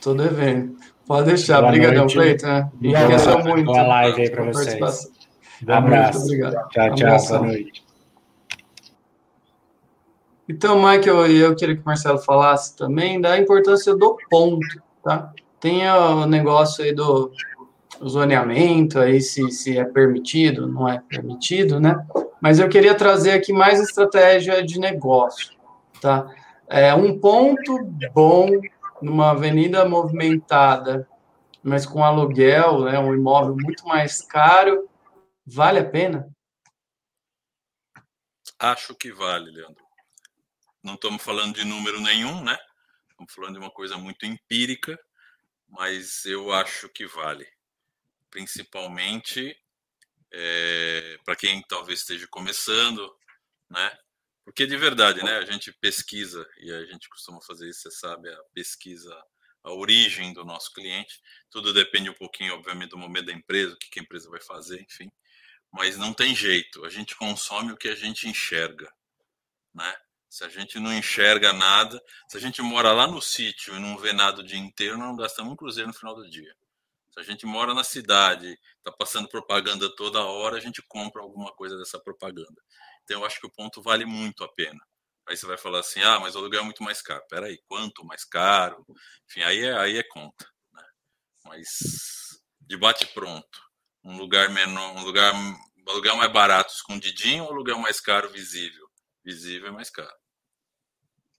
Tô 0.00 0.14
devendo. 0.14 0.76
Pode 1.06 1.26
deixar. 1.26 1.64
Obrigadão, 1.64 2.06
Cleiton. 2.06 2.46
Né? 2.46 2.70
Enriqueceu 2.82 3.38
muito. 3.42 3.64
Boa 3.64 3.82
live 3.82 4.22
aí 4.22 4.30
para 4.30 4.44
vocês. 4.44 5.10
Um 5.66 5.72
abraço. 5.72 6.24
Obrigado. 6.24 6.68
Tchau, 6.68 6.94
tchau. 6.94 7.28
Boa 7.28 7.40
noite. 7.40 7.84
Então, 10.48 10.76
Michael, 10.76 11.26
eu 11.26 11.56
queria 11.56 11.74
que 11.74 11.80
o 11.80 11.84
Marcelo 11.86 12.18
falasse 12.18 12.76
também 12.76 13.18
da 13.18 13.38
importância 13.38 13.96
do 13.96 14.18
ponto, 14.28 14.82
tá? 15.02 15.32
Tem 15.58 15.88
o 15.88 16.26
negócio 16.26 16.84
aí 16.84 16.92
do 16.94 17.32
zoneamento, 18.02 18.98
aí 18.98 19.20
se, 19.20 19.50
se 19.50 19.78
é 19.78 19.84
permitido, 19.84 20.66
não 20.66 20.88
é 20.88 21.00
permitido, 21.00 21.78
né? 21.78 21.94
Mas 22.40 22.58
eu 22.58 22.68
queria 22.68 22.94
trazer 22.94 23.32
aqui 23.32 23.52
mais 23.52 23.80
estratégia 23.80 24.62
de 24.64 24.78
negócio, 24.78 25.54
tá? 26.00 26.26
É 26.66 26.94
um 26.94 27.18
ponto 27.18 27.84
bom 28.12 28.48
numa 29.00 29.30
avenida 29.30 29.84
movimentada, 29.84 31.08
mas 31.62 31.86
com 31.86 32.04
aluguel, 32.04 32.84
né, 32.84 32.98
um 32.98 33.14
imóvel 33.14 33.56
muito 33.56 33.86
mais 33.86 34.20
caro, 34.22 34.88
vale 35.46 35.78
a 35.78 35.84
pena? 35.84 36.28
Acho 38.58 38.94
que 38.94 39.12
vale, 39.12 39.50
Leandro. 39.50 39.84
Não 40.82 40.94
estamos 40.94 41.22
falando 41.22 41.54
de 41.54 41.64
número 41.64 42.00
nenhum, 42.00 42.42
né? 42.42 42.56
Estamos 43.10 43.32
falando 43.32 43.54
de 43.54 43.58
uma 43.58 43.70
coisa 43.70 43.96
muito 43.96 44.26
empírica, 44.26 44.98
mas 45.68 46.24
eu 46.26 46.52
acho 46.52 46.88
que 46.88 47.06
vale. 47.06 47.46
Principalmente 48.34 49.56
é, 50.32 51.16
para 51.24 51.36
quem 51.36 51.62
talvez 51.68 52.00
esteja 52.00 52.26
começando, 52.26 53.16
né? 53.70 53.96
Porque 54.44 54.66
de 54.66 54.76
verdade, 54.76 55.22
né? 55.22 55.36
A 55.38 55.44
gente 55.44 55.72
pesquisa 55.74 56.44
e 56.58 56.72
a 56.72 56.84
gente 56.84 57.08
costuma 57.08 57.40
fazer 57.40 57.70
isso, 57.70 57.82
você 57.82 57.92
sabe, 57.92 58.28
a 58.28 58.42
pesquisa, 58.52 59.14
a 59.62 59.72
origem 59.72 60.32
do 60.32 60.44
nosso 60.44 60.72
cliente. 60.72 61.22
Tudo 61.48 61.72
depende 61.72 62.10
um 62.10 62.14
pouquinho, 62.14 62.54
obviamente, 62.54 62.90
do 62.90 62.98
momento 62.98 63.26
da 63.26 63.32
empresa, 63.32 63.74
o 63.74 63.78
que 63.78 64.00
a 64.00 64.02
empresa 64.02 64.28
vai 64.28 64.40
fazer, 64.40 64.82
enfim. 64.82 65.08
Mas 65.72 65.96
não 65.96 66.12
tem 66.12 66.34
jeito. 66.34 66.84
A 66.84 66.90
gente 66.90 67.14
consome 67.14 67.70
o 67.70 67.76
que 67.76 67.86
a 67.86 67.94
gente 67.94 68.28
enxerga, 68.28 68.92
né? 69.72 69.96
Se 70.28 70.42
a 70.42 70.48
gente 70.48 70.80
não 70.80 70.92
enxerga 70.92 71.52
nada, 71.52 72.02
se 72.28 72.36
a 72.36 72.40
gente 72.40 72.60
mora 72.60 72.90
lá 72.92 73.06
no 73.06 73.22
sítio 73.22 73.76
e 73.76 73.78
não 73.78 73.96
vê 73.96 74.12
nada 74.12 74.40
o 74.40 74.44
dia 74.44 74.58
inteiro, 74.58 74.98
não 74.98 75.14
gastamos 75.14 75.52
um 75.52 75.56
cruzeiro 75.56 75.86
no 75.86 75.94
final 75.94 76.16
do 76.16 76.28
dia. 76.28 76.52
Se 77.14 77.20
a 77.20 77.22
gente 77.22 77.46
mora 77.46 77.72
na 77.72 77.84
cidade, 77.84 78.58
está 78.78 78.90
passando 78.90 79.28
propaganda 79.28 79.88
toda 79.94 80.24
hora, 80.24 80.56
a 80.56 80.60
gente 80.60 80.82
compra 80.88 81.22
alguma 81.22 81.54
coisa 81.54 81.78
dessa 81.78 81.96
propaganda. 82.00 82.60
Então, 83.04 83.20
eu 83.20 83.24
acho 83.24 83.38
que 83.38 83.46
o 83.46 83.52
ponto 83.52 83.80
vale 83.80 84.04
muito 84.04 84.42
a 84.42 84.52
pena. 84.52 84.84
Aí 85.28 85.36
você 85.36 85.46
vai 85.46 85.56
falar 85.56 85.78
assim, 85.78 86.02
ah, 86.02 86.18
mas 86.18 86.34
o 86.34 86.38
aluguel 86.38 86.62
é 86.62 86.64
muito 86.64 86.82
mais 86.82 87.00
caro. 87.00 87.22
Peraí, 87.30 87.56
quanto 87.68 88.04
mais 88.04 88.24
caro? 88.24 88.84
Enfim, 89.30 89.42
aí 89.42 89.64
é, 89.64 89.78
aí 89.78 89.96
é 89.96 90.02
conta. 90.02 90.44
Né? 90.72 90.82
Mas 91.44 92.40
de 92.60 92.76
bate 92.76 93.06
pronto, 93.06 93.62
um 94.02 94.18
lugar 94.18 94.50
menor, 94.50 94.96
um 94.96 95.04
lugar, 95.04 95.32
um 95.34 95.56
aluguel 95.88 96.16
mais 96.16 96.32
barato, 96.32 96.72
escondidinho, 96.72 97.44
ou 97.44 97.50
um 97.50 97.52
aluguel 97.52 97.78
mais 97.78 98.00
caro, 98.00 98.28
visível? 98.28 98.90
Visível 99.24 99.68
é 99.68 99.70
mais 99.70 99.88
caro. 99.88 100.16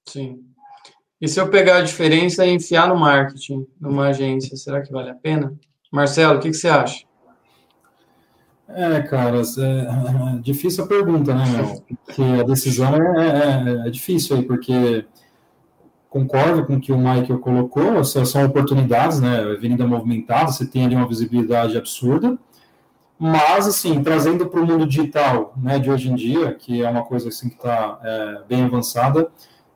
Sim. 0.08 0.55
E 1.26 1.28
se 1.28 1.42
eu 1.42 1.48
pegar 1.50 1.78
a 1.78 1.82
diferença 1.82 2.46
e 2.46 2.54
enfiar 2.54 2.88
no 2.88 2.96
marketing, 2.96 3.66
numa 3.82 4.10
agência, 4.10 4.56
será 4.56 4.80
que 4.80 4.92
vale 4.92 5.10
a 5.10 5.16
pena? 5.16 5.56
Marcelo, 5.92 6.38
o 6.38 6.40
que, 6.40 6.52
que 6.52 6.56
você 6.56 6.70
acha? 6.70 7.04
É, 8.70 9.02
cara, 9.02 9.38
é, 9.42 10.36
é 10.36 10.40
difícil 10.40 10.84
a 10.84 10.88
pergunta, 10.88 11.34
né, 11.34 11.46
meu? 11.48 11.84
Porque 12.06 12.22
a 12.22 12.44
decisão 12.44 12.94
é, 12.96 13.26
é, 13.26 13.88
é, 13.88 13.90
difícil 13.90 14.38
aí, 14.38 14.44
porque 14.44 15.04
concordo 16.08 16.64
com 16.64 16.76
o 16.76 16.80
que 16.80 16.92
o 16.92 16.98
Michael 17.00 17.40
colocou, 17.40 18.04
são 18.04 18.46
oportunidades, 18.46 19.20
né? 19.20 19.40
Avenida 19.40 19.88
movimentada, 19.88 20.52
você 20.52 20.68
tem 20.68 20.86
ali 20.86 20.96
uma 20.96 21.08
visibilidade 21.08 21.76
absurda, 21.76 22.38
mas, 23.18 23.68
assim, 23.68 24.04
trazendo 24.04 24.46
para 24.46 24.62
o 24.62 24.68
mundo 24.68 24.86
digital, 24.86 25.56
né, 25.58 25.80
de 25.80 25.90
hoje 25.90 26.12
em 26.12 26.16
dia, 26.16 26.54
que 26.54 26.84
é 26.84 26.90
uma 26.90 27.04
coisa 27.04 27.30
assim 27.30 27.50
que 27.50 27.56
está 27.56 28.00
é, 28.04 28.42
bem 28.48 28.64
avançada, 28.64 29.32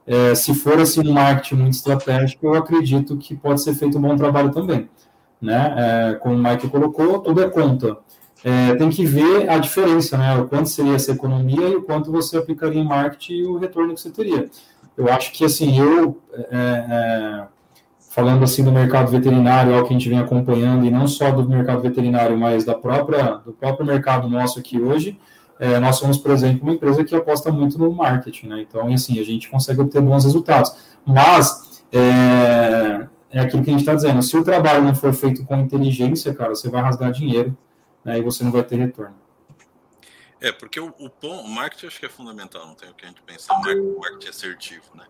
é, 0.09 0.33
se 0.33 0.55
for 0.55 0.79
assim 0.79 1.07
um 1.07 1.13
marketing 1.13 1.55
muito 1.61 1.73
estratégico, 1.73 2.47
eu 2.47 2.55
acredito 2.55 3.15
que 3.15 3.35
pode 3.35 3.61
ser 3.61 3.75
feito 3.75 3.99
um 3.99 4.01
bom 4.01 4.15
trabalho 4.15 4.49
também. 4.49 4.89
Né? 5.39 5.75
É, 5.77 6.15
como 6.15 6.33
o 6.33 6.43
Mike 6.43 6.67
colocou, 6.67 7.19
tudo 7.19 7.43
é 7.43 7.47
conta. 7.47 7.95
É, 8.43 8.73
tem 8.73 8.89
que 8.89 9.05
ver 9.05 9.47
a 9.47 9.59
diferença, 9.59 10.17
né? 10.17 10.35
O 10.37 10.47
quanto 10.47 10.67
seria 10.67 10.95
essa 10.95 11.11
economia 11.11 11.67
e 11.67 11.75
o 11.75 11.83
quanto 11.83 12.11
você 12.11 12.37
aplicaria 12.37 12.81
em 12.81 12.87
marketing 12.87 13.33
e 13.33 13.45
o 13.45 13.57
retorno 13.59 13.93
que 13.93 14.01
você 14.01 14.09
teria. 14.09 14.49
Eu 14.97 15.11
acho 15.11 15.31
que, 15.31 15.45
assim, 15.45 15.77
eu, 15.77 16.19
é, 16.33 16.45
é, 16.51 17.47
falando 18.09 18.43
assim 18.43 18.63
do 18.63 18.71
mercado 18.71 19.11
veterinário, 19.11 19.73
é 19.73 19.79
o 19.79 19.83
que 19.83 19.93
a 19.93 19.97
gente 19.97 20.09
vem 20.09 20.17
acompanhando, 20.17 20.85
e 20.85 20.89
não 20.89 21.07
só 21.07 21.29
do 21.29 21.47
mercado 21.47 21.83
veterinário, 21.83 22.35
mas 22.35 22.65
da 22.65 22.73
própria, 22.73 23.41
do 23.45 23.53
próprio 23.53 23.85
mercado 23.85 24.27
nosso 24.27 24.57
aqui 24.57 24.81
hoje, 24.81 25.19
é, 25.59 25.77
nós 25.77 25.97
somos, 25.97 26.17
por 26.17 26.31
exemplo, 26.31 26.63
uma 26.63 26.73
empresa 26.73 27.03
que 27.03 27.13
aposta 27.13 27.51
muito 27.51 27.77
no 27.77 27.91
marketing, 27.91 28.47
né? 28.47 28.61
Então, 28.61 28.91
assim, 28.93 29.19
a 29.19 29.23
gente 29.23 29.49
consegue 29.49 29.81
obter 29.81 30.01
bons 30.01 30.23
resultados. 30.23 30.73
Mas, 31.05 31.83
é, 31.91 33.07
é 33.29 33.39
aquilo 33.41 33.61
que 33.61 33.69
a 33.69 33.73
gente 33.73 33.81
está 33.81 33.93
dizendo, 33.93 34.23
se 34.23 34.37
o 34.37 34.43
trabalho 34.43 34.83
não 34.83 34.95
for 34.95 35.13
feito 35.13 35.45
com 35.45 35.57
inteligência, 35.57 36.33
cara, 36.33 36.51
você 36.51 36.69
vai 36.69 36.81
rasgar 36.81 37.11
dinheiro 37.11 37.57
né, 38.05 38.17
e 38.17 38.21
você 38.21 38.43
não 38.43 38.51
vai 38.51 38.63
ter 38.63 38.77
retorno. 38.77 39.15
É, 40.41 40.53
porque 40.53 40.79
o, 40.79 40.93
o, 40.97 41.27
o 41.27 41.47
marketing 41.49 41.87
acho 41.87 41.99
que 41.99 42.05
é 42.05 42.09
fundamental, 42.09 42.65
não 42.65 42.75
tem 42.75 42.89
o 42.89 42.93
que 42.93 43.03
a 43.03 43.09
gente 43.09 43.21
pensar, 43.21 43.53
o 43.55 43.99
marketing 43.99 44.29
assertivo, 44.29 44.85
né? 44.95 45.05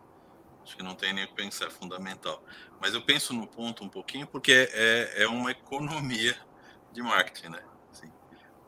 Acho 0.64 0.76
que 0.76 0.84
não 0.84 0.96
tem 0.96 1.14
nem 1.14 1.26
o 1.26 1.28
que 1.28 1.36
pensar, 1.36 1.68
é 1.68 1.70
fundamental. 1.70 2.44
Mas 2.82 2.96
eu 2.96 3.02
penso 3.02 3.34
no 3.34 3.46
ponto 3.46 3.84
um 3.84 3.90
pouquinho 3.90 4.26
porque 4.26 4.52
é, 4.52 4.70
é, 4.74 5.24
é 5.24 5.28
uma 5.28 5.52
economia 5.52 6.36
de 6.92 7.04
marketing, 7.04 7.50
né? 7.50 7.60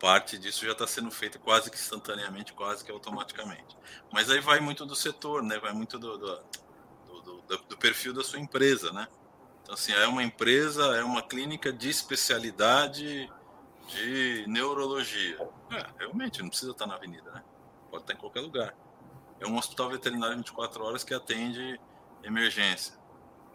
Parte 0.02 0.36
disso 0.36 0.66
já 0.66 0.72
está 0.72 0.88
sendo 0.88 1.12
feita 1.12 1.38
quase 1.38 1.70
que 1.70 1.78
instantaneamente, 1.78 2.54
quase 2.54 2.84
que 2.84 2.92
automaticamente. 2.92 3.78
Mas 4.12 4.32
aí 4.32 4.40
vai 4.40 4.60
muito 4.60 4.84
do 4.84 4.96
setor, 4.96 5.44
né? 5.44 5.60
Vai 5.60 5.74
muito 5.74 6.00
do, 6.00 6.18
do, 6.18 6.44
do, 7.22 7.58
do 7.70 7.78
perfil 7.78 8.12
da 8.12 8.24
sua 8.24 8.40
empresa, 8.40 8.92
né? 8.92 9.08
Então, 9.62 9.76
assim, 9.76 9.94
é 9.94 10.08
uma 10.08 10.24
empresa, 10.24 10.98
é 10.98 11.04
uma 11.04 11.22
clínica 11.22 11.72
de 11.72 11.88
especialidade 11.88 13.32
de 13.90 14.44
neurologia. 14.48 15.38
É, 15.70 15.86
realmente, 16.00 16.42
não 16.42 16.50
precisa 16.50 16.72
estar 16.72 16.88
na 16.88 16.96
avenida, 16.96 17.30
né? 17.32 17.44
Pode 17.92 18.02
estar 18.02 18.14
em 18.14 18.18
qualquer 18.18 18.42
lugar. 18.42 18.76
É 19.40 19.46
um 19.46 19.56
hospital 19.56 19.88
veterinário 19.92 20.36
24 20.38 20.84
horas 20.84 21.04
que 21.04 21.14
atende 21.14 21.80
emergência. 22.24 22.96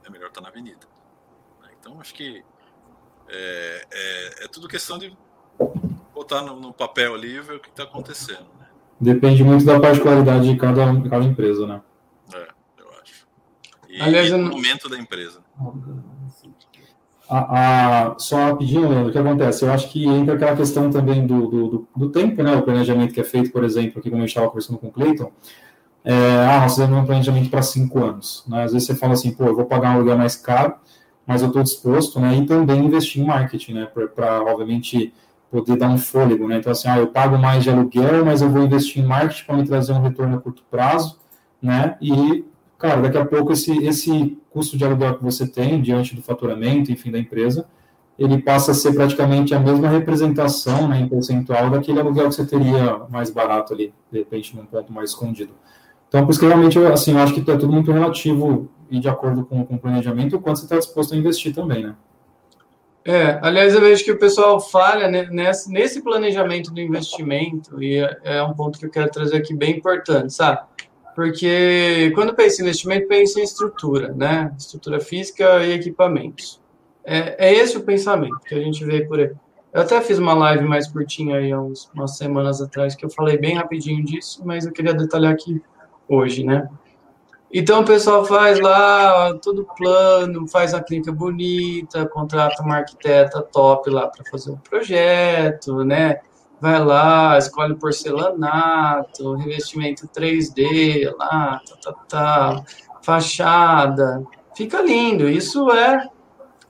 É 0.04 0.10
melhor 0.10 0.28
estar 0.28 0.40
na 0.40 0.48
avenida. 0.48 0.86
Então, 1.80 2.00
acho 2.00 2.14
que 2.14 2.44
é, 3.28 3.86
é, 3.90 4.44
é 4.44 4.48
tudo 4.48 4.68
questão 4.68 4.96
de 4.96 5.16
botar 6.16 6.40
no, 6.40 6.58
no 6.58 6.72
papel 6.72 7.14
ali 7.14 7.36
e 7.36 7.40
ver 7.40 7.56
o 7.56 7.60
que 7.60 7.68
está 7.68 7.82
acontecendo. 7.82 8.46
Né? 8.58 8.66
Depende 8.98 9.44
muito 9.44 9.66
da 9.66 9.78
particularidade 9.78 10.50
de 10.50 10.56
cada, 10.56 10.86
cada 11.02 11.24
empresa, 11.24 11.66
né? 11.66 11.82
É, 12.34 12.48
eu 12.78 12.88
acho. 13.02 13.26
E, 13.88 14.00
Aliás, 14.00 14.28
e 14.28 14.30
do 14.30 14.38
momento 14.38 14.88
da 14.88 14.98
empresa. 14.98 15.44
A, 17.28 18.12
a, 18.12 18.18
só 18.18 18.36
rapidinho, 18.36 18.88
Leandro, 18.88 19.08
o 19.08 19.12
que 19.12 19.18
acontece? 19.18 19.64
Eu 19.64 19.72
acho 19.72 19.90
que 19.90 20.06
entra 20.06 20.34
aquela 20.34 20.56
questão 20.56 20.90
também 20.90 21.26
do, 21.26 21.48
do, 21.48 21.68
do, 21.68 21.88
do 21.94 22.10
tempo, 22.10 22.42
né? 22.42 22.56
O 22.56 22.62
planejamento 22.62 23.12
que 23.12 23.20
é 23.20 23.24
feito, 23.24 23.52
por 23.52 23.62
exemplo, 23.62 23.98
aqui 23.98 24.08
como 24.08 24.22
eu 24.22 24.26
estava 24.26 24.46
conversando 24.46 24.78
com 24.78 24.86
o 24.86 24.92
Cleiton, 24.92 25.30
é, 26.02 26.14
ah, 26.48 26.60
nós 26.60 26.76
fazemos 26.76 26.98
um 26.98 27.04
planejamento 27.04 27.50
para 27.50 27.62
cinco 27.62 28.02
anos. 28.02 28.44
Né? 28.46 28.62
Às 28.62 28.72
vezes 28.72 28.86
você 28.86 28.94
fala 28.94 29.12
assim, 29.12 29.32
pô, 29.32 29.44
eu 29.44 29.56
vou 29.56 29.66
pagar 29.66 29.90
um 29.90 29.96
aluguel 29.96 30.16
mais 30.16 30.36
caro, 30.36 30.76
mas 31.26 31.42
eu 31.42 31.48
estou 31.48 31.62
disposto, 31.62 32.20
né? 32.20 32.36
E 32.36 32.46
também 32.46 32.84
investir 32.84 33.20
em 33.20 33.26
marketing, 33.26 33.72
né? 33.74 33.86
Para, 34.14 34.40
obviamente, 34.44 35.12
poder 35.50 35.76
dar 35.76 35.88
um 35.88 35.98
fôlego, 35.98 36.46
né? 36.48 36.58
Então, 36.58 36.72
assim, 36.72 36.88
ah, 36.88 36.98
eu 36.98 37.08
pago 37.08 37.38
mais 37.38 37.62
de 37.62 37.70
aluguel, 37.70 38.24
mas 38.24 38.42
eu 38.42 38.50
vou 38.50 38.62
investir 38.62 39.02
em 39.02 39.06
marketing 39.06 39.44
para 39.44 39.56
me 39.56 39.66
trazer 39.66 39.92
um 39.92 40.00
retorno 40.00 40.36
a 40.36 40.40
curto 40.40 40.62
prazo, 40.70 41.18
né? 41.62 41.96
E, 42.00 42.44
cara, 42.78 43.00
daqui 43.00 43.18
a 43.18 43.24
pouco 43.24 43.52
esse, 43.52 43.72
esse 43.84 44.38
custo 44.50 44.76
de 44.76 44.84
aluguel 44.84 45.16
que 45.16 45.24
você 45.24 45.46
tem 45.46 45.80
diante 45.80 46.14
do 46.14 46.22
faturamento, 46.22 46.90
enfim, 46.90 47.10
da 47.10 47.18
empresa, 47.18 47.66
ele 48.18 48.38
passa 48.38 48.70
a 48.70 48.74
ser 48.74 48.94
praticamente 48.94 49.54
a 49.54 49.60
mesma 49.60 49.88
representação, 49.88 50.88
né, 50.88 51.00
em 51.00 51.08
percentual, 51.08 51.68
daquele 51.68 52.00
aluguel 52.00 52.28
que 52.28 52.34
você 52.34 52.46
teria 52.46 53.02
mais 53.10 53.30
barato 53.30 53.74
ali, 53.74 53.92
de 54.10 54.18
repente, 54.18 54.56
num 54.56 54.64
ponto 54.64 54.90
mais 54.92 55.10
escondido. 55.10 55.52
Então, 56.08 56.24
por 56.24 56.30
isso 56.30 56.40
que 56.40 56.46
realmente, 56.46 56.78
assim, 56.78 57.12
eu 57.12 57.18
acho 57.18 57.34
que 57.34 57.50
é 57.50 57.56
tudo 57.56 57.72
muito 57.72 57.92
relativo 57.92 58.70
e 58.90 58.98
de 58.98 59.08
acordo 59.08 59.44
com, 59.44 59.64
com 59.66 59.74
o 59.74 59.78
planejamento, 59.78 60.36
o 60.36 60.40
quanto 60.40 60.60
você 60.60 60.64
está 60.64 60.78
disposto 60.78 61.14
a 61.14 61.16
investir 61.16 61.54
também, 61.54 61.84
né? 61.84 61.94
É, 63.06 63.38
aliás, 63.40 63.72
eu 63.72 63.80
vejo 63.80 64.04
que 64.04 64.10
o 64.10 64.18
pessoal 64.18 64.58
falha 64.60 65.08
nesse, 65.30 65.70
nesse 65.70 66.02
planejamento 66.02 66.74
do 66.74 66.80
investimento, 66.80 67.80
e 67.80 67.98
é, 67.98 68.18
é 68.24 68.42
um 68.42 68.52
ponto 68.52 68.80
que 68.80 68.86
eu 68.86 68.90
quero 68.90 69.08
trazer 69.08 69.36
aqui 69.36 69.54
bem 69.54 69.76
importante, 69.76 70.32
sabe? 70.32 70.66
Porque 71.14 72.10
quando 72.16 72.34
pensa 72.34 72.60
em 72.60 72.64
investimento, 72.64 73.06
pensa 73.06 73.38
em 73.38 73.44
estrutura, 73.44 74.12
né? 74.12 74.52
Estrutura 74.58 74.98
física 74.98 75.64
e 75.64 75.72
equipamentos. 75.72 76.60
É, 77.04 77.48
é 77.48 77.54
esse 77.54 77.76
o 77.76 77.84
pensamento 77.84 78.40
que 78.40 78.54
a 78.56 78.60
gente 78.60 78.84
vê 78.84 79.02
por 79.06 79.20
aí. 79.20 79.30
Eu 79.72 79.82
até 79.82 80.00
fiz 80.00 80.18
uma 80.18 80.34
live 80.34 80.64
mais 80.64 80.88
curtinha 80.88 81.36
aí, 81.36 81.54
uns, 81.54 81.88
umas 81.94 82.16
semanas 82.16 82.60
atrás, 82.60 82.96
que 82.96 83.04
eu 83.04 83.10
falei 83.10 83.38
bem 83.38 83.54
rapidinho 83.54 84.04
disso, 84.04 84.42
mas 84.44 84.66
eu 84.66 84.72
queria 84.72 84.92
detalhar 84.92 85.32
aqui 85.32 85.62
hoje, 86.08 86.44
né? 86.44 86.68
Então 87.52 87.80
o 87.80 87.84
pessoal 87.84 88.24
faz 88.24 88.60
lá 88.60 89.34
todo 89.40 89.66
plano, 89.76 90.48
faz 90.48 90.74
a 90.74 90.82
clínica 90.82 91.12
bonita, 91.12 92.06
contrata 92.08 92.62
uma 92.62 92.78
arquiteta 92.78 93.40
top 93.40 93.88
lá 93.88 94.08
para 94.08 94.24
fazer 94.30 94.50
um 94.50 94.56
projeto, 94.56 95.84
né? 95.84 96.20
Vai 96.60 96.82
lá, 96.82 97.38
escolhe 97.38 97.74
porcelanato, 97.74 99.34
revestimento 99.34 100.08
3D 100.08 101.14
lá, 101.16 101.60
tá, 101.82 101.92
tá, 101.92 102.04
tá, 102.08 102.64
fachada. 103.02 104.24
Fica 104.56 104.80
lindo, 104.82 105.28
isso 105.28 105.70
é, 105.70 106.08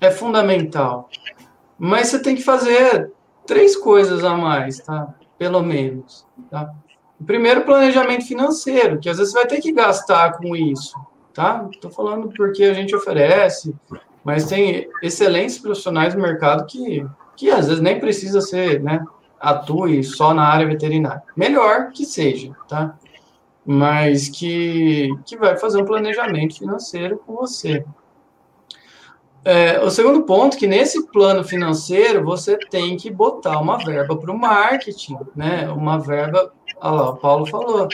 é 0.00 0.10
fundamental. 0.10 1.08
Mas 1.78 2.08
você 2.08 2.20
tem 2.20 2.34
que 2.34 2.42
fazer 2.42 3.12
três 3.46 3.76
coisas 3.76 4.24
a 4.24 4.36
mais, 4.36 4.78
tá? 4.80 5.14
Pelo 5.38 5.62
menos, 5.62 6.26
tá? 6.50 6.70
Primeiro, 7.24 7.62
planejamento 7.62 8.26
financeiro, 8.26 8.98
que 8.98 9.08
às 9.08 9.16
vezes 9.16 9.32
você 9.32 9.38
vai 9.38 9.46
ter 9.46 9.60
que 9.60 9.72
gastar 9.72 10.36
com 10.36 10.54
isso, 10.54 10.94
tá? 11.32 11.66
Estou 11.72 11.90
falando 11.90 12.28
porque 12.36 12.64
a 12.64 12.74
gente 12.74 12.94
oferece, 12.94 13.74
mas 14.22 14.44
tem 14.44 14.88
excelentes 15.02 15.58
profissionais 15.58 16.14
no 16.14 16.20
mercado 16.20 16.66
que, 16.66 17.06
que 17.36 17.50
às 17.50 17.68
vezes 17.68 17.82
nem 17.82 17.98
precisa 17.98 18.40
ser, 18.40 18.82
né? 18.82 19.04
Atue 19.40 20.02
só 20.04 20.34
na 20.34 20.46
área 20.46 20.66
veterinária. 20.66 21.22
Melhor 21.34 21.90
que 21.90 22.04
seja, 22.04 22.54
tá? 22.68 22.98
Mas 23.64 24.28
que, 24.28 25.08
que 25.24 25.36
vai 25.36 25.56
fazer 25.56 25.80
um 25.80 25.84
planejamento 25.84 26.58
financeiro 26.58 27.20
com 27.24 27.34
você. 27.34 27.84
É, 29.48 29.80
o 29.80 29.88
segundo 29.90 30.24
ponto, 30.24 30.56
que 30.56 30.66
nesse 30.66 31.06
plano 31.06 31.44
financeiro 31.44 32.24
você 32.24 32.58
tem 32.58 32.96
que 32.96 33.08
botar 33.08 33.60
uma 33.60 33.78
verba 33.78 34.16
para 34.16 34.32
o 34.32 34.36
marketing, 34.36 35.18
né? 35.36 35.68
Uma 35.70 36.00
verba, 36.00 36.52
olha 36.80 36.94
lá, 36.94 37.10
o 37.10 37.16
Paulo 37.16 37.46
falou, 37.46 37.88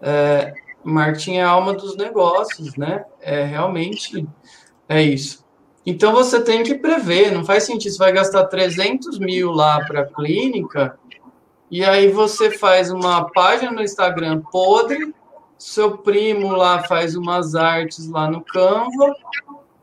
é, 0.00 0.54
marketing 0.82 1.36
é 1.36 1.44
a 1.44 1.50
alma 1.50 1.74
dos 1.74 1.96
negócios, 1.96 2.76
né? 2.76 3.04
É 3.20 3.44
realmente 3.44 4.26
é 4.88 5.02
isso. 5.02 5.44
Então 5.84 6.12
você 6.12 6.42
tem 6.42 6.62
que 6.62 6.74
prever, 6.74 7.32
não 7.32 7.44
faz 7.44 7.64
sentido, 7.64 7.92
você 7.92 7.98
vai 7.98 8.12
gastar 8.12 8.46
300 8.46 9.18
mil 9.18 9.52
lá 9.52 9.84
para 9.84 10.00
a 10.02 10.06
clínica 10.06 10.98
e 11.70 11.84
aí 11.84 12.08
você 12.08 12.50
faz 12.50 12.90
uma 12.90 13.30
página 13.30 13.72
no 13.72 13.82
Instagram 13.82 14.42
podre, 14.50 15.14
seu 15.58 15.98
primo 15.98 16.52
lá 16.52 16.82
faz 16.84 17.16
umas 17.16 17.54
artes 17.54 18.08
lá 18.08 18.30
no 18.30 18.40
Canva 18.42 19.14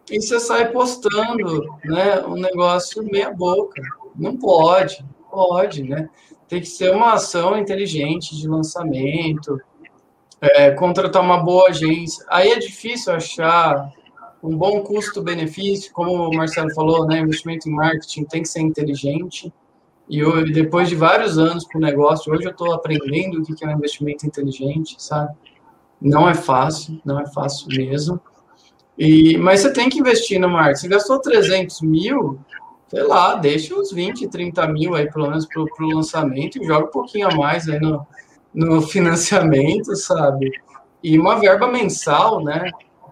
e 0.09 0.21
você 0.21 0.39
sai 0.39 0.71
postando, 0.71 1.73
né, 1.85 2.21
um 2.27 2.35
negócio 2.35 3.03
meia 3.03 3.31
boca. 3.31 3.81
Não 4.15 4.37
pode, 4.37 5.03
pode, 5.31 5.83
né? 5.83 6.09
Tem 6.53 6.61
que 6.61 6.67
ser 6.67 6.93
uma 6.93 7.13
ação 7.13 7.57
inteligente 7.57 8.37
de 8.37 8.47
lançamento, 8.47 9.59
é, 10.39 10.69
contratar 10.69 11.19
uma 11.19 11.41
boa 11.41 11.69
agência. 11.69 12.23
Aí 12.29 12.51
é 12.51 12.59
difícil 12.59 13.11
achar 13.11 13.91
um 14.43 14.55
bom 14.55 14.81
custo-benefício, 14.81 15.91
como 15.91 16.11
o 16.29 16.35
Marcelo 16.35 16.71
falou, 16.75 17.07
né? 17.07 17.17
Investimento 17.17 17.67
em 17.67 17.71
marketing 17.71 18.25
tem 18.25 18.43
que 18.43 18.49
ser 18.49 18.61
inteligente. 18.61 19.51
E 20.07 20.19
eu, 20.19 20.45
depois 20.45 20.89
de 20.89 20.95
vários 20.95 21.39
anos 21.39 21.65
com 21.65 21.79
o 21.79 21.81
negócio, 21.81 22.31
hoje 22.31 22.45
eu 22.45 22.51
estou 22.51 22.71
aprendendo 22.71 23.41
o 23.41 23.43
que 23.43 23.65
é 23.65 23.67
um 23.67 23.71
investimento 23.71 24.27
inteligente, 24.27 24.95
sabe? 24.99 25.35
Não 25.99 26.29
é 26.29 26.35
fácil, 26.35 27.01
não 27.03 27.19
é 27.19 27.25
fácil 27.25 27.67
mesmo. 27.69 28.21
E, 28.95 29.39
mas 29.39 29.61
você 29.61 29.73
tem 29.73 29.89
que 29.89 29.97
investir 29.97 30.39
no 30.39 30.49
marketing. 30.49 30.81
Você 30.81 30.87
gastou 30.87 31.19
300 31.19 31.81
mil, 31.81 32.39
sei 32.93 33.01
lá, 33.01 33.33
deixa 33.33 33.73
uns 33.73 33.91
20, 33.91 34.27
30 34.27 34.67
mil 34.67 34.93
aí, 34.93 35.11
pelo 35.11 35.27
menos, 35.27 35.47
para 35.47 35.63
o 35.63 35.87
lançamento 35.87 36.61
e 36.61 36.67
joga 36.67 36.85
um 36.85 36.91
pouquinho 36.91 37.27
a 37.27 37.35
mais 37.35 37.67
aí 37.67 37.79
no, 37.79 38.05
no 38.53 38.81
financiamento, 38.85 39.95
sabe? 39.95 40.51
E 41.01 41.17
uma 41.17 41.39
verba 41.39 41.67
mensal, 41.67 42.43
né, 42.43 42.69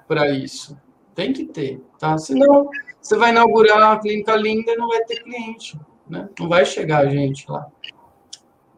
para 0.07 0.29
isso. 0.29 0.77
Tem 1.15 1.33
que 1.33 1.45
ter, 1.45 1.81
tá? 1.97 2.15
Senão, 2.19 2.69
você 3.01 3.17
vai 3.17 3.31
inaugurar 3.31 3.77
uma 3.77 3.99
clínica 3.99 4.35
linda 4.35 4.71
e 4.71 4.77
não 4.77 4.87
vai 4.87 5.03
ter 5.03 5.23
cliente, 5.23 5.79
né? 6.07 6.29
Não 6.39 6.47
vai 6.47 6.63
chegar 6.63 7.09
gente 7.09 7.49
lá. 7.49 7.65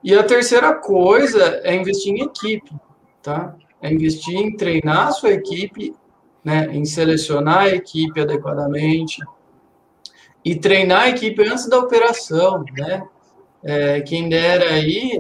E 0.02 0.16
a 0.16 0.24
terceira 0.24 0.74
coisa 0.74 1.60
é 1.66 1.76
investir 1.76 2.14
em 2.14 2.22
equipe, 2.22 2.72
tá? 3.22 3.54
É 3.82 3.92
investir 3.92 4.38
em 4.38 4.56
treinar 4.56 5.10
a 5.10 5.12
sua 5.12 5.32
equipe 5.32 5.94
né, 6.44 6.68
em 6.72 6.86
selecionar 6.86 7.60
a 7.60 7.70
equipe 7.70 8.20
adequadamente 8.20 9.22
e 10.44 10.56
treinar 10.56 11.04
a 11.04 11.10
equipe 11.10 11.42
antes 11.44 11.68
da 11.68 11.80
operação, 11.80 12.64
né? 12.78 13.04
É, 13.64 14.02
quem 14.02 14.28
dera 14.28 14.66
aí 14.66 15.20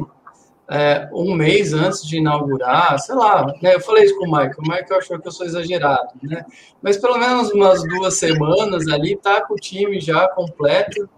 é, 0.70 1.10
um 1.14 1.34
mês 1.34 1.74
antes 1.74 2.06
de 2.06 2.18
inaugurar, 2.18 3.00
sei 3.00 3.16
lá, 3.16 3.46
né? 3.62 3.76
Eu 3.76 3.80
falei 3.80 4.06
isso 4.06 4.18
com 4.18 4.26
o 4.26 4.32
Michael, 4.32 4.56
o 4.58 4.62
Michael 4.62 4.98
achou 4.98 5.20
que 5.20 5.28
eu 5.28 5.32
sou 5.32 5.46
exagerado, 5.46 6.10
né? 6.22 6.46
Mas 6.82 6.98
pelo 6.98 7.18
menos 7.18 7.52
umas 7.52 7.82
duas 7.84 8.16
semanas 8.16 8.88
ali, 8.88 9.16
tá 9.16 9.42
com 9.46 9.54
o 9.54 9.58
time 9.58 10.00
já 10.00 10.28
completo, 10.30 11.10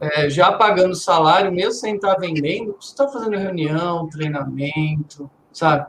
é, 0.00 0.28
já 0.28 0.52
pagando 0.52 0.94
salário, 0.94 1.52
mesmo 1.52 1.72
sem 1.72 1.94
estar 1.94 2.16
vendendo, 2.16 2.76
você 2.80 2.90
está 2.90 3.06
fazendo 3.06 3.36
reunião, 3.36 4.08
treinamento, 4.08 5.30
sabe? 5.52 5.86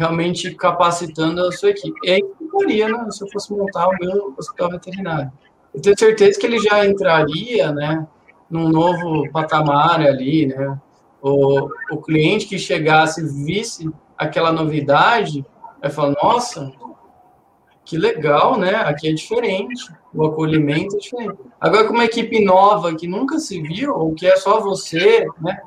realmente 0.00 0.54
capacitando 0.54 1.44
a 1.44 1.52
sua 1.52 1.70
equipe. 1.70 1.94
E 2.04 2.10
aí 2.10 2.24
faria, 2.50 2.88
né, 2.88 3.06
se 3.10 3.22
eu 3.22 3.28
fosse 3.30 3.52
montar 3.52 3.86
o 3.86 3.96
meu 4.00 4.34
hospital 4.38 4.70
veterinário. 4.70 5.30
Eu 5.74 5.80
tenho 5.80 5.98
certeza 5.98 6.38
que 6.38 6.46
ele 6.46 6.58
já 6.58 6.84
entraria, 6.84 7.72
né, 7.72 8.06
num 8.50 8.68
novo 8.68 9.30
patamar 9.30 10.00
ali, 10.00 10.46
né, 10.46 10.78
o, 11.22 11.68
o 11.92 11.96
cliente 11.98 12.46
que 12.46 12.58
chegasse 12.58 13.22
visse 13.44 13.88
aquela 14.16 14.52
novidade, 14.52 15.44
vai 15.80 15.90
falar, 15.90 16.16
nossa, 16.22 16.72
que 17.84 17.96
legal, 17.96 18.58
né, 18.58 18.74
aqui 18.76 19.08
é 19.08 19.12
diferente, 19.12 19.92
o 20.12 20.26
acolhimento 20.26 20.96
é 20.96 20.98
diferente. 20.98 21.38
Agora, 21.60 21.86
com 21.86 21.94
uma 21.94 22.04
equipe 22.04 22.44
nova 22.44 22.94
que 22.94 23.06
nunca 23.06 23.38
se 23.38 23.60
viu, 23.62 23.94
ou 23.94 24.14
que 24.14 24.26
é 24.26 24.36
só 24.36 24.60
você, 24.60 25.26
né, 25.40 25.60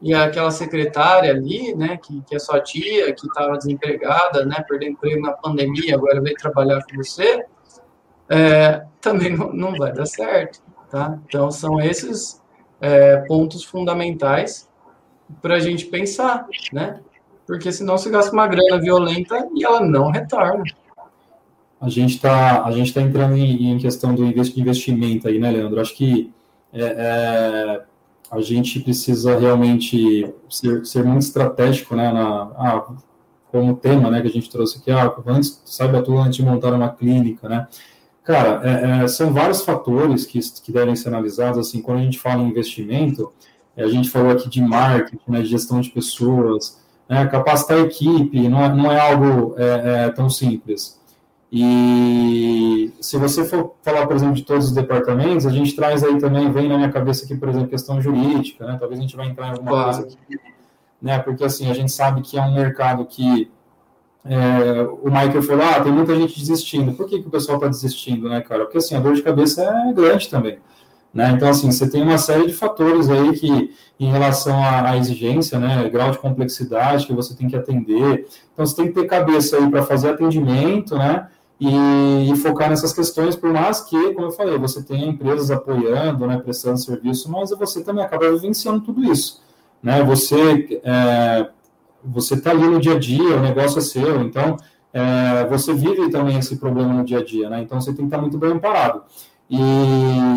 e 0.00 0.14
aquela 0.14 0.50
secretária 0.50 1.30
ali, 1.30 1.74
né, 1.74 1.96
que, 1.96 2.22
que 2.22 2.34
é 2.34 2.38
sua 2.38 2.60
tia, 2.60 3.12
que 3.12 3.26
estava 3.26 3.56
desempregada, 3.58 4.44
né, 4.44 4.64
perdendo 4.68 4.92
emprego 4.92 5.20
na 5.20 5.32
pandemia, 5.32 5.96
agora 5.96 6.20
veio 6.20 6.36
trabalhar 6.36 6.80
com 6.88 6.96
você, 6.96 7.44
é, 8.28 8.84
também 9.00 9.36
não, 9.36 9.52
não, 9.52 9.72
vai 9.76 9.92
dar 9.92 10.06
certo, 10.06 10.60
tá? 10.90 11.18
Então, 11.26 11.50
são 11.50 11.80
esses 11.80 12.40
é, 12.80 13.18
pontos 13.26 13.64
fundamentais 13.64 14.68
para 15.42 15.56
a 15.56 15.60
gente 15.60 15.86
pensar, 15.86 16.46
né? 16.72 17.00
Porque 17.46 17.72
senão 17.72 17.96
você 17.96 18.10
gasta 18.10 18.32
uma 18.32 18.46
grana 18.46 18.80
violenta 18.80 19.48
e 19.54 19.64
ela 19.64 19.80
não 19.80 20.10
retorna. 20.10 20.64
A 21.80 21.88
gente 21.88 22.16
está 22.16 22.66
a 22.66 22.70
tá 22.70 23.00
entrando 23.00 23.36
em, 23.36 23.72
em, 23.72 23.78
questão 23.78 24.14
do 24.14 24.24
investimento 24.24 25.28
aí, 25.28 25.38
né, 25.38 25.50
Leandro? 25.50 25.80
Acho 25.80 25.94
que 25.94 26.32
é, 26.72 26.82
é 26.82 27.82
a 28.30 28.40
gente 28.40 28.80
precisa 28.80 29.38
realmente 29.38 30.32
ser, 30.50 30.84
ser 30.84 31.04
muito 31.04 31.22
estratégico, 31.22 31.96
né, 31.96 32.12
na, 32.12 32.42
ah, 32.56 32.86
como 33.50 33.76
tema, 33.76 34.10
né, 34.10 34.20
que 34.20 34.28
a 34.28 34.30
gente 34.30 34.50
trouxe 34.50 34.78
aqui, 34.78 34.90
ah, 34.90 35.12
antes, 35.26 35.62
saiba 35.64 36.02
tudo 36.02 36.18
antes 36.18 36.36
de 36.36 36.42
montar 36.42 36.74
uma 36.74 36.90
clínica, 36.90 37.48
né, 37.48 37.66
Cara, 38.28 38.60
é, 38.62 39.04
é, 39.04 39.08
são 39.08 39.32
vários 39.32 39.62
fatores 39.62 40.26
que, 40.26 40.38
que 40.62 40.70
devem 40.70 40.94
ser 40.94 41.08
analisados, 41.08 41.58
assim, 41.66 41.80
quando 41.80 42.00
a 42.00 42.02
gente 42.02 42.18
fala 42.18 42.42
em 42.42 42.50
investimento, 42.50 43.32
é, 43.74 43.82
a 43.82 43.88
gente 43.88 44.10
falou 44.10 44.30
aqui 44.30 44.50
de 44.50 44.60
marketing, 44.60 45.18
né, 45.26 45.40
de 45.40 45.48
gestão 45.48 45.80
de 45.80 45.88
pessoas, 45.88 46.78
né, 47.08 47.26
capacitar 47.26 47.78
a 47.78 47.80
equipe, 47.80 48.46
não 48.46 48.62
é, 48.62 48.68
não 48.68 48.92
é 48.92 49.00
algo 49.00 49.54
é, 49.56 50.04
é, 50.04 50.10
tão 50.10 50.28
simples. 50.28 51.00
E 51.50 52.92
se 53.00 53.16
você 53.16 53.46
for 53.46 53.76
falar, 53.82 54.06
por 54.06 54.14
exemplo, 54.14 54.34
de 54.34 54.42
todos 54.42 54.66
os 54.66 54.72
departamentos, 54.72 55.46
a 55.46 55.50
gente 55.50 55.74
traz 55.74 56.04
aí 56.04 56.18
também, 56.18 56.52
vem 56.52 56.68
na 56.68 56.76
minha 56.76 56.92
cabeça 56.92 57.24
aqui, 57.24 57.34
por 57.34 57.48
exemplo, 57.48 57.68
questão 57.68 57.98
jurídica, 57.98 58.66
né? 58.66 58.76
Talvez 58.78 59.00
a 59.00 59.02
gente 59.02 59.16
vai 59.16 59.28
entrar 59.28 59.46
em 59.46 59.50
alguma 59.52 59.70
claro. 59.70 60.02
coisa 60.02 60.06
aqui, 60.06 60.38
né? 61.00 61.18
Porque 61.20 61.44
assim, 61.44 61.70
a 61.70 61.72
gente 61.72 61.90
sabe 61.90 62.20
que 62.20 62.36
é 62.36 62.42
um 62.42 62.52
mercado 62.52 63.06
que 63.06 63.50
é, 64.24 64.82
o 65.02 65.06
Michael 65.06 65.42
falou, 65.42 65.64
ah, 65.64 65.80
tem 65.80 65.92
muita 65.92 66.14
gente 66.14 66.38
desistindo. 66.38 66.92
Por 66.92 67.06
que, 67.06 67.20
que 67.20 67.28
o 67.28 67.30
pessoal 67.30 67.56
está 67.56 67.68
desistindo, 67.68 68.28
né, 68.28 68.40
cara? 68.40 68.64
Porque 68.64 68.78
assim, 68.78 68.94
a 68.94 69.00
dor 69.00 69.14
de 69.14 69.22
cabeça 69.22 69.62
é 69.62 69.92
grande 69.92 70.28
também. 70.28 70.58
Né? 71.12 71.30
Então, 71.30 71.48
assim, 71.48 71.70
você 71.70 71.88
tem 71.88 72.02
uma 72.02 72.18
série 72.18 72.46
de 72.46 72.52
fatores 72.52 73.08
aí 73.08 73.32
que, 73.32 73.74
em 73.98 74.10
relação 74.10 74.62
à, 74.62 74.90
à, 74.90 74.96
exigência, 74.96 75.58
né, 75.58 75.88
grau 75.88 76.10
de 76.10 76.18
complexidade 76.18 77.06
que 77.06 77.12
você 77.14 77.34
tem 77.34 77.48
que 77.48 77.56
atender. 77.56 78.28
Então, 78.52 78.66
você 78.66 78.76
tem 78.76 78.88
que 78.88 78.92
ter 78.92 79.06
cabeça 79.06 79.56
aí 79.56 79.70
para 79.70 79.82
fazer 79.82 80.10
atendimento, 80.10 80.96
né, 80.96 81.26
e, 81.58 82.30
e, 82.30 82.36
focar 82.36 82.70
nessas 82.70 82.92
questões, 82.92 83.34
por 83.34 83.52
mais 83.52 83.80
que, 83.80 84.14
como 84.14 84.28
eu 84.28 84.30
falei, 84.30 84.56
você 84.58 84.80
tenha 84.82 85.06
empresas 85.06 85.50
apoiando, 85.50 86.26
né, 86.26 86.38
prestando 86.38 86.78
serviço, 86.78 87.30
mas 87.30 87.50
você 87.50 87.82
também 87.82 88.04
acaba 88.04 88.30
vivenciando 88.30 88.80
tudo 88.80 89.02
isso, 89.10 89.42
né, 89.82 90.04
você 90.04 90.80
é, 90.84 91.48
você 92.08 92.34
está 92.34 92.50
ali 92.50 92.66
no 92.66 92.80
dia 92.80 92.94
a 92.94 92.98
dia, 92.98 93.36
o 93.36 93.40
negócio 93.40 93.78
é 93.78 93.82
seu, 93.82 94.20
então 94.22 94.56
é, 94.92 95.46
você 95.46 95.72
vive 95.72 96.10
também 96.10 96.38
esse 96.38 96.56
problema 96.56 96.92
no 96.92 97.04
dia 97.04 97.18
a 97.18 97.24
dia, 97.24 97.48
né, 97.50 97.60
então 97.62 97.80
você 97.80 97.92
tem 97.92 98.08
que 98.08 98.14
estar 98.14 98.18
muito 98.18 98.38
bem 98.38 98.58
parado. 98.58 99.02
E 99.50 99.56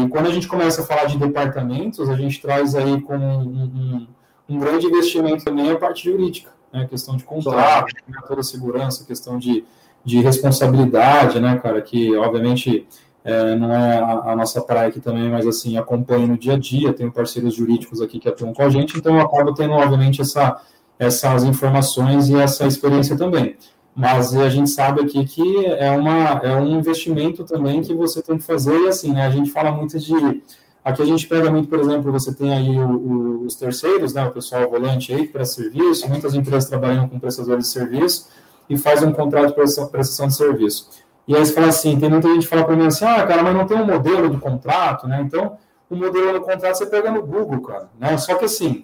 quando 0.09 0.27
a 0.27 0.31
gente 0.31 0.47
começa 0.47 0.81
a 0.81 0.85
falar 0.85 1.05
de 1.05 1.17
departamentos, 1.17 2.09
a 2.09 2.15
gente 2.15 2.41
traz 2.41 2.75
aí 2.75 3.01
com 3.01 3.17
um, 3.17 3.63
um, 3.63 4.07
um 4.47 4.59
grande 4.59 4.85
investimento 4.85 5.43
também 5.43 5.69
a 5.69 5.77
parte 5.77 6.09
jurídica, 6.09 6.51
né, 6.71 6.87
questão 6.89 7.17
de 7.17 7.23
contrato, 7.23 7.93
toda 8.27 8.41
a 8.41 8.43
segurança, 8.43 9.05
questão 9.05 9.37
de 9.37 9.65
de 10.03 10.19
responsabilidade, 10.19 11.39
né, 11.39 11.59
cara, 11.59 11.81
que 11.81 12.15
obviamente 12.15 12.87
é, 13.23 13.55
não 13.55 13.71
é 13.71 13.99
a, 13.99 14.31
a, 14.31 14.35
nossa 14.35 14.61
praia 14.61 14.89
aqui 14.89 14.99
também, 14.99 15.29
mas 15.29 15.45
assim, 15.45 15.77
acompanho 15.77 16.27
no 16.27 16.37
dia 16.37 16.53
a 16.53 16.57
dia, 16.57 16.91
tenho 16.91 17.11
parceiros 17.11 17.53
jurídicos 17.53 18.01
aqui 18.01 18.19
que 18.19 18.27
atuam 18.27 18.53
com 18.53 18.63
a 18.63 18.69
gente, 18.69 18.97
então 18.97 19.15
eu 19.15 19.21
acabo 19.21 19.53
tendo, 19.53 19.73
obviamente, 19.73 20.21
essa, 20.21 20.59
essas 21.01 21.43
informações 21.43 22.29
e 22.29 22.35
essa 22.35 22.67
experiência 22.67 23.17
também. 23.17 23.57
Mas 23.95 24.35
a 24.35 24.47
gente 24.49 24.69
sabe 24.69 25.01
aqui 25.01 25.25
que 25.25 25.65
é, 25.65 25.89
uma, 25.89 26.39
é 26.43 26.55
um 26.55 26.67
investimento 26.77 27.43
também 27.43 27.81
que 27.81 27.91
você 27.91 28.21
tem 28.21 28.37
que 28.37 28.43
fazer, 28.43 28.79
e 28.81 28.87
assim, 28.87 29.11
né, 29.11 29.25
a 29.25 29.31
gente 29.31 29.49
fala 29.49 29.71
muito 29.71 29.97
de. 29.97 30.43
Aqui 30.85 31.01
a 31.01 31.05
gente 31.05 31.27
pega 31.27 31.49
muito, 31.49 31.67
por 31.67 31.79
exemplo, 31.79 32.11
você 32.11 32.33
tem 32.33 32.53
aí 32.53 32.79
o, 32.79 32.91
o, 32.91 33.45
os 33.45 33.55
terceiros, 33.55 34.13
né, 34.13 34.25
o 34.25 34.31
pessoal 34.31 34.69
volante 34.69 35.11
aí 35.11 35.27
para 35.27 35.43
serviço, 35.43 36.07
muitas 36.07 36.35
empresas 36.35 36.69
trabalham 36.69 37.09
com 37.09 37.19
prestadores 37.19 37.65
de 37.65 37.71
serviço, 37.71 38.29
e 38.69 38.77
faz 38.77 39.01
um 39.01 39.11
contrato 39.11 39.47
de 39.47 39.89
prestação 39.89 40.27
de 40.27 40.35
serviço. 40.35 40.89
E 41.27 41.35
aí 41.35 41.43
você 41.43 41.51
fala 41.51 41.67
assim, 41.67 41.99
tem 41.99 42.09
muita 42.09 42.27
gente 42.29 42.43
que 42.43 42.47
fala 42.47 42.63
para 42.63 42.75
mim 42.75 42.85
assim, 42.85 43.05
ah, 43.05 43.25
cara, 43.25 43.41
mas 43.41 43.55
não 43.55 43.65
tem 43.65 43.77
um 43.77 43.85
modelo 43.85 44.29
de 44.29 44.37
contrato, 44.37 45.07
né? 45.07 45.21
Então, 45.21 45.57
o 45.89 45.95
modelo 45.95 46.33
do 46.33 46.41
contrato 46.41 46.75
você 46.75 46.85
pega 46.85 47.11
no 47.11 47.23
Google, 47.23 47.61
cara, 47.61 47.89
né? 47.99 48.17
Só 48.17 48.35
que 48.35 48.45
assim, 48.45 48.83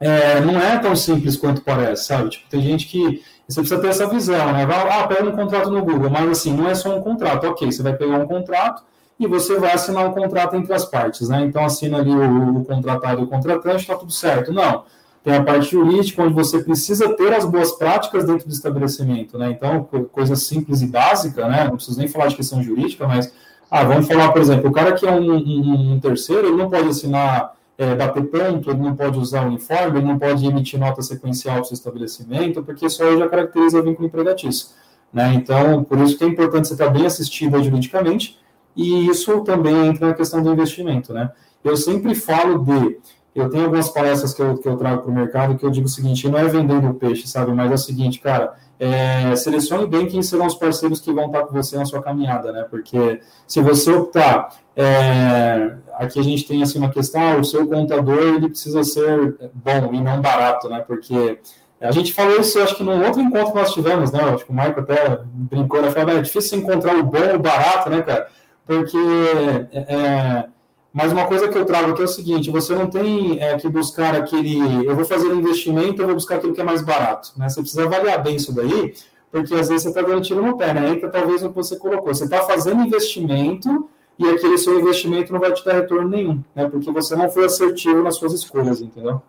é, 0.00 0.40
não 0.40 0.60
é 0.60 0.78
tão 0.78 0.94
simples 0.94 1.36
quanto 1.36 1.62
parece, 1.62 2.04
sabe? 2.04 2.30
Tipo, 2.30 2.48
tem 2.48 2.62
gente 2.62 2.86
que 2.86 3.22
você 3.48 3.60
precisa 3.60 3.80
ter 3.80 3.88
essa 3.88 4.06
visão, 4.06 4.52
né? 4.52 4.66
Vai, 4.66 4.88
ah, 4.90 5.06
pega 5.06 5.28
um 5.28 5.32
contrato 5.32 5.70
no 5.70 5.84
Google, 5.84 6.10
mas 6.10 6.30
assim, 6.30 6.52
não 6.52 6.68
é 6.68 6.74
só 6.74 6.96
um 6.96 7.00
contrato, 7.00 7.46
ok, 7.46 7.70
você 7.70 7.82
vai 7.82 7.94
pegar 7.94 8.18
um 8.18 8.26
contrato 8.26 8.82
e 9.18 9.26
você 9.26 9.58
vai 9.58 9.72
assinar 9.72 10.06
um 10.06 10.12
contrato 10.12 10.54
entre 10.54 10.72
as 10.72 10.84
partes, 10.84 11.28
né? 11.28 11.44
Então 11.44 11.64
assina 11.64 11.98
ali 11.98 12.10
o, 12.10 12.58
o 12.58 12.64
contratado 12.64 13.20
e 13.20 13.24
o 13.24 13.26
contratante, 13.26 13.82
está 13.82 13.96
tudo 13.96 14.12
certo. 14.12 14.52
Não 14.52 14.84
tem 15.28 15.36
a 15.36 15.42
parte 15.42 15.72
jurídica, 15.72 16.22
onde 16.22 16.32
você 16.32 16.62
precisa 16.62 17.14
ter 17.14 17.32
as 17.34 17.44
boas 17.44 17.72
práticas 17.72 18.24
dentro 18.24 18.46
do 18.46 18.52
estabelecimento, 18.52 19.36
né? 19.36 19.50
Então, 19.50 19.86
coisa 20.10 20.36
simples 20.36 20.80
e 20.80 20.86
básica, 20.86 21.46
né? 21.46 21.64
Não 21.64 21.76
preciso 21.76 21.98
nem 21.98 22.08
falar 22.08 22.28
de 22.28 22.36
questão 22.36 22.62
jurídica, 22.62 23.06
mas, 23.06 23.32
ah, 23.70 23.84
vamos 23.84 24.06
falar, 24.06 24.32
por 24.32 24.40
exemplo, 24.40 24.70
o 24.70 24.72
cara 24.72 24.92
que 24.92 25.06
é 25.06 25.10
um, 25.10 25.32
um, 25.32 25.92
um 25.92 26.00
terceiro, 26.00 26.48
ele 26.48 26.56
não 26.56 26.70
pode 26.70 26.88
assinar, 26.88 27.52
é, 27.78 27.94
bater 27.94 28.24
ponto, 28.24 28.70
ele 28.70 28.80
não 28.80 28.96
pode 28.96 29.18
usar 29.18 29.46
uniforme, 29.46 30.00
ele 30.00 30.06
não 30.08 30.18
pode 30.18 30.44
emitir 30.44 30.80
nota 30.80 31.00
sequencial 31.00 31.54
para 31.54 31.62
o 31.62 31.64
seu 31.66 31.74
estabelecimento, 31.74 32.62
porque 32.64 32.84
isso 32.84 33.02
aí 33.04 33.16
já 33.16 33.28
caracteriza 33.28 33.80
vínculo 33.80 34.08
empregatício, 34.08 34.70
né? 35.12 35.32
Então, 35.34 35.84
por 35.84 35.98
isso 36.00 36.18
que 36.18 36.24
é 36.24 36.26
importante 36.26 36.66
você 36.66 36.74
estar 36.74 36.88
bem 36.88 37.06
assistido 37.06 37.62
juridicamente, 37.62 38.36
e 38.74 39.06
isso 39.08 39.40
também 39.42 39.86
entra 39.86 40.08
na 40.08 40.14
questão 40.14 40.42
do 40.42 40.52
investimento, 40.52 41.14
né? 41.14 41.30
Eu 41.62 41.76
sempre 41.76 42.16
falo 42.16 42.58
de 42.58 42.98
eu 43.34 43.48
tenho 43.48 43.64
algumas 43.64 43.88
palestras 43.88 44.34
que 44.34 44.42
eu, 44.42 44.58
que 44.58 44.68
eu 44.68 44.76
trago 44.76 45.02
para 45.02 45.10
o 45.10 45.14
mercado 45.14 45.56
que 45.56 45.64
eu 45.64 45.70
digo 45.70 45.86
o 45.86 45.88
seguinte, 45.88 46.28
não 46.28 46.38
é 46.38 46.48
vendendo 46.48 46.88
o 46.88 46.94
peixe, 46.94 47.28
sabe, 47.28 47.52
mas 47.52 47.70
é 47.70 47.74
o 47.74 47.78
seguinte, 47.78 48.18
cara, 48.18 48.56
é, 48.78 49.34
selecione 49.36 49.86
bem 49.86 50.06
quem 50.06 50.22
serão 50.22 50.46
os 50.46 50.54
parceiros 50.54 51.00
que 51.00 51.12
vão 51.12 51.26
estar 51.26 51.44
com 51.44 51.52
você 51.52 51.76
na 51.76 51.84
sua 51.84 52.02
caminhada, 52.02 52.52
né, 52.52 52.66
porque 52.70 53.20
se 53.46 53.60
você 53.60 53.92
optar, 53.92 54.56
é, 54.76 55.74
aqui 55.94 56.18
a 56.18 56.22
gente 56.22 56.46
tem 56.46 56.62
assim 56.62 56.78
uma 56.78 56.90
questão, 56.90 57.20
ah, 57.20 57.36
o 57.36 57.44
seu 57.44 57.66
contador, 57.66 58.18
ele 58.18 58.48
precisa 58.48 58.84
ser 58.84 59.36
bom 59.52 59.92
e 59.92 60.00
não 60.00 60.20
barato, 60.20 60.68
né, 60.68 60.84
porque 60.86 61.40
a 61.80 61.90
gente 61.90 62.12
falou 62.12 62.40
isso, 62.40 62.60
acho 62.60 62.76
que 62.76 62.82
no 62.82 63.04
outro 63.04 63.20
encontro 63.20 63.52
que 63.52 63.58
nós 63.58 63.72
tivemos, 63.72 64.12
né, 64.12 64.20
acho 64.22 64.44
que 64.44 64.50
o 64.50 64.54
Michael 64.54 64.80
até 64.80 65.20
brincou, 65.24 65.82
né, 65.82 65.90
falou, 65.90 66.16
é 66.16 66.22
difícil 66.22 66.58
encontrar 66.58 66.96
o 66.96 67.02
bom 67.02 67.18
e 67.18 67.36
o 67.36 67.38
barato, 67.38 67.90
né, 67.90 68.02
cara, 68.02 68.28
porque... 68.66 68.98
É, 69.72 70.46
mas 70.92 71.12
uma 71.12 71.26
coisa 71.26 71.48
que 71.48 71.56
eu 71.56 71.64
trago 71.64 71.92
aqui 71.92 72.02
é 72.02 72.04
o 72.04 72.08
seguinte: 72.08 72.50
você 72.50 72.74
não 72.74 72.88
tem 72.88 73.40
é, 73.40 73.56
que 73.58 73.68
buscar 73.68 74.14
aquele. 74.14 74.86
Eu 74.86 74.96
vou 74.96 75.04
fazer 75.04 75.28
um 75.28 75.38
investimento, 75.38 76.00
eu 76.00 76.06
vou 76.06 76.14
buscar 76.14 76.36
aquilo 76.36 76.54
que 76.54 76.60
é 76.60 76.64
mais 76.64 76.82
barato. 76.82 77.32
Né? 77.36 77.48
Você 77.48 77.60
precisa 77.60 77.84
avaliar 77.84 78.22
bem 78.22 78.36
isso 78.36 78.54
daí, 78.54 78.94
porque 79.30 79.54
às 79.54 79.68
vezes 79.68 79.82
você 79.82 79.88
está 79.88 80.02
dando 80.02 80.22
tiro 80.22 80.42
no 80.42 80.56
pé, 80.56 80.72
né? 80.72 80.90
Entra 80.90 81.10
talvez 81.10 81.42
no 81.42 81.50
que 81.50 81.56
você 81.56 81.76
colocou. 81.76 82.14
Você 82.14 82.24
está 82.24 82.42
fazendo 82.42 82.82
investimento 82.82 83.88
e 84.18 84.26
aquele 84.26 84.58
seu 84.58 84.78
investimento 84.78 85.32
não 85.32 85.38
vai 85.38 85.52
te 85.52 85.64
dar 85.64 85.74
retorno 85.74 86.08
nenhum, 86.08 86.42
né? 86.54 86.68
Porque 86.68 86.90
você 86.90 87.14
não 87.14 87.30
foi 87.30 87.44
assertivo 87.44 88.02
nas 88.02 88.16
suas 88.16 88.32
escolhas, 88.32 88.80
entendeu? 88.80 89.22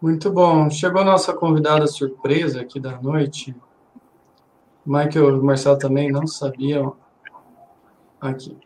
Muito 0.00 0.30
bom. 0.30 0.68
Chegou 0.68 1.00
a 1.00 1.04
nossa 1.04 1.32
convidada 1.32 1.86
surpresa 1.86 2.60
aqui 2.60 2.78
da 2.78 3.00
noite. 3.00 3.54
Michael 4.84 5.36
e 5.36 5.42
Marcelo 5.42 5.78
também 5.78 6.10
não 6.10 6.26
sabiam. 6.26 6.96
Aqui. 8.20 8.56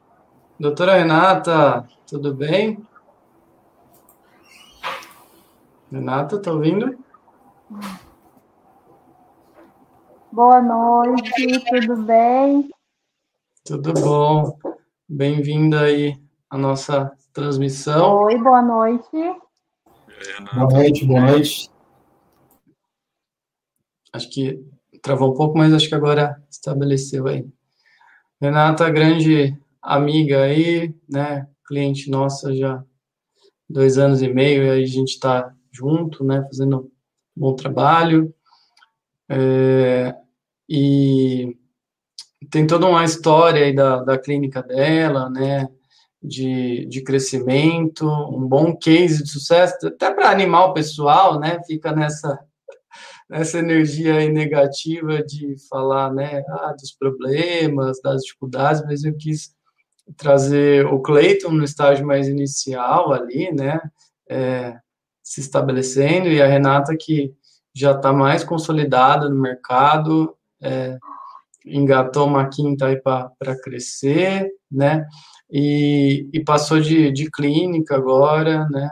Doutora 0.59 0.95
Renata, 0.95 1.87
tudo 2.07 2.35
bem? 2.35 2.83
Renata, 5.93 6.41
tá 6.41 6.51
ouvindo? 6.51 6.99
Boa 10.33 10.63
noite, 10.63 11.63
tudo 11.69 11.97
bem? 12.05 12.71
Tudo 13.67 13.93
bom. 13.93 14.59
Bem-vinda 15.07 15.83
aí 15.83 16.19
à 16.49 16.57
nossa 16.57 17.15
transmissão. 17.35 18.23
Oi, 18.23 18.39
boa 18.39 18.63
noite. 18.63 19.11
Boa 20.55 20.71
noite, 20.73 21.05
boa 21.05 21.21
noite. 21.21 21.71
Acho 24.11 24.31
que 24.31 24.65
travou 25.03 25.33
um 25.33 25.37
pouco, 25.37 25.59
mas 25.59 25.75
acho 25.75 25.87
que 25.87 25.95
agora 25.95 26.43
estabeleceu 26.49 27.27
aí. 27.27 27.47
Renata, 28.41 28.89
grande 28.89 29.55
amiga 29.87 30.43
aí, 30.43 30.93
né? 31.09 31.47
Cliente 31.67 32.11
nossa 32.11 32.55
já 32.55 32.83
dois 33.69 33.99
anos 33.99 34.21
e 34.21 34.29
meio, 34.29 34.65
e 34.65 34.71
a 34.71 34.87
gente 34.87 35.11
está 35.11 35.53
junto, 35.73 36.25
né? 36.25 36.45
Fazendo 36.45 36.81
um 36.81 36.91
bom 37.37 37.55
trabalho. 37.55 38.35
É, 39.29 40.15
e 40.69 41.57
tem 42.51 42.67
toda 42.67 42.87
uma 42.87 43.05
história 43.05 43.65
aí 43.65 43.75
da, 43.75 44.03
da 44.03 44.19
clínica 44.19 44.63
dela, 44.63 45.31
né? 45.31 45.69
De, 46.23 46.87
de 46.87 47.03
crescimento, 47.03 48.09
um 48.09 48.49
bom 48.49 48.77
case 48.77 49.23
de 49.23 49.31
sucesso, 49.31 49.87
até 49.87 50.13
para 50.13 50.31
animar 50.31 50.67
o 50.67 50.75
pessoal, 50.75 51.39
né? 51.39 51.61
Fica 51.67 51.93
nessa 51.93 52.39
essa 53.31 53.59
energia 53.59 54.17
aí 54.17 54.33
negativa 54.33 55.23
de 55.23 55.57
falar, 55.69 56.13
né, 56.13 56.45
ah, 56.49 56.75
dos 56.79 56.93
problemas, 56.93 58.01
das 58.01 58.23
dificuldades, 58.23 58.83
mas 58.85 59.05
eu 59.05 59.17
quis 59.17 59.56
trazer 60.17 60.87
o 60.87 61.01
Cleiton 61.01 61.51
no 61.51 61.65
estágio 61.65 62.07
mais 62.07 62.29
inicial 62.29 63.13
ali, 63.13 63.53
né, 63.53 63.81
é, 64.29 64.77
se 65.23 65.41
estabelecendo, 65.41 66.29
e 66.29 66.41
a 66.41 66.47
Renata 66.47 66.97
que 66.99 67.35
já 67.75 67.93
está 67.93 68.13
mais 68.13 68.45
consolidada 68.45 69.29
no 69.29 69.41
mercado, 69.41 70.37
é, 70.63 70.99
engatou 71.65 72.27
uma 72.27 72.49
quinta 72.49 72.87
aí 72.87 73.01
para 73.01 73.61
crescer, 73.63 74.49
né, 74.71 75.07
e, 75.51 76.29
e 76.33 76.45
passou 76.45 76.81
de, 76.81 77.11
de 77.11 77.31
clínica 77.31 77.97
agora, 77.97 78.69
né, 78.69 78.91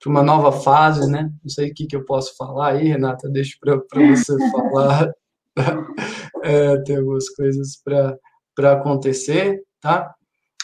para 0.00 0.10
uma 0.10 0.22
nova 0.22 0.50
fase, 0.50 1.10
né, 1.10 1.30
não 1.42 1.50
sei 1.50 1.70
o 1.70 1.74
que, 1.74 1.86
que 1.86 1.94
eu 1.94 2.04
posso 2.04 2.34
falar 2.36 2.72
aí, 2.72 2.88
Renata, 2.88 3.28
deixo 3.28 3.58
para 3.60 3.76
você 3.76 4.34
falar, 4.50 5.12
é, 6.42 6.78
tem 6.78 6.96
algumas 6.96 7.28
coisas 7.28 7.76
para 7.84 8.72
acontecer, 8.72 9.62
tá? 9.80 10.14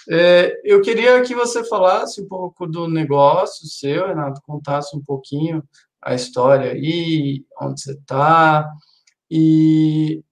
É, 0.09 0.61
eu 0.65 0.81
queria 0.81 1.21
que 1.23 1.35
você 1.35 1.65
falasse 1.65 2.23
um 2.23 2.29
pouco 2.29 2.67
do 2.67 2.89
negócio 2.89 3.67
seu, 3.67 4.07
Renato, 4.07 4.41
contasse 4.43 4.97
um 4.97 5.03
pouquinho 5.03 5.63
a 6.01 6.15
história 6.15 6.71
aí, 6.71 7.45
onde 7.61 7.81
você 7.81 7.93
está, 7.93 8.71
e, 9.29 10.23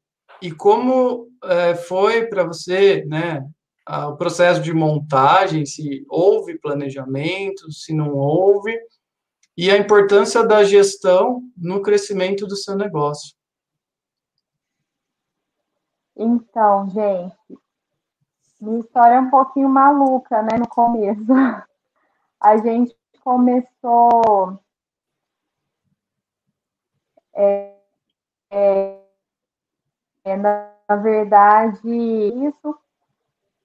e 0.41 0.53
como 0.53 1.29
é, 1.43 1.75
foi 1.75 2.27
para 2.27 2.45
você, 2.45 3.05
né, 3.07 3.45
o 3.87 4.17
processo 4.17 4.63
de 4.63 4.73
montagem, 4.73 5.67
se 5.67 6.07
houve 6.09 6.59
planejamento, 6.59 7.71
se 7.71 7.93
não 7.93 8.15
houve, 8.15 8.79
e 9.57 9.71
a 9.71 9.77
importância 9.77 10.45
da 10.47 10.65
gestão 10.65 11.43
no 11.57 11.83
crescimento 11.83 12.47
do 12.47 12.57
seu 12.57 12.77
negócio. 12.77 13.35
Então, 16.17 16.89
gente, 16.91 17.37
minha 18.65 18.81
história 18.81 19.15
é 19.15 19.21
um 19.21 19.31
pouquinho 19.31 19.69
maluca, 19.69 20.43
né, 20.43 20.59
no 20.59 20.67
começo. 20.67 21.25
A 22.41 22.57
gente 22.57 22.97
começou 23.23 24.59
é, 27.35 27.75
é, 28.51 29.01
é, 30.25 30.37
na 30.37 30.97
verdade, 31.03 31.89
isso. 31.89 32.79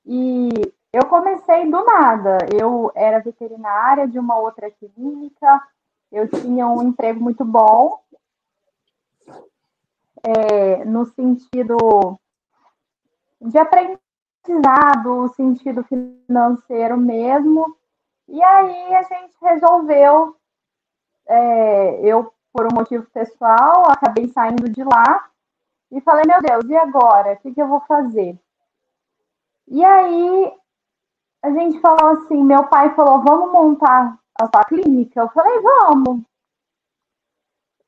E 0.06 0.50
eu 0.92 1.06
comecei 1.06 1.70
do 1.70 1.84
nada. 1.84 2.38
Eu 2.60 2.92
era 2.96 3.20
veterinária 3.20 4.08
de 4.08 4.18
uma 4.18 4.38
outra 4.38 4.72
clínica, 4.72 5.62
eu 6.12 6.28
tinha 6.28 6.68
um 6.68 6.82
emprego 6.82 7.20
muito 7.20 7.46
bom, 7.46 8.02
é, 10.24 10.84
no 10.86 11.06
sentido 11.06 12.20
de 13.40 13.58
aprendizado, 14.44 15.34
sentido 15.36 15.84
financeiro 15.84 16.98
mesmo. 16.98 17.76
E 18.28 18.42
aí 18.42 18.96
a 18.96 19.04
gente 19.04 19.36
resolveu, 19.42 20.36
é, 21.28 22.02
eu 22.02 22.34
por 22.52 22.66
um 22.66 22.76
motivo 22.76 23.06
pessoal, 23.12 23.90
acabei 23.92 24.28
saindo 24.30 24.70
de 24.70 24.84
lá 24.84 25.30
e 25.92 26.02
falei, 26.02 26.24
meu 26.26 26.42
Deus, 26.42 26.66
e 26.68 26.76
agora? 26.76 27.34
O 27.34 27.38
que, 27.38 27.54
que 27.54 27.62
eu 27.62 27.68
vou 27.68 27.80
fazer? 27.82 28.38
E 29.68 29.84
aí 29.84 30.54
a 31.44 31.52
gente 31.52 31.80
falou 31.80 32.10
assim, 32.10 32.44
meu 32.44 32.68
pai 32.68 32.94
falou, 32.96 33.22
vamos 33.22 33.52
montar 33.52 34.18
a 34.36 34.48
sua 34.48 34.64
clínica? 34.66 35.22
Eu 35.22 35.30
falei, 35.30 35.60
vamos. 35.62 36.24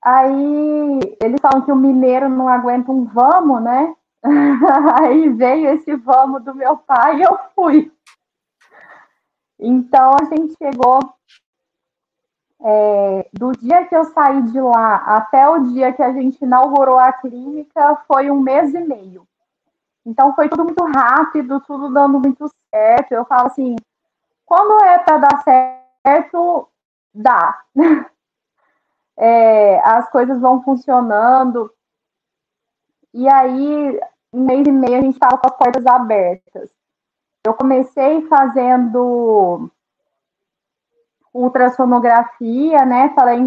Aí 0.04 1.00
eles 1.22 1.40
falam 1.42 1.64
que 1.64 1.72
o 1.72 1.76
mineiro 1.76 2.30
não 2.30 2.48
aguenta 2.48 2.92
um 2.92 3.06
vamos, 3.06 3.62
né? 3.62 3.96
Aí 5.02 5.30
veio 5.30 5.70
esse 5.70 5.96
vamos 5.96 6.44
do 6.44 6.54
meu 6.54 6.78
pai 6.78 7.18
e 7.18 7.24
eu 7.24 7.38
fui. 7.56 7.92
Então 9.60 10.16
a 10.20 10.26
gente 10.26 10.56
chegou 10.58 11.00
é, 12.64 13.30
do 13.34 13.52
dia 13.54 13.86
que 13.86 13.96
eu 13.96 14.04
saí 14.06 14.42
de 14.44 14.62
lá 14.62 14.98
até 14.98 15.48
o 15.50 15.60
dia 15.72 15.92
que 15.94 16.04
a 16.04 16.14
gente 16.14 16.44
inaugurou 16.44 17.00
a 17.00 17.12
clínica 17.12 17.96
foi 18.08 18.30
um 18.30 18.40
mês 18.40 18.74
e 18.74 18.80
meio. 18.80 19.28
Então 20.06 20.34
foi 20.36 20.50
tudo 20.50 20.64
muito 20.64 20.84
rápido, 20.84 21.60
tudo 21.62 21.92
dando 21.92 22.20
muito 22.20 22.50
certo. 22.74 23.12
Eu 23.12 23.26
falo 23.26 23.48
assim, 23.48 23.76
quando 24.46 24.84
é 24.84 25.00
para 25.00 25.18
dar 25.18 25.44
certo, 25.44 26.68
dá. 27.14 27.62
É, 29.18 29.80
as 29.82 30.10
coisas 30.10 30.40
vão 30.40 30.64
funcionando. 30.64 31.72
E 33.14 33.28
aí, 33.28 34.00
em 34.34 34.42
mês 34.42 34.68
e 34.68 34.72
meio, 34.72 34.98
a 34.98 35.02
gente 35.02 35.14
estava 35.14 35.38
com 35.38 35.48
as 35.48 35.58
portas 35.58 35.86
abertas. 35.86 36.70
Eu 37.46 37.54
comecei 37.54 38.28
fazendo 38.28 39.70
ultrassonografia, 41.34 42.86
né? 42.86 43.10
Falei, 43.16 43.40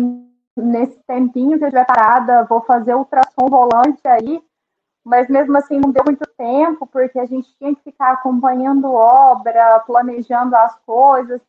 nesse 0.56 0.98
tempinho 1.06 1.58
que 1.58 1.64
eu 1.64 1.68
estiver 1.68 1.86
parada, 1.86 2.44
vou 2.44 2.60
fazer 2.62 2.94
ultrassom 2.94 3.48
volante 3.48 4.00
aí, 4.06 4.42
mas 5.04 5.28
mesmo 5.28 5.56
assim 5.56 5.78
não 5.78 5.90
deu 5.90 6.04
muito 6.04 6.26
tempo, 6.36 6.86
porque 6.86 7.18
a 7.18 7.26
gente 7.26 7.54
tinha 7.58 7.74
que 7.74 7.82
ficar 7.82 8.12
acompanhando 8.12 8.92
obra, 8.92 9.80
planejando 9.80 10.56
as 10.56 10.74
coisas. 10.80 11.40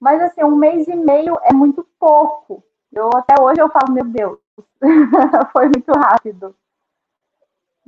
Mas 0.00 0.20
assim, 0.22 0.42
um 0.44 0.56
mês 0.56 0.88
e 0.88 0.96
meio 0.96 1.38
é 1.42 1.52
muito 1.52 1.86
pouco. 1.98 2.62
Eu 2.92 3.10
até 3.14 3.40
hoje 3.40 3.60
eu 3.60 3.68
falo, 3.68 3.92
meu 3.92 4.04
Deus, 4.04 4.38
foi 5.52 5.66
muito 5.66 5.92
rápido. 5.92 6.54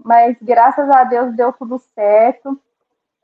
Mas 0.05 0.37
graças 0.41 0.89
a 0.91 1.05
Deus 1.05 1.35
deu 1.35 1.53
tudo 1.53 1.79
certo. 1.95 2.59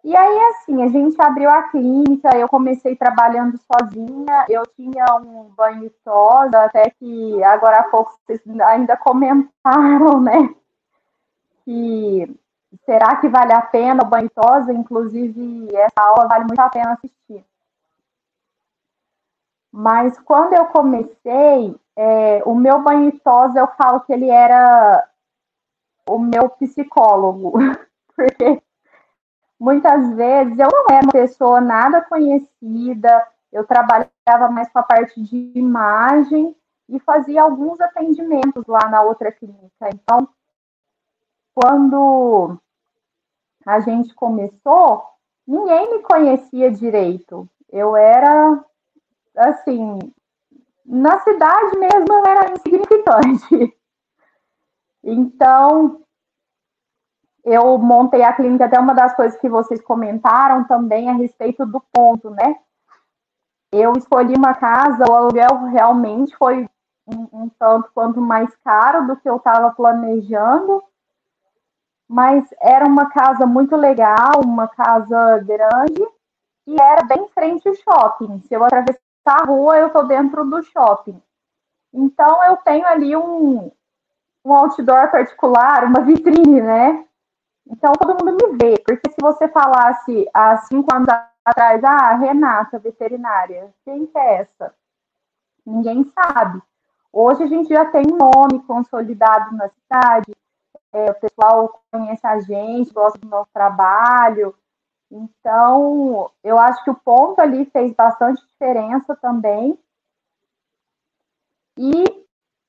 E 0.04 0.16
aí, 0.16 0.40
assim, 0.50 0.82
a 0.82 0.88
gente 0.88 1.20
abriu 1.20 1.48
a 1.48 1.62
clínica, 1.64 2.36
eu 2.36 2.48
comecei 2.48 2.96
trabalhando 2.96 3.56
sozinha, 3.58 4.46
eu 4.48 4.64
tinha 4.74 5.04
um 5.24 5.44
banho 5.56 5.88
tosa, 6.04 6.64
até 6.64 6.90
que 6.90 7.42
agora 7.44 7.80
há 7.80 7.84
pouco 7.84 8.18
vocês 8.26 8.40
ainda 8.62 8.96
comentaram, 8.96 10.20
né? 10.20 10.52
Que 11.64 12.36
será 12.84 13.14
que 13.16 13.28
vale 13.28 13.52
a 13.52 13.62
pena 13.62 14.02
o 14.02 14.06
banho 14.06 14.28
tosa? 14.30 14.72
Inclusive, 14.72 15.68
essa 15.72 16.00
aula 16.00 16.26
vale 16.26 16.46
muito 16.46 16.60
a 16.60 16.68
pena 16.68 16.94
assistir. 16.94 17.44
Mas 19.70 20.18
quando 20.18 20.52
eu 20.52 20.66
comecei, 20.66 21.76
é, 21.96 22.42
o 22.44 22.54
meu 22.56 22.82
banho 22.82 23.12
tosa, 23.20 23.60
eu 23.60 23.68
falo 23.68 24.00
que 24.00 24.12
ele 24.12 24.28
era 24.28 25.08
o 26.08 26.18
meu 26.18 26.48
psicólogo, 26.50 27.52
porque 28.14 28.62
muitas 29.58 30.14
vezes 30.14 30.58
eu 30.58 30.68
não 30.70 30.86
era 30.90 31.04
uma 31.04 31.12
pessoa 31.12 31.60
nada 31.60 32.00
conhecida, 32.02 33.26
eu 33.52 33.66
trabalhava 33.66 34.48
mais 34.50 34.68
com 34.70 34.78
a 34.78 34.82
parte 34.82 35.22
de 35.22 35.52
imagem 35.54 36.56
e 36.88 36.98
fazia 37.00 37.42
alguns 37.42 37.80
atendimentos 37.80 38.66
lá 38.66 38.88
na 38.88 39.02
outra 39.02 39.30
clínica. 39.30 39.88
Então, 39.92 40.28
quando 41.54 42.58
a 43.66 43.80
gente 43.80 44.14
começou, 44.14 45.04
ninguém 45.46 45.92
me 45.92 46.02
conhecia 46.02 46.70
direito. 46.70 47.48
Eu 47.70 47.96
era, 47.96 48.64
assim, 49.36 49.98
na 50.84 51.18
cidade 51.20 51.78
mesmo 51.78 52.06
eu 52.10 52.26
era 52.26 52.52
insignificante. 52.52 53.78
Então, 55.02 56.02
eu 57.44 57.76
montei 57.78 58.22
a 58.22 58.32
clínica, 58.32 58.66
até 58.66 58.78
uma 58.78 58.94
das 58.94 59.14
coisas 59.14 59.38
que 59.40 59.48
vocês 59.48 59.82
comentaram 59.82 60.64
também 60.64 61.10
a 61.10 61.14
respeito 61.14 61.66
do 61.66 61.80
ponto, 61.92 62.30
né? 62.30 62.56
Eu 63.72 63.94
escolhi 63.94 64.34
uma 64.36 64.54
casa, 64.54 65.10
o 65.10 65.14
aluguel 65.14 65.64
realmente 65.64 66.36
foi 66.36 66.68
um, 67.06 67.28
um 67.32 67.48
tanto 67.58 67.90
quanto 67.92 68.20
mais 68.20 68.54
caro 68.56 69.06
do 69.06 69.16
que 69.16 69.28
eu 69.28 69.36
estava 69.36 69.72
planejando, 69.72 70.82
mas 72.08 72.44
era 72.60 72.86
uma 72.86 73.10
casa 73.10 73.46
muito 73.46 73.74
legal, 73.74 74.40
uma 74.44 74.68
casa 74.68 75.38
grande, 75.38 76.06
e 76.66 76.80
era 76.80 77.02
bem 77.02 77.24
em 77.24 77.28
frente 77.28 77.66
ao 77.66 77.74
shopping. 77.74 78.40
Se 78.42 78.54
eu 78.54 78.62
atravessar 78.62 79.00
a 79.26 79.44
rua, 79.44 79.78
eu 79.78 79.86
estou 79.88 80.06
dentro 80.06 80.44
do 80.44 80.62
shopping. 80.62 81.20
Então, 81.92 82.44
eu 82.44 82.56
tenho 82.58 82.86
ali 82.86 83.16
um, 83.16 83.72
um 84.44 84.52
outdoor 84.52 85.10
particular, 85.10 85.84
uma 85.84 86.00
vitrine, 86.00 86.60
né? 86.60 87.04
Então 87.66 87.92
todo 87.92 88.24
mundo 88.24 88.36
me 88.36 88.58
vê, 88.58 88.78
porque 88.84 89.10
se 89.10 89.16
você 89.20 89.48
falasse 89.48 90.28
há 90.34 90.56
cinco 90.58 90.94
anos 90.94 91.08
atrás, 91.44 91.82
ah, 91.84 92.14
Renata, 92.16 92.78
veterinária, 92.78 93.72
quem 93.84 94.06
que 94.06 94.18
é 94.18 94.40
essa? 94.40 94.74
Ninguém 95.64 96.04
sabe. 96.12 96.60
Hoje 97.12 97.44
a 97.44 97.46
gente 97.46 97.68
já 97.68 97.84
tem 97.84 98.02
um 98.10 98.16
nome 98.16 98.62
consolidado 98.66 99.54
na 99.54 99.68
cidade, 99.68 100.32
é, 100.92 101.10
o 101.10 101.14
pessoal 101.14 101.82
conhece 101.90 102.26
a 102.26 102.40
gente, 102.40 102.92
gosta 102.92 103.18
do 103.18 103.28
nosso 103.28 103.50
trabalho. 103.52 104.54
Então, 105.10 106.30
eu 106.42 106.58
acho 106.58 106.82
que 106.84 106.90
o 106.90 106.94
ponto 106.94 107.40
ali 107.40 107.64
fez 107.66 107.92
bastante 107.94 108.44
diferença 108.46 109.14
também. 109.16 109.78
E 111.78 112.21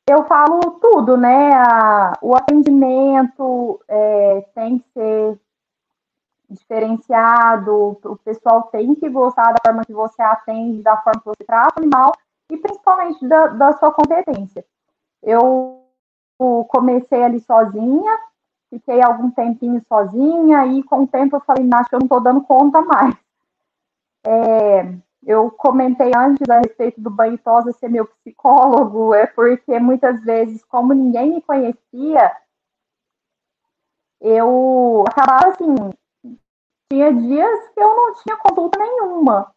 eu 0.08 0.24
falo 0.26 0.60
tudo, 0.82 1.18
né? 1.18 1.54
A, 1.54 2.14
o 2.22 2.36
atendimento 2.36 3.80
é, 3.88 4.42
tem 4.54 4.80
que 4.80 4.86
ser 4.94 5.40
diferenciado, 6.50 7.98
o 8.04 8.16
pessoal 8.18 8.64
tem 8.64 8.94
que 8.96 9.10
gostar 9.10 9.54
da 9.54 9.60
forma 9.66 9.86
que 9.86 9.94
você 9.94 10.22
atende, 10.22 10.84
da 10.84 10.98
forma 10.98 11.20
que 11.20 11.26
você 11.26 11.44
trata 11.46 11.80
o 11.80 11.84
animal 11.84 12.12
e 12.50 12.58
principalmente 12.58 13.28
da, 13.28 13.48
da 13.48 13.74
sua 13.74 13.92
competência. 13.92 14.64
Eu 15.22 15.84
comecei 16.68 17.24
ali 17.24 17.40
sozinha, 17.40 18.20
fiquei 18.70 19.02
algum 19.02 19.32
tempinho 19.32 19.82
sozinha 19.88 20.66
e 20.68 20.84
com 20.84 21.04
o 21.04 21.08
tempo 21.08 21.38
eu 21.38 21.42
falei, 21.42 21.68
acho 21.74 21.90
que 21.90 21.96
eu 21.96 22.00
não 22.00 22.06
estou 22.06 22.20
dando 22.20 22.42
conta 22.42 22.82
mais. 22.82 23.16
É, 24.26 24.96
eu 25.26 25.50
comentei 25.52 26.12
antes 26.16 26.50
a 26.50 26.60
respeito 26.60 27.00
do 27.00 27.10
banho 27.10 27.40
ser 27.80 27.90
meu 27.90 28.06
psicólogo, 28.06 29.14
é 29.14 29.26
porque 29.26 29.80
muitas 29.80 30.22
vezes, 30.24 30.64
como 30.66 30.94
ninguém 30.94 31.36
me 31.36 31.42
conhecia, 31.42 32.36
eu 34.20 35.04
acabava 35.08 35.50
assim, 35.50 35.76
tinha 36.92 37.14
dias 37.14 37.70
que 37.70 37.80
eu 37.80 37.96
não 37.96 38.14
tinha 38.16 38.38
conduta 38.38 38.80
nenhuma. 38.80 39.54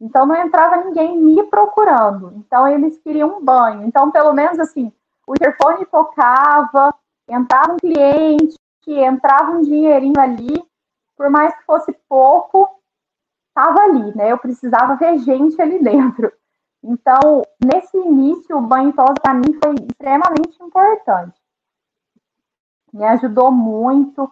Então 0.00 0.26
não 0.26 0.36
entrava 0.36 0.84
ninguém 0.84 1.16
me 1.16 1.42
procurando. 1.44 2.32
Então 2.36 2.68
eles 2.68 2.98
queriam 2.98 3.38
um 3.38 3.44
banho. 3.44 3.84
Então, 3.84 4.10
pelo 4.10 4.32
menos 4.32 4.58
assim, 4.58 4.92
o 5.26 5.34
interfone 5.34 5.86
tocava, 5.86 6.94
entrava 7.28 7.72
um 7.72 7.76
cliente, 7.76 8.56
entrava 8.86 9.52
um 9.52 9.62
dinheirinho 9.62 10.20
ali, 10.20 10.62
por 11.16 11.28
mais 11.30 11.54
que 11.56 11.64
fosse 11.64 11.92
pouco, 12.08 12.68
estava 13.56 13.80
ali, 13.80 14.14
né? 14.14 14.30
Eu 14.30 14.38
precisava 14.38 14.96
ver 14.96 15.18
gente 15.20 15.60
ali 15.60 15.82
dentro. 15.82 16.30
Então, 16.84 17.42
nesse 17.64 17.96
início, 17.96 18.56
o 18.56 18.60
banho 18.60 18.92
tosa 18.92 19.14
para 19.20 19.32
mim 19.32 19.58
foi 19.62 19.74
extremamente 19.90 20.62
importante. 20.62 21.40
Me 22.92 23.04
ajudou 23.06 23.50
muito. 23.50 24.30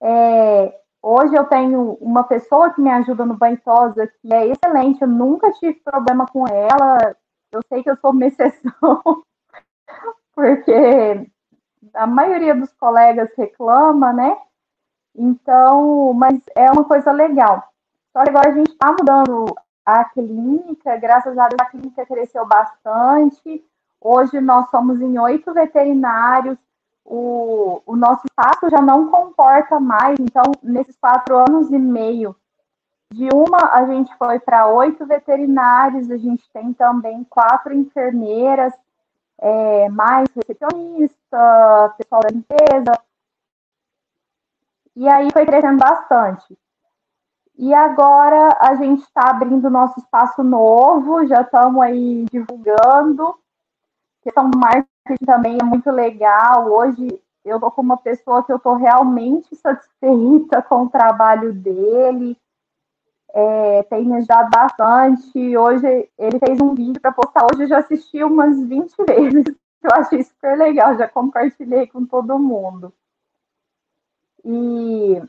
É, 0.00 0.80
hoje 1.02 1.34
eu 1.34 1.44
tenho 1.44 1.94
uma 2.00 2.24
pessoa 2.24 2.70
que 2.70 2.80
me 2.80 2.90
ajuda 2.90 3.26
no 3.26 3.36
banho 3.36 3.60
tosa 3.60 4.06
que 4.06 4.32
é 4.32 4.46
excelente. 4.46 5.02
Eu 5.02 5.08
nunca 5.08 5.52
tive 5.52 5.74
problema 5.80 6.26
com 6.26 6.46
ela. 6.46 7.16
Eu 7.50 7.60
sei 7.68 7.82
que 7.82 7.90
eu 7.90 7.96
sou 7.96 8.12
uma 8.12 8.24
exceção, 8.24 9.02
porque 10.34 11.30
a 11.92 12.06
maioria 12.06 12.54
dos 12.54 12.72
colegas 12.72 13.28
reclama, 13.36 14.12
né? 14.12 14.38
Então, 15.14 16.14
mas 16.14 16.40
é 16.56 16.70
uma 16.70 16.84
coisa 16.84 17.12
legal. 17.12 17.71
Só 18.12 18.22
que 18.22 18.30
agora 18.30 18.50
a 18.50 18.52
gente 18.52 18.70
está 18.70 18.88
mudando 18.88 19.54
a 19.84 20.04
clínica, 20.04 20.96
graças 20.96 21.36
a 21.36 21.48
Deus 21.48 21.60
a 21.60 21.70
clínica 21.70 22.06
cresceu 22.06 22.46
bastante. 22.46 23.64
Hoje 24.00 24.40
nós 24.40 24.68
somos 24.70 25.00
em 25.00 25.18
oito 25.18 25.52
veterinários, 25.54 26.58
o, 27.04 27.82
o 27.86 27.96
nosso 27.96 28.22
espaço 28.26 28.70
já 28.70 28.80
não 28.80 29.10
comporta 29.10 29.78
mais, 29.80 30.18
então, 30.20 30.44
nesses 30.62 30.96
quatro 30.96 31.36
anos 31.36 31.70
e 31.70 31.78
meio, 31.78 32.34
de 33.12 33.28
uma 33.32 33.74
a 33.74 33.86
gente 33.86 34.14
foi 34.16 34.38
para 34.40 34.66
oito 34.68 35.04
veterinários, 35.06 36.10
a 36.10 36.16
gente 36.16 36.48
tem 36.52 36.72
também 36.72 37.24
quatro 37.24 37.72
enfermeiras, 37.74 38.72
é, 39.38 39.88
mais 39.90 40.28
recepcionista, 40.34 41.94
pessoal 41.98 42.22
da 42.22 42.30
limpeza. 42.30 42.92
E 44.94 45.08
aí 45.08 45.30
foi 45.32 45.44
crescendo 45.44 45.78
bastante. 45.78 46.56
E 47.56 47.72
agora 47.74 48.56
a 48.60 48.74
gente 48.74 49.02
está 49.02 49.30
abrindo 49.30 49.68
nosso 49.68 50.00
espaço 50.00 50.42
novo, 50.42 51.26
já 51.26 51.42
estamos 51.42 51.80
aí 51.82 52.24
divulgando. 52.30 53.28
A 53.28 54.24
questão 54.24 54.48
do 54.50 54.58
marketing 54.58 55.24
também 55.26 55.58
é 55.60 55.64
muito 55.64 55.90
legal. 55.90 56.70
Hoje 56.70 57.20
eu 57.44 57.56
estou 57.56 57.70
com 57.70 57.82
uma 57.82 57.96
pessoa 57.96 58.42
que 58.42 58.52
eu 58.52 58.56
estou 58.56 58.74
realmente 58.76 59.54
satisfeita 59.56 60.62
com 60.62 60.84
o 60.84 60.88
trabalho 60.88 61.52
dele. 61.52 62.36
É, 63.34 63.82
tem 63.84 64.04
me 64.04 64.16
ajudado 64.16 64.50
bastante. 64.50 65.56
Hoje 65.56 66.08
ele 66.18 66.38
fez 66.38 66.60
um 66.60 66.74
vídeo 66.74 67.00
para 67.00 67.12
postar. 67.12 67.46
Hoje 67.52 67.64
eu 67.64 67.68
já 67.68 67.78
assisti 67.78 68.22
umas 68.24 68.60
20 68.62 68.94
vezes. 69.06 69.44
Eu 69.82 69.90
achei 69.92 70.22
super 70.22 70.56
legal, 70.56 70.96
já 70.96 71.08
compartilhei 71.08 71.86
com 71.88 72.06
todo 72.06 72.38
mundo. 72.38 72.92
E 74.44 75.20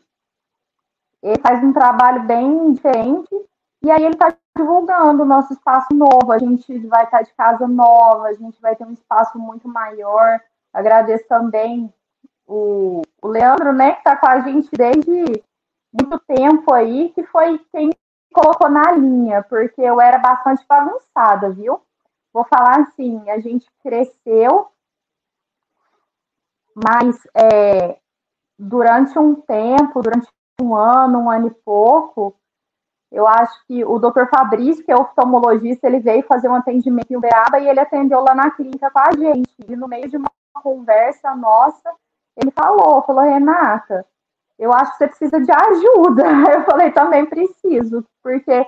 ele 1.23 1.39
faz 1.41 1.63
um 1.63 1.71
trabalho 1.71 2.23
bem 2.23 2.73
diferente, 2.73 3.33
e 3.81 3.89
aí 3.89 4.03
ele 4.03 4.13
está 4.13 4.35
divulgando 4.55 5.23
o 5.23 5.25
nosso 5.25 5.53
espaço 5.53 5.93
novo, 5.93 6.31
a 6.31 6.37
gente 6.37 6.77
vai 6.87 7.05
estar 7.05 7.19
tá 7.19 7.23
de 7.23 7.33
casa 7.33 7.67
nova, 7.67 8.27
a 8.27 8.33
gente 8.33 8.61
vai 8.61 8.75
ter 8.75 8.85
um 8.85 8.91
espaço 8.91 9.37
muito 9.39 9.67
maior. 9.67 10.39
Agradeço 10.73 11.27
também 11.27 11.91
o, 12.45 13.01
o 13.21 13.27
Leandro, 13.27 13.73
né, 13.73 13.93
que 13.93 13.99
está 13.99 14.15
com 14.15 14.27
a 14.27 14.39
gente 14.41 14.69
desde 14.75 15.43
muito 15.91 16.19
tempo 16.27 16.73
aí, 16.73 17.09
que 17.09 17.23
foi 17.23 17.59
quem 17.71 17.89
colocou 18.33 18.69
na 18.69 18.91
linha, 18.91 19.43
porque 19.43 19.81
eu 19.81 20.01
era 20.01 20.17
bastante 20.17 20.65
bagunçada, 20.67 21.49
viu? 21.51 21.81
Vou 22.33 22.43
falar 22.45 22.81
assim, 22.81 23.29
a 23.29 23.39
gente 23.39 23.65
cresceu, 23.83 24.67
mas 26.75 27.15
é, 27.35 27.99
durante 28.57 29.17
um 29.19 29.35
tempo, 29.35 30.01
durante 30.01 30.27
um 30.61 30.75
ano, 30.75 31.19
um 31.19 31.29
ano 31.29 31.47
e 31.47 31.51
pouco, 31.51 32.35
eu 33.11 33.27
acho 33.27 33.53
que 33.67 33.85
o 33.85 33.99
doutor 33.99 34.27
Fabrício, 34.27 34.83
que 34.83 34.91
é 34.91 34.95
oftalmologista, 34.95 35.85
ele 35.85 35.99
veio 35.99 36.23
fazer 36.23 36.49
um 36.49 36.55
atendimento 36.55 37.11
em 37.11 37.15
Uberaba 37.15 37.59
e 37.59 37.69
ele 37.69 37.79
atendeu 37.79 38.21
lá 38.21 38.33
na 38.33 38.49
clínica 38.49 38.89
com 38.89 38.99
a 38.99 39.11
gente. 39.11 39.53
E 39.67 39.75
no 39.75 39.87
meio 39.87 40.09
de 40.09 40.17
uma 40.17 40.31
conversa 40.63 41.35
nossa, 41.35 41.91
ele 42.35 42.49
falou, 42.49 43.03
falou, 43.03 43.23
Renata, 43.23 44.03
eu 44.57 44.73
acho 44.73 44.93
que 44.93 44.97
você 44.97 45.07
precisa 45.07 45.39
de 45.39 45.51
ajuda. 45.51 46.23
Eu 46.53 46.63
falei, 46.63 46.91
também 46.91 47.25
preciso, 47.25 48.03
porque 48.23 48.65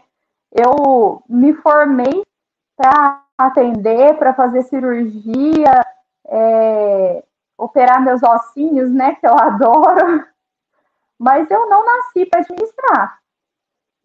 eu 0.52 1.22
me 1.28 1.53
formei 1.53 2.24
para 2.78 3.24
atender, 3.38 4.18
para 4.18 4.34
fazer 4.34 4.62
cirurgia, 4.64 5.86
é, 6.28 7.24
operar 7.57 8.02
meus 8.02 8.24
ossinhos, 8.24 8.91
né, 8.91 9.16
que 9.16 9.28
eu 9.28 9.34
adoro 9.38 10.26
mas 11.20 11.50
eu 11.50 11.70
não 11.70 11.86
nasci 11.86 12.26
para 12.26 12.42
administrar. 12.42 13.20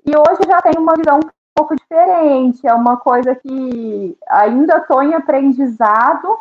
E 0.05 0.16
hoje 0.16 0.43
já 0.47 0.62
tenho 0.62 0.81
uma 0.81 0.95
visão 0.97 1.19
um 1.19 1.31
pouco 1.55 1.77
diferente, 1.77 2.66
é 2.66 2.73
uma 2.73 2.97
coisa 2.97 3.35
que 3.35 4.16
ainda 4.28 4.78
estou 4.78 5.03
em 5.03 5.15
aprendizado, 5.15 6.39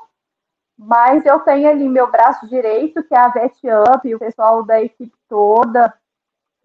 mas 0.78 1.26
eu 1.26 1.40
tenho 1.42 1.70
ali 1.70 1.90
meu 1.90 2.10
braço 2.10 2.48
direito, 2.48 3.04
que 3.04 3.14
é 3.14 3.18
a 3.18 3.28
Vet 3.28 3.60
Up, 3.94 4.16
o 4.16 4.20
pessoal 4.20 4.64
da 4.64 4.82
equipe 4.82 5.14
toda, 5.28 5.94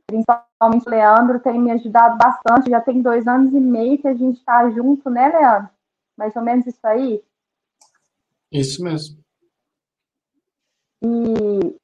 principalmente 0.06 0.86
o 0.86 0.90
Leandro, 0.90 1.40
tem 1.40 1.58
me 1.58 1.72
ajudado 1.72 2.16
bastante. 2.16 2.70
Já 2.70 2.80
tem 2.80 3.02
dois 3.02 3.26
anos 3.26 3.52
e 3.52 3.58
meio 3.58 3.98
que 3.98 4.06
a 4.06 4.14
gente 4.14 4.38
está 4.38 4.70
junto, 4.70 5.10
né, 5.10 5.28
Leandro? 5.28 5.70
Mais 6.16 6.36
ou 6.36 6.42
menos 6.42 6.66
isso 6.66 6.86
aí? 6.86 7.24
Isso 8.52 8.84
mesmo. 8.84 9.18
E 11.02 11.76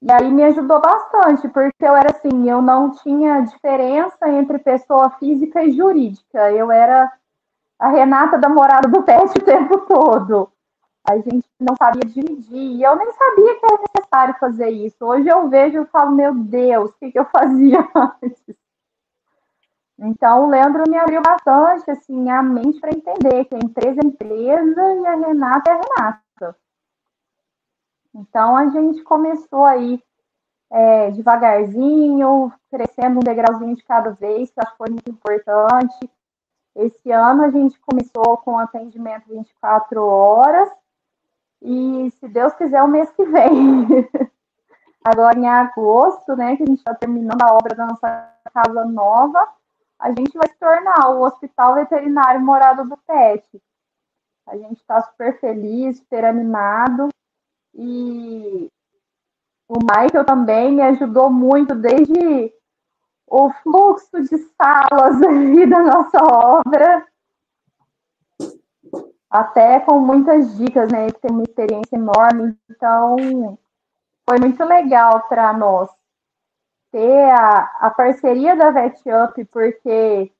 e 0.00 0.12
aí 0.12 0.30
me 0.30 0.44
ajudou 0.44 0.80
bastante, 0.80 1.48
porque 1.48 1.84
eu 1.84 1.96
era 1.96 2.10
assim, 2.12 2.48
eu 2.48 2.62
não 2.62 2.92
tinha 2.92 3.40
diferença 3.40 4.28
entre 4.28 4.58
pessoa 4.58 5.10
física 5.18 5.62
e 5.62 5.72
jurídica. 5.72 6.52
Eu 6.52 6.70
era 6.70 7.12
a 7.78 7.88
Renata 7.88 8.38
da 8.38 8.48
morada 8.48 8.88
do 8.88 9.02
pet 9.02 9.30
o 9.36 9.44
tempo 9.44 9.78
todo. 9.86 10.52
A 11.08 11.16
gente 11.16 11.48
não 11.58 11.74
sabia 11.76 12.02
dividir. 12.04 12.76
E 12.76 12.82
eu 12.82 12.94
nem 12.94 13.10
sabia 13.12 13.58
que 13.58 13.66
era 13.66 13.82
necessário 13.94 14.36
fazer 14.38 14.68
isso. 14.68 14.96
Hoje 15.00 15.28
eu 15.28 15.48
vejo 15.48 15.82
e 15.82 15.86
falo, 15.86 16.12
meu 16.12 16.32
Deus, 16.34 16.90
o 16.90 16.94
que, 16.94 17.10
que 17.10 17.18
eu 17.18 17.24
fazia 17.24 17.80
antes? 18.22 18.56
Então, 19.98 20.46
o 20.46 20.50
Leandro 20.50 20.84
me 20.88 20.96
abriu 20.96 21.20
bastante 21.20 21.90
assim, 21.90 22.30
a 22.30 22.40
mente 22.40 22.78
para 22.78 22.94
entender 22.94 23.46
que 23.46 23.54
a 23.56 23.58
empresa 23.58 24.00
é 24.00 24.06
empresa 24.06 24.94
e 24.94 25.06
a 25.06 25.14
Renata 25.16 25.70
é 25.70 25.74
a 25.74 25.76
Renata. 25.76 26.27
Então 28.18 28.56
a 28.56 28.66
gente 28.66 29.02
começou 29.02 29.64
aí 29.64 30.02
é, 30.70 31.10
devagarzinho, 31.12 32.52
crescendo 32.68 33.18
um 33.18 33.22
degrauzinho 33.22 33.76
de 33.76 33.84
cada 33.84 34.10
vez, 34.10 34.50
que 34.50 34.60
acho 34.60 34.72
que 34.72 34.78
foi 34.78 34.90
muito 34.90 35.08
importante. 35.08 36.10
Esse 36.74 37.12
ano 37.12 37.44
a 37.44 37.50
gente 37.50 37.78
começou 37.80 38.36
com 38.38 38.58
atendimento 38.58 39.28
24 39.28 40.04
horas 40.04 40.68
e, 41.62 42.10
se 42.18 42.28
Deus 42.28 42.52
quiser, 42.54 42.82
o 42.82 42.88
mês 42.88 43.10
que 43.12 43.24
vem. 43.24 43.86
Agora, 45.04 45.38
em 45.38 45.48
agosto, 45.48 46.36
né, 46.36 46.56
que 46.56 46.64
a 46.64 46.66
gente 46.66 46.78
está 46.78 46.94
terminando 46.94 47.42
a 47.42 47.54
obra 47.54 47.74
da 47.74 47.86
nossa 47.86 48.34
casa 48.52 48.84
nova, 48.84 49.48
a 49.98 50.08
gente 50.10 50.36
vai 50.36 50.48
se 50.48 50.56
tornar 50.58 51.10
o 51.10 51.22
Hospital 51.22 51.74
Veterinário 51.74 52.40
Morado 52.40 52.84
do 52.84 52.96
Pet. 52.98 53.62
A 54.46 54.56
gente 54.56 54.80
está 54.80 55.02
super 55.02 55.38
feliz, 55.40 55.98
super 55.98 56.24
animado. 56.24 57.08
E 57.80 58.68
o 59.68 59.78
Michael 59.78 60.24
também 60.24 60.72
me 60.72 60.82
ajudou 60.82 61.30
muito 61.30 61.76
desde 61.76 62.52
o 63.24 63.50
fluxo 63.62 64.20
de 64.22 64.36
salas 64.60 65.20
da 65.70 65.82
nossa 65.84 66.18
obra, 66.24 67.06
até 69.30 69.78
com 69.80 70.00
muitas 70.00 70.56
dicas, 70.56 70.90
né? 70.90 71.04
Ele 71.04 71.12
tem 71.12 71.30
uma 71.30 71.42
experiência 71.44 71.94
enorme, 71.94 72.58
então 72.68 73.56
foi 74.28 74.40
muito 74.40 74.64
legal 74.64 75.28
para 75.28 75.52
nós 75.52 75.88
ter 76.90 77.30
a, 77.30 77.76
a 77.80 77.90
parceria 77.90 78.56
da 78.56 78.70
VetUp, 78.70 79.44
porque 79.52 80.32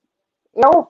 eu, 0.55 0.89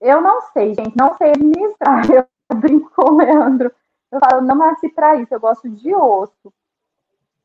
eu 0.00 0.20
não 0.22 0.40
sei, 0.52 0.74
gente, 0.74 0.96
não 0.96 1.16
sei 1.16 1.30
administrar. 1.30 2.02
Eu 2.52 2.56
brinco 2.58 2.90
com 2.94 3.12
o 3.12 3.16
Leandro. 3.16 3.72
Eu 4.12 4.20
falo, 4.20 4.42
não 4.42 4.54
nasci 4.54 4.90
para 4.90 5.16
isso, 5.16 5.32
eu 5.34 5.40
gosto 5.40 5.68
de 5.70 5.94
osso. 5.94 6.52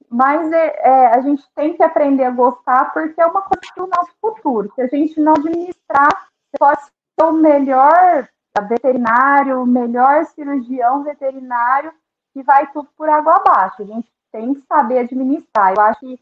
Mas 0.10 0.52
é, 0.52 0.80
é, 0.84 1.08
a 1.08 1.22
gente 1.22 1.44
tem 1.56 1.76
que 1.76 1.82
aprender 1.82 2.26
a 2.26 2.32
gostar 2.32 2.92
porque 2.92 3.20
é 3.20 3.26
uma 3.26 3.42
coisa 3.42 3.62
do 3.76 3.88
nosso 3.88 4.12
futuro. 4.22 4.72
Se 4.76 4.82
a 4.82 4.88
gente 4.88 5.20
não 5.20 5.34
administrar, 5.34 6.30
você 6.52 6.58
pode 6.60 6.82
ser 6.82 7.26
o 7.26 7.32
melhor 7.32 8.28
veterinário, 8.68 9.62
o 9.62 9.66
melhor 9.66 10.26
cirurgião 10.26 11.04
veterinário 11.04 11.94
e 12.36 12.44
vai 12.44 12.72
tudo 12.72 12.90
por 12.98 13.10
água 13.10 13.38
abaixo. 13.38 13.82
A 13.82 13.86
gente 13.86 14.12
tem 14.32 14.54
que 14.54 14.62
saber 14.68 15.00
administrar. 15.00 15.74
Eu 15.76 15.82
acho 15.84 16.00
que 16.02 16.20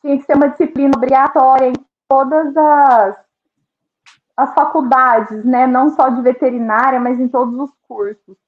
tinha 0.00 0.18
que 0.18 0.24
ser 0.24 0.36
uma 0.36 0.48
disciplina 0.48 0.96
obrigatória 0.96 1.68
em 1.68 1.86
todas 2.08 2.56
as, 2.56 3.16
as 4.36 4.54
faculdades, 4.54 5.44
né? 5.44 5.66
Não 5.66 5.90
só 5.90 6.08
de 6.08 6.20
veterinária, 6.22 7.00
mas 7.00 7.18
em 7.18 7.28
todos 7.28 7.58
os 7.58 7.70
cursos. 7.88 8.43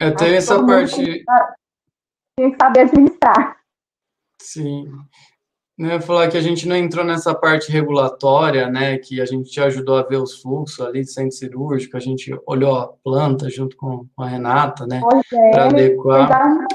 Eu 0.00 0.14
tenho 0.14 0.36
essa 0.36 0.64
parte. 0.64 1.24
Tem 2.36 2.52
que 2.52 2.56
saber 2.56 2.80
administrar. 2.80 3.58
Sim. 4.40 4.86
Eu 5.78 5.86
ia 5.86 6.00
falar 6.00 6.28
que 6.28 6.36
a 6.36 6.40
gente 6.40 6.66
não 6.66 6.74
entrou 6.74 7.04
nessa 7.04 7.32
parte 7.34 7.70
regulatória, 7.70 8.68
né? 8.68 8.98
Que 8.98 9.20
a 9.20 9.24
gente 9.24 9.50
te 9.50 9.60
ajudou 9.60 9.96
a 9.96 10.02
ver 10.02 10.16
os 10.16 10.40
fluxos 10.40 10.84
ali 10.84 11.02
de 11.02 11.12
centro 11.12 11.36
cirúrgico, 11.36 11.96
a 11.96 12.00
gente 12.00 12.36
olhou 12.46 12.76
a 12.76 12.88
planta 12.88 13.48
junto 13.48 13.76
com 13.76 14.06
a 14.18 14.26
Renata, 14.26 14.86
né? 14.86 15.00
É, 15.32 15.50
Para 15.50 15.66
adequar. 15.66 16.66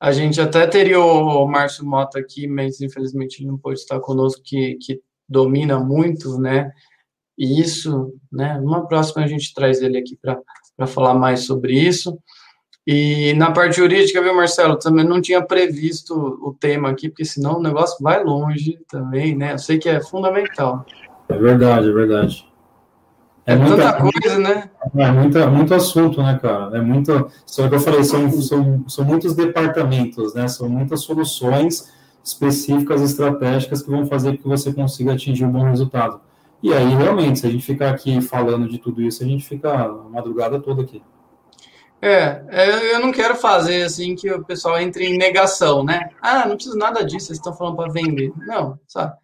A 0.00 0.12
gente 0.12 0.40
até 0.40 0.66
teria 0.66 1.00
o 1.00 1.46
Márcio 1.46 1.86
Mota 1.86 2.18
aqui, 2.18 2.46
mas 2.46 2.80
infelizmente 2.80 3.40
ele 3.40 3.48
não 3.48 3.58
pode 3.58 3.80
estar 3.80 3.98
conosco, 3.98 4.42
que, 4.44 4.76
que 4.76 5.00
domina 5.28 5.78
muito, 5.80 6.38
né? 6.38 6.70
Isso, 7.36 8.14
né? 8.30 8.58
Uma 8.60 8.86
próxima 8.86 9.24
a 9.24 9.26
gente 9.26 9.54
traz 9.54 9.80
ele 9.80 9.98
aqui 9.98 10.16
para 10.20 10.38
falar 10.86 11.14
mais 11.14 11.40
sobre 11.40 11.72
isso. 11.72 12.18
E 12.86 13.34
na 13.34 13.50
parte 13.50 13.76
jurídica, 13.76 14.22
viu, 14.22 14.34
Marcelo, 14.34 14.78
também 14.78 15.04
não 15.04 15.20
tinha 15.20 15.42
previsto 15.42 16.14
o 16.14 16.54
tema 16.58 16.88
aqui, 16.88 17.10
porque 17.10 17.24
senão 17.24 17.58
o 17.58 17.62
negócio 17.62 18.02
vai 18.02 18.24
longe 18.24 18.78
também, 18.88 19.36
né? 19.36 19.52
Eu 19.52 19.58
sei 19.58 19.78
que 19.78 19.90
é 19.90 20.00
fundamental. 20.00 20.86
É 21.28 21.36
verdade, 21.36 21.90
é 21.90 21.92
verdade. 21.92 22.48
É, 23.44 23.52
é 23.52 23.56
muita, 23.56 23.76
tanta 23.76 24.00
coisa, 24.00 24.38
né? 24.38 24.70
É 24.96 25.10
muita, 25.10 25.46
muito 25.48 25.74
assunto, 25.74 26.22
né, 26.22 26.38
cara? 26.40 26.78
É 26.78 26.80
muito. 26.80 27.30
Só 27.44 27.68
que 27.68 27.74
eu 27.74 27.80
falei, 27.80 28.04
são, 28.04 28.30
são, 28.30 28.84
são 28.88 29.04
muitos 29.04 29.34
departamentos, 29.34 30.34
né? 30.34 30.48
São 30.48 30.68
muitas 30.68 31.00
soluções 31.02 31.92
específicas, 32.22 33.02
estratégicas 33.02 33.82
que 33.82 33.90
vão 33.90 34.06
fazer 34.06 34.32
com 34.32 34.42
que 34.42 34.48
você 34.48 34.72
consiga 34.72 35.12
atingir 35.12 35.44
um 35.44 35.52
bom 35.52 35.64
resultado. 35.64 36.20
E 36.62 36.72
aí, 36.72 36.94
realmente, 36.94 37.38
se 37.38 37.46
a 37.46 37.50
gente 37.50 37.64
ficar 37.64 37.90
aqui 37.90 38.20
falando 38.20 38.68
de 38.68 38.78
tudo 38.78 39.00
isso, 39.00 39.22
a 39.22 39.26
gente 39.26 39.46
fica 39.46 39.72
a 39.72 39.88
madrugada 39.88 40.60
toda 40.60 40.82
aqui. 40.82 41.02
É, 42.00 42.44
é 42.48 42.94
eu 42.94 43.00
não 43.00 43.12
quero 43.12 43.34
fazer 43.36 43.82
assim 43.82 44.14
que 44.14 44.30
o 44.30 44.44
pessoal 44.44 44.80
entre 44.80 45.06
em 45.06 45.16
negação, 45.16 45.84
né? 45.84 46.10
Ah, 46.20 46.46
não 46.46 46.56
preciso 46.56 46.76
nada 46.76 47.04
disso, 47.04 47.26
vocês 47.26 47.38
estão 47.38 47.54
falando 47.54 47.76
para 47.76 47.92
vender. 47.92 48.32
Não, 48.36 48.78
sabe? 48.86 49.14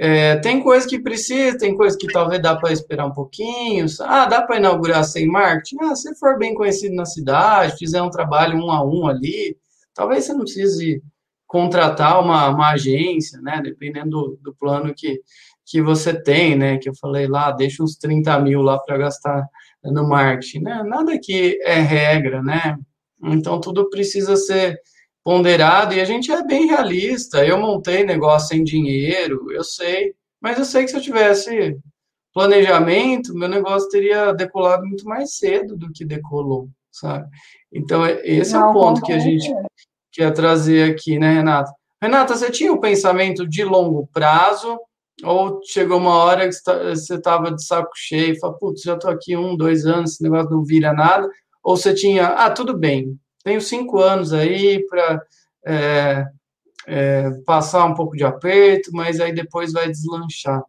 É, 0.00 0.36
tem 0.36 0.62
coisa 0.62 0.86
que 0.86 1.00
precisa, 1.00 1.58
tem 1.58 1.76
coisa 1.76 1.96
que 1.98 2.06
talvez 2.06 2.40
dá 2.40 2.54
para 2.54 2.72
esperar 2.72 3.06
um 3.06 3.12
pouquinho. 3.12 3.84
Ah, 4.02 4.26
dá 4.26 4.42
para 4.42 4.56
inaugurar 4.56 5.04
sem 5.04 5.26
marketing? 5.26 5.76
Ah, 5.82 5.96
se 5.96 6.14
for 6.14 6.38
bem 6.38 6.54
conhecido 6.54 6.94
na 6.94 7.04
cidade, 7.04 7.76
fizer 7.76 8.00
um 8.00 8.10
trabalho 8.10 8.56
um 8.58 8.70
a 8.70 8.84
um 8.84 9.08
ali, 9.08 9.56
talvez 9.92 10.24
você 10.24 10.32
não 10.32 10.40
precise 10.40 11.02
contratar 11.48 12.22
uma, 12.22 12.48
uma 12.48 12.70
agência, 12.70 13.40
né? 13.40 13.60
Dependendo 13.62 14.10
do, 14.10 14.38
do 14.40 14.54
plano 14.54 14.94
que, 14.94 15.20
que 15.68 15.82
você 15.82 16.18
tem, 16.20 16.56
né? 16.56 16.78
Que 16.78 16.88
eu 16.88 16.94
falei 16.94 17.26
lá, 17.26 17.52
deixa 17.52 17.82
uns 17.82 17.96
30 17.96 18.38
mil 18.40 18.62
lá 18.62 18.78
para 18.78 18.96
gastar 18.96 19.46
no 19.84 20.08
marketing, 20.08 20.60
né? 20.60 20.82
Nada 20.82 21.12
aqui 21.14 21.58
é 21.62 21.74
regra, 21.74 22.42
né? 22.42 22.78
Então 23.22 23.60
tudo 23.60 23.90
precisa 23.90 24.36
ser 24.36 24.80
ponderado 25.22 25.94
e 25.94 26.00
a 26.00 26.04
gente 26.04 26.32
é 26.32 26.42
bem 26.42 26.66
realista. 26.66 27.44
Eu 27.44 27.58
montei 27.58 28.04
negócio 28.04 28.48
sem 28.48 28.64
dinheiro, 28.64 29.52
eu 29.52 29.62
sei, 29.62 30.14
mas 30.40 30.58
eu 30.58 30.64
sei 30.64 30.84
que 30.84 30.90
se 30.90 30.96
eu 30.96 31.02
tivesse 31.02 31.76
planejamento, 32.32 33.34
meu 33.34 33.48
negócio 33.48 33.88
teria 33.88 34.32
decolado 34.32 34.86
muito 34.86 35.04
mais 35.04 35.36
cedo 35.36 35.76
do 35.76 35.92
que 35.92 36.04
decolou, 36.04 36.68
sabe? 36.90 37.28
Então, 37.72 38.06
é, 38.06 38.20
esse 38.24 38.54
Não, 38.54 38.68
é 38.68 38.70
o 38.70 38.72
ponto 38.72 39.02
que 39.02 39.12
a 39.12 39.18
gente 39.18 39.52
quer 40.12 40.32
trazer 40.32 40.90
aqui, 40.90 41.18
né, 41.18 41.34
Renata? 41.34 41.72
Renata, 42.00 42.36
você 42.36 42.50
tinha 42.50 42.72
o 42.72 42.76
um 42.76 42.80
pensamento 42.80 43.46
de 43.46 43.64
longo 43.64 44.06
prazo 44.12 44.78
ou 45.24 45.60
chegou 45.64 45.98
uma 45.98 46.16
hora 46.16 46.48
que 46.48 46.54
você 46.54 47.14
estava 47.14 47.50
de 47.50 47.64
saco 47.64 47.90
cheio 47.94 48.34
e 48.34 48.38
falou, 48.38 48.56
putz, 48.56 48.82
já 48.82 48.94
estou 48.94 49.10
aqui 49.10 49.36
um, 49.36 49.56
dois 49.56 49.84
anos, 49.86 50.12
esse 50.12 50.22
negócio 50.22 50.50
não 50.50 50.64
vira 50.64 50.92
nada, 50.92 51.28
ou 51.62 51.76
você 51.76 51.94
tinha, 51.94 52.26
ah, 52.26 52.50
tudo 52.50 52.76
bem, 52.76 53.18
tenho 53.42 53.60
cinco 53.60 53.98
anos 53.98 54.32
aí 54.32 54.84
para 54.86 55.22
é, 55.66 56.26
é, 56.86 57.30
passar 57.44 57.84
um 57.84 57.94
pouco 57.94 58.16
de 58.16 58.24
aperto, 58.24 58.90
mas 58.92 59.20
aí 59.20 59.32
depois 59.32 59.72
vai 59.72 59.88
deslanchar. 59.88 60.62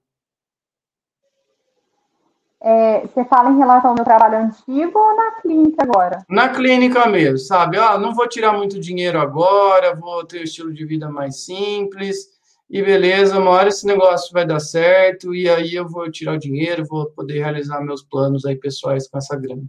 É, 2.62 3.02
você 3.02 3.24
fala 3.24 3.52
em 3.52 3.58
relação 3.58 3.92
ao 3.92 3.96
meu 3.96 4.04
trabalho 4.04 4.38
antigo 4.38 5.00
ou 5.00 5.16
na 5.16 5.32
clínica 5.42 5.84
agora? 5.84 6.26
Na 6.30 6.50
clínica 6.50 7.08
mesmo, 7.08 7.38
sabe? 7.38 7.78
Ah, 7.78 7.98
não 7.98 8.14
vou 8.14 8.28
tirar 8.28 8.52
muito 8.52 8.78
dinheiro 8.78 9.18
agora, 9.18 9.96
vou 9.96 10.26
ter 10.26 10.42
um 10.42 10.44
estilo 10.44 10.74
de 10.74 10.86
vida 10.86 11.10
mais 11.10 11.46
simples, 11.46 12.39
e 12.70 12.84
beleza, 12.84 13.40
uma 13.40 13.50
hora 13.52 13.70
esse 13.70 13.86
negócio 13.86 14.32
vai 14.32 14.46
dar 14.46 14.60
certo, 14.60 15.34
e 15.34 15.50
aí 15.50 15.74
eu 15.74 15.88
vou 15.88 16.10
tirar 16.12 16.34
o 16.34 16.40
dinheiro, 16.40 16.86
vou 16.86 17.10
poder 17.12 17.40
realizar 17.40 17.82
meus 17.82 18.04
planos 18.04 18.46
aí 18.46 18.56
pessoais 18.56 19.10
com 19.10 19.18
essa 19.18 19.36
grana. 19.36 19.64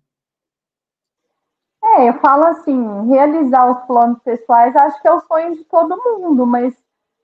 É, 1.82 2.08
eu 2.08 2.14
falo 2.20 2.44
assim, 2.44 3.08
realizar 3.08 3.70
os 3.70 3.86
planos 3.86 4.18
pessoais 4.22 4.76
acho 4.76 5.00
que 5.00 5.08
é 5.08 5.12
o 5.12 5.20
sonho 5.20 5.56
de 5.56 5.64
todo 5.64 6.02
mundo, 6.04 6.46
mas 6.46 6.74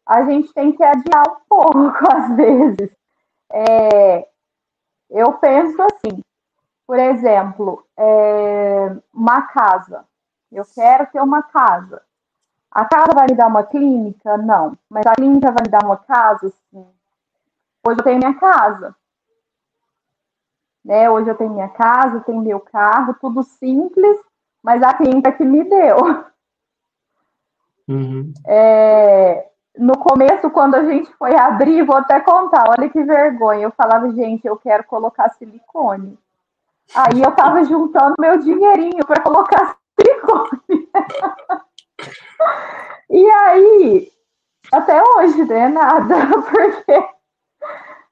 a 0.07 0.23
gente 0.25 0.53
tem 0.55 0.73
que 0.73 0.83
adiar 0.83 1.25
um 1.29 1.37
pouco 1.49 1.93
às 2.11 2.35
vezes. 2.35 2.91
É, 3.53 4.27
eu 5.11 5.35
penso 5.35 5.77
assim, 5.83 6.23
por 6.87 6.99
exemplo, 6.99 7.87
é, 7.99 8.97
uma 9.13 9.43
casa. 9.43 10.05
Eu 10.51 10.65
quero 10.75 11.07
ter 11.13 11.21
uma 11.21 11.43
casa. 11.43 12.01
A 12.71 12.85
casa 12.85 13.13
vai 13.15 13.27
me 13.31 13.37
dar 13.37 13.47
uma 13.47 13.65
clínica? 13.65 14.37
Não. 14.37 14.77
Mas 14.89 15.07
a 15.07 15.15
clínica 15.15 15.51
vai 15.51 15.63
me 15.65 15.71
dar 15.71 15.85
uma 15.85 15.97
casa? 15.97 16.53
Sim. 16.71 16.87
Hoje 17.87 18.01
eu 18.01 18.05
tenho 18.05 18.19
minha 18.19 18.35
casa. 18.35 18.95
Né? 20.85 21.11
Hoje 21.11 21.31
eu 21.31 21.35
tenho 21.35 21.51
minha 21.51 21.69
casa, 21.69 22.21
tenho 22.21 22.41
meu 22.41 22.61
carro, 22.61 23.17
tudo 23.21 23.43
simples, 23.43 24.19
mas 24.63 24.83
a 24.83 24.95
clínica 24.95 25.33
que 25.33 25.45
me 25.45 25.65
deu. 25.65 25.97
Uhum. 27.89 28.33
É, 28.47 29.49
no 29.79 29.99
começo, 29.99 30.51
quando 30.51 30.75
a 30.75 30.85
gente 30.85 31.13
foi 31.15 31.37
abrir, 31.37 31.85
vou 31.85 31.97
até 31.97 32.21
contar, 32.21 32.69
olha 32.69 32.89
que 32.89 33.03
vergonha. 33.03 33.63
Eu 33.63 33.71
falava, 33.71 34.11
gente, 34.13 34.47
eu 34.47 34.57
quero 34.57 34.85
colocar 34.85 35.29
silicone. 35.31 36.19
Aí 36.95 37.23
eu 37.23 37.33
tava 37.33 37.65
juntando 37.65 38.15
meu 38.19 38.39
dinheirinho 38.39 39.05
para 39.05 39.23
colocar 39.23 39.77
silicone. 39.99 40.89
e 43.11 43.31
aí, 43.31 44.13
até 44.73 45.03
hoje, 45.03 45.45
né? 45.45 45.69
Nada, 45.69 46.15
porque. 46.51 47.17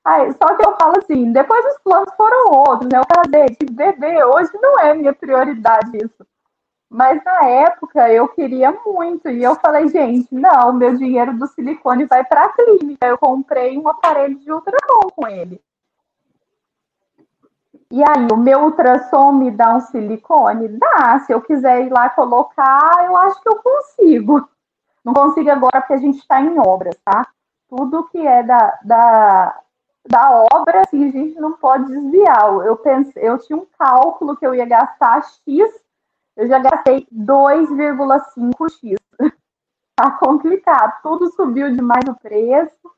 Aí, 0.05 0.33
só 0.35 0.55
que 0.55 0.66
eu 0.66 0.77
falo 0.77 0.99
assim, 0.99 1.33
depois 1.33 1.65
os 1.65 1.79
planos 1.83 2.12
foram 2.16 2.53
outros, 2.53 2.91
né? 2.93 2.99
Eu 2.99 3.07
casei, 3.07 3.57
tive 3.57 3.73
bebê, 3.73 4.23
hoje 4.23 4.51
não 4.61 4.79
é 4.79 4.95
minha 4.95 5.15
prioridade 5.15 5.97
isso. 5.97 6.27
Mas 6.91 7.25
na 7.25 7.45
época 7.49 8.09
eu 8.11 8.29
queria 8.29 8.71
muito 8.87 9.29
e 9.29 9.43
eu 9.43 9.57
falei, 9.57 9.89
gente, 9.89 10.33
não, 10.33 10.73
meu 10.73 10.97
dinheiro 10.97 11.37
do 11.37 11.47
silicone 11.49 12.05
vai 12.05 12.23
para 12.25 12.45
a 12.45 12.49
clínica. 12.51 13.07
Eu 13.07 13.19
comprei 13.19 13.77
um 13.77 13.89
aparelho 13.89 14.39
de 14.39 14.53
ultrassom 14.53 15.09
com 15.16 15.27
ele. 15.27 15.61
E 17.95 18.03
aí, 18.03 18.27
o 18.33 18.37
meu 18.37 18.65
ultrassom 18.65 19.33
me 19.33 19.51
dá 19.53 19.77
um 19.77 19.81
silicone? 19.81 20.69
Dá. 20.69 21.21
Se 21.21 21.33
eu 21.33 21.41
quiser 21.41 21.87
ir 21.87 21.91
lá 21.91 22.11
colocar, 22.11 23.05
eu 23.05 23.16
acho 23.16 23.41
que 23.41 23.49
eu 23.49 23.62
consigo. 23.62 24.49
Não 25.05 25.15
consigo 25.15 25.49
agora 25.51 25.81
porque 25.81 25.93
a 25.93 25.99
gente 25.99 26.19
está 26.19 26.41
em 26.41 26.59
obras, 26.59 26.97
tá? 27.05 27.29
Tudo 27.69 28.09
que 28.09 28.19
é 28.19 28.43
da, 28.43 28.79
da, 28.83 29.61
da 30.09 30.47
obra, 30.53 30.81
assim, 30.81 31.09
a 31.09 31.12
gente 31.12 31.39
não 31.39 31.53
pode 31.53 31.87
desviar. 31.87 32.49
Eu, 32.66 32.77
pensei, 32.77 33.23
eu 33.29 33.39
tinha 33.39 33.57
um 33.57 33.66
cálculo 33.79 34.37
que 34.37 34.45
eu 34.45 34.55
ia 34.55 34.66
gastar 34.66 35.23
X 35.23 35.85
eu 36.37 36.49
já 36.49 36.59
gastei 36.59 37.07
2,5x. 37.12 38.99
tá 39.97 40.11
complicado, 40.12 41.01
tudo 41.03 41.31
subiu 41.33 41.73
demais 41.73 42.05
o 42.09 42.15
preço. 42.15 42.91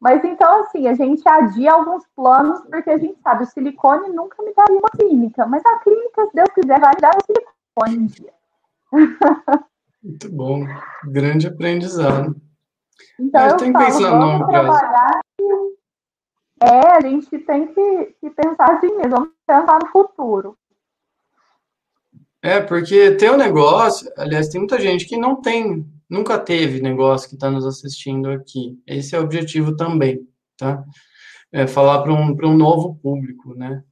Mas 0.00 0.22
então, 0.24 0.60
assim, 0.60 0.86
a 0.88 0.94
gente 0.94 1.26
adia 1.26 1.72
alguns 1.72 2.06
planos, 2.14 2.60
porque 2.70 2.90
a 2.90 2.98
gente 2.98 3.18
sabe, 3.22 3.44
o 3.44 3.46
silicone 3.46 4.10
nunca 4.10 4.42
me 4.42 4.52
daria 4.54 4.78
uma 4.78 4.90
clínica, 4.90 5.46
mas 5.46 5.64
a 5.64 5.78
clínica, 5.78 6.26
se 6.26 6.34
Deus 6.34 6.48
quiser, 6.50 6.80
vai 6.80 6.94
dar 6.96 7.16
o 7.16 7.24
silicone 7.24 8.04
um 8.04 8.06
dia. 8.06 8.32
Muito 10.02 10.30
bom, 10.30 10.64
grande 11.04 11.48
aprendizado. 11.48 12.36
Então, 13.18 13.42
eu, 13.42 13.50
eu 13.50 13.56
tenho 13.56 13.72
falo, 13.72 13.84
pensar 13.84 14.10
vamos 14.10 14.46
trabalhar. 14.46 15.20
É, 16.62 16.96
a 16.96 17.00
gente 17.00 17.38
tem 17.40 17.66
que, 17.66 18.04
que 18.20 18.30
pensar 18.30 18.76
assim 18.76 18.94
mesmo, 18.96 19.10
vamos 19.10 19.30
pensar 19.46 19.78
no 19.82 19.88
futuro. 19.88 20.56
É, 22.42 22.60
porque 22.60 23.10
tem 23.16 23.30
um 23.30 23.36
negócio, 23.36 24.10
aliás, 24.16 24.48
tem 24.48 24.60
muita 24.60 24.78
gente 24.78 25.06
que 25.06 25.16
não 25.16 25.36
tem, 25.36 25.84
nunca 26.08 26.38
teve 26.38 26.80
negócio 26.80 27.28
que 27.28 27.34
está 27.34 27.50
nos 27.50 27.66
assistindo 27.66 28.30
aqui. 28.30 28.80
Esse 28.86 29.14
é 29.14 29.20
o 29.20 29.24
objetivo 29.24 29.76
também, 29.76 30.26
tá? 30.56 30.82
É 31.52 31.66
falar 31.66 32.02
para 32.02 32.12
um, 32.12 32.36
um 32.44 32.56
novo 32.56 32.96
público, 33.02 33.54
né? 33.54 33.82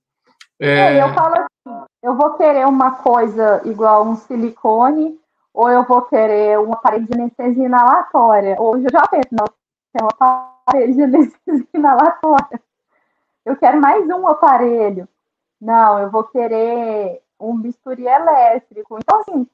É... 0.61 0.97
É, 0.97 1.03
eu 1.03 1.12
falo 1.15 1.35
assim, 1.35 1.86
eu 2.03 2.16
vou 2.16 2.35
querer 2.35 2.66
uma 2.66 2.93
coisa 2.93 3.62
igual 3.65 4.07
um 4.07 4.16
silicone, 4.16 5.19
ou 5.53 5.70
eu 5.70 5.85
vou 5.85 6.03
querer 6.03 6.59
uma 6.59 6.77
parede 6.77 7.07
de 7.07 7.15
anestesia 7.15 7.66
inalatória. 7.66 8.61
Hoje 8.61 8.86
eu 8.86 8.91
já 8.91 9.07
penso, 9.07 9.28
não, 9.31 9.47
quero 9.93 10.07
um 10.07 10.09
aparelho 10.09 10.95
de 10.95 11.03
anestesia 11.03 11.69
inalatória. 11.74 12.61
Eu 13.45 13.57
quero 13.57 13.81
mais 13.81 14.09
um 14.09 14.27
aparelho. 14.27 15.09
Não, 15.61 15.99
eu 15.99 16.11
vou 16.11 16.24
querer 16.24 17.23
um 17.39 17.57
bisturi 17.57 18.07
elétrico. 18.07 18.99
Então, 18.99 19.20
assim, 19.20 19.47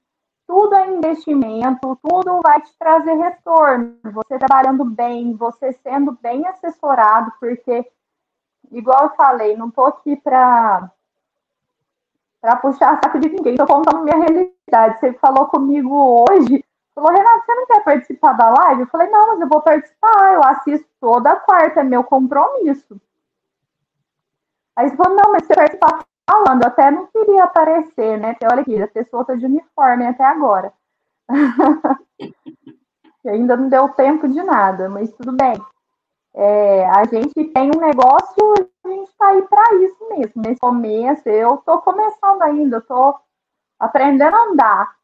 tudo 0.51 0.74
é 0.74 0.89
investimento, 0.89 1.97
tudo 2.02 2.40
vai 2.43 2.60
te 2.60 2.77
trazer 2.77 3.14
retorno. 3.14 3.97
Você 4.02 4.36
trabalhando 4.36 4.85
bem, 4.85 5.36
você 5.36 5.72
sendo 5.74 6.18
bem 6.20 6.44
assessorado, 6.44 7.32
porque, 7.39 7.89
igual 8.72 9.05
eu 9.05 9.10
falei, 9.10 9.56
não 9.56 9.68
estou 9.68 9.86
aqui 9.86 10.16
para 10.16 10.90
para 12.40 12.56
puxar 12.56 12.98
saco 13.05 13.20
de 13.20 13.28
ninguém, 13.28 13.52
estou 13.52 13.66
contando 13.66 14.02
minha 14.02 14.16
realidade. 14.16 14.98
Você 14.98 15.12
falou 15.12 15.47
comigo 15.47 16.24
hoje, 16.28 16.64
falou, 16.94 17.12
Renato, 17.12 17.44
você 17.44 17.55
não 17.55 17.66
quer 17.66 17.85
participar 17.85 18.32
da 18.32 18.51
live? 18.51 18.81
Eu 18.81 18.86
falei, 18.89 19.09
não, 19.09 19.28
mas 19.28 19.40
eu 19.40 19.48
vou 19.48 19.60
participar, 19.60 20.35
eu 20.35 20.43
assisto 20.43 20.89
toda 20.98 21.36
quarta, 21.36 21.81
é 21.81 21.85
meu 21.85 22.02
compromisso. 22.02 23.01
Aí 24.74 24.89
você 24.89 24.97
falou, 24.97 25.14
não, 25.14 25.31
mas 25.31 25.47
você 25.47 25.55
participar 25.55 26.02
falando, 26.31 26.65
até 26.65 26.90
não 26.90 27.07
queria 27.07 27.44
aparecer, 27.44 28.19
né? 28.19 28.32
Porque 28.32 28.47
olha 28.47 28.62
aqui, 28.62 28.81
a 28.81 28.86
pessoa 28.89 29.24
tá 29.24 29.35
de 29.35 29.44
uniforme 29.44 30.07
até 30.07 30.24
agora. 30.24 30.73
ainda 33.27 33.57
não 33.57 33.69
deu 33.69 33.89
tempo 33.90 34.28
de 34.28 34.43
nada, 34.43 34.89
mas 34.89 35.12
tudo 35.12 35.32
bem. 35.32 35.61
É, 36.32 36.89
a 36.89 37.05
gente 37.05 37.44
tem 37.52 37.70
um 37.74 37.81
negócio, 37.81 38.55
a 38.85 38.89
gente 38.89 39.11
está 39.11 39.28
aí 39.28 39.43
para 39.43 39.74
isso 39.77 40.09
mesmo. 40.09 40.43
Nesse 40.43 40.61
começo, 40.61 41.28
eu 41.28 41.57
estou 41.57 41.82
começando 41.82 42.43
ainda, 42.43 42.78
estou 42.78 43.19
aprendendo 43.78 44.36
a 44.36 44.44
andar. 44.44 44.97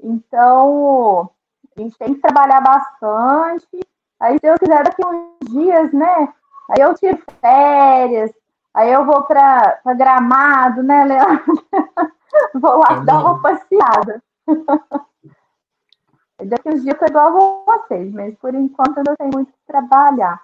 Então, 0.00 1.30
a 1.76 1.80
gente 1.80 1.96
tem 1.96 2.14
que 2.14 2.20
trabalhar 2.20 2.60
bastante. 2.60 3.80
Aí, 4.20 4.38
se 4.38 4.46
eu 4.46 4.58
quiser, 4.58 4.84
daqui 4.84 5.02
uns 5.04 5.50
dias, 5.50 5.92
né? 5.92 6.32
Aí 6.70 6.82
eu 6.82 6.94
tiro 6.94 7.18
férias, 7.40 8.30
aí 8.74 8.92
eu 8.92 9.06
vou 9.06 9.22
para 9.22 9.80
Gramado, 9.96 10.82
né, 10.82 11.04
Leandro? 11.04 11.64
vou 12.60 12.78
lá 12.78 13.00
dar 13.00 13.20
uma 13.20 13.40
passeada. 13.40 14.22
daqui 16.44 16.68
uns 16.68 16.82
dias 16.82 16.98
eu 17.00 17.08
igual 17.08 17.64
a 17.66 17.78
vocês, 17.78 18.12
mas 18.12 18.34
por 18.36 18.54
enquanto 18.54 18.98
eu 18.98 19.16
tenho 19.16 19.30
muito 19.32 19.52
que 19.52 19.66
trabalhar 19.66 20.40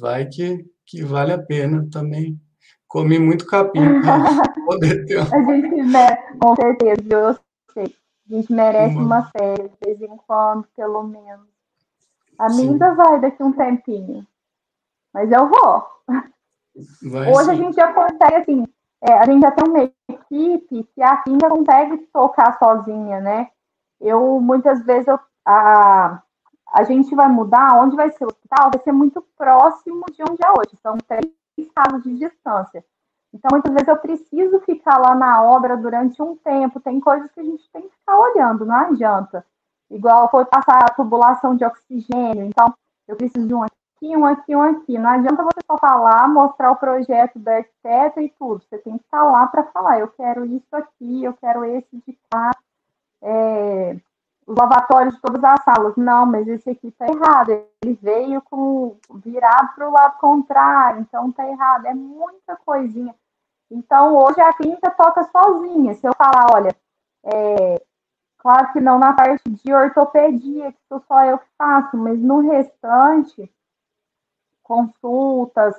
vai 0.00 0.26
que, 0.26 0.64
que 0.86 1.02
vale 1.02 1.32
a 1.32 1.42
pena 1.42 1.86
também. 1.90 2.40
Comi 2.88 3.18
muito 3.18 3.46
capim 3.46 3.80
ter. 5.06 5.20
A 5.20 5.42
gente 5.44 5.82
merece, 5.82 6.38
com 6.38 6.56
certeza, 6.56 7.02
eu 7.08 7.38
sei. 7.72 7.96
A 8.28 8.34
gente 8.34 8.52
merece 8.52 8.94
uma, 8.96 9.04
uma 9.04 9.30
férias, 9.30 9.70
de 9.70 9.94
vez 9.94 10.02
em 10.02 10.16
quando, 10.26 10.66
pelo 10.76 11.04
menos. 11.04 11.46
A 12.38 12.48
minha 12.48 12.72
ainda 12.72 12.94
vai 12.94 13.20
daqui 13.20 13.42
um 13.42 13.52
tempinho. 13.52 14.26
Mas 15.14 15.30
eu 15.30 15.48
vou. 15.48 15.84
Vai 17.02 17.30
Hoje 17.30 17.44
sim. 17.44 17.50
a 17.50 17.54
gente 17.54 17.74
já 17.74 17.92
consegue, 17.92 18.34
assim, 18.36 18.64
é, 19.02 19.12
a 19.12 19.24
gente 19.24 19.40
já 19.40 19.50
tem 19.50 19.64
uma 19.68 19.82
equipe 20.08 20.84
que 20.94 21.02
a 21.02 21.22
Finga 21.22 21.48
consegue 21.48 21.98
tocar 22.12 22.58
sozinha, 22.58 23.20
né? 23.20 23.48
Eu, 24.00 24.40
muitas 24.40 24.84
vezes, 24.84 25.08
eu, 25.08 25.18
a, 25.44 26.22
a 26.72 26.84
gente 26.84 27.14
vai 27.14 27.28
mudar, 27.28 27.80
onde 27.80 27.96
vai 27.96 28.10
ser 28.10 28.24
o 28.24 28.28
hospital, 28.28 28.70
vai 28.72 28.82
ser 28.82 28.92
muito 28.92 29.22
próximo 29.36 30.04
de 30.12 30.22
onde 30.22 30.44
é 30.44 30.50
hoje, 30.50 30.76
são 30.82 30.96
três 30.98 31.32
estados 31.58 32.02
de 32.02 32.16
distância. 32.16 32.84
Então, 33.32 33.50
muitas 33.52 33.72
vezes 33.72 33.88
eu 33.88 33.96
preciso 33.96 34.60
ficar 34.60 34.98
lá 34.98 35.14
na 35.14 35.42
obra 35.42 35.76
durante 35.76 36.20
um 36.20 36.36
tempo, 36.36 36.80
tem 36.80 36.98
coisas 36.98 37.30
que 37.32 37.40
a 37.40 37.44
gente 37.44 37.68
tem 37.70 37.82
que 37.82 37.96
ficar 37.96 38.18
olhando, 38.18 38.64
não 38.64 38.74
adianta. 38.74 39.46
Igual 39.90 40.30
foi 40.30 40.44
passar 40.44 40.84
a 40.84 40.94
tubulação 40.94 41.56
de 41.56 41.64
oxigênio, 41.64 42.44
então 42.44 42.74
eu 43.08 43.16
preciso 43.16 43.46
de 43.46 43.54
um 43.54 43.62
aqui, 43.62 43.74
um 44.16 44.24
aqui, 44.26 44.56
um 44.56 44.62
aqui. 44.62 44.98
Não 44.98 45.10
adianta 45.10 45.42
você 45.42 45.60
só 45.66 45.78
falar, 45.78 46.28
mostrar 46.28 46.70
o 46.70 46.76
projeto 46.76 47.38
da 47.38 47.56
arquiteta 47.56 48.22
e 48.22 48.30
tudo. 48.38 48.62
Você 48.64 48.78
tem 48.78 48.96
que 48.98 49.04
estar 49.04 49.22
lá 49.22 49.46
para 49.46 49.64
falar, 49.64 50.00
eu 50.00 50.08
quero 50.08 50.44
isso 50.46 50.74
aqui, 50.74 51.24
eu 51.24 51.34
quero 51.34 51.64
esse 51.64 51.96
de 52.06 52.18
cá. 52.30 52.50
É, 53.22 53.96
os 54.46 54.56
lavatórios 54.56 55.14
de 55.14 55.20
todas 55.20 55.42
as 55.44 55.62
salas. 55.62 55.94
Não, 55.96 56.26
mas 56.26 56.48
esse 56.48 56.70
aqui 56.70 56.88
está 56.88 57.06
errado. 57.06 57.50
Ele 57.82 57.98
veio 58.02 58.42
com 58.42 58.96
virado 59.14 59.74
para 59.74 59.88
o 59.88 59.92
lado 59.92 60.18
contrário, 60.18 61.00
então 61.00 61.28
está 61.28 61.46
errado. 61.46 61.86
É 61.86 61.94
muita 61.94 62.56
coisinha. 62.56 63.14
Então, 63.70 64.16
hoje 64.16 64.40
a 64.40 64.52
clínica 64.52 64.90
toca 64.90 65.22
sozinha. 65.24 65.94
Se 65.94 66.06
eu 66.06 66.12
falar, 66.16 66.48
olha, 66.52 66.74
é, 67.24 67.80
claro 68.38 68.72
que 68.72 68.80
não 68.80 68.98
na 68.98 69.12
parte 69.12 69.48
de 69.48 69.72
ortopedia, 69.72 70.72
que 70.72 70.78
sou 70.88 71.00
só 71.06 71.24
eu 71.24 71.38
que 71.38 71.46
faço, 71.56 71.96
mas 71.96 72.18
no 72.18 72.40
restante, 72.40 73.48
consultas, 74.70 75.74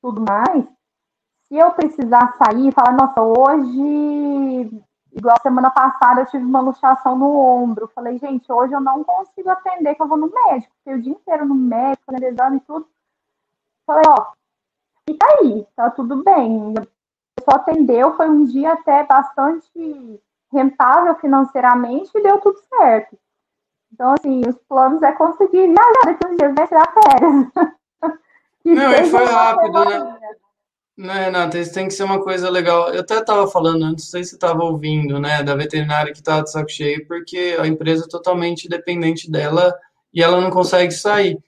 tudo 0.00 0.24
mais, 0.28 0.64
se 1.48 1.56
eu 1.56 1.72
precisar 1.72 2.36
sair 2.38 2.68
e 2.68 2.72
falar, 2.72 2.92
nossa, 2.92 3.20
hoje 3.20 4.84
Igual 5.10 5.40
semana 5.42 5.70
passada 5.70 6.20
eu 6.20 6.26
tive 6.26 6.44
uma 6.44 6.60
luxação 6.60 7.16
no 7.16 7.34
ombro. 7.34 7.90
Falei, 7.94 8.18
gente, 8.18 8.50
hoje 8.52 8.72
eu 8.72 8.80
não 8.80 9.02
consigo 9.02 9.50
atender, 9.50 9.94
que 9.94 10.02
eu 10.02 10.06
vou 10.06 10.18
no 10.18 10.30
médico. 10.30 10.72
Fiquei 10.78 10.94
o 10.94 11.02
dia 11.02 11.12
inteiro 11.12 11.44
no 11.44 11.54
médico, 11.54 12.04
fazendo 12.06 12.24
exame 12.24 12.56
e 12.58 12.60
tudo. 12.60 12.86
Falei, 13.86 14.04
ó, 14.06 14.32
fica 15.08 15.26
aí, 15.40 15.66
tá 15.74 15.90
tudo 15.90 16.22
bem. 16.22 16.74
Só 17.42 17.56
atendeu, 17.56 18.16
foi 18.16 18.28
um 18.28 18.44
dia 18.44 18.74
até 18.74 19.04
bastante 19.04 20.22
rentável 20.52 21.14
financeiramente 21.16 22.10
e 22.14 22.22
deu 22.22 22.38
tudo 22.40 22.58
certo. 22.68 23.18
Então, 23.92 24.12
assim, 24.12 24.42
os 24.46 24.56
planos 24.68 25.02
é 25.02 25.12
conseguir 25.12 25.66
viajar 25.66 26.04
daqui 26.04 26.26
uns 26.26 26.36
dias, 26.36 26.54
vai 26.54 26.68
tirar 26.68 26.92
férias. 26.92 27.50
não, 28.64 28.92
e 28.92 29.04
foi 29.06 29.24
rápido, 29.24 29.84
né? 29.84 30.18
Não, 30.98 31.14
Renata, 31.14 31.56
isso 31.58 31.72
tem 31.72 31.86
que 31.86 31.94
ser 31.94 32.02
uma 32.02 32.20
coisa 32.20 32.50
legal. 32.50 32.92
Eu 32.92 33.02
até 33.02 33.18
estava 33.18 33.46
falando 33.46 33.84
antes, 33.84 34.04
não 34.06 34.10
sei 34.10 34.24
se 34.24 34.30
você 34.30 34.36
estava 34.36 34.64
ouvindo, 34.64 35.20
né, 35.20 35.44
da 35.44 35.54
veterinária 35.54 36.12
que 36.12 36.18
estava 36.18 36.42
de 36.42 36.50
saco 36.50 36.68
cheio, 36.68 37.06
porque 37.06 37.56
a 37.60 37.68
empresa 37.68 38.04
é 38.04 38.08
totalmente 38.08 38.68
dependente 38.68 39.30
dela 39.30 39.72
e 40.12 40.20
ela 40.20 40.40
não 40.40 40.50
consegue 40.50 40.90
sair. 40.90 41.38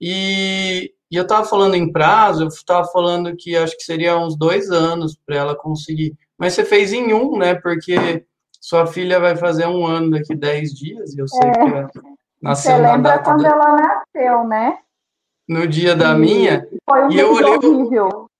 E, 0.00 0.92
e 1.10 1.16
eu 1.16 1.24
estava 1.24 1.44
falando 1.44 1.74
em 1.74 1.90
prazo, 1.90 2.44
eu 2.44 2.48
estava 2.48 2.86
falando 2.86 3.34
que 3.36 3.56
acho 3.56 3.76
que 3.76 3.82
seria 3.82 4.16
uns 4.16 4.38
dois 4.38 4.70
anos 4.70 5.18
para 5.26 5.36
ela 5.36 5.56
conseguir. 5.56 6.16
Mas 6.38 6.52
você 6.52 6.64
fez 6.64 6.92
em 6.92 7.12
um, 7.12 7.36
né, 7.36 7.56
porque 7.56 8.24
sua 8.60 8.86
filha 8.86 9.18
vai 9.18 9.34
fazer 9.36 9.66
um 9.66 9.84
ano 9.84 10.12
daqui 10.12 10.36
dez 10.36 10.72
dias, 10.72 11.14
e 11.14 11.18
eu 11.18 11.26
sei 11.26 11.48
é. 11.48 11.52
que 11.52 12.00
nasceu 12.40 12.76
você 12.76 12.78
lembra 12.80 13.18
quando 13.18 13.42
da... 13.42 13.48
ela 13.48 13.76
nasceu, 13.76 14.44
né? 14.44 14.78
No 15.50 15.66
dia 15.66 15.96
da 15.96 16.14
minha. 16.14 16.66
Foi 16.88 17.04
um 17.06 17.10
e 17.10 17.18
eu 17.18 17.32
olhei, 17.34 17.56
horrível 17.56 18.30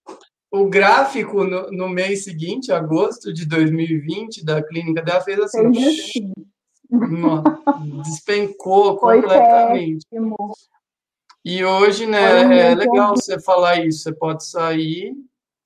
o 0.51 0.69
gráfico 0.69 1.45
no, 1.45 1.71
no, 1.71 1.89
mês 1.89 2.25
seguinte, 2.25 2.73
agosto 2.73 3.33
de 3.33 3.47
2020, 3.47 4.45
da 4.45 4.63
clínica 4.63 5.01
dela 5.01 5.21
fez 5.21 5.39
assim. 5.39 5.71
despencou 8.03 8.99
Foi 8.99 9.23
completamente. 9.23 10.05
Péssimo. 10.11 10.37
E 11.45 11.65
hoje, 11.65 12.07
né, 12.07 12.71
é 12.71 12.75
legal 12.75 13.17
você 13.17 13.41
falar 13.41 13.77
isso. 13.77 14.03
Você 14.03 14.13
pode 14.13 14.45
sair. 14.45 15.15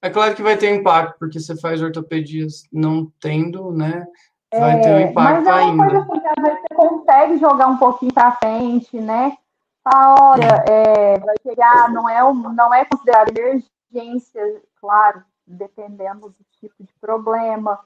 É 0.02 0.10
claro 0.10 0.34
que 0.34 0.42
vai 0.42 0.56
ter 0.56 0.74
impacto, 0.74 1.18
porque 1.18 1.40
você 1.40 1.56
faz 1.56 1.80
ortopedias 1.80 2.64
não 2.70 3.10
tendo, 3.20 3.72
né? 3.72 4.06
Vai 4.52 4.78
é, 4.78 4.80
ter 4.80 4.94
um 4.94 5.10
impacto 5.10 5.44
mas 5.44 5.46
é 5.46 5.50
uma 5.50 5.84
ainda. 5.84 6.04
Coisa 6.04 6.20
que 6.20 6.28
às 6.28 6.44
vezes 6.44 6.60
você 6.60 6.74
consegue 6.74 7.38
jogar 7.38 7.66
um 7.68 7.78
pouquinho 7.78 8.12
para 8.12 8.32
frente, 8.32 9.00
né? 9.00 9.36
A 9.84 10.14
hora 10.14 10.64
é, 10.66 11.18
vai 11.18 11.34
chegar, 11.42 11.90
não 11.92 12.08
é, 12.08 12.20
não 12.32 12.72
é 12.72 12.84
considerado 12.86 13.36
emergência 13.36 14.62
claro, 14.80 15.22
dependendo 15.46 16.30
do 16.30 16.44
tipo 16.58 16.82
de 16.82 16.92
problema. 16.94 17.78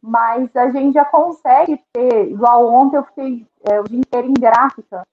Mas 0.00 0.54
a 0.56 0.70
gente 0.70 0.94
já 0.94 1.04
consegue 1.04 1.80
ter, 1.92 2.30
igual 2.30 2.66
ontem 2.68 2.96
eu 2.96 3.04
fiquei 3.04 3.46
é, 3.64 3.80
o 3.80 3.84
dia 3.84 3.98
inteiro 3.98 4.28
em 4.28 4.34
gráfica, 4.34 5.06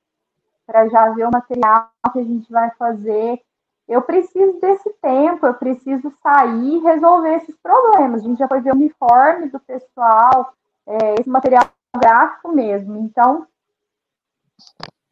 para 0.66 0.88
já 0.88 1.10
ver 1.10 1.28
o 1.28 1.32
material 1.32 1.90
que 2.14 2.20
a 2.20 2.24
gente 2.24 2.52
vai 2.52 2.70
fazer. 2.72 3.42
Eu 3.88 4.04
preciso 4.04 4.60
desse 4.60 4.90
tempo, 5.02 5.48
eu 5.48 5.54
preciso 5.56 6.14
sair 6.22 6.76
e 6.76 6.80
resolver 6.80 7.38
esses 7.38 7.56
problemas. 7.58 8.22
A 8.22 8.24
gente 8.24 8.38
já 8.38 8.48
foi 8.48 8.62
ver 8.62 8.72
o 8.72 8.76
uniforme 8.76 9.50
do 9.50 9.60
pessoal, 9.60 10.54
é, 10.86 11.16
esse 11.20 11.30
material 11.30 11.66
gráfico 11.98 12.52
mesmo. 12.52 12.98
Então, 12.98 13.48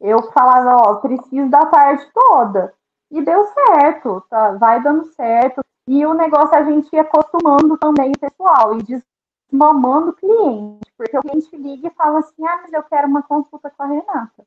eu 0.00 0.22
falava, 0.32 0.76
ó, 0.76 0.94
preciso 0.96 1.48
da 1.48 1.66
parte 1.66 2.08
toda. 2.12 2.74
E 3.10 3.22
deu 3.22 3.46
certo, 3.46 4.22
tá? 4.28 4.52
vai 4.52 4.82
dando 4.82 5.04
certo. 5.14 5.64
E 5.86 6.04
o 6.04 6.14
negócio 6.14 6.54
a 6.54 6.62
gente 6.62 6.94
ir 6.94 6.98
acostumando 6.98 7.78
também 7.78 8.12
o 8.12 8.18
pessoal 8.18 8.78
e 8.78 8.82
desmamando 8.82 10.10
o 10.10 10.12
cliente, 10.12 10.92
porque 10.96 11.16
o 11.16 11.22
cliente 11.22 11.56
liga 11.56 11.88
e 11.88 11.94
fala 11.94 12.18
assim: 12.18 12.46
ah, 12.46 12.60
mas 12.62 12.72
eu 12.72 12.82
quero 12.82 13.08
uma 13.08 13.22
consulta 13.22 13.70
com 13.70 13.82
a 13.82 13.86
Renata. 13.86 14.46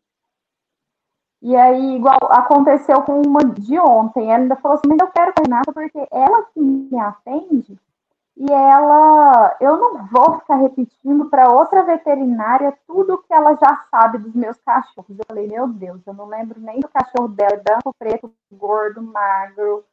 E 1.42 1.56
aí, 1.56 1.96
igual 1.96 2.20
aconteceu 2.30 3.02
com 3.02 3.20
uma 3.20 3.44
de 3.44 3.80
ontem, 3.80 4.32
ela 4.32 4.44
ainda 4.44 4.56
falou 4.56 4.78
assim: 4.78 4.88
mas 4.88 5.00
eu 5.00 5.08
quero 5.08 5.34
com 5.34 5.42
a 5.42 5.44
Renata 5.44 5.74
porque 5.74 6.08
ela 6.12 6.44
que 6.44 6.60
me 6.60 7.00
atende, 7.00 7.80
e 8.38 8.52
ela, 8.52 9.56
eu 9.60 9.78
não 9.78 10.08
vou 10.08 10.40
ficar 10.40 10.56
repetindo 10.56 11.30
para 11.30 11.52
outra 11.52 11.84
veterinária 11.84 12.78
tudo 12.88 13.18
que 13.20 13.34
ela 13.34 13.56
já 13.56 13.86
sabe 13.92 14.18
dos 14.20 14.34
meus 14.34 14.58
cachorros. 14.62 15.18
Eu 15.20 15.26
falei, 15.28 15.48
meu 15.48 15.68
Deus, 15.68 16.02
eu 16.08 16.14
não 16.14 16.26
lembro 16.26 16.60
nem 16.60 16.80
do 16.80 16.88
cachorro 16.88 17.28
dela, 17.28 17.62
branco, 17.64 17.94
preto, 18.00 18.34
gordo, 18.52 19.02
magro, 19.02 19.84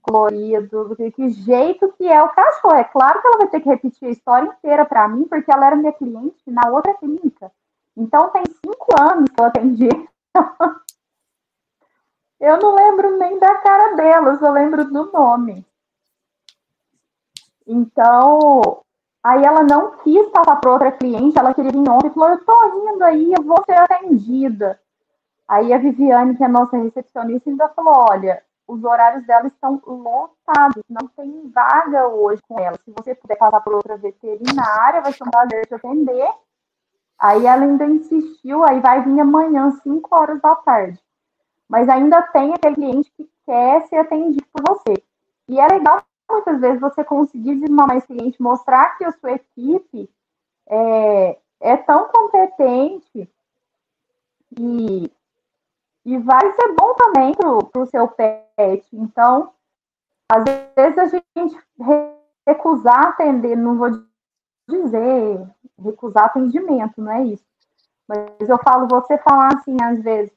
colorido, 0.00 0.96
que 1.14 1.28
jeito 1.30 1.92
que 1.92 2.08
é 2.08 2.22
o 2.22 2.30
cachorro. 2.30 2.74
É 2.74 2.84
claro 2.84 3.20
que 3.20 3.26
ela 3.26 3.38
vai 3.38 3.48
ter 3.48 3.60
que 3.60 3.68
repetir 3.68 4.08
a 4.08 4.12
história 4.12 4.48
inteira 4.48 4.84
para 4.84 5.06
mim, 5.06 5.24
porque 5.24 5.52
ela 5.52 5.66
era 5.66 5.76
minha 5.76 5.92
cliente 5.92 6.42
na 6.50 6.70
outra 6.70 6.94
clínica. 6.94 7.52
Então 7.96 8.30
tem 8.30 8.42
cinco 8.46 9.00
anos 9.00 9.30
que 9.30 9.40
eu 9.40 9.44
atendi. 9.44 9.88
eu 12.40 12.58
não 12.58 12.74
lembro 12.74 13.18
nem 13.18 13.38
da 13.38 13.54
cara 13.58 13.94
dela, 13.94 14.30
eu 14.30 14.38
só 14.38 14.50
lembro 14.50 14.84
do 14.84 15.12
nome. 15.12 15.64
Então, 17.66 18.82
aí 19.22 19.44
ela 19.44 19.62
não 19.62 19.96
quis 19.98 20.28
passar 20.28 20.56
para 20.56 20.72
outra 20.72 20.92
cliente, 20.92 21.38
ela 21.38 21.54
queria 21.54 21.70
vir 21.70 21.88
ontem 21.88 22.08
e 22.08 22.14
falou: 22.14 22.30
Eu 22.30 22.44
tô 22.44 22.90
indo 22.90 23.02
aí, 23.04 23.32
eu 23.32 23.42
vou 23.42 23.62
ser 23.64 23.74
atendida. 23.74 24.80
Aí 25.48 25.72
a 25.72 25.78
Viviane, 25.78 26.36
que 26.36 26.44
é 26.44 26.48
nossa 26.48 26.76
recepcionista, 26.76 27.50
ainda 27.50 27.68
falou: 27.70 28.06
Olha, 28.10 28.42
os 28.66 28.82
horários 28.84 29.26
dela 29.26 29.46
estão 29.48 29.80
lotados, 29.86 30.82
não 30.88 31.08
tem 31.08 31.50
vaga 31.50 32.08
hoje 32.08 32.40
com 32.48 32.58
ela. 32.58 32.78
Se 32.84 32.90
você 32.90 33.14
puder 33.14 33.36
passar 33.36 33.60
por 33.60 33.74
outra 33.74 33.96
veterinária, 33.96 35.00
vai 35.00 35.12
ser 35.12 35.24
um 35.24 35.30
prazer 35.30 35.66
te 35.66 35.74
atender. 35.74 36.30
Aí 37.18 37.46
ela 37.46 37.62
ainda 37.62 37.84
insistiu, 37.86 38.64
aí 38.64 38.80
vai 38.80 39.02
vir 39.02 39.20
amanhã, 39.20 39.70
5 39.82 40.14
horas 40.14 40.40
da 40.40 40.56
tarde. 40.56 40.98
Mas 41.68 41.88
ainda 41.88 42.22
tem 42.22 42.52
aquele 42.52 42.74
cliente 42.74 43.12
que 43.16 43.30
quer 43.46 43.86
ser 43.86 43.96
atendido 43.96 44.44
por 44.52 44.62
você. 44.66 45.02
E 45.48 45.60
é 45.60 45.66
legal 45.66 46.02
muitas 46.30 46.60
vezes 46.60 46.80
você 46.80 47.04
conseguir 47.04 47.56
desenvolver 47.56 47.96
esse 47.96 48.06
cliente, 48.06 48.42
mostrar 48.42 48.96
que 48.96 49.04
a 49.04 49.12
sua 49.12 49.32
equipe 49.32 50.08
é, 50.68 51.38
é 51.60 51.76
tão 51.76 52.08
competente 52.08 53.28
e, 54.58 55.10
e 56.04 56.18
vai 56.18 56.52
ser 56.52 56.74
bom 56.74 56.94
também 56.94 57.34
para 57.34 57.82
o 57.82 57.86
seu 57.86 58.08
pet. 58.08 58.86
Então, 58.92 59.52
às 60.28 60.44
vezes 60.74 60.98
a 60.98 61.06
gente 61.06 61.58
recusar 62.46 63.08
atender, 63.08 63.56
não 63.56 63.76
vou 63.76 63.90
dizer 64.68 65.46
recusar 65.78 66.24
atendimento, 66.24 67.00
não 67.00 67.12
é 67.12 67.24
isso. 67.24 67.44
Mas 68.08 68.48
eu 68.48 68.58
falo, 68.58 68.88
você 68.88 69.18
falar 69.18 69.54
assim, 69.54 69.76
às 69.82 70.02
vezes, 70.02 70.32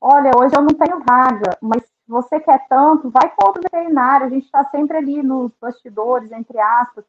olha, 0.00 0.30
hoje 0.36 0.54
eu 0.56 0.62
não 0.62 0.74
tenho 0.74 1.00
vaga, 1.00 1.56
mas 1.60 1.82
você 2.06 2.38
quer 2.40 2.66
tanto, 2.68 3.10
vai 3.10 3.28
com 3.30 3.46
outro 3.46 3.62
veterinário, 3.62 4.26
a 4.26 4.30
gente 4.30 4.44
está 4.44 4.64
sempre 4.70 4.96
ali 4.96 5.22
nos 5.22 5.52
bastidores, 5.60 6.30
entre 6.32 6.58
aspas. 6.58 7.04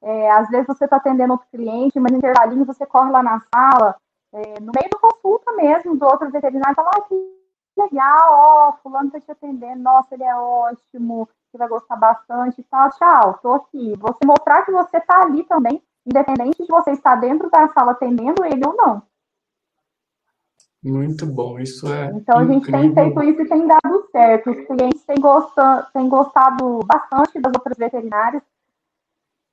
É, 0.00 0.30
às 0.30 0.48
vezes 0.48 0.66
você 0.66 0.84
está 0.84 0.96
atendendo 0.96 1.32
outro 1.32 1.48
cliente, 1.50 1.98
mas 1.98 2.12
no 2.12 2.18
intervalinho 2.18 2.64
você 2.64 2.86
corre 2.86 3.10
lá 3.10 3.22
na 3.22 3.42
sala, 3.52 3.96
é, 4.32 4.60
no 4.60 4.72
meio 4.74 4.90
da 4.90 4.98
consulta 4.98 5.52
mesmo, 5.52 5.96
do 5.96 6.06
outro 6.06 6.30
veterinário, 6.30 6.76
fala, 6.76 6.90
ah, 6.94 7.02
que 7.02 7.38
legal, 7.76 8.32
ó, 8.32 8.72
fulano 8.82 9.08
está 9.08 9.20
te 9.20 9.30
atendendo, 9.32 9.82
nossa, 9.82 10.14
ele 10.14 10.24
é 10.24 10.36
ótimo, 10.36 11.28
você 11.50 11.58
vai 11.58 11.68
gostar 11.68 11.96
bastante 11.96 12.62
tal, 12.64 12.90
tchau, 12.90 13.38
tô 13.42 13.52
aqui. 13.54 13.94
Você 13.98 14.18
mostrar 14.26 14.64
que 14.64 14.72
você 14.72 14.98
está 14.98 15.22
ali 15.22 15.44
também, 15.44 15.82
independente 16.06 16.62
de 16.62 16.68
você 16.68 16.92
estar 16.92 17.16
dentro 17.16 17.50
da 17.50 17.68
sala 17.68 17.92
atendendo 17.92 18.44
ele 18.44 18.66
ou 18.66 18.76
não. 18.76 19.02
Muito 20.82 21.26
bom, 21.26 21.58
isso 21.58 21.92
é. 21.92 22.06
Então 22.14 22.38
a 22.38 22.44
gente 22.44 22.70
tem 22.70 22.94
feito 22.94 23.22
isso 23.24 23.42
e 23.42 23.48
tem 23.48 23.66
dado 23.66 24.08
certo. 24.12 24.50
Os 24.50 24.66
clientes 24.66 25.02
têm 25.04 25.16
gostado, 25.20 25.86
têm 25.92 26.08
gostado 26.08 26.80
bastante 26.84 27.40
das 27.40 27.52
outras 27.54 27.76
veterinárias. 27.76 28.42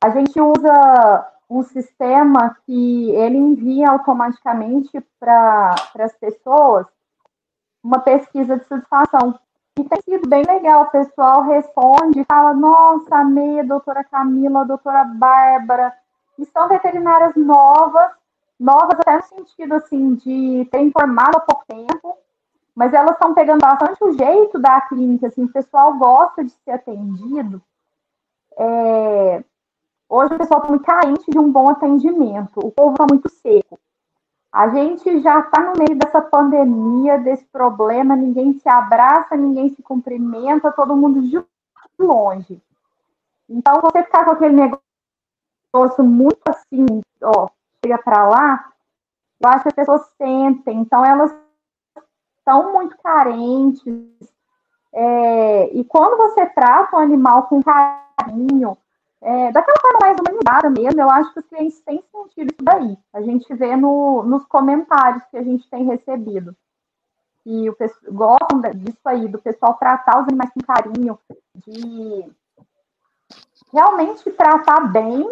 A 0.03 0.09
gente 0.09 0.39
usa 0.39 1.31
um 1.49 1.63
sistema 1.63 2.55
que 2.65 3.11
ele 3.11 3.37
envia 3.37 3.89
automaticamente 3.89 5.03
para 5.19 5.75
as 5.99 6.13
pessoas 6.13 6.85
uma 7.83 7.99
pesquisa 7.99 8.57
de 8.57 8.65
satisfação. 8.65 9.39
E 9.79 9.83
tem 9.83 10.01
sido 10.01 10.29
bem 10.29 10.43
legal. 10.45 10.83
O 10.83 10.91
pessoal 10.91 11.41
responde, 11.41 12.23
fala: 12.25 12.53
Nossa, 12.53 13.15
amei 13.15 13.59
a 13.59 13.63
doutora 13.63 14.03
Camila, 14.03 14.61
a 14.61 14.65
doutora 14.65 15.03
Bárbara. 15.03 15.91
E 16.37 16.45
são 16.45 16.67
veterinárias 16.67 17.35
novas 17.35 18.11
novas 18.59 18.99
até 18.99 19.17
no 19.17 19.23
sentido 19.23 19.73
assim 19.75 20.15
de 20.15 20.67
ter 20.71 20.79
informado 20.79 21.37
há 21.37 21.41
pouco 21.41 21.65
tempo, 21.67 22.17
mas 22.75 22.93
elas 22.93 23.11
estão 23.11 23.33
pegando 23.33 23.61
bastante 23.61 24.03
o 24.03 24.11
jeito 24.11 24.59
da 24.59 24.81
clínica, 24.81 25.27
assim, 25.27 25.45
o 25.45 25.51
pessoal 25.51 25.97
gosta 25.97 26.43
de 26.43 26.51
ser 26.51 26.71
atendido. 26.71 27.61
É... 28.57 29.43
Hoje 30.07 30.35
o 30.35 30.37
pessoal 30.37 30.59
está 30.59 30.69
muito 30.69 30.85
carente 30.85 31.31
de 31.31 31.39
um 31.39 31.51
bom 31.51 31.69
atendimento, 31.69 32.59
o 32.59 32.71
povo 32.71 32.91
está 32.91 33.05
muito 33.09 33.29
seco. 33.29 33.79
A 34.51 34.69
gente 34.69 35.19
já 35.21 35.39
está 35.39 35.61
no 35.61 35.73
meio 35.77 35.97
dessa 35.97 36.21
pandemia, 36.21 37.17
desse 37.17 37.43
problema, 37.45 38.15
ninguém 38.15 38.53
se 38.53 38.69
abraça, 38.69 39.35
ninguém 39.35 39.69
se 39.69 39.81
cumprimenta, 39.81 40.71
todo 40.71 40.95
mundo 40.95 41.21
de 41.21 41.43
longe. 41.99 42.61
Então, 43.49 43.81
você 43.81 44.03
ficar 44.03 44.23
com 44.25 44.31
aquele 44.31 44.55
negócio 45.73 46.03
muito 46.03 46.41
assim, 46.47 47.01
ó, 47.21 47.49
chega 47.85 47.97
para 47.99 48.27
lá, 48.27 48.71
eu 49.39 49.49
acho 49.49 49.63
que 49.63 49.69
as 49.69 49.75
pessoas 49.75 50.01
sentem, 50.17 50.79
então 50.79 51.05
elas 51.05 51.33
estão 52.39 52.73
muito 52.73 52.97
carentes. 52.97 53.85
É, 54.91 55.69
e 55.75 55.83
quando 55.83 56.17
você 56.17 56.45
trata 56.47 56.95
o 56.95 56.99
animal 56.99 57.43
com 57.43 57.61
carinho, 57.61 58.77
é, 59.21 59.51
daquela 59.51 59.79
forma 59.79 59.99
mais 60.01 60.17
humanizada 60.19 60.69
mesmo, 60.69 61.01
eu 61.01 61.09
acho 61.09 61.33
que 61.33 61.39
os 61.39 61.45
clientes 61.47 61.81
têm 61.81 62.03
sentido 62.11 62.51
isso 62.51 62.63
daí. 62.63 62.97
A 63.13 63.21
gente 63.21 63.53
vê 63.53 63.75
no, 63.75 64.23
nos 64.23 64.45
comentários 64.45 65.23
que 65.25 65.37
a 65.37 65.43
gente 65.43 65.69
tem 65.69 65.85
recebido. 65.85 66.55
E 67.45 67.69
o 67.69 67.75
pessoal 67.75 68.11
gostam 68.11 68.61
disso 68.73 69.01
aí, 69.05 69.27
do 69.27 69.39
pessoal 69.39 69.75
tratar 69.75 70.21
os 70.21 70.27
animais 70.27 70.49
com 70.51 70.61
carinho, 70.61 71.19
de 71.55 72.31
realmente 73.71 74.31
tratar 74.31 74.91
bem 74.91 75.29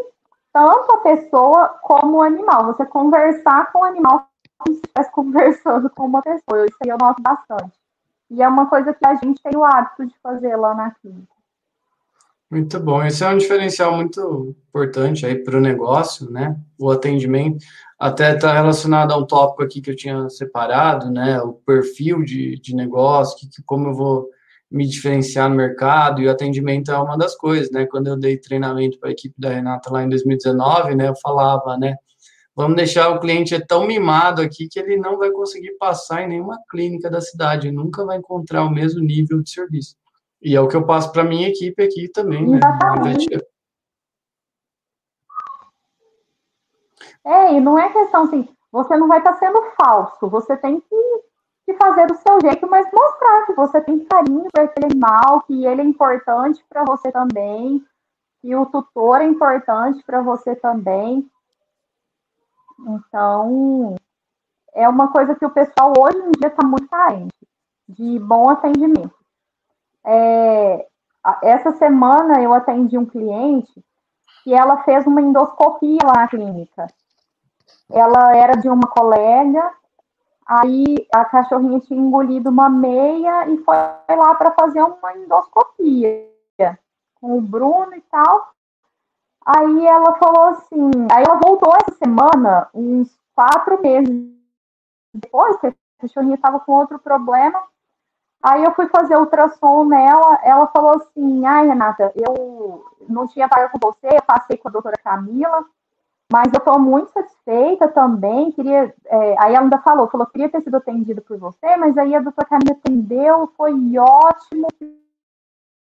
tanto 0.54 0.92
a 0.92 0.98
pessoa 0.98 1.68
como 1.82 2.18
o 2.18 2.22
animal. 2.22 2.68
Você 2.68 2.86
conversar 2.86 3.72
com 3.72 3.80
o 3.80 3.84
animal 3.84 4.30
como 4.60 4.76
se 4.76 4.82
estivesse 4.82 5.12
conversando 5.12 5.90
com 5.90 6.06
uma 6.06 6.22
pessoa. 6.22 6.66
Isso 6.66 6.78
aí 6.84 6.90
eu 6.90 6.98
noto 6.98 7.22
bastante. 7.22 7.74
E 8.30 8.42
é 8.42 8.48
uma 8.48 8.68
coisa 8.68 8.94
que 8.94 9.06
a 9.06 9.16
gente 9.16 9.42
tem 9.42 9.58
o 9.58 9.66
hábito 9.66 10.06
de 10.06 10.16
fazer 10.22 10.56
lá 10.56 10.74
na 10.74 10.92
clínica. 10.92 11.34
Muito 12.50 12.80
bom. 12.80 13.04
Esse 13.04 13.24
é 13.24 13.30
um 13.30 13.38
diferencial 13.38 13.96
muito 13.96 14.56
importante 14.70 15.26
aí 15.26 15.44
para 15.44 15.58
o 15.58 15.62
negócio, 15.62 16.30
né? 16.30 16.56
O 16.80 16.92
atendimento. 16.92 17.66
Até 17.98 18.36
está 18.36 18.54
relacionado 18.54 19.12
a 19.12 19.18
um 19.18 19.26
tópico 19.26 19.64
aqui 19.64 19.82
que 19.82 19.90
eu 19.90 19.96
tinha 19.96 20.30
separado, 20.30 21.10
né? 21.10 21.42
O 21.42 21.54
perfil 21.54 22.24
de, 22.24 22.60
de 22.60 22.76
negócio, 22.76 23.38
que, 23.38 23.50
como 23.64 23.88
eu 23.88 23.94
vou 23.96 24.30
me 24.74 24.88
diferenciar 24.88 25.48
no 25.48 25.56
mercado 25.56 26.20
e 26.20 26.28
o 26.28 26.32
atendimento 26.32 26.92
é 26.92 26.98
uma 26.98 27.16
das 27.16 27.36
coisas, 27.36 27.70
né? 27.70 27.86
Quando 27.86 28.08
eu 28.08 28.18
dei 28.18 28.40
treinamento 28.40 29.00
para 29.00 29.10
a 29.10 29.12
equipe 29.12 29.36
da 29.38 29.50
Renata 29.50 29.92
lá 29.92 30.02
em 30.04 30.10
2019, 30.10 30.96
né, 30.96 31.10
eu 31.10 31.16
falava, 31.22 31.78
né, 31.78 31.96
vamos 32.56 32.76
deixar 32.76 33.10
o 33.10 33.20
cliente 33.20 33.54
é 33.54 33.64
tão 33.64 33.86
mimado 33.86 34.42
aqui 34.42 34.68
que 34.68 34.80
ele 34.80 34.98
não 34.98 35.20
vai 35.20 35.30
conseguir 35.30 35.78
passar 35.78 36.24
em 36.24 36.28
nenhuma 36.28 36.60
clínica 36.72 37.08
da 37.08 37.22
cidade, 37.22 37.72
nunca 37.72 38.04
vai 38.04 38.18
encontrar 38.18 38.64
o 38.64 38.72
mesmo 38.72 39.00
nível 39.00 39.44
de 39.44 39.52
serviço. 39.52 39.96
E 40.42 40.56
é 40.56 40.60
o 40.60 40.68
que 40.68 40.76
eu 40.76 40.86
passo 40.86 41.12
para 41.12 41.24
minha 41.24 41.48
equipe 41.48 41.82
aqui 41.84 42.08
também, 42.08 42.48
né? 42.48 42.60
É, 47.26 47.54
e 47.54 47.62
não 47.62 47.78
é 47.78 47.94
questão 47.94 48.24
assim, 48.24 48.50
você 48.72 48.98
não 48.98 49.08
vai 49.08 49.20
estar 49.20 49.34
tá 49.34 49.40
sendo 49.40 49.62
falso, 49.78 50.28
você 50.28 50.58
tem 50.58 50.80
que 50.80 51.24
de 51.68 51.74
fazer 51.78 52.08
do 52.08 52.16
seu 52.16 52.42
jeito, 52.42 52.70
mas 52.70 52.86
mostrar 52.92 53.46
que 53.46 53.54
você 53.54 53.82
tem 53.82 54.06
carinho 54.06 54.48
por 54.52 54.62
aquele 54.62 54.88
animal, 54.88 55.42
que 55.42 55.66
ele 55.66 55.82
é 55.82 55.86
importante 55.86 56.64
para 56.70 56.84
você 56.84 57.12
também, 57.12 57.84
que 58.42 58.56
o 58.56 58.66
tutor 58.66 59.22
é 59.22 59.26
importante 59.26 60.04
para 60.04 60.22
você 60.22 60.56
também. 60.56 61.30
Então, 62.80 63.96
é 64.74 64.88
uma 64.90 65.12
coisa 65.12 65.36
que 65.36 65.46
o 65.46 65.52
pessoal 65.52 65.94
hoje 65.98 66.18
em 66.18 66.32
dia 66.32 66.48
está 66.48 66.66
muito 66.66 66.88
carente, 66.90 67.48
de 67.88 68.20
bom 68.20 68.50
atendimento. 68.50 69.16
É, 70.06 70.86
essa 71.42 71.72
semana 71.74 72.42
eu 72.42 72.54
atendi 72.54 72.98
um 72.98 73.06
cliente 73.06 73.84
que 74.44 74.54
ela 74.54 74.84
fez 74.84 75.08
uma 75.08 75.22
endoscopia 75.22 76.00
lá 76.04 76.14
na 76.14 76.28
clínica. 76.28 76.88
Ela 77.90 78.36
era 78.36 78.58
de 78.58 78.68
uma 78.68 78.88
colega 78.88 79.72
Aí 80.46 81.08
a 81.14 81.24
cachorrinha 81.26 81.80
tinha 81.80 82.00
engolido 82.00 82.50
uma 82.50 82.70
meia 82.70 83.48
e 83.48 83.58
foi 83.60 83.76
lá 83.76 84.36
para 84.36 84.52
fazer 84.52 84.82
uma 84.82 85.18
endoscopia 85.18 86.30
com 87.16 87.38
o 87.38 87.42
Bruno 87.42 87.96
e 87.96 88.02
tal. 88.02 88.54
Aí 89.46 89.86
ela 89.88 90.18
falou 90.18 90.44
assim, 90.50 90.92
aí 91.12 91.24
ela 91.24 91.36
voltou 91.36 91.74
essa 91.76 91.98
semana, 91.98 92.70
uns 92.74 93.18
quatro 93.34 93.82
meses 93.82 94.34
depois, 95.14 95.58
que 95.58 95.68
a 95.68 95.74
cachorrinha 96.00 96.36
estava 96.36 96.60
com 96.60 96.74
outro 96.74 97.00
problema. 97.00 97.62
Aí 98.42 98.64
eu 98.64 98.74
fui 98.74 98.88
fazer 98.88 99.16
ultrassom 99.16 99.86
nela, 99.86 100.40
ela 100.44 100.68
falou 100.68 100.96
assim, 100.96 101.46
ai, 101.46 101.68
Renata, 101.68 102.12
eu 102.16 102.86
não 103.08 103.26
tinha 103.26 103.48
vaga 103.48 103.70
com 103.70 103.80
você, 103.82 104.08
eu 104.08 104.22
passei 104.22 104.58
com 104.58 104.68
a 104.68 104.72
doutora 104.72 104.98
Camila, 105.02 105.66
mas 106.34 106.52
eu 106.52 106.58
estou 106.58 106.80
muito 106.80 107.12
satisfeita 107.12 107.88
também, 107.90 108.52
queria, 108.54 108.92
é, 109.06 109.36
aí 109.40 109.54
ela 109.54 109.66
ainda 109.66 109.78
falou, 109.78 110.10
falou, 110.10 110.26
queria 110.26 110.50
ter 110.50 110.62
sido 110.62 110.78
atendida 110.78 111.22
por 111.22 111.38
você, 111.38 111.78
mas 111.78 111.96
aí 111.96 112.16
a 112.16 112.22
doutora 112.22 112.48
Camila 112.48 112.72
atendeu, 112.72 113.54
foi 113.56 113.72
ótimo, 114.00 114.68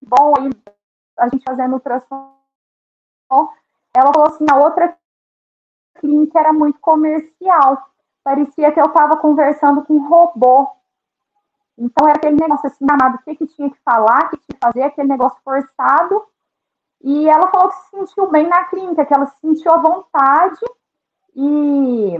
bom, 0.02 0.34
aí 0.38 0.49
a 1.19 1.30
gente 1.30 1.45
fazendo 1.48 1.76
ultrassom, 1.76 2.34
ela 3.95 4.11
falou 4.14 4.28
assim, 4.28 4.45
a 4.52 4.57
outra 4.57 4.94
clínica 6.02 6.38
era 6.38 6.52
muito 6.52 6.80
comercial, 6.82 7.90
parecia 8.22 8.73
que 8.73 8.82
eu 8.82 8.88
estava 8.88 9.15
conversando 9.15 9.86
com 9.86 9.94
um 9.94 10.10
robô, 10.10 10.68
então 11.78 12.10
era 12.10 12.18
aquele 12.18 12.36
negócio 12.36 12.68
assim, 12.68 12.86
amado, 12.91 13.15
o 13.15 13.19
que, 13.19 13.38
que 13.38 13.48
tinha 13.48 13.69
que 13.69 13.80
falar, 13.86 14.26
o 14.26 14.30
que 14.32 14.38
tinha 14.40 14.60
que 14.60 14.65
fazer, 14.65 14.84
aquele 14.84 15.07
negócio 15.07 15.40
forçado. 15.45 16.26
E 17.03 17.28
ela 17.28 17.49
falou 17.49 17.69
que 17.69 17.76
se 17.76 17.90
sentiu 17.90 18.30
bem 18.30 18.48
na 18.48 18.65
clínica, 18.65 19.06
que 19.06 19.14
ela 19.14 19.26
se 19.26 19.40
sentiu 19.40 19.72
à 19.72 19.78
vontade 19.78 20.60
e, 21.36 22.15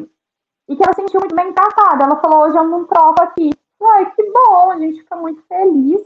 e 0.68 0.76
que 0.76 0.84
ela 0.84 0.94
se 0.94 1.02
sentiu 1.02 1.20
muito 1.20 1.36
bem 1.36 1.53
tratada. 1.53 2.03
Ela 2.03 2.20
falou, 2.20 2.41
hoje 2.41 2.58
eu 2.58 2.64
não 2.68 2.86
troco 2.86 3.22
aqui. 3.22 3.52
Ai, 3.84 4.12
que 4.12 4.32
bom, 4.32 4.72
a 4.72 4.78
gente 4.78 4.99
fica 4.99 5.16
muito 5.16 5.41
feliz. 5.44 6.02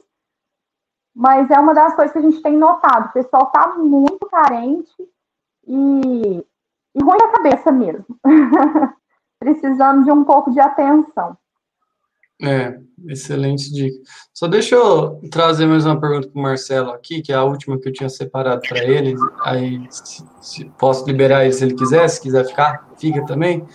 Mas 1.15 1.49
é 1.49 1.57
uma 1.57 1.73
das 1.73 1.95
coisas 1.95 2.11
que 2.11 2.19
a 2.19 2.21
gente 2.21 2.41
tem 2.41 2.57
notado. 2.57 3.07
O 3.07 3.13
pessoal 3.13 3.43
está 3.43 3.75
muito 3.77 4.27
carente 4.27 5.09
e, 5.65 6.45
e 6.93 7.03
ruim 7.03 7.17
da 7.17 7.31
cabeça 7.31 7.71
mesmo. 7.71 8.05
Precisando 9.39 10.03
de 10.03 10.11
um 10.11 10.25
pouco 10.25 10.51
de 10.51 10.59
atenção. 10.59 11.37
É, 12.41 12.77
excelente 13.07 13.71
dica. 13.71 13.97
Só 14.33 14.47
deixa 14.47 14.75
eu 14.75 15.21
trazer 15.31 15.65
mais 15.65 15.85
uma 15.85 15.99
pergunta 15.99 16.27
para 16.27 16.39
o 16.39 16.41
Marcelo 16.41 16.91
aqui, 16.91 17.21
que 17.21 17.31
é 17.31 17.35
a 17.35 17.43
última 17.43 17.79
que 17.79 17.87
eu 17.87 17.93
tinha 17.93 18.09
separado 18.09 18.61
para 18.67 18.83
ele. 18.83 19.15
Aí, 19.43 19.85
se, 19.89 20.23
se, 20.41 20.65
posso 20.77 21.05
liberar 21.05 21.43
ele 21.43 21.53
se 21.53 21.63
ele 21.63 21.75
quiser, 21.75 22.07
se 22.09 22.21
quiser 22.21 22.45
ficar, 22.45 22.89
fica 22.97 23.25
também. 23.25 23.65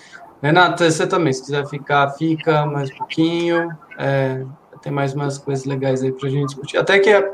Renato, 0.42 0.84
você 0.84 1.06
também, 1.06 1.32
se 1.32 1.42
quiser 1.42 1.66
ficar, 1.68 2.10
fica 2.10 2.66
mais 2.66 2.90
um 2.90 2.96
pouquinho. 2.96 3.70
É, 3.98 4.44
tem 4.82 4.92
mais 4.92 5.14
umas 5.14 5.38
coisas 5.38 5.64
legais 5.64 6.02
aí 6.02 6.12
para 6.12 6.28
a 6.28 6.30
gente 6.30 6.46
discutir. 6.46 6.76
Até 6.76 6.98
que 6.98 7.10
é, 7.10 7.32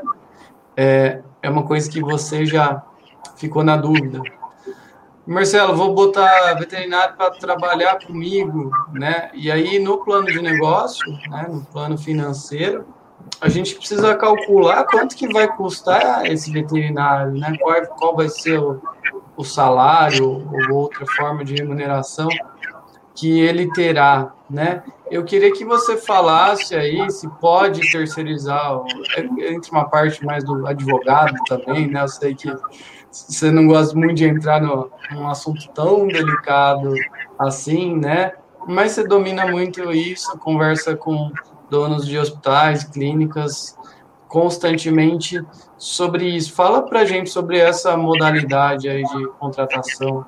é, 0.77 1.21
é 1.41 1.49
uma 1.49 1.63
coisa 1.63 1.89
que 1.89 2.01
você 2.01 2.45
já 2.45 2.83
ficou 3.35 3.63
na 3.63 3.75
dúvida. 3.75 4.21
Marcelo, 5.27 5.75
vou 5.75 5.93
botar 5.93 6.53
veterinário 6.53 7.17
para 7.17 7.31
trabalhar 7.31 7.99
comigo, 8.05 8.71
né? 8.93 9.29
E 9.33 9.51
aí, 9.51 9.77
no 9.77 9.97
plano 9.97 10.27
de 10.27 10.41
negócio, 10.41 11.05
né, 11.29 11.45
no 11.49 11.65
plano 11.65 11.97
financeiro, 11.97 12.85
a 13.41 13.49
gente 13.49 13.75
precisa 13.75 14.15
calcular 14.15 14.85
quanto 14.85 15.17
que 15.17 15.27
vai 15.27 15.53
custar 15.53 16.25
esse 16.25 16.49
veterinário, 16.49 17.33
né? 17.33 17.57
Qual, 17.59 17.81
qual 17.87 18.15
vai 18.15 18.29
ser 18.29 18.57
o, 18.57 18.81
o 19.35 19.43
salário 19.43 20.47
ou 20.69 20.75
outra 20.77 21.05
forma 21.05 21.43
de 21.43 21.55
remuneração 21.55 22.29
que 23.13 23.41
ele 23.41 23.69
terá, 23.73 24.31
né? 24.49 24.81
Eu 25.11 25.25
queria 25.25 25.51
que 25.51 25.65
você 25.65 25.97
falasse 25.97 26.73
aí 26.73 27.09
se 27.11 27.27
pode 27.39 27.91
terceirizar, 27.91 28.79
entre 29.39 29.71
uma 29.71 29.89
parte 29.89 30.23
mais 30.23 30.43
do 30.43 30.65
advogado 30.65 31.33
também, 31.47 31.87
né? 31.87 32.03
Eu 32.03 32.07
sei 32.07 32.33
que 32.33 32.49
você 33.27 33.51
não 33.51 33.67
gosta 33.67 33.95
muito 33.97 34.15
de 34.15 34.25
entrar 34.25 34.61
no, 34.61 34.89
num 35.11 35.27
assunto 35.27 35.67
tão 35.69 36.07
delicado 36.07 36.93
assim, 37.37 37.95
né? 37.95 38.33
Mas 38.67 38.91
você 38.91 39.07
domina 39.07 39.47
muito 39.47 39.91
isso, 39.91 40.37
conversa 40.39 40.95
com 40.95 41.31
donos 41.69 42.05
de 42.05 42.17
hospitais, 42.17 42.83
clínicas, 42.83 43.77
constantemente 44.27 45.41
sobre 45.77 46.25
isso. 46.25 46.53
Fala 46.53 46.81
para 46.81 47.05
gente 47.05 47.29
sobre 47.29 47.57
essa 47.57 47.95
modalidade 47.95 48.89
aí 48.89 49.03
de 49.03 49.27
contratação. 49.39 50.25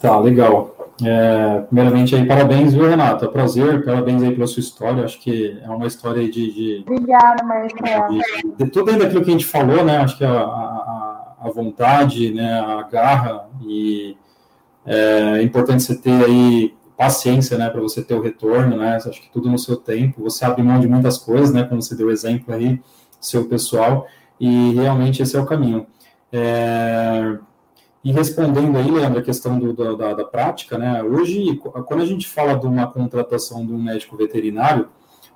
Tá, 0.00 0.18
legal. 0.18 0.75
É, 1.04 1.60
primeiramente 1.66 2.14
aí, 2.14 2.26
parabéns, 2.26 2.72
viu, 2.72 2.88
Renata? 2.88 3.28
Prazer, 3.28 3.84
parabéns 3.84 4.22
aí 4.22 4.34
pela 4.34 4.46
sua 4.46 4.60
história. 4.60 5.04
Acho 5.04 5.20
que 5.20 5.58
é 5.62 5.68
uma 5.68 5.86
história 5.86 6.22
de. 6.30 6.52
de 6.52 6.84
Obrigada, 6.86 7.44
Marcelo. 7.44 8.08
De, 8.08 8.64
de, 8.64 8.70
tudo 8.70 8.90
aquilo 8.90 9.22
que 9.22 9.28
a 9.28 9.32
gente 9.32 9.44
falou, 9.44 9.84
né? 9.84 9.98
Acho 9.98 10.16
que 10.16 10.24
a, 10.24 10.32
a, 10.32 11.36
a 11.40 11.50
vontade, 11.50 12.32
né? 12.32 12.60
A 12.60 12.82
garra 12.84 13.46
e 13.62 14.16
é, 14.86 15.38
é 15.38 15.42
importante 15.42 15.82
você 15.82 15.96
ter 15.96 16.24
aí 16.24 16.74
paciência, 16.96 17.58
né? 17.58 17.68
Para 17.68 17.80
você 17.80 18.02
ter 18.02 18.14
o 18.14 18.22
retorno, 18.22 18.76
né? 18.78 18.96
Acho 18.96 19.20
que 19.20 19.30
tudo 19.30 19.50
no 19.50 19.58
seu 19.58 19.76
tempo. 19.76 20.22
Você 20.22 20.44
abre 20.46 20.62
mão 20.62 20.80
de 20.80 20.88
muitas 20.88 21.18
coisas, 21.18 21.52
né? 21.52 21.64
Como 21.64 21.82
você 21.82 21.94
deu 21.94 22.10
exemplo 22.10 22.54
aí, 22.54 22.80
seu 23.20 23.46
pessoal, 23.46 24.06
e 24.40 24.72
realmente 24.72 25.22
esse 25.22 25.36
é 25.36 25.40
o 25.40 25.46
caminho. 25.46 25.86
É, 26.32 27.36
e 28.06 28.12
respondendo 28.12 28.78
aí, 28.78 28.88
Leandro, 28.88 29.18
a 29.18 29.22
questão 29.22 29.58
do, 29.58 29.96
da, 29.96 30.14
da, 30.14 30.24
prática, 30.24 30.78
né? 30.78 31.02
Hoje, 31.02 31.56
quando 31.56 32.04
a 32.04 32.06
gente 32.06 32.28
fala 32.28 32.54
de 32.54 32.64
uma 32.64 32.86
contratação 32.86 33.66
de 33.66 33.72
um 33.72 33.82
médico 33.82 34.16
veterinário, 34.16 34.86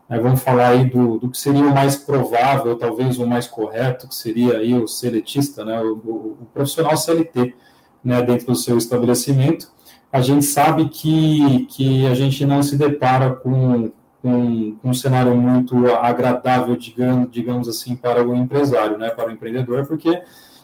né, 0.09 0.20
vamos 0.20 0.40
falar 0.40 0.68
aí 0.68 0.88
do, 0.88 1.18
do 1.18 1.28
que 1.28 1.36
seria 1.36 1.64
o 1.64 1.74
mais 1.74 1.97
provável, 1.97 2.78
talvez 2.78 3.18
o 3.18 3.26
mais 3.26 3.48
correto, 3.48 4.06
que 4.06 4.14
seria 4.14 4.59
aí 4.59 4.72
o 4.72 4.86
seletista, 4.86 5.64
né? 5.64 5.82
O, 5.82 5.94
o, 5.94 6.36
o 6.42 6.47
profissional 6.55 6.97
CLT, 6.97 7.56
né? 8.05 8.22
Dentro 8.22 8.47
do 8.47 8.55
seu 8.55 8.78
estabelecimento, 8.78 9.66
a 10.12 10.20
gente 10.20 10.44
sabe 10.44 10.88
que, 10.90 11.66
que 11.70 12.06
a 12.06 12.14
gente 12.14 12.47
não 12.47 12.62
se 12.62 12.76
depara 12.76 13.32
com, 13.34 13.90
com, 14.22 14.76
com 14.76 14.90
um 14.90 14.94
cenário 14.94 15.34
muito 15.34 15.92
agradável, 15.92 16.76
digamos, 16.76 17.32
digamos 17.32 17.68
assim, 17.68 17.97
para 17.97 18.24
o 18.24 18.32
empresário, 18.32 18.97
né? 18.97 19.10
Para 19.10 19.28
o 19.28 19.32
empreendedor, 19.32 19.88
porque 19.88 20.22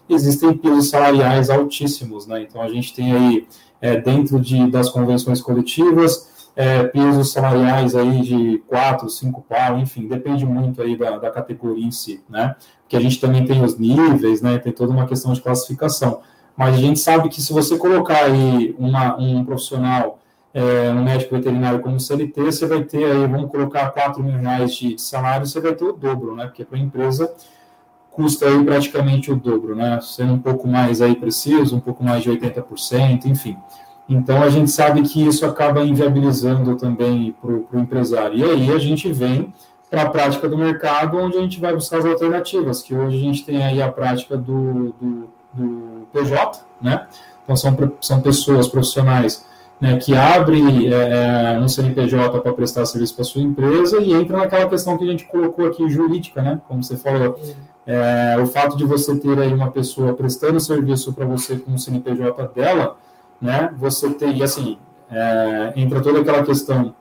existem 0.08 0.56
pisos 0.56 0.90
salariais 0.90 1.50
altíssimos, 1.50 2.26
né? 2.26 2.42
Então 2.42 2.60
a 2.60 2.68
gente 2.68 2.94
tem 2.94 3.12
aí 3.12 3.48
é, 3.80 4.00
dentro 4.00 4.40
de, 4.40 4.70
das 4.70 4.88
convenções 4.88 5.40
coletivas 5.40 6.34
é, 6.56 6.84
pisos 6.84 7.32
salariais 7.32 7.94
aí 7.94 8.22
de 8.22 8.58
quatro, 8.66 9.10
cinco 9.10 9.44
pau, 9.46 9.78
enfim, 9.78 10.08
depende 10.08 10.46
muito 10.46 10.80
aí 10.80 10.96
da, 10.96 11.18
da 11.18 11.30
categoria 11.30 11.84
em 11.84 11.90
si, 11.90 12.24
né? 12.28 12.56
Porque 12.82 12.96
a 12.96 13.00
gente 13.00 13.20
também 13.20 13.44
tem 13.44 13.62
os 13.62 13.78
níveis, 13.78 14.40
né? 14.40 14.58
Tem 14.58 14.72
toda 14.72 14.90
uma 14.90 15.06
questão 15.06 15.34
de 15.34 15.42
classificação. 15.42 16.22
Mas 16.56 16.74
a 16.74 16.78
gente 16.78 16.98
sabe 16.98 17.28
que 17.28 17.42
se 17.42 17.52
você 17.52 17.76
colocar 17.76 18.24
aí 18.24 18.74
uma, 18.78 19.20
um 19.20 19.44
profissional, 19.44 20.18
é, 20.54 20.90
um 20.90 21.04
médico 21.04 21.34
veterinário 21.34 21.80
como 21.80 22.00
CLT, 22.00 22.40
você 22.40 22.66
vai 22.66 22.82
ter 22.82 23.04
aí, 23.04 23.26
vamos 23.26 23.50
colocar 23.50 23.90
4 23.90 24.22
mil 24.22 24.38
reais 24.38 24.74
de 24.74 24.98
salário, 24.98 25.46
você 25.46 25.60
vai 25.60 25.74
ter 25.74 25.84
o 25.84 25.92
dobro, 25.92 26.34
né? 26.34 26.46
Porque 26.46 26.64
para 26.64 26.78
a 26.78 26.80
empresa 26.80 27.30
custa 28.16 28.46
aí 28.46 28.64
praticamente 28.64 29.30
o 29.30 29.36
dobro, 29.36 29.76
né? 29.76 30.00
Sendo 30.00 30.32
um 30.32 30.38
pouco 30.38 30.66
mais 30.66 31.02
aí 31.02 31.14
preciso, 31.14 31.76
um 31.76 31.80
pouco 31.80 32.02
mais 32.02 32.22
de 32.22 32.30
80%, 32.30 33.26
enfim. 33.26 33.58
Então 34.08 34.42
a 34.42 34.48
gente 34.48 34.70
sabe 34.70 35.02
que 35.02 35.24
isso 35.24 35.44
acaba 35.44 35.84
inviabilizando 35.84 36.76
também 36.76 37.36
para 37.38 37.50
o 37.50 37.80
empresário. 37.80 38.38
E 38.38 38.42
aí 38.42 38.72
a 38.72 38.78
gente 38.78 39.12
vem 39.12 39.52
para 39.90 40.02
a 40.02 40.08
prática 40.08 40.48
do 40.48 40.56
mercado, 40.56 41.18
onde 41.18 41.36
a 41.36 41.42
gente 41.42 41.60
vai 41.60 41.74
buscar 41.74 41.98
as 41.98 42.06
alternativas, 42.06 42.82
que 42.82 42.94
hoje 42.94 43.18
a 43.18 43.20
gente 43.20 43.44
tem 43.44 43.62
aí 43.62 43.82
a 43.82 43.92
prática 43.92 44.34
do, 44.36 44.94
do, 44.98 45.28
do 45.52 46.08
PJ, 46.10 46.64
né? 46.80 47.06
Então 47.44 47.54
são, 47.54 47.76
são 48.00 48.20
pessoas 48.22 48.66
profissionais 48.66 49.44
né, 49.78 49.98
que 49.98 50.14
abrem 50.16 50.90
é, 50.90 51.54
é 51.54 51.58
um 51.58 51.68
CNPJ 51.68 52.40
para 52.40 52.52
prestar 52.54 52.86
serviço 52.86 53.14
para 53.14 53.24
sua 53.24 53.42
empresa 53.42 54.00
e 54.00 54.14
entra 54.14 54.38
naquela 54.38 54.66
questão 54.68 54.96
que 54.96 55.04
a 55.04 55.10
gente 55.10 55.26
colocou 55.26 55.66
aqui 55.66 55.86
jurídica, 55.90 56.40
né? 56.40 56.60
Como 56.66 56.82
você 56.82 56.96
falou, 56.96 57.38
é, 57.42 57.75
o 58.42 58.46
fato 58.46 58.76
de 58.76 58.84
você 58.84 59.16
ter 59.16 59.38
aí 59.38 59.52
uma 59.52 59.70
pessoa 59.70 60.14
prestando 60.14 60.58
serviço 60.58 61.12
para 61.12 61.24
você 61.24 61.56
com 61.56 61.74
o 61.74 61.78
CNPJ 61.78 62.48
dela, 62.54 62.96
né, 63.40 63.72
você 63.76 64.10
tem, 64.10 64.36
e 64.36 64.42
assim, 64.42 64.78
é, 65.10 65.72
entra 65.76 66.00
toda 66.00 66.20
aquela 66.20 66.42
questão, 66.42 66.94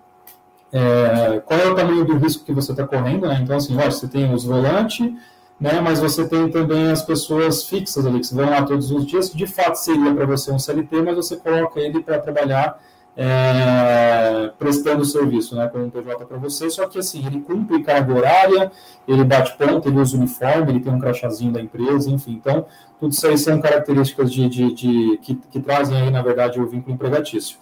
é, 0.72 1.42
qual 1.46 1.60
é 1.60 1.68
o 1.68 1.76
tamanho 1.76 2.06
do 2.06 2.18
risco 2.18 2.44
que 2.44 2.52
você 2.52 2.72
está 2.72 2.86
correndo, 2.86 3.28
né, 3.28 3.40
então 3.42 3.56
assim, 3.56 3.76
olha, 3.76 3.90
você 3.90 4.08
tem 4.08 4.32
os 4.32 4.44
volantes, 4.44 5.12
né, 5.60 5.80
mas 5.82 6.00
você 6.00 6.28
tem 6.28 6.50
também 6.52 6.92
as 6.92 7.02
pessoas 7.02 7.64
fixas 7.64 8.06
ali, 8.06 8.20
que 8.20 8.36
vão 8.36 8.50
lá 8.50 8.62
todos 8.64 8.92
os 8.92 9.06
dias, 9.06 9.32
de 9.32 9.48
fato 9.48 9.76
seria 9.76 10.14
para 10.14 10.26
você 10.26 10.52
um 10.52 10.60
CLT, 10.60 11.02
mas 11.02 11.16
você 11.16 11.38
coloca 11.38 11.80
ele 11.80 12.04
para 12.04 12.20
trabalhar 12.20 12.80
é, 13.18 14.52
prestando 14.60 15.06
serviço, 15.06 15.56
né, 15.56 15.68
como 15.68 15.86
um 15.86 15.90
PJ 15.90 16.26
para 16.26 16.38
você, 16.38 16.70
só 16.70 16.86
que 16.88 17.00
assim, 17.00 17.26
ele 17.26 17.40
cumpre 17.40 17.82
carga 17.82 18.14
horária, 18.14 18.72
ele 19.08 19.24
bate 19.24 19.58
ponto, 19.58 19.88
ele 19.88 20.00
usa 20.00 20.18
uniforme, 20.18 20.72
ele 20.72 20.80
tem 20.82 20.92
um 20.92 21.00
crachazinho 21.00 21.52
da 21.52 21.62
empresa, 21.62 22.10
enfim, 22.10 22.34
então, 22.34 22.66
tudo 23.00 23.14
isso 23.14 23.26
aí 23.26 23.38
são 23.38 23.62
características 23.62 24.32
de, 24.32 24.50
de, 24.50 24.74
de 24.74 25.18
que, 25.22 25.36
que, 25.36 25.60
trazem 25.62 25.98
aí, 26.02 26.12
na 26.12 26.22
verdade, 26.22 26.60
o 26.60 26.68
vínculo 26.68 26.94
empregatício. 26.94 27.58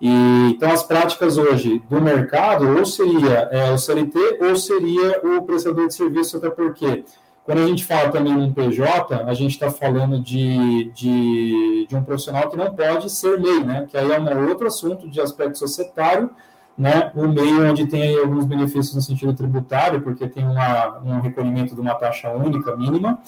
E, 0.00 0.50
então, 0.50 0.70
as 0.70 0.82
práticas 0.82 1.38
hoje 1.38 1.82
do 1.88 2.00
mercado, 2.00 2.68
ou 2.76 2.84
seria 2.84 3.48
é, 3.50 3.72
o 3.72 3.78
CLT, 3.78 4.38
ou 4.42 4.56
seria 4.56 5.20
o 5.24 5.42
prestador 5.42 5.86
de 5.88 5.94
serviço, 5.94 6.36
até 6.36 6.50
porque 6.50 7.04
quando 7.46 7.60
a 7.60 7.66
gente 7.66 7.84
fala 7.84 8.10
também 8.10 8.32
em 8.44 8.52
PJ, 8.52 9.22
a 9.24 9.32
gente 9.32 9.52
está 9.52 9.70
falando 9.70 10.20
de, 10.20 10.90
de, 10.92 11.86
de, 11.88 11.94
um 11.94 12.02
profissional 12.02 12.50
que 12.50 12.56
não 12.56 12.74
pode 12.74 13.08
ser 13.08 13.38
MEI, 13.38 13.62
né? 13.62 13.86
Que 13.88 13.96
aí 13.96 14.10
é 14.10 14.18
um 14.18 14.48
outro 14.48 14.66
assunto 14.66 15.08
de 15.08 15.20
aspecto 15.20 15.56
societário, 15.56 16.28
né, 16.76 17.12
o 17.14 17.26
meio 17.28 17.70
onde 17.70 17.86
tem 17.86 18.18
alguns 18.18 18.44
benefícios 18.44 18.94
no 18.96 19.00
sentido 19.00 19.32
tributário, 19.32 20.02
porque 20.02 20.28
tem 20.28 20.44
uma, 20.44 20.98
um 20.98 21.20
recolhimento 21.20 21.74
de 21.74 21.80
uma 21.80 21.94
taxa 21.94 22.30
única 22.32 22.76
mínima, 22.76 23.18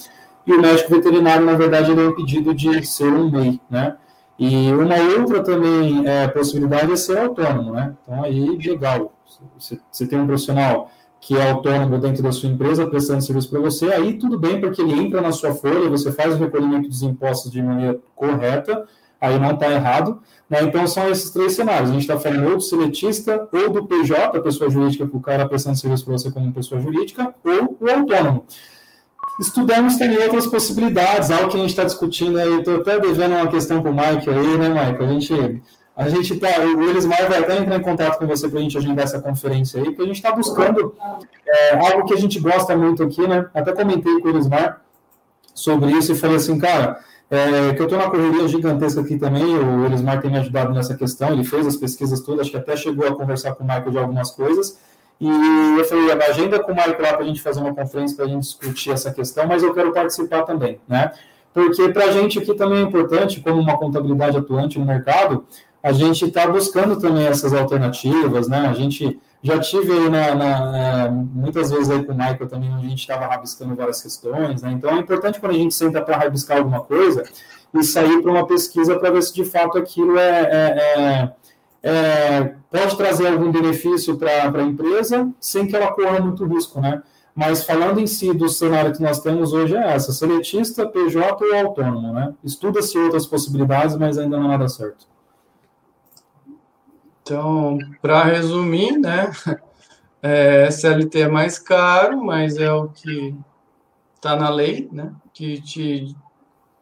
e 0.45 0.51
o 0.51 0.61
médico 0.61 0.91
veterinário, 0.91 1.45
na 1.45 1.53
verdade, 1.53 1.89
ele 1.89 2.01
é 2.01 2.05
impedido 2.05 2.53
de 2.53 2.85
ser 2.85 3.11
um 3.11 3.31
MEI, 3.31 3.61
né? 3.69 3.95
E 4.37 4.69
uma 4.73 4.95
outra 5.17 5.41
também 5.41 6.05
é, 6.05 6.27
possibilidade 6.27 6.91
é 6.91 6.95
ser 6.97 7.19
autônomo, 7.19 7.71
né? 7.71 7.95
Então, 8.03 8.23
aí, 8.23 8.57
legal, 8.57 9.13
você 9.57 10.07
tem 10.07 10.19
um 10.19 10.27
profissional 10.27 10.91
que 11.21 11.37
é 11.37 11.51
autônomo 11.51 11.97
dentro 11.97 12.23
da 12.23 12.31
sua 12.31 12.49
empresa, 12.49 12.87
prestando 12.87 13.21
serviço 13.21 13.49
para 13.49 13.59
você, 13.59 13.91
aí 13.91 14.17
tudo 14.17 14.39
bem, 14.39 14.59
porque 14.59 14.81
ele 14.81 14.93
entra 14.93 15.21
na 15.21 15.31
sua 15.31 15.53
folha, 15.53 15.89
você 15.89 16.11
faz 16.11 16.33
o 16.33 16.37
recolhimento 16.37 16.87
dos 16.87 17.01
impostos 17.01 17.51
de 17.51 17.61
maneira 17.61 17.99
correta, 18.15 18.85
aí 19.19 19.37
não 19.37 19.51
está 19.51 19.69
errado. 19.71 20.21
Né? 20.49 20.63
Então, 20.63 20.87
são 20.87 21.09
esses 21.09 21.29
três 21.29 21.53
cenários. 21.53 21.89
A 21.89 21.93
gente 21.93 22.01
está 22.01 22.17
falando 22.19 22.49
ou 22.49 22.55
do 22.55 22.61
seletista, 22.61 23.47
ou 23.51 23.69
do 23.69 23.85
PJ, 23.85 24.37
a 24.37 24.41
pessoa 24.41 24.69
jurídica, 24.69 25.05
para 25.05 25.17
o 25.17 25.21
cara 25.21 25.47
prestando 25.47 25.77
serviço 25.77 26.05
para 26.05 26.17
você 26.17 26.31
como 26.31 26.51
pessoa 26.53 26.81
jurídica, 26.81 27.35
ou 27.43 27.77
o 27.79 27.89
autônomo. 27.89 28.45
Estudamos 29.39 29.97
também 29.97 30.17
outras 30.17 30.47
possibilidades, 30.47 31.31
algo 31.31 31.49
que 31.49 31.57
a 31.57 31.61
gente 31.61 31.69
está 31.69 31.83
discutindo 31.83 32.37
aí. 32.37 32.59
Estou 32.59 32.77
até 32.77 32.99
devendo 32.99 33.35
uma 33.35 33.47
questão 33.47 33.81
para 33.81 33.91
o 33.91 33.93
Mike 33.93 34.29
aí, 34.29 34.57
né, 34.57 34.69
Mike? 34.69 35.03
A 35.03 35.07
gente 35.07 35.61
a 35.99 36.07
gente 36.07 36.39
tá, 36.39 36.47
o 36.61 36.89
Elismar 36.89 37.27
vai 37.27 37.39
até 37.39 37.57
entrar 37.57 37.75
em 37.75 37.81
contato 37.81 38.17
com 38.17 38.25
você 38.25 38.47
para 38.47 38.57
a 38.57 38.61
gente 38.61 38.77
agendar 38.77 39.03
essa 39.03 39.19
conferência 39.19 39.81
aí, 39.81 39.87
porque 39.87 40.01
a 40.01 40.05
gente 40.05 40.15
está 40.15 40.31
buscando 40.31 40.95
é, 41.45 41.77
algo 41.77 42.05
que 42.05 42.13
a 42.13 42.17
gente 42.17 42.39
gosta 42.39 42.73
muito 42.77 43.03
aqui, 43.03 43.27
né? 43.27 43.47
Até 43.53 43.73
comentei 43.73 44.17
com 44.21 44.29
o 44.29 44.31
Elismar 44.31 44.79
sobre 45.53 45.91
isso 45.91 46.13
e 46.13 46.15
falei 46.15 46.37
assim, 46.37 46.57
cara, 46.57 47.01
é, 47.29 47.73
que 47.73 47.81
eu 47.81 47.83
estou 47.83 47.99
na 47.99 48.09
correria 48.09 48.47
gigantesca 48.47 49.01
aqui 49.01 49.17
também, 49.17 49.43
o 49.43 49.85
Elismar 49.87 50.21
tem 50.21 50.31
me 50.31 50.37
ajudado 50.37 50.73
nessa 50.73 50.95
questão, 50.95 51.33
ele 51.33 51.43
fez 51.43 51.67
as 51.67 51.75
pesquisas 51.75 52.21
todas, 52.21 52.41
acho 52.43 52.51
que 52.51 52.57
até 52.57 52.77
chegou 52.77 53.05
a 53.05 53.13
conversar 53.13 53.53
com 53.55 53.65
o 53.65 53.67
Michael 53.67 53.91
de 53.91 53.97
algumas 53.97 54.31
coisas, 54.31 54.79
e 55.19 55.29
eu 55.77 55.83
falei, 55.83 56.13
agenda 56.29 56.63
com 56.63 56.71
o 56.71 56.75
Michael 56.75 57.01
lá 57.01 57.13
para 57.13 57.23
a 57.23 57.27
gente 57.27 57.41
fazer 57.41 57.59
uma 57.59 57.75
conferência 57.75 58.15
para 58.15 58.23
a 58.23 58.29
gente 58.29 58.43
discutir 58.43 58.91
essa 58.91 59.11
questão, 59.11 59.45
mas 59.45 59.63
eu 59.63 59.73
quero 59.73 59.91
participar 59.91 60.43
também, 60.43 60.79
né? 60.87 61.11
Porque 61.53 61.89
para 61.89 62.05
a 62.05 62.11
gente 62.11 62.39
aqui 62.39 62.53
também 62.53 62.79
é 62.79 62.81
importante, 62.83 63.41
como 63.41 63.59
uma 63.59 63.77
contabilidade 63.77 64.37
atuante 64.37 64.79
no 64.79 64.85
mercado, 64.85 65.45
a 65.81 65.91
gente 65.91 66.25
está 66.25 66.47
buscando 66.47 66.99
também 66.99 67.25
essas 67.25 67.53
alternativas, 67.53 68.47
né? 68.47 68.67
A 68.67 68.73
gente 68.73 69.19
já 69.41 69.57
tive 69.59 69.93
aí 69.93 70.09
na, 70.09 70.35
na, 70.35 70.77
é, 70.77 71.09
muitas 71.09 71.71
vezes 71.71 71.89
aí 71.89 72.03
com 72.03 72.11
o 72.11 72.15
Michael 72.15 72.47
também, 72.47 72.71
onde 72.71 72.85
a 72.85 72.89
gente 72.89 72.99
estava 72.99 73.25
rabiscando 73.25 73.75
várias 73.75 74.01
questões, 74.01 74.61
né? 74.61 74.71
Então 74.73 74.89
é 74.89 74.99
importante 74.99 75.39
quando 75.39 75.53
a 75.53 75.57
gente 75.57 75.73
senta 75.73 76.01
para 76.01 76.17
rabiscar 76.17 76.57
alguma 76.57 76.81
coisa 76.81 77.23
e 77.73 77.83
sair 77.83 78.21
para 78.21 78.31
uma 78.31 78.45
pesquisa 78.45 78.97
para 78.97 79.11
ver 79.11 79.21
se 79.23 79.33
de 79.33 79.45
fato 79.45 79.77
aquilo 79.77 80.17
é, 80.17 80.41
é, 80.41 81.33
é, 81.83 81.89
é 81.89 82.55
pode 82.69 82.97
trazer 82.97 83.27
algum 83.27 83.51
benefício 83.51 84.17
para 84.17 84.51
a 84.51 84.63
empresa 84.63 85.31
sem 85.39 85.67
que 85.67 85.75
ela 85.75 85.93
corra 85.93 86.19
muito 86.19 86.45
risco, 86.45 86.81
né? 86.81 87.01
Mas 87.33 87.63
falando 87.63 88.01
em 88.01 88.07
si 88.07 88.33
do 88.33 88.49
cenário 88.49 88.93
que 88.93 89.01
nós 89.01 89.21
temos 89.21 89.53
hoje 89.53 89.73
é 89.73 89.93
essa, 89.93 90.11
seletista, 90.11 90.85
PJ 90.85 91.45
ou 91.45 91.55
autônomo, 91.55 92.11
né? 92.11 92.33
Estuda-se 92.43 92.97
outras 92.97 93.25
possibilidades, 93.25 93.95
mas 93.95 94.17
ainda 94.17 94.37
não 94.37 94.45
é 94.45 94.49
nada 94.49 94.67
certo. 94.67 95.08
Então, 97.29 97.77
para 98.01 98.23
resumir, 98.23 98.97
né, 98.97 99.29
é, 100.19 100.65
SLT 100.67 101.21
é 101.21 101.27
mais 101.27 101.59
caro, 101.59 102.25
mas 102.25 102.57
é 102.57 102.73
o 102.73 102.87
que 102.87 103.35
está 104.15 104.35
na 104.35 104.49
lei, 104.49 104.89
né, 104.91 105.13
que 105.31 105.61
te, 105.61 106.15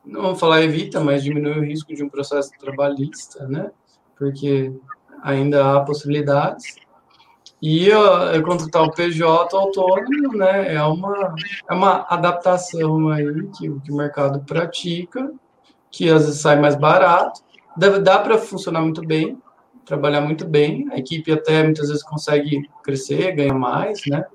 não 0.06 0.22
vou 0.22 0.36
falar 0.38 0.62
evita, 0.62 1.02
mas 1.02 1.22
diminui 1.22 1.60
o 1.60 1.66
risco 1.66 1.94
de 1.94 2.02
um 2.02 2.08
processo 2.08 2.50
trabalhista, 2.58 3.46
né, 3.46 3.72
porque 4.18 4.74
ainda 5.22 5.74
há 5.76 5.82
possibilidades. 5.82 6.78
E 7.62 7.90
uh, 7.92 8.42
contratar 8.46 8.84
o 8.84 8.92
PJ 8.94 9.54
autônomo, 9.54 10.38
né, 10.38 10.76
é 10.76 10.82
uma, 10.82 11.36
é 11.70 11.74
uma 11.74 12.06
adaptação 12.08 13.10
aí 13.10 13.50
que, 13.58 13.70
que 13.82 13.92
o 13.92 13.98
mercado 13.98 14.40
pratica, 14.46 15.30
que 15.92 16.10
às 16.10 16.26
vezes 16.26 16.40
sai 16.40 16.58
mais 16.58 16.78
barato, 16.78 17.42
dá, 17.76 17.98
dá 17.98 18.20
para 18.20 18.38
funcionar 18.38 18.80
muito 18.80 19.06
bem, 19.06 19.38
trabalhar 19.88 20.22
muito 20.22 20.46
bem. 20.46 20.88
A 20.92 20.98
equipe 20.98 21.32
até 21.32 21.64
muitas 21.64 21.88
vezes 21.88 22.04
consegue 22.04 22.70
crescer, 22.84 23.36
ganhar 23.36 23.54
mais, 23.54 24.02
né? 24.08 24.26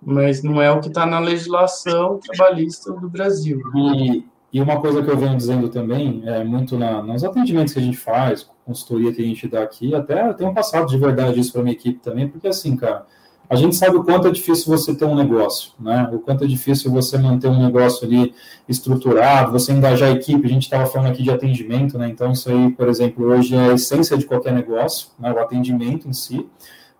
Mas 0.00 0.42
não 0.42 0.60
é 0.60 0.70
o 0.70 0.80
que 0.80 0.88
está 0.88 1.06
na 1.06 1.18
legislação 1.18 2.18
trabalhista 2.18 2.92
do 2.92 3.08
Brasil. 3.08 3.60
E, 3.74 4.24
e, 4.52 4.60
uma 4.60 4.80
coisa 4.80 5.02
que 5.02 5.10
eu 5.10 5.16
venho 5.16 5.36
dizendo 5.36 5.68
também, 5.68 6.22
é 6.26 6.44
muito 6.44 6.76
na, 6.76 7.02
nos 7.02 7.24
atendimentos 7.24 7.72
que 7.72 7.78
a 7.78 7.82
gente 7.82 7.96
faz, 7.96 8.48
consultoria 8.64 9.12
que 9.12 9.22
a 9.22 9.24
gente 9.24 9.48
dá 9.48 9.62
aqui, 9.62 9.94
até 9.94 10.28
eu 10.28 10.34
tenho 10.34 10.52
passado 10.52 10.86
de 10.88 10.98
verdade 10.98 11.40
isso 11.40 11.52
para 11.52 11.62
minha 11.62 11.74
equipe 11.74 12.00
também, 12.00 12.28
porque 12.28 12.48
assim, 12.48 12.76
cara, 12.76 13.06
a 13.52 13.54
gente 13.54 13.76
sabe 13.76 13.98
o 13.98 14.02
quanto 14.02 14.26
é 14.26 14.30
difícil 14.30 14.74
você 14.74 14.94
ter 14.94 15.04
um 15.04 15.14
negócio, 15.14 15.72
né? 15.78 16.08
O 16.10 16.18
quanto 16.18 16.42
é 16.42 16.46
difícil 16.46 16.90
você 16.90 17.18
manter 17.18 17.48
um 17.48 17.62
negócio 17.62 18.06
ali 18.06 18.34
estruturado, 18.66 19.52
você 19.52 19.72
engajar 19.72 20.08
a 20.08 20.12
equipe. 20.12 20.46
A 20.46 20.48
gente 20.48 20.62
estava 20.62 20.86
falando 20.86 21.10
aqui 21.10 21.22
de 21.22 21.30
atendimento, 21.30 21.98
né? 21.98 22.08
Então, 22.08 22.32
isso 22.32 22.48
aí, 22.48 22.70
por 22.70 22.88
exemplo, 22.88 23.26
hoje 23.26 23.54
é 23.54 23.68
a 23.68 23.74
essência 23.74 24.16
de 24.16 24.24
qualquer 24.24 24.54
negócio, 24.54 25.08
né? 25.18 25.30
O 25.30 25.38
atendimento 25.38 26.08
em 26.08 26.14
si, 26.14 26.48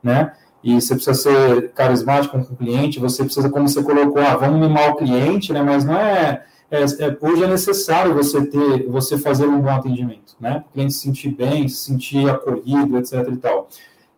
né? 0.02 0.34
E 0.62 0.78
você 0.78 0.94
precisa 0.94 1.14
ser 1.14 1.70
carismático 1.70 2.38
com 2.38 2.52
o 2.52 2.56
cliente, 2.56 3.00
você 3.00 3.24
precisa, 3.24 3.48
como 3.48 3.66
você 3.66 3.82
colocou, 3.82 4.20
ah, 4.20 4.36
vamos 4.36 4.60
mimar 4.60 4.90
o 4.90 4.96
cliente, 4.96 5.54
né? 5.54 5.62
Mas 5.62 5.86
não 5.86 5.96
é, 5.96 6.44
é, 6.70 6.82
é, 6.82 7.16
hoje 7.18 7.44
é 7.44 7.48
necessário 7.48 8.12
você 8.12 8.44
ter, 8.44 8.86
você 8.88 9.16
fazer 9.16 9.46
um 9.46 9.58
bom 9.58 9.70
atendimento, 9.70 10.36
né? 10.38 10.62
O 10.68 10.72
cliente 10.74 10.92
se 10.92 11.00
sentir 11.00 11.30
bem, 11.30 11.66
se 11.66 11.76
sentir 11.76 12.28
acolhido, 12.28 12.98
etc. 12.98 13.26
e 13.32 13.36
tal. 13.38 13.70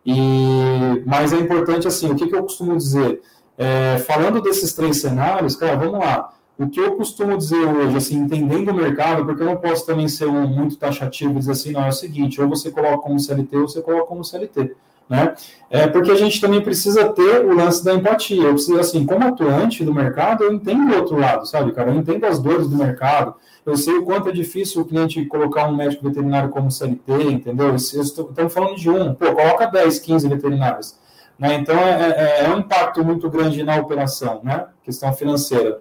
E, 0.05 1.03
mas 1.05 1.33
é 1.33 1.37
importante, 1.37 1.87
assim, 1.87 2.11
o 2.11 2.15
que, 2.15 2.27
que 2.27 2.35
eu 2.35 2.43
costumo 2.43 2.77
dizer? 2.77 3.21
É, 3.57 3.97
falando 3.99 4.41
desses 4.41 4.73
três 4.73 5.01
cenários, 5.01 5.55
cara, 5.55 5.75
vamos 5.75 5.99
lá. 5.99 6.31
O 6.57 6.69
que 6.69 6.79
eu 6.79 6.95
costumo 6.95 7.37
dizer 7.37 7.65
hoje, 7.65 7.97
assim, 7.97 8.15
entendendo 8.17 8.69
o 8.69 8.73
mercado, 8.73 9.25
porque 9.25 9.41
eu 9.41 9.47
não 9.47 9.57
posso 9.57 9.85
também 9.85 10.07
ser 10.07 10.27
um 10.27 10.47
muito 10.47 10.77
taxativo 10.77 11.33
e 11.33 11.39
dizer 11.39 11.51
assim, 11.51 11.71
não, 11.71 11.85
é 11.85 11.89
o 11.89 11.93
seguinte, 11.93 12.41
ou 12.41 12.47
você 12.47 12.71
coloca 12.71 12.99
como 12.99 13.19
CLT 13.19 13.57
ou 13.57 13.67
você 13.67 13.81
coloca 13.81 14.05
como 14.05 14.23
CLT, 14.23 14.73
né? 15.09 15.33
É 15.69 15.87
porque 15.87 16.11
a 16.11 16.15
gente 16.15 16.39
também 16.39 16.61
precisa 16.61 17.09
ter 17.09 17.45
o 17.45 17.53
lance 17.53 17.83
da 17.83 17.93
empatia. 17.93 18.43
Eu 18.43 18.53
preciso, 18.53 18.79
assim, 18.79 19.05
como 19.05 19.27
atuante 19.27 19.83
do 19.83 19.93
mercado, 19.93 20.45
eu 20.45 20.53
entendo 20.53 20.93
o 20.93 20.95
outro 20.95 21.19
lado, 21.19 21.45
sabe, 21.45 21.73
cara? 21.73 21.91
Eu 21.91 21.95
entendo 21.95 22.23
as 22.25 22.39
dores 22.39 22.69
do 22.69 22.77
mercado, 22.77 23.35
eu 23.65 23.75
sei 23.75 23.95
o 23.95 24.05
quanto 24.05 24.29
é 24.29 24.31
difícil 24.31 24.81
o 24.81 24.85
cliente 24.85 25.25
colocar 25.25 25.67
um 25.67 25.75
médico 25.75 26.03
veterinário 26.03 26.49
como 26.49 26.69
CLT, 26.69 27.11
entendeu? 27.31 27.75
Estamos 27.75 28.53
falando 28.53 28.75
de 28.75 28.89
um, 28.89 29.13
pô, 29.15 29.33
coloca 29.33 29.65
10, 29.65 29.99
15 29.99 30.29
veterinários. 30.29 30.95
Né? 31.37 31.55
Então, 31.55 31.77
é, 31.77 32.11
é, 32.11 32.45
é, 32.45 32.49
um 32.49 32.59
impacto 32.59 33.03
muito 33.03 33.29
grande 33.29 33.63
na 33.63 33.75
operação, 33.77 34.39
né? 34.43 34.67
Questão 34.83 35.11
financeira. 35.13 35.79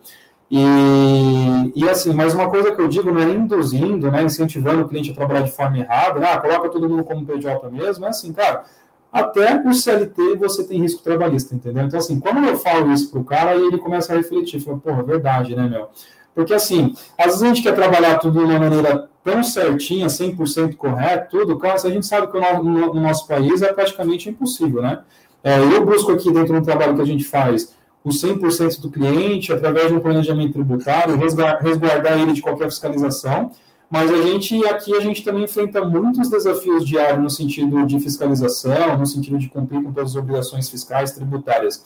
E, 0.50 1.72
e 1.74 1.88
assim, 1.88 2.12
mas 2.12 2.34
uma 2.34 2.48
coisa 2.48 2.72
que 2.72 2.80
eu 2.80 2.88
digo 2.88 3.10
não 3.10 3.20
é 3.20 3.30
induzindo, 3.30 4.10
né, 4.10 4.22
incentivando 4.22 4.82
o 4.82 4.88
cliente 4.88 5.10
a 5.10 5.14
trabalhar 5.14 5.42
de 5.42 5.50
forma 5.50 5.78
errada, 5.78 6.20
né, 6.20 6.32
ah, 6.32 6.40
coloca 6.40 6.68
todo 6.68 6.88
mundo 6.88 7.02
como 7.02 7.24
PJ 7.24 7.70
mesmo, 7.70 8.04
é 8.04 8.08
assim, 8.10 8.32
cara, 8.32 8.64
até 9.10 9.60
o 9.66 9.72
CLT 9.72 10.36
você 10.36 10.62
tem 10.64 10.80
risco 10.80 11.02
trabalhista, 11.02 11.54
entendeu? 11.54 11.84
Então, 11.84 11.98
assim, 11.98 12.20
quando 12.20 12.44
eu 12.46 12.58
falo 12.58 12.92
isso 12.92 13.10
para 13.10 13.20
o 13.20 13.24
cara, 13.24 13.50
aí 13.52 13.62
ele 13.62 13.78
começa 13.78 14.12
a 14.12 14.16
refletir, 14.16 14.60
fala, 14.60 14.78
porra, 14.78 15.00
é 15.00 15.04
verdade, 15.04 15.56
né, 15.56 15.66
meu? 15.66 15.88
Porque, 16.34 16.52
assim, 16.52 16.94
às 17.16 17.26
vezes 17.26 17.42
a 17.42 17.46
gente 17.46 17.62
quer 17.62 17.74
trabalhar 17.74 18.18
tudo 18.18 18.40
de 18.40 18.44
uma 18.44 18.58
maneira 18.58 19.08
tão 19.22 19.42
certinha, 19.42 20.06
100% 20.06 20.76
correto, 20.76 21.38
tudo, 21.38 21.58
cara, 21.58 21.74
a 21.74 21.90
gente 21.90 22.04
sabe 22.04 22.26
que 22.26 22.38
no, 22.38 22.94
nosso 22.94 23.26
país 23.26 23.62
é 23.62 23.72
praticamente 23.72 24.28
impossível, 24.28 24.82
né? 24.82 25.00
É, 25.42 25.58
eu 25.58 25.84
busco 25.84 26.12
aqui 26.12 26.30
dentro 26.30 26.58
do 26.58 26.64
trabalho 26.64 26.94
que 26.94 27.02
a 27.02 27.06
gente 27.06 27.24
faz 27.24 27.74
o 28.02 28.10
100% 28.10 28.80
do 28.80 28.90
cliente, 28.90 29.52
através 29.52 29.88
de 29.88 29.94
um 29.94 30.00
planejamento 30.00 30.52
tributário, 30.52 31.16
resguardar 31.16 32.20
ele 32.20 32.32
de 32.32 32.42
qualquer 32.42 32.66
fiscalização, 32.66 33.50
mas 33.90 34.10
a 34.10 34.16
gente, 34.22 34.66
aqui 34.66 34.94
a 34.94 35.00
gente 35.00 35.22
também 35.22 35.44
enfrenta 35.44 35.82
muitos 35.84 36.28
desafios 36.28 36.86
diários 36.86 37.22
no 37.22 37.30
sentido 37.30 37.86
de 37.86 38.00
fiscalização, 38.00 38.98
no 38.98 39.06
sentido 39.06 39.38
de 39.38 39.48
cumprir 39.48 39.82
com 39.82 39.92
todas 39.92 40.10
as 40.10 40.16
obrigações 40.16 40.68
fiscais 40.68 41.12
tributárias. 41.12 41.84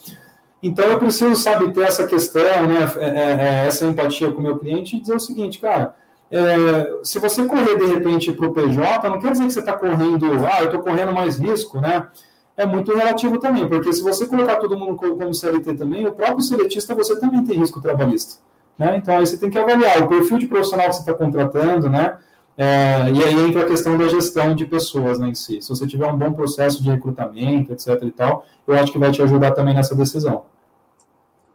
Então 0.63 0.85
eu 0.87 0.99
preciso, 0.99 1.37
sabe, 1.37 1.73
ter 1.73 1.83
essa 1.83 2.07
questão, 2.07 2.67
né, 2.67 2.93
é, 2.97 3.05
é, 3.05 3.63
é, 3.63 3.67
essa 3.67 3.87
empatia 3.87 4.31
com 4.33 4.41
o 4.41 4.43
meu 4.43 4.59
cliente 4.59 4.97
e 4.97 5.01
dizer 5.01 5.15
o 5.15 5.21
seguinte, 5.21 5.59
cara, 5.61 5.95
é, 6.31 6.99
se 7.03 7.19
você 7.19 7.45
correr 7.45 7.77
de 7.77 7.87
repente 7.87 8.33
para 8.33 8.47
o 8.47 8.53
PJ, 8.53 9.09
não 9.09 9.21
quer 9.21 9.33
dizer 9.33 9.45
que 9.47 9.53
você 9.53 9.61
está 9.61 9.73
correndo, 9.73 10.27
ah, 10.47 10.61
eu 10.61 10.67
estou 10.67 10.81
correndo 10.81 11.13
mais 11.13 11.39
risco, 11.39 11.81
né? 11.81 12.09
É 12.57 12.67
muito 12.67 12.93
relativo 12.93 13.39
também, 13.39 13.69
porque 13.69 13.93
se 13.93 14.03
você 14.03 14.27
colocar 14.27 14.57
todo 14.57 14.77
mundo 14.77 14.97
como 14.97 15.33
CLT 15.33 15.75
também, 15.75 16.05
o 16.07 16.13
próprio 16.13 16.43
seletista 16.43 16.93
você 16.93 17.19
também 17.19 17.45
tem 17.45 17.57
risco 17.57 17.81
trabalhista. 17.81 18.41
Né? 18.77 18.97
Então 18.97 19.17
aí 19.17 19.27
você 19.27 19.37
tem 19.37 19.49
que 19.49 19.59
avaliar 19.59 20.03
o 20.03 20.09
perfil 20.09 20.39
de 20.39 20.47
profissional 20.47 20.89
que 20.89 20.97
você 20.97 21.01
está 21.01 21.15
contratando, 21.15 21.89
né? 21.89 22.17
É, 22.61 23.09
e 23.13 23.23
aí 23.23 23.35
entra 23.35 23.63
a 23.63 23.69
questão 23.69 23.97
da 23.97 24.09
gestão 24.09 24.53
de 24.53 24.67
pessoas 24.67 25.21
né, 25.21 25.29
em 25.29 25.35
si. 25.35 25.63
Se 25.63 25.69
você 25.69 25.87
tiver 25.87 26.11
um 26.11 26.19
bom 26.19 26.33
processo 26.33 26.83
de 26.83 26.91
recrutamento, 26.91 27.73
etc. 27.73 28.03
e 28.03 28.11
tal, 28.11 28.45
eu 28.67 28.75
acho 28.75 28.91
que 28.91 28.99
vai 28.99 29.13
te 29.13 29.23
ajudar 29.23 29.53
também 29.53 29.75
nessa 29.75 29.95
decisão. 29.95 30.45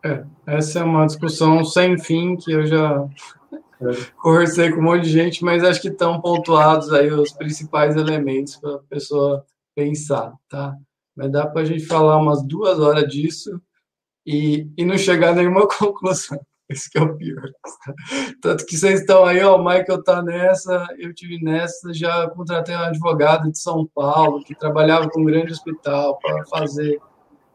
É, 0.02 0.24
essa 0.48 0.80
é 0.80 0.84
uma 0.84 1.06
discussão 1.06 1.66
sem 1.66 1.98
fim 1.98 2.38
que 2.38 2.54
eu 2.54 2.66
já 2.66 3.06
é. 3.52 3.86
conversei 4.16 4.72
com 4.72 4.80
um 4.80 4.84
monte 4.84 5.04
de 5.04 5.10
gente, 5.10 5.44
mas 5.44 5.62
acho 5.62 5.82
que 5.82 5.90
estão 5.90 6.22
pontuados 6.22 6.94
aí 6.94 7.12
os 7.12 7.34
principais 7.34 7.98
elementos 7.98 8.56
para 8.56 8.76
a 8.76 8.80
pessoa 8.90 9.46
pensar, 9.76 10.34
tá? 10.48 10.74
Mas 11.14 11.30
dá 11.30 11.46
para 11.46 11.64
a 11.64 11.66
gente 11.66 11.86
falar 11.86 12.18
umas 12.18 12.42
duas 12.42 12.80
horas 12.80 13.12
disso 13.12 13.62
e, 14.26 14.70
e 14.78 14.86
não 14.86 14.98
chegar 14.98 15.32
a 15.32 15.36
nenhuma 15.36 15.68
conclusão. 15.68 16.40
Esse 16.74 16.90
que 16.90 16.98
é 16.98 17.02
o 17.02 17.16
pior. 17.16 17.50
Tanto 18.42 18.66
que 18.66 18.76
vocês 18.78 19.02
estão 19.02 19.24
aí, 19.26 19.42
ó, 19.42 19.56
o 19.56 19.64
Michael 19.64 20.04
tá 20.04 20.22
nessa, 20.22 20.88
eu 20.98 21.14
tive 21.14 21.42
nessa, 21.44 21.94
já 21.94 22.28
contratei 22.30 22.76
um 22.76 22.80
advogado 22.80 23.52
de 23.52 23.60
São 23.60 23.88
Paulo 23.94 24.44
que 24.44 24.56
trabalhava 24.56 25.10
com 25.10 25.22
um 25.22 25.26
grande 25.26 25.54
hospital 25.54 26.18
para 26.20 26.46
fazer 26.48 27.00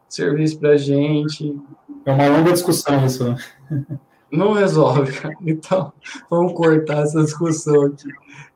serviço 0.07 0.59
para 0.59 0.77
gente. 0.77 1.55
É 2.05 2.11
uma 2.11 2.27
longa 2.27 2.53
discussão 2.53 3.05
isso. 3.05 3.29
Né? 3.29 3.37
Não 4.31 4.53
resolve, 4.53 5.11
cara. 5.19 5.35
Então, 5.41 5.91
vamos 6.29 6.53
cortar 6.53 7.03
essa 7.03 7.23
discussão 7.23 7.87
aqui. 7.87 8.09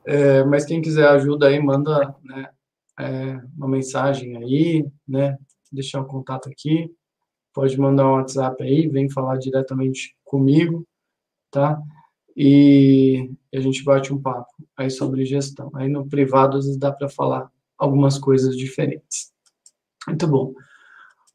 É, 0.06 0.44
mas 0.44 0.66
quem 0.66 0.82
quiser 0.82 1.08
ajuda 1.08 1.48
aí, 1.48 1.60
manda 1.60 2.16
né, 2.24 2.50
é, 3.00 3.40
uma 3.58 3.68
mensagem 3.68 4.38
aí, 4.38 4.86
né? 5.08 5.38
Deixar 5.72 6.02
o 6.02 6.04
um 6.04 6.08
contato 6.08 6.50
aqui. 6.50 6.92
Pode 7.54 7.80
mandar 7.80 8.08
um 8.08 8.14
WhatsApp 8.14 8.62
aí, 8.64 8.88
vem 8.88 9.10
falar 9.10 9.38
diretamente 9.38 10.16
comigo, 10.34 10.84
tá? 11.52 11.80
E 12.36 13.30
a 13.54 13.60
gente 13.60 13.84
bate 13.84 14.12
um 14.12 14.20
papo 14.20 14.52
aí 14.76 14.90
sobre 14.90 15.26
gestão. 15.26 15.70
Aí 15.76 15.88
no 15.88 16.10
privado 16.10 16.58
às 16.58 16.66
vezes 16.66 16.80
dá 16.80 16.92
para 16.92 17.08
falar 17.08 17.52
algumas 17.78 18.18
coisas 18.18 18.58
diferentes. 18.58 19.32
Muito 20.08 20.28
bom. 20.28 20.56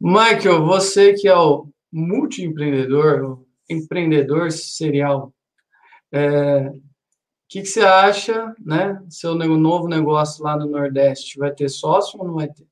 Michael, 0.00 0.66
você 0.66 1.14
que 1.14 1.28
é 1.28 1.36
o 1.36 1.68
multiempreendedor, 1.92 3.44
empreendedor 3.70 4.50
serial, 4.50 5.32
é, 6.10 6.68
o 6.68 6.80
que, 7.48 7.62
que, 7.62 7.68
você 7.68 7.82
acha, 7.82 8.52
né? 8.58 9.00
Seu 9.08 9.36
novo 9.36 9.86
negócio 9.86 10.42
lá 10.42 10.56
no 10.56 10.66
Nordeste 10.66 11.38
vai 11.38 11.52
ter 11.52 11.68
sócio 11.68 12.18
ou 12.18 12.26
não 12.26 12.34
vai 12.34 12.48
ter? 12.48 12.66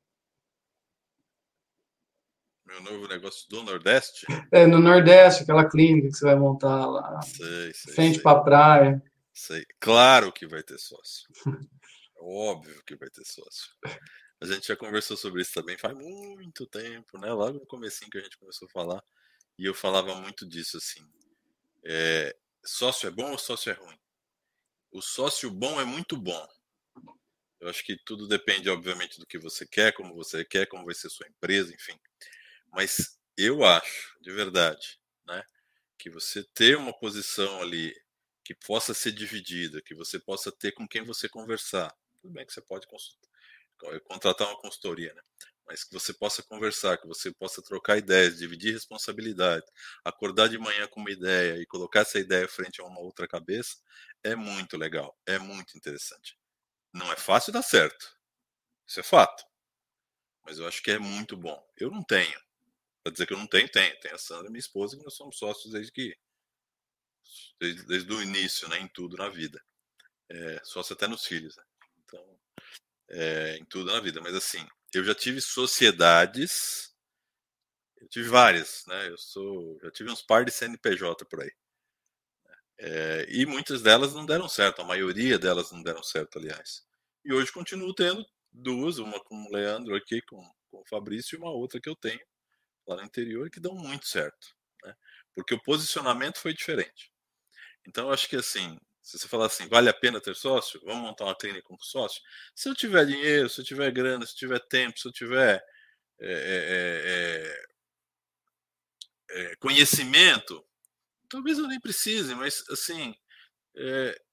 Meu 2.76 2.92
novo 2.92 3.08
negócio 3.08 3.48
do 3.48 3.62
Nordeste? 3.62 4.26
É, 4.52 4.66
no 4.66 4.78
Nordeste, 4.78 5.44
aquela 5.44 5.66
clínica 5.66 6.08
que 6.08 6.14
você 6.14 6.26
vai 6.26 6.36
montar 6.36 6.84
lá. 6.84 7.22
Sei, 7.22 7.72
sei. 7.72 7.94
Frente 7.94 8.20
para 8.20 8.40
praia. 8.40 9.02
Sei. 9.32 9.64
Claro 9.80 10.30
que 10.30 10.46
vai 10.46 10.62
ter 10.62 10.78
sócio. 10.78 11.26
Óbvio 12.20 12.82
que 12.84 12.94
vai 12.94 13.08
ter 13.08 13.24
sócio. 13.24 13.72
A 14.38 14.46
gente 14.46 14.66
já 14.66 14.76
conversou 14.76 15.16
sobre 15.16 15.40
isso 15.40 15.54
também 15.54 15.78
faz 15.78 15.96
muito 15.96 16.66
tempo, 16.66 17.18
né? 17.18 17.32
Logo 17.32 17.60
no 17.60 17.66
comecinho 17.66 18.10
que 18.10 18.18
a 18.18 18.22
gente 18.22 18.36
começou 18.36 18.68
a 18.68 18.70
falar. 18.70 19.02
E 19.58 19.64
eu 19.64 19.72
falava 19.72 20.14
muito 20.16 20.46
disso 20.46 20.76
assim. 20.76 21.00
É, 21.82 22.36
sócio 22.62 23.06
é 23.06 23.10
bom 23.10 23.30
ou 23.30 23.38
sócio 23.38 23.70
é 23.70 23.74
ruim? 23.74 23.98
O 24.90 25.00
sócio 25.00 25.50
bom 25.50 25.80
é 25.80 25.84
muito 25.84 26.14
bom. 26.14 26.46
Eu 27.58 27.70
acho 27.70 27.82
que 27.82 27.96
tudo 28.04 28.28
depende, 28.28 28.68
obviamente, 28.68 29.18
do 29.18 29.26
que 29.26 29.38
você 29.38 29.66
quer, 29.66 29.92
como 29.92 30.14
você 30.14 30.44
quer, 30.44 30.66
como 30.66 30.84
vai 30.84 30.94
ser 30.94 31.08
sua 31.08 31.26
empresa, 31.26 31.72
enfim. 31.72 31.98
Mas 32.76 33.18
eu 33.38 33.64
acho, 33.64 34.16
de 34.20 34.30
verdade, 34.32 35.00
né, 35.26 35.42
que 35.98 36.10
você 36.10 36.44
ter 36.54 36.76
uma 36.76 36.92
posição 36.98 37.62
ali 37.62 37.94
que 38.44 38.54
possa 38.54 38.94
ser 38.94 39.12
dividida, 39.12 39.82
que 39.82 39.94
você 39.94 40.18
possa 40.18 40.52
ter 40.52 40.72
com 40.72 40.86
quem 40.86 41.02
você 41.02 41.28
conversar. 41.28 41.94
Tudo 42.20 42.32
bem 42.34 42.46
que 42.46 42.52
você 42.52 42.60
pode 42.62 42.86
contratar 44.04 44.48
uma 44.48 44.60
consultoria, 44.60 45.14
né? 45.14 45.22
mas 45.66 45.84
que 45.84 45.92
você 45.92 46.12
possa 46.12 46.42
conversar, 46.42 46.98
que 46.98 47.08
você 47.08 47.32
possa 47.32 47.62
trocar 47.62 47.98
ideias, 47.98 48.38
dividir 48.38 48.74
responsabilidade, 48.74 49.64
acordar 50.04 50.48
de 50.48 50.58
manhã 50.58 50.86
com 50.88 51.00
uma 51.00 51.10
ideia 51.10 51.56
e 51.60 51.66
colocar 51.66 52.00
essa 52.00 52.18
ideia 52.20 52.46
frente 52.46 52.80
a 52.80 52.84
uma 52.84 53.00
outra 53.00 53.26
cabeça, 53.26 53.76
é 54.22 54.36
muito 54.36 54.76
legal, 54.76 55.18
é 55.26 55.38
muito 55.38 55.76
interessante. 55.78 56.38
Não 56.92 57.12
é 57.12 57.16
fácil 57.16 57.52
dar 57.52 57.62
certo, 57.62 58.06
isso 58.86 59.00
é 59.00 59.04
fato, 59.04 59.44
mas 60.44 60.58
eu 60.58 60.66
acho 60.68 60.82
que 60.82 60.90
é 60.90 60.98
muito 60.98 61.36
bom. 61.36 61.60
Eu 61.76 61.90
não 61.90 62.02
tenho, 62.04 62.40
para 63.06 63.12
dizer 63.12 63.26
que 63.26 63.34
eu 63.34 63.38
não 63.38 63.46
tenho, 63.46 63.68
tenho. 63.68 64.00
Tem 64.00 64.10
a 64.10 64.18
Sandra, 64.18 64.50
minha 64.50 64.58
esposa, 64.58 64.96
que 64.96 65.04
nós 65.04 65.14
somos 65.14 65.38
sócios 65.38 65.72
desde 65.72 65.92
que 65.92 66.16
desde, 67.60 67.86
desde 67.86 68.12
o 68.12 68.20
início, 68.20 68.68
né, 68.68 68.80
em 68.80 68.88
tudo 68.88 69.16
na 69.16 69.28
vida. 69.28 69.62
É, 70.28 70.60
sócio 70.64 70.92
até 70.92 71.06
nos 71.06 71.24
filhos, 71.24 71.56
né? 71.56 71.62
Então, 72.02 72.40
é, 73.10 73.58
em 73.58 73.64
tudo 73.66 73.92
na 73.92 74.00
vida. 74.00 74.20
Mas 74.20 74.34
assim, 74.34 74.66
eu 74.92 75.04
já 75.04 75.14
tive 75.14 75.40
sociedades, 75.40 76.92
eu 77.98 78.08
tive 78.08 78.28
várias, 78.28 78.84
né? 78.88 79.08
Eu 79.08 79.16
sou, 79.16 79.78
já 79.84 79.90
tive 79.92 80.10
uns 80.10 80.22
par 80.22 80.44
de 80.44 80.50
CNPJ 80.50 81.24
por 81.26 81.42
aí. 81.42 81.52
É, 82.78 83.26
e 83.28 83.46
muitas 83.46 83.82
delas 83.82 84.14
não 84.14 84.26
deram 84.26 84.48
certo, 84.48 84.82
a 84.82 84.84
maioria 84.84 85.38
delas 85.38 85.70
não 85.70 85.80
deram 85.80 86.02
certo, 86.02 86.40
aliás. 86.40 86.84
E 87.24 87.32
hoje 87.32 87.52
continuo 87.52 87.94
tendo 87.94 88.26
duas, 88.50 88.98
uma 88.98 89.22
com 89.22 89.36
o 89.44 89.52
Leandro 89.52 89.94
aqui, 89.94 90.20
com, 90.22 90.42
com 90.72 90.80
o 90.80 90.88
Fabrício, 90.88 91.36
e 91.36 91.38
uma 91.38 91.52
outra 91.52 91.80
que 91.80 91.88
eu 91.88 91.94
tenho 91.94 92.20
lá 92.86 92.96
no 92.96 93.02
interior, 93.02 93.50
que 93.50 93.60
dão 93.60 93.74
muito 93.74 94.06
certo. 94.06 94.54
Né? 94.84 94.94
Porque 95.34 95.54
o 95.54 95.62
posicionamento 95.62 96.38
foi 96.38 96.54
diferente. 96.54 97.12
Então, 97.86 98.06
eu 98.06 98.12
acho 98.12 98.28
que 98.28 98.36
assim, 98.36 98.78
se 99.02 99.18
você 99.18 99.28
falar 99.28 99.46
assim, 99.46 99.68
vale 99.68 99.88
a 99.88 99.94
pena 99.94 100.20
ter 100.20 100.34
sócio? 100.34 100.80
Vamos 100.84 101.02
montar 101.02 101.24
uma 101.24 101.36
clínica 101.36 101.62
com 101.62 101.78
sócio? 101.78 102.20
Se 102.54 102.68
eu 102.68 102.74
tiver 102.74 103.06
dinheiro, 103.06 103.48
se 103.48 103.60
eu 103.60 103.64
tiver 103.64 103.90
grana, 103.92 104.26
se 104.26 104.32
eu 104.32 104.36
tiver 104.36 104.58
tempo, 104.66 104.98
se 104.98 105.06
eu 105.06 105.12
tiver 105.12 105.64
é, 106.20 107.64
é, 109.30 109.42
é, 109.50 109.56
conhecimento, 109.56 110.66
talvez 111.28 111.58
eu 111.58 111.68
nem 111.68 111.78
precise, 111.78 112.34
mas 112.34 112.64
assim, 112.68 113.14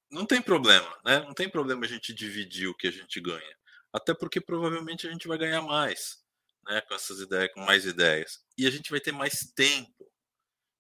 não 0.09 0.25
tem 0.25 0.41
problema, 0.41 0.97
né? 1.05 1.19
Não 1.19 1.34
tem 1.34 1.49
problema 1.49 1.85
a 1.85 1.88
gente 1.88 2.13
dividir 2.13 2.67
o 2.67 2.75
que 2.75 2.88
a 2.88 2.91
gente 2.91 3.19
ganha. 3.19 3.57
Até 3.91 4.13
porque 4.13 4.41
provavelmente 4.41 5.07
a 5.07 5.11
gente 5.11 5.27
vai 5.27 5.38
ganhar 5.38 5.61
mais, 5.61 6.22
né? 6.65 6.81
Com 6.81 6.94
essas 6.94 7.19
ideias, 7.19 7.52
com 7.53 7.61
mais 7.61 7.85
ideias. 7.85 8.44
E 8.57 8.68
a 8.68 8.72
gente 8.72 8.91
vai 8.91 8.99
ter 8.99 9.11
mais 9.11 9.52
tempo. 9.56 10.11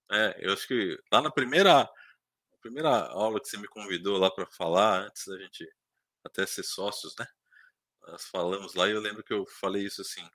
Né? 0.09 0.35
Eu 0.39 0.53
acho 0.53 0.67
que 0.67 0.99
lá 1.11 1.21
na 1.21 1.31
primeira 1.31 1.89
primeira 2.61 3.07
aula 3.07 3.41
que 3.41 3.49
você 3.49 3.57
me 3.57 3.67
convidou 3.67 4.17
lá 4.17 4.31
para 4.31 4.45
falar, 4.45 5.07
antes 5.07 5.27
da 5.27 5.37
gente 5.37 5.67
até 6.23 6.45
ser 6.45 6.63
sócios, 6.63 7.13
né? 7.19 7.27
Nós 8.07 8.23
falamos 8.27 8.73
lá 8.73 8.87
e 8.87 8.91
eu 8.91 9.01
lembro 9.01 9.23
que 9.23 9.33
eu 9.33 9.45
falei 9.45 9.85
isso 9.85 10.01
assim. 10.01 10.25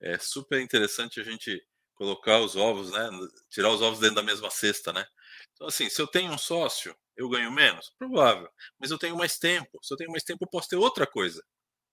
É 0.00 0.18
super 0.18 0.60
interessante 0.60 1.20
a 1.20 1.24
gente 1.24 1.64
colocar 1.94 2.40
os 2.40 2.56
ovos, 2.56 2.90
né? 2.92 3.08
Tirar 3.48 3.70
os 3.70 3.80
ovos 3.80 4.00
dentro 4.00 4.16
da 4.16 4.22
mesma 4.22 4.50
cesta, 4.50 4.92
né? 4.92 5.06
Então, 5.52 5.68
assim, 5.68 5.88
se 5.88 6.00
eu 6.00 6.06
tenho 6.06 6.32
um 6.32 6.38
sócio, 6.38 6.96
eu 7.16 7.28
ganho 7.28 7.50
menos? 7.50 7.90
Provável. 7.98 8.48
Mas 8.78 8.90
eu 8.90 8.98
tenho 8.98 9.16
mais 9.16 9.38
tempo. 9.38 9.78
Se 9.82 9.92
eu 9.92 9.96
tenho 9.96 10.10
mais 10.10 10.24
tempo, 10.24 10.44
eu 10.44 10.48
posso 10.48 10.68
ter 10.68 10.76
outra 10.76 11.06
coisa 11.06 11.44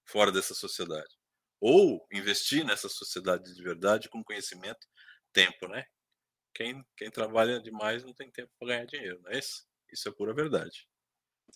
fora 0.06 0.32
dessa 0.32 0.53
sociedade. 0.53 1.14
Ou 1.60 2.06
investir 2.11 2.65
nessa 2.65 2.90
sociedade 2.90 3.53
de 3.53 3.64
verdade 3.64 4.10
com 4.10 4.23
conhecimento, 4.23 4.88
tempo, 5.34 5.68
né? 5.68 5.86
Quem, 6.53 6.84
quem 6.95 7.11
trabalha 7.11 7.60
demais 7.60 8.03
não 8.03 8.14
tem 8.14 8.32
tempo 8.32 8.52
para 8.57 8.69
ganhar 8.69 8.86
dinheiro, 8.86 9.19
não 9.23 9.32
é 9.32 9.40
isso? 9.40 9.65
Isso 9.91 10.07
é 10.07 10.11
pura 10.11 10.34
verdade. 10.34 10.88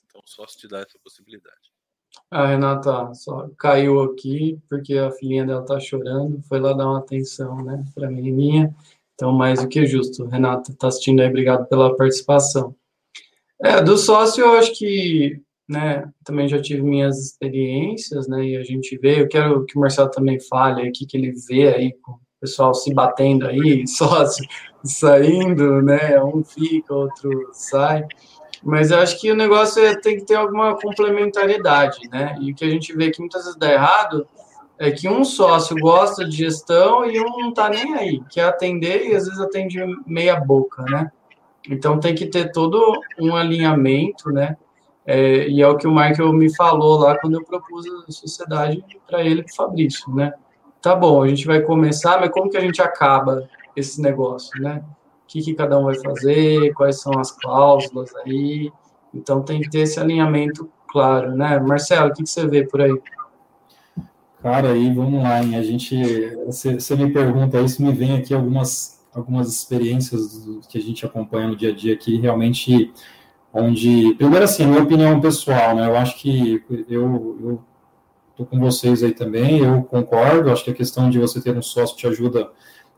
Então, 0.06 0.22
só 0.26 0.46
se 0.48 0.58
te 0.58 0.68
dá 0.68 0.80
essa 0.80 1.00
possibilidade. 1.04 1.72
A 2.32 2.48
Renata 2.48 3.14
só 3.14 3.50
caiu 3.58 4.02
aqui 4.02 4.60
porque 4.68 4.98
a 4.98 5.12
filhinha 5.12 5.46
dela 5.46 5.66
tá 5.66 5.80
chorando, 5.80 6.42
foi 6.44 6.60
lá 6.60 6.74
dar 6.74 6.88
uma 6.88 7.00
atenção, 7.00 7.64
né, 7.64 7.84
para 7.94 8.10
menininha. 8.10 8.76
Então, 9.14 9.32
mais 9.32 9.62
do 9.62 9.68
que 9.68 9.86
justo. 9.86 10.26
Renata 10.26 10.74
tá 10.76 10.88
assistindo 10.88 11.22
aí, 11.22 11.28
obrigado 11.28 11.68
pela 11.68 11.96
participação. 11.96 12.76
É, 13.62 13.82
do 13.82 13.98
sócio, 13.98 14.42
eu 14.44 14.54
acho 14.54 14.74
que, 14.74 15.42
né, 15.70 16.10
também 16.26 16.48
já 16.48 16.60
tive 16.60 16.82
minhas 16.82 17.18
experiências, 17.20 18.28
né, 18.28 18.44
e 18.44 18.58
a 18.58 18.64
gente 18.64 18.98
vê, 18.98 19.22
eu 19.22 19.28
quero 19.28 19.64
que 19.66 19.78
o 19.78 19.82
Marcelo 19.82 20.10
também 20.10 20.40
fale 20.40 20.88
aqui, 20.88 21.06
que 21.06 21.16
ele 21.16 21.32
vê 21.48 21.68
aí 21.68 21.94
com 22.02 22.14
o 22.14 22.20
pessoal 22.42 22.74
se 22.74 22.92
batendo 22.92 23.46
aí, 23.46 23.86
sócio 23.88 24.44
saindo, 24.84 25.80
né, 25.84 26.22
um 26.24 26.44
fica, 26.44 26.92
outro 26.92 27.30
sai. 27.54 28.04
Mas 28.64 28.90
eu 28.90 28.98
acho 28.98 29.22
que 29.22 29.32
o 29.32 29.36
negócio 29.36 29.86
é, 29.86 29.96
tem 29.96 30.18
que 30.18 30.26
ter 30.26 30.36
alguma 30.36 30.76
complementariedade, 30.76 32.00
né? 32.12 32.36
E 32.42 32.52
o 32.52 32.56
que 32.56 32.66
a 32.66 32.70
gente 32.70 32.94
vê 32.94 33.10
que 33.10 33.22
muitas 33.22 33.46
vezes 33.46 33.58
dá 33.58 33.72
errado 33.72 34.28
é 34.78 34.92
que 34.92 35.08
um 35.08 35.24
sócio 35.24 35.78
gosta 35.78 36.28
de 36.28 36.36
gestão 36.36 37.06
e 37.06 37.22
um 37.22 37.38
não 37.38 37.54
tá 37.54 37.70
nem 37.70 37.96
aí, 37.96 38.22
quer 38.30 38.44
atender 38.44 39.06
e 39.06 39.16
às 39.16 39.26
vezes 39.26 39.40
atende 39.40 39.80
meia 40.06 40.38
boca, 40.38 40.84
né? 40.84 41.10
Então 41.70 42.02
tem 42.02 42.14
que 42.14 42.26
ter 42.26 42.52
todo 42.52 43.00
um 43.18 43.34
alinhamento, 43.34 44.30
né? 44.30 44.58
É, 45.10 45.48
e 45.48 45.62
é 45.62 45.68
o 45.68 45.78
que 45.78 45.88
o 45.88 45.92
Michael 45.92 46.34
me 46.34 46.54
falou 46.56 47.00
lá 47.00 47.18
quando 47.18 47.36
eu 47.36 47.44
propus 47.44 47.86
a 48.08 48.12
sociedade 48.12 48.84
para 49.08 49.24
ele 49.24 49.42
e 49.42 49.44
para 49.44 49.52
o 49.52 49.56
Fabrício, 49.56 50.14
né? 50.14 50.34
Tá 50.82 50.96
bom, 50.96 51.24
a 51.24 51.28
gente 51.28 51.46
vai 51.46 51.62
começar, 51.62 52.20
mas 52.20 52.30
como 52.30 52.50
que 52.50 52.58
a 52.58 52.62
gente 52.62 52.82
acaba 52.82 53.48
esse 53.76 54.02
negócio, 54.02 54.62
né? 54.62 54.84
que, 55.30 55.42
que 55.42 55.54
cada 55.54 55.80
um 55.80 55.86
vai 55.86 55.96
fazer, 55.96 56.74
quais 56.74 57.00
são 57.00 57.14
as 57.18 57.32
cláusulas 57.32 58.14
aí. 58.26 58.72
Então 59.14 59.44
tem 59.44 59.62
que 59.62 59.70
ter 59.70 59.82
esse 59.82 60.00
alinhamento 60.00 60.70
claro, 60.88 61.36
né? 61.36 61.60
Marcelo, 61.60 62.10
o 62.10 62.14
que, 62.14 62.24
que 62.24 62.30
você 62.30 62.48
vê 62.48 62.66
por 62.66 62.82
aí? 62.82 63.00
Cara, 64.42 64.72
aí 64.72 64.92
vamos 64.94 65.22
lá, 65.22 65.44
hein? 65.44 65.56
A 65.56 65.62
gente, 65.62 65.96
você 66.46 66.96
me 66.96 67.12
pergunta 67.12 67.62
isso, 67.62 67.84
me 67.84 67.92
vem 67.94 68.18
aqui 68.18 68.34
algumas, 68.34 69.06
algumas 69.14 69.50
experiências 69.50 70.48
que 70.68 70.78
a 70.78 70.82
gente 70.82 71.06
acompanha 71.06 71.50
no 71.50 71.56
dia 71.56 71.72
a 71.72 71.76
dia 71.76 71.94
aqui, 71.94 72.20
realmente, 72.20 72.92
onde, 73.54 74.14
primeiro 74.16 74.46
assim, 74.46 74.66
minha 74.66 74.84
opinião 74.84 75.20
pessoal, 75.20 75.76
né? 75.76 75.88
Eu 75.88 75.98
acho 75.98 76.18
que 76.18 76.64
eu, 76.90 77.62
tô 78.36 78.46
com 78.46 78.60
vocês 78.60 79.04
aí 79.04 79.12
também, 79.12 79.60
eu 79.60 79.84
concordo, 79.84 80.52
acho 80.52 80.64
que 80.64 80.72
a 80.72 80.74
questão 80.74 81.10
de 81.10 81.20
você 81.20 81.42
ter 81.42 81.58
um 81.58 81.62
sócio 81.62 81.98
te 81.98 82.08
ajuda 82.08 82.50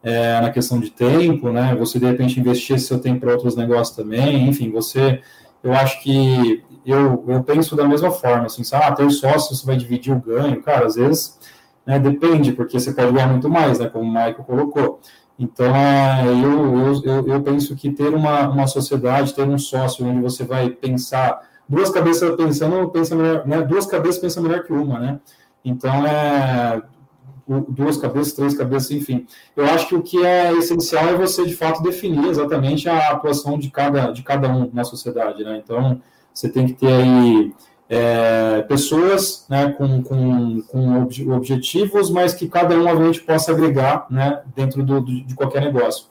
é, 0.03 0.39
na 0.39 0.51
questão 0.51 0.79
de 0.79 0.91
tempo, 0.91 1.51
né? 1.51 1.75
Você 1.75 1.99
de 1.99 2.05
repente 2.05 2.39
investir 2.39 2.79
seu 2.79 2.99
tempo 2.99 3.21
para 3.21 3.31
outros 3.31 3.55
negócios 3.55 3.95
também, 3.95 4.47
enfim, 4.47 4.69
você, 4.69 5.21
eu 5.63 5.73
acho 5.73 6.01
que 6.03 6.63
eu, 6.85 7.23
eu 7.27 7.43
penso 7.43 7.75
da 7.75 7.87
mesma 7.87 8.11
forma, 8.11 8.45
assim, 8.45 8.63
sabe, 8.63 8.85
ah, 8.85 8.91
ter 8.91 9.09
sócio, 9.09 9.55
você 9.55 9.65
vai 9.65 9.75
dividir 9.75 10.13
o 10.13 10.19
ganho, 10.19 10.61
cara, 10.61 10.85
às 10.85 10.95
vezes, 10.95 11.39
né, 11.85 11.97
depende, 11.97 12.51
porque 12.51 12.79
você 12.79 12.93
pode 12.93 13.11
ganhar 13.11 13.27
muito 13.27 13.49
mais, 13.49 13.79
né, 13.79 13.89
como 13.89 14.05
o 14.05 14.07
Michael 14.07 14.43
colocou. 14.45 14.99
Então, 15.41 15.75
é, 15.75 16.23
eu, 16.27 17.01
eu, 17.03 17.27
eu 17.27 17.41
penso 17.41 17.75
que 17.75 17.89
ter 17.89 18.13
uma, 18.13 18.47
uma 18.47 18.67
sociedade, 18.67 19.33
ter 19.33 19.41
um 19.41 19.57
sócio 19.57 20.05
onde 20.05 20.21
você 20.21 20.43
vai 20.43 20.69
pensar, 20.69 21.41
duas 21.67 21.89
cabeças 21.89 22.35
pensando, 22.35 22.87
pensa 22.89 23.15
melhor, 23.15 23.47
né, 23.47 23.59
duas 23.63 23.87
cabeças 23.87 24.21
pensam 24.21 24.43
melhor 24.43 24.63
que 24.63 24.71
uma, 24.71 24.99
né? 24.99 25.19
Então, 25.65 26.05
é, 26.05 26.83
duas 27.67 27.97
cabeças, 27.97 28.33
três 28.33 28.55
cabeças, 28.55 28.91
enfim. 28.91 29.25
Eu 29.57 29.65
acho 29.65 29.87
que 29.87 29.95
o 29.95 30.03
que 30.03 30.23
é 30.23 30.53
essencial 30.53 31.07
é 31.07 31.15
você, 31.15 31.43
de 31.43 31.55
fato, 31.55 31.81
definir 31.81 32.27
exatamente 32.27 32.87
a 32.87 33.09
atuação 33.09 33.57
de 33.57 33.71
cada, 33.71 34.11
de 34.11 34.21
cada 34.21 34.47
um 34.47 34.69
na 34.71 34.83
sociedade, 34.83 35.43
né? 35.43 35.59
Então, 35.63 35.99
você 36.31 36.49
tem 36.49 36.67
que 36.67 36.73
ter 36.73 36.93
aí 36.93 37.51
é, 37.93 38.61
pessoas 38.69 39.45
né, 39.49 39.73
com, 39.73 40.01
com, 40.01 40.61
com 40.61 41.33
objetivos, 41.35 42.09
mas 42.09 42.33
que 42.33 42.47
cada 42.47 42.73
um, 42.73 42.87
obviamente, 42.87 43.21
possa 43.21 43.51
agregar 43.51 44.07
né, 44.09 44.41
dentro 44.55 44.81
do, 44.81 45.01
do 45.01 45.21
de 45.21 45.35
qualquer 45.35 45.61
negócio. 45.61 46.05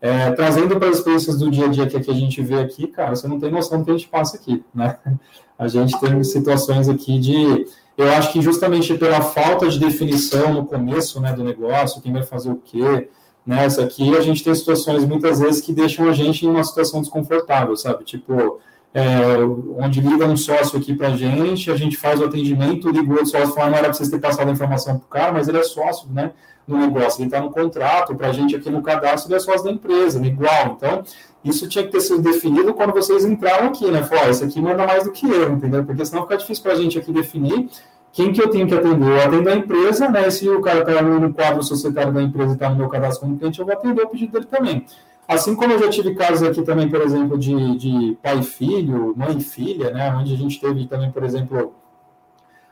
É, 0.00 0.30
trazendo 0.30 0.78
para 0.78 0.88
as 0.88 0.96
experiências 0.96 1.38
do 1.38 1.50
dia 1.50 1.66
a 1.66 1.68
dia 1.68 1.86
que, 1.86 2.00
que 2.00 2.10
a 2.10 2.14
gente 2.14 2.40
vê 2.40 2.58
aqui, 2.60 2.86
cara, 2.86 3.14
você 3.14 3.28
não 3.28 3.38
tem 3.38 3.50
noção 3.50 3.80
do 3.80 3.84
que 3.84 3.90
a 3.90 3.94
gente 3.94 4.08
passa 4.08 4.38
aqui, 4.38 4.64
né? 4.74 4.96
A 5.58 5.68
gente 5.68 5.98
tem 5.98 6.22
situações 6.22 6.86
aqui 6.86 7.18
de 7.18 7.66
eu 7.96 8.12
acho 8.12 8.30
que 8.30 8.42
justamente 8.42 8.92
pela 8.98 9.22
falta 9.22 9.66
de 9.70 9.78
definição 9.78 10.52
no 10.52 10.66
começo 10.66 11.18
né, 11.18 11.32
do 11.32 11.42
negócio, 11.42 12.02
quem 12.02 12.12
vai 12.12 12.22
fazer 12.22 12.50
o 12.50 12.56
quê, 12.56 13.08
né, 13.46 13.64
aqui 13.64 14.14
a 14.14 14.20
gente 14.20 14.44
tem 14.44 14.54
situações 14.54 15.06
muitas 15.06 15.40
vezes 15.40 15.62
que 15.62 15.72
deixam 15.72 16.10
a 16.10 16.12
gente 16.12 16.44
em 16.44 16.48
uma 16.50 16.62
situação 16.62 17.00
desconfortável, 17.00 17.74
sabe? 17.74 18.04
Tipo, 18.04 18.60
é, 18.96 19.44
onde 19.76 20.00
liga 20.00 20.24
um 20.24 20.38
sócio 20.38 20.78
aqui 20.78 20.94
para 20.94 21.08
a 21.08 21.16
gente, 21.16 21.70
a 21.70 21.76
gente 21.76 21.98
faz 21.98 22.18
o 22.18 22.24
atendimento, 22.24 22.88
liga 22.88 23.06
o 23.06 23.10
outro 23.10 23.26
sócio 23.26 23.50
e 23.50 23.54
fala, 23.54 23.68
não 23.68 23.76
era 23.76 23.88
para 23.88 23.92
vocês 23.92 24.08
ter 24.08 24.18
passado 24.18 24.48
a 24.48 24.52
informação 24.52 24.96
para 24.96 25.04
o 25.04 25.08
cara, 25.08 25.32
mas 25.32 25.48
ele 25.48 25.58
é 25.58 25.62
sócio 25.62 26.08
né, 26.10 26.32
no 26.66 26.78
negócio, 26.78 27.20
ele 27.20 27.26
está 27.26 27.38
no 27.38 27.50
contrato, 27.50 28.14
para 28.14 28.28
a 28.28 28.32
gente 28.32 28.56
aqui 28.56 28.70
no 28.70 28.80
cadastro, 28.80 29.30
ele 29.30 29.36
é 29.36 29.40
sócio 29.40 29.64
da 29.64 29.70
empresa, 29.70 30.26
igual. 30.26 30.78
Então, 30.78 31.02
isso 31.44 31.68
tinha 31.68 31.84
que 31.84 31.92
ter 31.92 32.00
sido 32.00 32.22
definido 32.22 32.72
quando 32.72 32.94
vocês 32.94 33.22
entraram 33.26 33.66
aqui, 33.66 33.86
né? 33.90 34.02
Falou, 34.02 34.30
esse 34.30 34.42
aqui 34.42 34.62
manda 34.62 34.86
mais 34.86 35.04
do 35.04 35.12
que 35.12 35.28
eu, 35.28 35.52
entendeu? 35.52 35.84
Porque 35.84 36.02
senão 36.06 36.22
fica 36.22 36.38
difícil 36.38 36.62
para 36.62 36.72
a 36.72 36.76
gente 36.76 36.98
aqui 36.98 37.12
definir 37.12 37.68
quem 38.14 38.32
que 38.32 38.40
eu 38.40 38.48
tenho 38.48 38.66
que 38.66 38.74
atender. 38.74 39.10
Eu 39.10 39.22
atendo 39.22 39.50
a 39.50 39.54
empresa, 39.54 40.08
né? 40.08 40.30
Se 40.30 40.48
o 40.48 40.62
cara 40.62 40.80
está 40.80 41.02
no 41.02 41.34
quadro 41.34 41.62
societário 41.62 42.14
da 42.14 42.22
empresa 42.22 42.52
e 42.52 42.54
está 42.54 42.70
no 42.70 42.76
meu 42.76 42.88
cadastro 42.88 43.26
como 43.26 43.38
cliente, 43.38 43.60
eu 43.60 43.66
vou 43.66 43.74
atender 43.74 44.02
o 44.02 44.08
pedido 44.08 44.32
dele 44.32 44.46
também. 44.46 44.86
Assim 45.28 45.56
como 45.56 45.72
eu 45.72 45.78
já 45.78 45.88
tive 45.88 46.14
casos 46.14 46.46
aqui 46.46 46.62
também, 46.62 46.88
por 46.88 47.00
exemplo, 47.00 47.36
de, 47.36 47.76
de 47.76 48.18
pai 48.22 48.38
e 48.38 48.42
filho, 48.44 49.12
mãe 49.16 49.36
e 49.36 49.42
filha, 49.42 49.90
né? 49.90 50.14
Onde 50.14 50.34
a 50.34 50.36
gente 50.36 50.60
teve 50.60 50.86
também, 50.86 51.10
por 51.10 51.24
exemplo, 51.24 51.74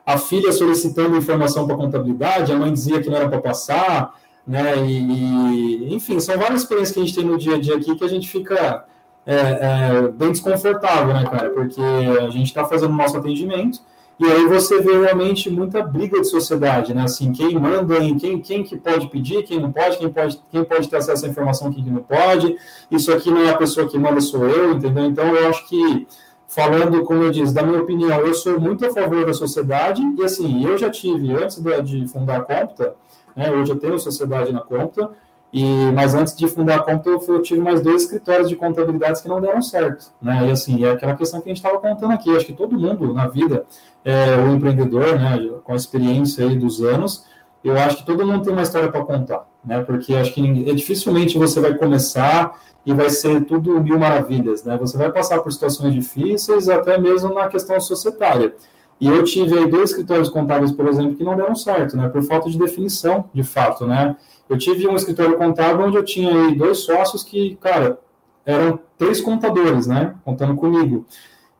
a 0.06 0.18
filha 0.18 0.52
solicitando 0.52 1.16
informação 1.16 1.66
para 1.66 1.76
contabilidade, 1.76 2.52
a 2.52 2.56
mãe 2.56 2.72
dizia 2.72 3.00
que 3.00 3.10
não 3.10 3.16
era 3.16 3.28
para 3.28 3.40
passar, 3.40 4.14
né? 4.46 4.76
E, 4.86 5.88
e, 5.88 5.94
enfim, 5.94 6.20
são 6.20 6.38
várias 6.38 6.62
experiências 6.62 6.94
que 6.94 7.00
a 7.00 7.04
gente 7.04 7.14
tem 7.14 7.24
no 7.24 7.36
dia 7.36 7.56
a 7.56 7.60
dia 7.60 7.76
aqui 7.76 7.96
que 7.96 8.04
a 8.04 8.08
gente 8.08 8.28
fica 8.28 8.84
é, 9.26 9.34
é, 9.34 10.08
bem 10.08 10.30
desconfortável, 10.30 11.12
né, 11.12 11.24
cara? 11.24 11.50
Porque 11.50 11.80
a 11.80 12.30
gente 12.30 12.46
está 12.46 12.64
fazendo 12.64 12.92
o 12.92 12.96
nosso 12.96 13.16
atendimento 13.16 13.80
e 14.18 14.24
aí 14.24 14.46
você 14.46 14.80
vê 14.80 14.96
realmente 14.96 15.50
muita 15.50 15.82
briga 15.82 16.20
de 16.20 16.28
sociedade, 16.28 16.94
né? 16.94 17.02
Assim, 17.02 17.32
quem 17.32 17.58
manda, 17.58 17.96
quem, 18.18 18.40
quem 18.40 18.62
que 18.62 18.76
pode 18.76 19.08
pedir, 19.08 19.42
quem 19.42 19.60
não 19.60 19.72
pode, 19.72 19.98
quem 19.98 20.08
pode, 20.08 20.40
quem 20.50 20.62
pode 20.62 20.88
ter 20.88 20.96
acesso 20.96 21.26
à 21.26 21.28
informação, 21.28 21.72
quem 21.72 21.84
não 21.84 22.02
pode. 22.02 22.56
Isso 22.90 23.12
aqui 23.12 23.30
não 23.30 23.42
é 23.42 23.50
a 23.50 23.56
pessoa 23.56 23.88
que 23.88 23.98
manda, 23.98 24.20
sou 24.20 24.48
eu, 24.48 24.72
entendeu? 24.72 25.04
Então 25.04 25.34
eu 25.34 25.48
acho 25.48 25.66
que 25.68 26.06
falando, 26.54 27.02
como 27.02 27.24
eu 27.24 27.32
disse, 27.32 27.52
da 27.52 27.64
minha 27.64 27.82
opinião, 27.82 28.20
eu 28.20 28.32
sou 28.32 28.60
muito 28.60 28.86
a 28.86 28.92
favor 28.92 29.26
da 29.26 29.34
sociedade, 29.34 30.00
e 30.16 30.22
assim, 30.22 30.64
eu 30.64 30.78
já 30.78 30.88
tive, 30.88 31.34
antes 31.34 31.60
de, 31.84 32.06
fundar 32.06 32.36
a 32.36 32.40
Compta, 32.42 32.94
né, 33.34 33.50
hoje 33.50 33.72
eu 33.72 33.78
tenho 33.78 33.98
sociedade 33.98 34.52
na 34.52 34.60
Compta, 34.60 35.10
e, 35.52 35.64
mas 35.92 36.14
antes 36.14 36.36
de 36.36 36.46
fundar 36.46 36.76
a 36.76 36.82
Compta, 36.82 37.08
eu, 37.08 37.20
eu, 37.26 37.42
tive 37.42 37.60
mais 37.60 37.80
dois 37.80 38.02
escritórios 38.02 38.48
de 38.48 38.54
contabilidades 38.54 39.20
que 39.20 39.28
não 39.28 39.40
deram 39.40 39.60
certo, 39.60 40.12
né, 40.22 40.46
e 40.46 40.52
assim, 40.52 40.84
é 40.84 40.92
aquela 40.92 41.16
questão 41.16 41.40
que 41.40 41.48
a 41.48 41.52
gente 41.52 41.64
estava 41.64 41.80
contando 41.80 42.12
aqui, 42.12 42.34
acho 42.36 42.46
que 42.46 42.52
todo 42.52 42.78
mundo 42.78 43.12
na 43.12 43.26
vida, 43.26 43.66
é, 44.04 44.36
o 44.36 44.54
empreendedor, 44.54 45.18
né, 45.18 45.38
com 45.62 45.72
a 45.72 45.76
experiência 45.76 46.46
aí 46.46 46.56
dos 46.56 46.82
anos, 46.82 47.24
eu 47.62 47.78
acho 47.78 47.98
que 47.98 48.06
todo 48.06 48.26
mundo 48.26 48.44
tem 48.44 48.52
uma 48.52 48.62
história 48.62 48.90
para 48.90 49.04
contar, 49.04 49.48
né, 49.64 49.82
porque 49.82 50.14
acho 50.14 50.34
que 50.34 50.42
ninguém, 50.42 50.70
é, 50.70 50.74
dificilmente 50.74 51.38
você 51.38 51.60
vai 51.60 51.74
começar 51.74 52.60
e 52.86 52.92
vai 52.92 53.08
ser 53.08 53.44
tudo 53.44 53.80
mil 53.80 53.98
maravilhas, 53.98 54.62
né? 54.62 54.76
Você 54.78 54.96
vai 54.98 55.10
passar 55.10 55.40
por 55.40 55.50
situações 55.50 55.94
difíceis, 55.94 56.68
até 56.68 56.98
mesmo 56.98 57.32
na 57.32 57.48
questão 57.48 57.80
societária. 57.80 58.54
E 59.00 59.08
eu 59.08 59.24
tive 59.24 59.58
aí 59.58 59.66
dois 59.66 59.90
escritórios 59.90 60.28
contábeis, 60.28 60.70
por 60.70 60.86
exemplo, 60.86 61.16
que 61.16 61.24
não 61.24 61.36
deram 61.36 61.54
certo, 61.54 61.96
né? 61.96 62.08
Por 62.08 62.22
falta 62.22 62.48
de 62.48 62.58
definição, 62.58 63.24
de 63.32 63.42
fato, 63.42 63.86
né? 63.86 64.16
Eu 64.48 64.58
tive 64.58 64.86
um 64.86 64.94
escritório 64.94 65.36
contábil 65.36 65.86
onde 65.86 65.96
eu 65.96 66.04
tinha 66.04 66.30
aí 66.30 66.54
dois 66.54 66.78
sócios 66.78 67.22
que, 67.22 67.56
cara, 67.56 67.98
eram 68.44 68.78
três 68.98 69.20
contadores, 69.20 69.86
né? 69.86 70.14
Contando 70.24 70.54
comigo. 70.54 71.06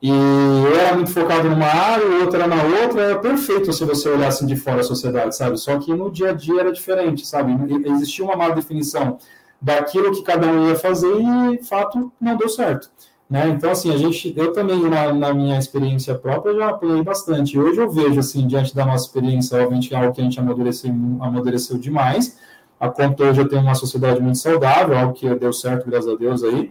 E 0.04 0.10
eu 0.10 0.78
era 0.78 0.94
muito 0.94 1.10
focado 1.10 1.48
numa 1.48 1.64
área, 1.64 2.06
o 2.06 2.20
outro 2.20 2.36
era 2.36 2.46
na 2.46 2.62
outra, 2.62 3.00
era 3.00 3.18
perfeito 3.18 3.72
se 3.72 3.86
você 3.86 4.06
olhasse 4.10 4.44
de 4.44 4.54
fora 4.54 4.80
a 4.80 4.84
sociedade, 4.84 5.34
sabe? 5.34 5.56
Só 5.56 5.78
que 5.78 5.94
no 5.94 6.10
dia 6.10 6.28
a 6.28 6.32
dia 6.34 6.60
era 6.60 6.70
diferente, 6.70 7.26
sabe? 7.26 7.56
Existia 7.88 8.22
uma 8.22 8.36
má 8.36 8.50
definição 8.50 9.16
daquilo 9.58 10.12
que 10.12 10.22
cada 10.22 10.46
um 10.46 10.68
ia 10.68 10.76
fazer 10.76 11.10
e, 11.10 11.56
de 11.56 11.64
fato, 11.64 12.12
não 12.20 12.36
deu 12.36 12.50
certo. 12.50 12.90
Né? 13.30 13.48
Então, 13.48 13.70
assim, 13.70 13.94
a 13.94 13.96
gente, 13.96 14.34
eu 14.36 14.52
também, 14.52 14.78
na, 14.90 15.10
na, 15.10 15.32
minha 15.32 15.58
experiência 15.58 16.14
própria, 16.14 16.54
já 16.54 16.68
apoiei 16.68 17.02
bastante. 17.02 17.58
Hoje 17.58 17.80
eu 17.80 17.90
vejo, 17.90 18.20
assim, 18.20 18.46
diante 18.46 18.76
da 18.76 18.84
nossa 18.84 19.06
experiência, 19.06 19.56
obviamente, 19.56 19.94
algo 19.94 20.12
que 20.12 20.20
a 20.20 20.24
gente 20.24 20.38
amadureceu, 20.38 20.90
amadureceu 21.18 21.78
demais. 21.78 22.38
A 22.78 22.90
conta 22.90 23.24
hoje 23.24 23.40
eu 23.40 23.48
tenho 23.48 23.62
uma 23.62 23.74
sociedade 23.74 24.20
muito 24.20 24.36
saudável, 24.36 24.98
algo 24.98 25.14
que 25.14 25.34
deu 25.34 25.54
certo, 25.54 25.88
graças 25.88 26.12
a 26.12 26.14
Deus, 26.14 26.44
aí. 26.44 26.70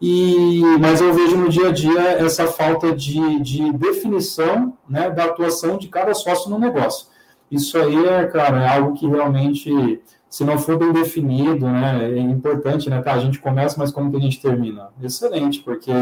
E, 0.00 0.60
mas 0.80 1.00
eu 1.00 1.12
vejo 1.14 1.36
no 1.36 1.48
dia 1.48 1.68
a 1.68 1.72
dia 1.72 2.02
essa 2.18 2.46
falta 2.46 2.94
de, 2.94 3.40
de 3.40 3.72
definição 3.72 4.76
né, 4.88 5.08
da 5.10 5.24
atuação 5.24 5.78
de 5.78 5.88
cada 5.88 6.12
sócio 6.14 6.50
no 6.50 6.58
negócio. 6.58 7.06
Isso 7.50 7.78
aí 7.78 8.04
é, 8.04 8.24
cara, 8.26 8.62
é 8.62 8.76
algo 8.76 8.94
que 8.94 9.06
realmente 9.06 10.02
se 10.34 10.42
não 10.42 10.58
for 10.58 10.76
bem 10.76 10.92
definido, 10.92 11.64
né, 11.68 12.10
é 12.10 12.18
importante, 12.18 12.90
né, 12.90 13.00
tá, 13.00 13.12
a 13.12 13.20
gente 13.20 13.38
começa, 13.38 13.76
mas 13.78 13.92
como 13.92 14.10
que 14.10 14.16
a 14.16 14.20
gente 14.20 14.40
termina? 14.40 14.88
Excelente, 15.00 15.60
porque 15.60 15.92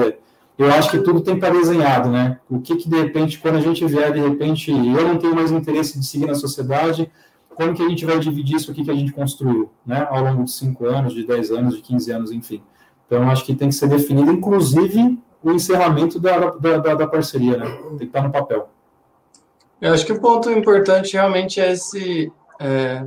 eu 0.56 0.72
acho 0.72 0.90
que 0.90 1.00
tudo 1.00 1.20
tem 1.20 1.38
que 1.38 1.44
estar 1.44 1.54
desenhado, 1.54 2.08
né, 2.08 2.40
o 2.48 2.58
que 2.58 2.76
que 2.76 2.88
de 2.88 2.96
repente, 2.96 3.38
quando 3.38 3.56
a 3.56 3.60
gente 3.60 3.84
vier, 3.84 4.10
de 4.10 4.20
repente, 4.20 4.70
eu 4.70 5.06
não 5.06 5.18
tenho 5.18 5.34
mais 5.34 5.52
interesse 5.52 5.98
de 5.98 6.06
seguir 6.06 6.24
na 6.24 6.34
sociedade, 6.34 7.12
como 7.50 7.74
que 7.74 7.82
a 7.82 7.88
gente 7.90 8.06
vai 8.06 8.18
dividir 8.18 8.56
isso 8.56 8.70
aqui 8.70 8.82
que 8.82 8.90
a 8.90 8.94
gente 8.94 9.12
construiu, 9.12 9.68
né, 9.84 10.06
ao 10.08 10.24
longo 10.24 10.44
de 10.44 10.52
5 10.52 10.86
anos, 10.86 11.12
de 11.12 11.26
10 11.26 11.50
anos, 11.50 11.76
de 11.76 11.82
15 11.82 12.10
anos, 12.10 12.32
enfim. 12.32 12.62
Então, 13.12 13.28
acho 13.30 13.44
que 13.44 13.54
tem 13.54 13.68
que 13.68 13.74
ser 13.74 13.88
definido, 13.88 14.32
inclusive, 14.32 15.18
o 15.42 15.50
encerramento 15.52 16.18
da, 16.18 16.50
da, 16.50 16.78
da, 16.78 16.94
da 16.94 17.06
parceria, 17.06 17.58
né, 17.58 17.66
tem 17.66 17.98
que 17.98 18.04
estar 18.04 18.22
no 18.22 18.32
papel. 18.32 18.70
Eu 19.80 19.92
acho 19.92 20.06
que 20.06 20.12
o 20.12 20.20
ponto 20.20 20.50
importante 20.50 21.12
realmente 21.12 21.60
é 21.60 21.72
esse... 21.72 22.32
É 22.58 23.04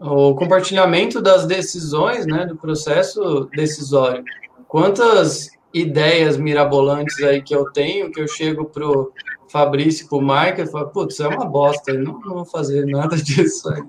o 0.00 0.34
compartilhamento 0.34 1.20
das 1.20 1.44
decisões, 1.44 2.26
né, 2.26 2.46
do 2.46 2.56
processo 2.56 3.50
decisório. 3.54 4.24
Quantas 4.66 5.50
ideias 5.74 6.38
mirabolantes 6.38 7.22
aí 7.22 7.42
que 7.42 7.54
eu 7.54 7.70
tenho, 7.70 8.10
que 8.10 8.20
eu 8.20 8.26
chego 8.26 8.64
pro 8.64 9.12
Fabrício, 9.48 10.08
pro 10.08 10.22
Mike, 10.22 10.62
e 10.62 10.66
falo, 10.66 10.88
putz, 10.88 11.20
é 11.20 11.28
uma 11.28 11.44
bosta, 11.44 11.92
não, 11.92 12.18
não 12.20 12.34
vou 12.34 12.44
fazer 12.46 12.86
nada 12.86 13.14
disso 13.22 13.68
aí? 13.68 13.82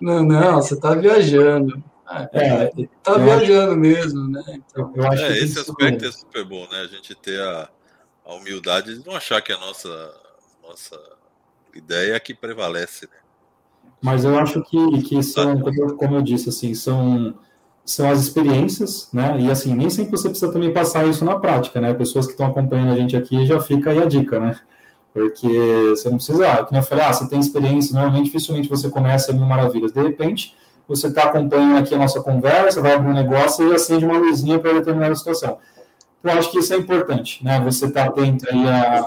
Não, 0.00 0.22
não, 0.22 0.62
você 0.62 0.78
tá 0.78 0.94
viajando. 0.94 1.82
É, 2.32 2.46
é 2.64 2.88
tá 3.02 3.18
viajando 3.18 3.72
acho, 3.72 3.80
mesmo, 3.80 4.28
né? 4.28 4.42
Então, 4.48 4.92
eu 4.94 5.06
acho 5.06 5.22
é, 5.22 5.38
esse 5.38 5.58
aspecto 5.58 6.04
é 6.04 6.12
super 6.12 6.44
bom, 6.44 6.66
né? 6.70 6.80
A 6.80 6.86
gente 6.86 7.14
ter 7.14 7.40
a, 7.40 7.68
a 8.24 8.34
humildade 8.34 8.98
de 8.98 9.06
não 9.06 9.14
achar 9.14 9.40
que 9.40 9.52
a 9.52 9.58
nossa, 9.58 10.14
nossa 10.62 10.98
ideia 11.74 12.12
é 12.12 12.16
a 12.16 12.20
que 12.20 12.34
prevalece, 12.34 13.06
né? 13.06 13.16
Mas 14.00 14.24
eu 14.24 14.36
acho 14.38 14.62
que, 14.62 15.02
que 15.02 15.22
são, 15.22 15.60
como 15.96 16.16
eu 16.16 16.22
disse, 16.22 16.48
assim, 16.48 16.74
são, 16.74 17.34
são 17.84 18.10
as 18.10 18.20
experiências, 18.20 19.08
né? 19.12 19.36
E 19.40 19.50
assim, 19.50 19.74
nem 19.74 19.88
sempre 19.88 20.12
você 20.12 20.28
precisa 20.28 20.52
também 20.52 20.72
passar 20.72 21.06
isso 21.06 21.24
na 21.24 21.38
prática, 21.38 21.80
né? 21.80 21.94
Pessoas 21.94 22.26
que 22.26 22.32
estão 22.32 22.46
acompanhando 22.46 22.92
a 22.92 22.96
gente 22.96 23.16
aqui 23.16 23.46
já 23.46 23.60
fica 23.60 23.90
aí 23.90 24.02
a 24.02 24.06
dica, 24.06 24.40
né? 24.40 24.58
Porque 25.12 25.46
você 25.90 26.08
não 26.08 26.16
precisa, 26.16 26.50
ah, 26.50 26.64
como 26.64 26.80
eu 26.80 26.82
falei, 26.82 27.04
ah, 27.04 27.12
você 27.12 27.28
tem 27.28 27.38
experiência, 27.38 27.94
normalmente 27.94 28.24
dificilmente 28.26 28.68
você 28.68 28.88
começa 28.88 29.30
a 29.30 29.34
mil 29.34 29.46
maravilhas. 29.46 29.92
De 29.92 30.02
repente, 30.02 30.56
você 30.94 31.08
está 31.08 31.24
acompanhando 31.24 31.78
aqui 31.78 31.94
a 31.94 31.98
nossa 31.98 32.20
conversa, 32.20 32.82
vai 32.82 32.92
abrir 32.92 33.10
um 33.10 33.14
negócio 33.14 33.66
e 33.68 33.74
acende 33.74 34.04
uma 34.04 34.18
luzinha 34.18 34.58
para 34.58 34.74
determinada 34.74 35.14
situação. 35.14 35.58
eu 36.22 36.32
acho 36.32 36.50
que 36.50 36.58
isso 36.58 36.72
é 36.74 36.76
importante, 36.76 37.42
né? 37.42 37.60
Você 37.64 37.86
estar 37.86 38.04
tá 38.04 38.08
atento 38.08 38.46
aí 38.50 38.62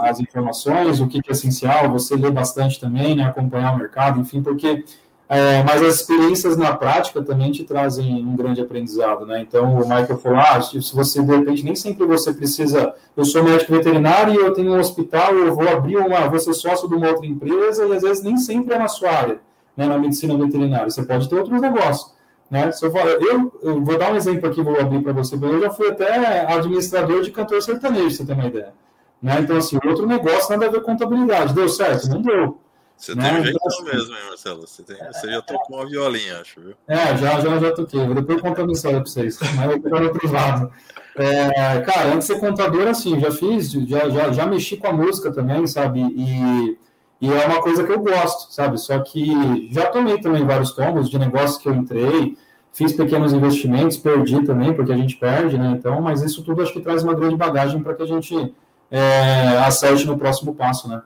às 0.10 0.20
informações, 0.20 1.00
o 1.00 1.08
que, 1.08 1.22
que 1.22 1.30
é 1.30 1.34
essencial, 1.34 1.90
você 1.90 2.16
lê 2.16 2.32
bastante 2.32 2.80
também, 2.80 3.16
né? 3.16 3.24
Acompanhar 3.26 3.74
o 3.74 3.78
mercado, 3.78 4.20
enfim, 4.20 4.42
porque 4.42 4.84
é, 5.28 5.64
mas 5.64 5.82
as 5.82 5.96
experiências 5.96 6.56
na 6.56 6.76
prática 6.76 7.22
também 7.24 7.52
te 7.52 7.64
trazem 7.64 8.24
um 8.24 8.36
grande 8.36 8.62
aprendizado, 8.62 9.26
né? 9.26 9.42
Então, 9.42 9.74
o 9.74 9.80
Michael 9.80 10.20
falou, 10.20 10.38
ah, 10.38 10.62
se 10.62 10.80
você, 10.94 11.22
de 11.22 11.36
repente, 11.36 11.64
nem 11.64 11.76
sempre 11.76 12.06
você 12.06 12.32
precisa... 12.32 12.94
Eu 13.18 13.26
sou 13.26 13.44
médico 13.44 13.72
veterinário 13.72 14.34
e 14.34 14.38
eu 14.38 14.54
tenho 14.54 14.74
um 14.74 14.80
hospital, 14.80 15.34
eu 15.34 15.56
vou 15.56 15.68
abrir 15.68 15.98
uma... 15.98 16.28
Vou 16.30 16.40
ser 16.40 16.54
sócio 16.54 16.88
de 16.88 16.94
uma 16.94 17.10
outra 17.10 17.26
empresa 17.26 17.86
e, 17.86 17.94
às 17.94 18.04
vezes, 18.04 18.24
nem 18.24 18.38
sempre 18.38 18.76
é 18.76 18.78
na 18.78 18.88
sua 18.88 19.10
área, 19.10 19.40
né, 19.76 19.88
na 19.88 19.98
medicina 19.98 20.38
veterinária. 20.38 20.90
Você 20.90 21.04
pode 21.04 21.30
ter 21.30 21.36
outros 21.36 21.62
negócios, 21.62 22.14
né? 22.50 22.72
Se 22.72 22.86
eu, 22.86 22.92
for, 22.92 23.02
eu, 23.02 23.60
eu 23.62 23.84
vou 23.84 23.98
dar 23.98 24.12
um 24.12 24.16
exemplo 24.16 24.50
aqui, 24.50 24.62
vou 24.62 24.80
abrir 24.80 25.02
para 25.02 25.14
você. 25.14 25.36
Eu 25.36 25.62
já 25.62 25.70
fui 25.70 25.90
até 25.90 26.52
administrador 26.54 27.22
de 27.22 27.32
cantor 27.32 27.62
sertanejo, 27.62 28.12
você 28.12 28.26
tem 28.26 28.36
uma 28.36 28.48
ideia. 28.48 28.74
Né? 29.22 29.40
Então, 29.40 29.58
assim, 29.58 29.80
outro 29.84 30.06
negócio 30.06 30.52
nada 30.52 30.68
a 30.68 30.70
ver 30.70 30.82
com 30.82 30.92
contabilidade. 30.92 31.54
Deu 31.54 31.68
certo? 31.68 32.10
Não 32.10 32.22
deu. 32.22 32.60
Você 32.98 33.14
tem 33.14 33.24
um 33.24 33.44
jeito 33.44 33.60
então, 33.62 33.86
mesmo, 33.86 34.16
hein, 34.16 34.22
Marcelo? 34.30 34.62
Você, 34.62 34.84
tem, 34.84 34.96
você 34.98 35.30
já 35.30 35.42
tocou 35.42 35.78
uma 35.78 35.86
violinha, 35.86 36.40
acho, 36.40 36.62
viu? 36.62 36.76
É, 36.88 37.18
já, 37.18 37.40
já, 37.42 37.60
já 37.60 37.72
toquei. 37.74 38.08
Depois 38.08 38.38
eu 38.38 38.44
conto 38.44 38.62
a 38.62 38.72
história 38.72 39.02
para 39.02 39.10
vocês, 39.10 39.38
mas 39.56 39.72
eu 39.72 39.82
vou 39.82 40.10
privado. 40.12 40.72
É, 41.18 41.82
cara, 41.82 42.14
antes 42.14 42.28
de 42.28 42.34
ser 42.34 42.40
contador, 42.40 42.88
assim, 42.88 43.20
já 43.20 43.32
fiz, 43.32 43.72
já, 43.72 44.10
já, 44.10 44.32
já 44.32 44.46
mexi 44.46 44.78
com 44.78 44.88
a 44.88 44.94
música 44.94 45.32
também, 45.32 45.66
sabe? 45.68 46.00
E, 46.00 46.78
e 47.22 47.32
é 47.32 47.46
uma 47.46 47.62
coisa 47.62 47.84
que 47.84 47.92
eu 47.92 48.00
gosto, 48.00 48.54
sabe? 48.54 48.78
Só 48.78 49.00
que 49.00 49.70
já 49.72 49.88
tomei 49.88 50.20
também 50.20 50.46
vários 50.46 50.72
tombos 50.74 51.10
de 51.10 51.18
negócios 51.18 51.58
que 51.58 51.68
eu 51.68 51.74
entrei, 51.74 52.38
fiz 52.74 52.92
pequenos 52.92 53.34
investimentos, 53.34 53.98
perdi 53.98 54.44
também, 54.46 54.74
porque 54.74 54.92
a 54.92 54.98
gente 54.98 55.16
perde, 55.16 55.58
né? 55.58 55.76
Então, 55.78 56.02
mas 56.02 56.22
isso 56.22 56.44
tudo 56.44 56.62
acho 56.62 56.74
que 56.74 56.82
traz 56.82 57.04
uma 57.04 57.14
grande 57.14 57.36
bagagem 57.36 57.82
para 57.82 57.94
que 57.94 58.04
a 58.04 58.06
gente 58.06 58.54
é, 58.92 59.58
acerte 59.60 60.06
no 60.06 60.18
próximo 60.18 60.54
passo, 60.54 60.90
né? 60.90 61.02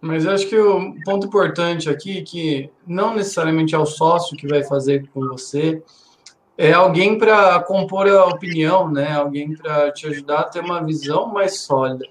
Mas 0.00 0.26
acho 0.26 0.46
que 0.46 0.58
o 0.58 0.94
ponto 1.04 1.26
importante 1.26 1.88
aqui, 1.88 2.22
que 2.22 2.70
não 2.86 3.14
necessariamente 3.14 3.74
é 3.74 3.78
o 3.78 3.86
sócio 3.86 4.36
que 4.36 4.46
vai 4.46 4.62
fazer 4.62 5.08
com 5.08 5.26
você, 5.26 5.82
é 6.56 6.72
alguém 6.72 7.18
para 7.18 7.60
compor 7.62 8.06
a 8.08 8.26
opinião, 8.26 8.90
né? 8.90 9.12
Alguém 9.12 9.54
para 9.54 9.90
te 9.90 10.06
ajudar 10.06 10.40
a 10.40 10.44
ter 10.44 10.60
uma 10.60 10.84
visão 10.84 11.26
mais 11.26 11.60
sólida. 11.60 12.06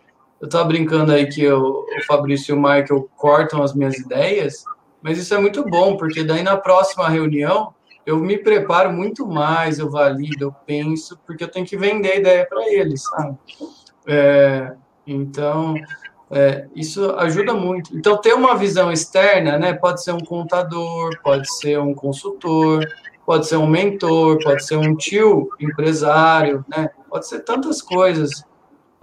Eu 0.45 0.47
estava 0.47 0.65
brincando 0.65 1.11
aí 1.11 1.26
que 1.26 1.41
eu, 1.41 1.59
o 1.59 2.05
Fabrício 2.05 2.53
e 2.53 2.55
o 2.55 2.61
Michael 2.61 3.09
cortam 3.17 3.63
as 3.63 3.73
minhas 3.73 3.97
ideias, 3.97 4.63
mas 5.01 5.17
isso 5.17 5.34
é 5.34 5.39
muito 5.39 5.67
bom, 5.67 5.97
porque 5.97 6.23
daí 6.23 6.43
na 6.43 6.55
próxima 6.55 7.09
reunião 7.09 7.73
eu 8.05 8.17
me 8.17 8.38
preparo 8.38 8.93
muito 8.93 9.26
mais, 9.26 9.80
eu 9.80 9.89
valido, 9.89 10.45
eu 10.45 10.55
penso, 10.67 11.19
porque 11.26 11.43
eu 11.43 11.47
tenho 11.47 11.65
que 11.65 11.76
vender 11.76 12.11
a 12.11 12.15
ideia 12.17 12.45
para 12.47 12.72
eles, 12.72 13.01
sabe? 13.01 13.35
É, 14.05 14.73
então, 15.07 15.73
é, 16.30 16.67
isso 16.76 17.09
ajuda 17.15 17.55
muito. 17.55 17.97
Então, 17.97 18.15
ter 18.15 18.35
uma 18.35 18.55
visão 18.55 18.91
externa, 18.91 19.57
né? 19.57 19.73
Pode 19.73 20.03
ser 20.03 20.11
um 20.11 20.19
contador, 20.19 21.19
pode 21.23 21.51
ser 21.55 21.80
um 21.80 21.95
consultor, 21.95 22.85
pode 23.26 23.47
ser 23.47 23.57
um 23.57 23.65
mentor, 23.65 24.38
pode 24.43 24.63
ser 24.63 24.76
um 24.76 24.95
tio 24.95 25.49
empresário, 25.59 26.63
né? 26.67 26.91
Pode 27.09 27.27
ser 27.27 27.39
tantas 27.39 27.81
coisas. 27.81 28.45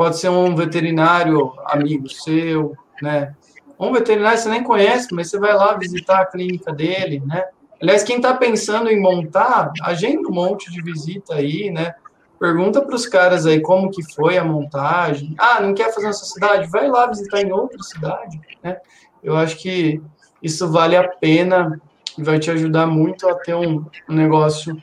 Pode 0.03 0.19
ser 0.19 0.31
um 0.31 0.57
veterinário 0.57 1.53
amigo 1.67 2.09
seu, 2.09 2.77
né? 3.01 3.37
Um 3.79 3.93
veterinário 3.93 4.37
você 4.37 4.49
nem 4.49 4.65
conhece, 4.65 5.15
mas 5.15 5.31
você 5.31 5.39
vai 5.39 5.55
lá 5.55 5.75
visitar 5.75 6.19
a 6.19 6.27
clínica 6.27 6.73
dele, 6.73 7.23
né? 7.25 7.45
Aliás, 7.81 8.03
quem 8.03 8.17
está 8.17 8.35
pensando 8.35 8.91
em 8.91 9.01
montar, 9.01 9.71
agenda 9.81 10.29
um 10.29 10.33
monte 10.33 10.73
de 10.73 10.83
visita 10.83 11.37
aí, 11.37 11.71
né? 11.71 11.95
Pergunta 12.37 12.83
para 12.83 12.97
os 12.97 13.07
caras 13.07 13.47
aí 13.47 13.61
como 13.61 13.93
que 13.93 14.03
foi 14.13 14.37
a 14.37 14.45
montagem. 14.45 15.37
Ah, 15.39 15.61
não 15.61 15.73
quer 15.73 15.95
fazer 15.95 16.09
nessa 16.09 16.25
cidade? 16.25 16.69
Vai 16.69 16.89
lá 16.89 17.07
visitar 17.07 17.41
em 17.41 17.53
outra 17.53 17.81
cidade, 17.81 18.41
né? 18.61 18.79
Eu 19.23 19.37
acho 19.37 19.57
que 19.57 20.03
isso 20.43 20.69
vale 20.69 20.97
a 20.97 21.07
pena 21.07 21.81
e 22.19 22.25
vai 22.25 22.41
te 22.41 22.51
ajudar 22.51 22.89
muito 22.89 23.29
a 23.29 23.37
ter 23.37 23.55
um 23.55 23.87
negócio 24.09 24.77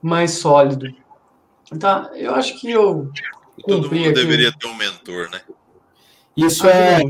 mais 0.00 0.30
sólido. 0.30 0.86
Tá, 1.78 2.10
eu 2.14 2.34
acho 2.34 2.58
que 2.58 2.70
eu 2.70 3.12
Todo 3.66 3.82
mundo 3.82 3.86
aqui. 3.86 4.12
deveria 4.12 4.52
ter 4.52 4.66
um 4.66 4.74
mentor, 4.74 5.30
né? 5.30 5.40
Isso 6.36 6.66
é, 6.66 7.02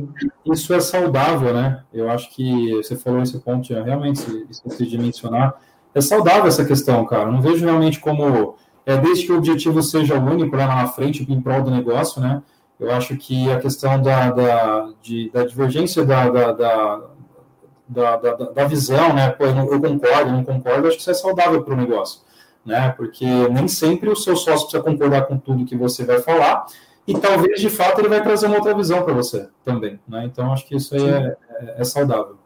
isso 0.45 0.75
é 0.75 0.81
saudável, 0.81 1.55
né? 1.55 1.85
Eu 1.93 2.11
acho 2.11 2.31
que 2.35 2.73
você 2.75 2.97
falou 2.97 3.23
esse 3.23 3.39
ponto, 3.39 3.73
realmente 3.73 4.47
esqueci 4.51 4.85
de 4.85 4.99
mencionar. 4.99 5.55
É 5.95 6.01
saudável 6.01 6.47
essa 6.47 6.65
questão, 6.65 7.05
cara. 7.05 7.25
Eu 7.25 7.33
não 7.33 7.41
vejo 7.41 7.65
realmente 7.65 8.01
como 8.01 8.57
é, 8.85 8.97
desde 8.97 9.27
que 9.27 9.33
o 9.33 9.39
objetivo 9.39 9.83
seja 9.83 10.19
único 10.19 10.57
lá 10.57 10.67
na 10.67 10.89
frente, 10.89 11.25
em 11.31 11.41
prol 11.41 11.63
do 11.63 11.71
negócio, 11.71 12.21
né? 12.21 12.43
Eu 12.81 12.91
acho 12.91 13.17
que 13.17 13.51
a 13.51 13.61
questão 13.61 14.03
da, 14.03 14.31
da, 14.31 14.89
de, 15.01 15.31
da 15.31 15.45
divergência 15.45 16.05
da, 16.05 16.29
da, 16.29 16.53
da, 16.53 18.17
da, 18.17 18.17
da 18.17 18.65
visão, 18.65 19.13
né? 19.13 19.31
Pô, 19.31 19.45
eu, 19.45 19.81
concordo, 19.81 20.33
não 20.33 20.45
concordo, 20.45 20.89
acho 20.89 20.97
que 20.97 21.03
isso 21.03 21.11
é 21.11 21.15
saudável 21.15 21.63
para 21.63 21.75
o 21.75 21.77
negócio, 21.77 22.23
né? 22.65 22.91
Porque 22.91 23.27
nem 23.49 23.69
sempre 23.69 24.09
o 24.09 24.17
seu 24.17 24.37
sócio 24.37 24.67
precisa 24.67 24.83
concordar 24.83 25.27
com 25.27 25.39
tudo 25.39 25.65
que 25.65 25.77
você 25.77 26.05
vai 26.05 26.21
falar, 26.21 26.67
e 27.07 27.19
talvez, 27.19 27.61
de 27.61 27.69
fato, 27.69 28.01
ele 28.01 28.09
vai 28.09 28.23
trazer 28.23 28.47
uma 28.47 28.57
outra 28.57 28.75
visão 28.75 29.03
para 29.03 29.13
você 29.13 29.49
também, 29.65 29.99
né? 30.07 30.25
Então, 30.25 30.53
acho 30.53 30.67
que 30.67 30.77
isso 30.77 30.95
aí 30.95 31.09
é, 31.09 31.37
é, 31.51 31.75
é 31.79 31.85
saudável. 31.85 32.37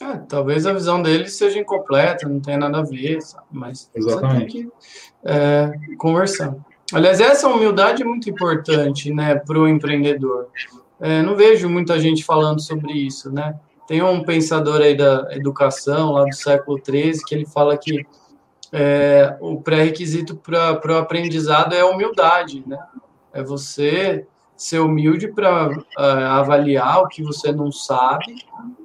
É, 0.00 0.16
talvez 0.28 0.66
a 0.66 0.72
visão 0.72 1.00
dele 1.00 1.28
seja 1.28 1.58
incompleta, 1.58 2.28
não 2.28 2.40
tenha 2.40 2.58
nada 2.58 2.78
a 2.78 2.82
ver, 2.82 3.22
sabe? 3.22 3.46
mas 3.50 3.90
Exatamente. 3.94 4.34
você 4.34 4.40
tem 4.40 4.46
que 4.48 4.72
é, 5.24 5.72
conversar. 5.96 6.54
Aliás, 6.92 7.20
essa 7.20 7.48
humildade 7.48 8.02
é 8.02 8.04
muito 8.04 8.28
importante 8.28 9.12
né, 9.12 9.36
para 9.36 9.58
o 9.58 9.68
empreendedor. 9.68 10.48
É, 11.00 11.22
não 11.22 11.34
vejo 11.34 11.68
muita 11.68 11.98
gente 11.98 12.24
falando 12.24 12.60
sobre 12.60 12.92
isso, 12.92 13.32
né? 13.32 13.58
Tem 13.86 14.02
um 14.02 14.22
pensador 14.22 14.80
aí 14.80 14.96
da 14.96 15.28
educação, 15.30 16.12
lá 16.12 16.24
do 16.24 16.34
século 16.34 16.78
XIII, 16.78 17.22
que 17.26 17.34
ele 17.34 17.46
fala 17.46 17.76
que 17.76 18.06
é, 18.76 19.36
o 19.40 19.60
pré-requisito 19.60 20.34
para 20.34 20.92
o 20.92 20.96
aprendizado 20.96 21.76
é 21.76 21.80
a 21.80 21.86
humildade, 21.86 22.64
né? 22.66 22.76
É 23.32 23.40
você 23.40 24.26
ser 24.56 24.80
humilde 24.80 25.28
para 25.28 25.68
uh, 25.68 25.84
é, 25.96 26.24
avaliar 26.24 27.02
o 27.02 27.08
que 27.08 27.22
você 27.22 27.52
não 27.52 27.70
sabe 27.70 28.34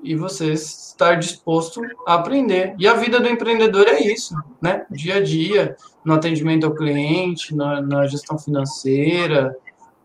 e 0.03 0.15
você 0.15 0.53
estar 0.53 1.15
disposto 1.15 1.81
a 2.07 2.15
aprender. 2.15 2.75
E 2.77 2.87
a 2.87 2.93
vida 2.93 3.19
do 3.19 3.27
empreendedor 3.27 3.87
é 3.87 3.99
isso, 3.99 4.35
né? 4.61 4.85
Dia 4.91 5.15
a 5.15 5.23
dia, 5.23 5.75
no 6.05 6.13
atendimento 6.13 6.67
ao 6.67 6.75
cliente, 6.75 7.55
na, 7.55 7.81
na 7.81 8.05
gestão 8.05 8.37
financeira, 8.37 9.55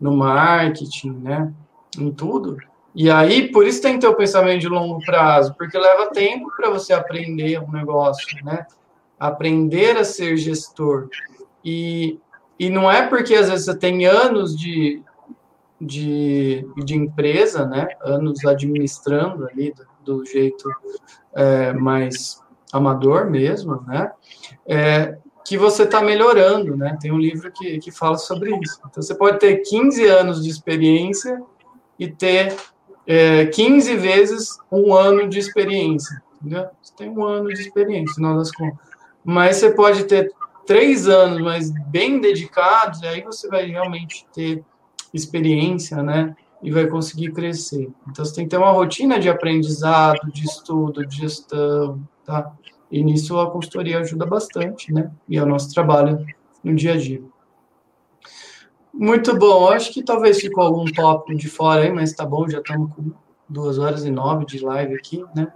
no 0.01 0.17
marketing, 0.17 1.11
né? 1.11 1.53
Em 1.99 2.11
tudo. 2.11 2.57
E 2.95 3.11
aí, 3.11 3.51
por 3.51 3.67
isso 3.67 3.83
tem 3.83 3.93
que 3.93 3.99
ter 3.99 4.07
o 4.07 4.15
pensamento 4.15 4.61
de 4.61 4.67
longo 4.67 4.99
prazo, 5.05 5.53
porque 5.55 5.77
leva 5.77 6.11
tempo 6.11 6.51
para 6.57 6.71
você 6.71 6.91
aprender 6.91 7.61
um 7.61 7.71
negócio, 7.71 8.43
né? 8.43 8.65
Aprender 9.19 9.97
a 9.97 10.03
ser 10.03 10.37
gestor. 10.37 11.09
E, 11.63 12.19
e 12.59 12.69
não 12.69 12.91
é 12.91 13.07
porque 13.07 13.35
às 13.35 13.49
vezes 13.49 13.65
você 13.65 13.77
tem 13.77 14.05
anos 14.05 14.55
de, 14.55 15.01
de, 15.79 16.65
de 16.83 16.95
empresa, 16.95 17.65
né? 17.65 17.87
Anos 18.01 18.43
administrando 18.45 19.47
ali 19.47 19.73
do, 20.03 20.17
do 20.17 20.25
jeito 20.25 20.69
é, 21.33 21.73
mais 21.73 22.41
amador 22.71 23.29
mesmo, 23.29 23.81
né? 23.87 24.11
É, 24.67 25.17
que 25.45 25.57
você 25.57 25.83
está 25.83 26.01
melhorando, 26.01 26.75
né? 26.75 26.97
Tem 26.99 27.11
um 27.11 27.19
livro 27.19 27.51
que, 27.51 27.77
que 27.79 27.91
fala 27.91 28.17
sobre 28.17 28.49
isso. 28.57 28.79
Então, 28.89 29.01
você 29.01 29.13
pode 29.13 29.39
ter 29.39 29.57
15 29.57 30.03
anos 30.05 30.43
de 30.43 30.49
experiência 30.49 31.41
e 31.99 32.07
ter 32.07 32.55
é, 33.05 33.45
15 33.45 33.95
vezes 33.95 34.57
um 34.71 34.93
ano 34.93 35.29
de 35.29 35.37
experiência, 35.37 36.21
entendeu? 36.41 36.67
Você 36.81 36.93
tem 36.97 37.09
um 37.09 37.23
ano 37.23 37.53
de 37.53 37.61
experiência, 37.61 38.21
não 38.21 38.37
das 38.37 38.51
contas. 38.51 38.94
Mas 39.25 39.57
você 39.57 39.71
pode 39.71 40.03
ter 40.03 40.31
três 40.67 41.07
anos, 41.07 41.41
mas 41.41 41.71
bem 41.87 42.21
dedicados, 42.21 43.01
e 43.01 43.07
aí 43.07 43.21
você 43.21 43.47
vai 43.47 43.65
realmente 43.65 44.25
ter 44.31 44.63
experiência, 45.11 46.03
né? 46.03 46.35
E 46.61 46.71
vai 46.71 46.87
conseguir 46.87 47.31
crescer. 47.31 47.91
Então 48.07 48.23
você 48.23 48.35
tem 48.35 48.45
que 48.45 48.51
ter 48.51 48.57
uma 48.57 48.71
rotina 48.71 49.19
de 49.19 49.27
aprendizado, 49.27 50.31
de 50.31 50.45
estudo, 50.45 51.05
de 51.05 51.17
gestão, 51.17 51.99
tá? 52.23 52.51
E 52.91 53.03
nisso 53.03 53.39
a 53.39 53.49
consultoria 53.49 53.99
ajuda 53.99 54.25
bastante, 54.25 54.93
né? 54.93 55.11
E 55.27 55.37
é 55.37 55.43
o 55.43 55.45
nosso 55.45 55.73
trabalho 55.73 56.25
no 56.63 56.75
dia 56.75 56.93
a 56.93 56.97
dia. 56.97 57.21
Muito 58.93 59.37
bom. 59.37 59.69
Acho 59.69 59.91
que 59.91 60.03
talvez 60.03 60.39
ficou 60.39 60.63
algum 60.63 60.85
tópico 60.85 61.35
de 61.35 61.49
fora 61.49 61.81
aí, 61.81 61.91
mas 61.91 62.13
tá 62.13 62.25
bom, 62.25 62.47
já 62.47 62.59
estamos 62.59 62.93
com 62.93 63.11
duas 63.47 63.77
horas 63.77 64.05
e 64.05 64.11
nove 64.11 64.45
de 64.45 64.59
live 64.59 64.95
aqui, 64.95 65.23
né? 65.35 65.51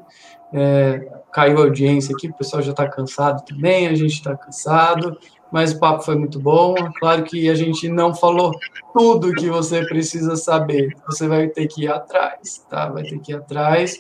É, 0.54 1.08
caiu 1.32 1.60
a 1.60 1.62
audiência 1.62 2.16
aqui, 2.16 2.28
o 2.28 2.34
pessoal 2.34 2.62
já 2.62 2.72
está 2.72 2.88
cansado 2.88 3.46
também, 3.46 3.88
a 3.88 3.94
gente 3.94 4.14
está 4.14 4.36
cansado 4.36 5.18
mas 5.52 5.72
o 5.72 5.80
papo 5.80 6.04
foi 6.04 6.16
muito 6.16 6.40
bom. 6.40 6.76
Claro 7.00 7.24
que 7.24 7.50
a 7.50 7.56
gente 7.56 7.90
não 7.90 8.14
falou 8.14 8.52
tudo 8.94 9.34
que 9.34 9.50
você 9.50 9.86
precisa 9.86 10.36
saber. 10.36 10.96
Você 11.08 11.28
vai 11.28 11.48
ter 11.48 11.68
que 11.68 11.84
ir 11.84 11.92
atrás, 11.92 12.66
tá? 12.70 12.88
Vai 12.90 13.04
ter 13.04 13.20
que 13.20 13.32
ir 13.32 13.36
atrás. 13.36 13.98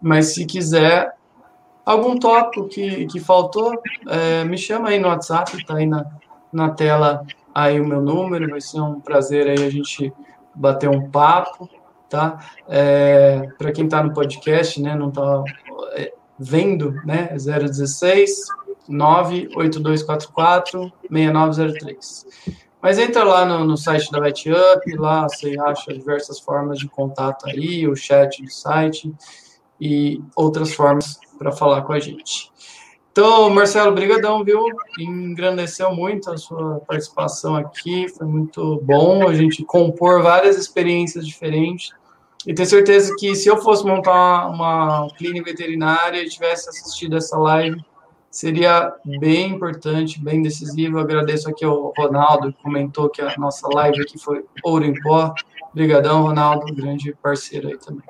Mas 0.00 0.34
se 0.34 0.44
quiser 0.46 1.12
algum 1.84 2.18
tópico 2.18 2.68
que, 2.68 3.06
que 3.06 3.20
faltou, 3.20 3.80
é, 4.08 4.44
me 4.44 4.56
chama 4.56 4.88
aí 4.88 4.98
no 4.98 5.08
WhatsApp, 5.08 5.64
tá 5.64 5.76
aí 5.76 5.86
na, 5.86 6.04
na 6.52 6.70
tela 6.70 7.24
aí 7.54 7.80
o 7.80 7.86
meu 7.86 8.02
número, 8.02 8.50
vai 8.50 8.60
ser 8.60 8.80
um 8.80 9.00
prazer 9.00 9.46
aí 9.46 9.64
a 9.64 9.70
gente 9.70 10.12
bater 10.54 10.90
um 10.90 11.10
papo, 11.10 11.68
tá? 12.08 12.38
É, 12.68 13.48
Para 13.56 13.72
quem 13.72 13.84
está 13.84 14.02
no 14.02 14.12
podcast, 14.12 14.80
né, 14.80 14.94
não 14.94 15.08
está 15.08 15.42
vendo, 16.38 16.92
né, 17.04 17.34
016 17.34 18.46
98244 18.88 20.92
6903. 21.10 22.26
Mas 22.80 22.98
entra 22.98 23.24
lá 23.24 23.44
no, 23.44 23.64
no 23.64 23.76
site 23.76 24.12
da 24.12 24.20
VetUp, 24.20 24.96
lá 24.96 25.28
você 25.28 25.58
acha 25.58 25.92
diversas 25.92 26.38
formas 26.38 26.78
de 26.78 26.88
contato 26.88 27.48
aí, 27.48 27.88
o 27.88 27.96
chat 27.96 28.40
do 28.42 28.50
site 28.50 29.12
e 29.80 30.22
outras 30.36 30.72
formas 30.72 31.18
para 31.38 31.52
falar 31.52 31.82
com 31.82 31.92
a 31.92 31.98
gente. 31.98 32.52
Então, 33.10 33.48
Marcelo, 33.48 33.94
brigadão, 33.94 34.44
viu? 34.44 34.62
Engrandeceu 34.98 35.94
muito 35.94 36.30
a 36.30 36.36
sua 36.36 36.80
participação 36.80 37.56
aqui, 37.56 38.08
foi 38.10 38.26
muito 38.26 38.78
bom 38.82 39.26
a 39.26 39.32
gente 39.32 39.64
compor 39.64 40.22
várias 40.22 40.58
experiências 40.58 41.26
diferentes. 41.26 41.92
E 42.46 42.54
tenho 42.54 42.68
certeza 42.68 43.12
que 43.18 43.34
se 43.34 43.48
eu 43.48 43.56
fosse 43.56 43.84
montar 43.84 44.48
uma, 44.48 45.00
uma 45.00 45.10
clínica 45.14 45.50
veterinária 45.50 46.22
e 46.22 46.28
tivesse 46.28 46.68
assistido 46.68 47.16
essa 47.16 47.36
live, 47.36 47.82
seria 48.30 48.94
bem 49.18 49.50
importante, 49.50 50.22
bem 50.22 50.42
decisivo. 50.42 50.98
agradeço 50.98 51.48
aqui 51.48 51.64
ao 51.64 51.92
Ronaldo, 51.96 52.52
que 52.52 52.62
comentou 52.62 53.08
que 53.08 53.20
a 53.20 53.34
nossa 53.36 53.66
live 53.74 54.00
aqui 54.00 54.18
foi 54.18 54.44
ouro 54.62 54.84
em 54.84 54.94
pó. 55.02 55.34
Obrigadão, 55.72 56.22
Ronaldo, 56.22 56.72
grande 56.72 57.14
parceiro 57.20 57.68
aí 57.68 57.78
também. 57.78 58.04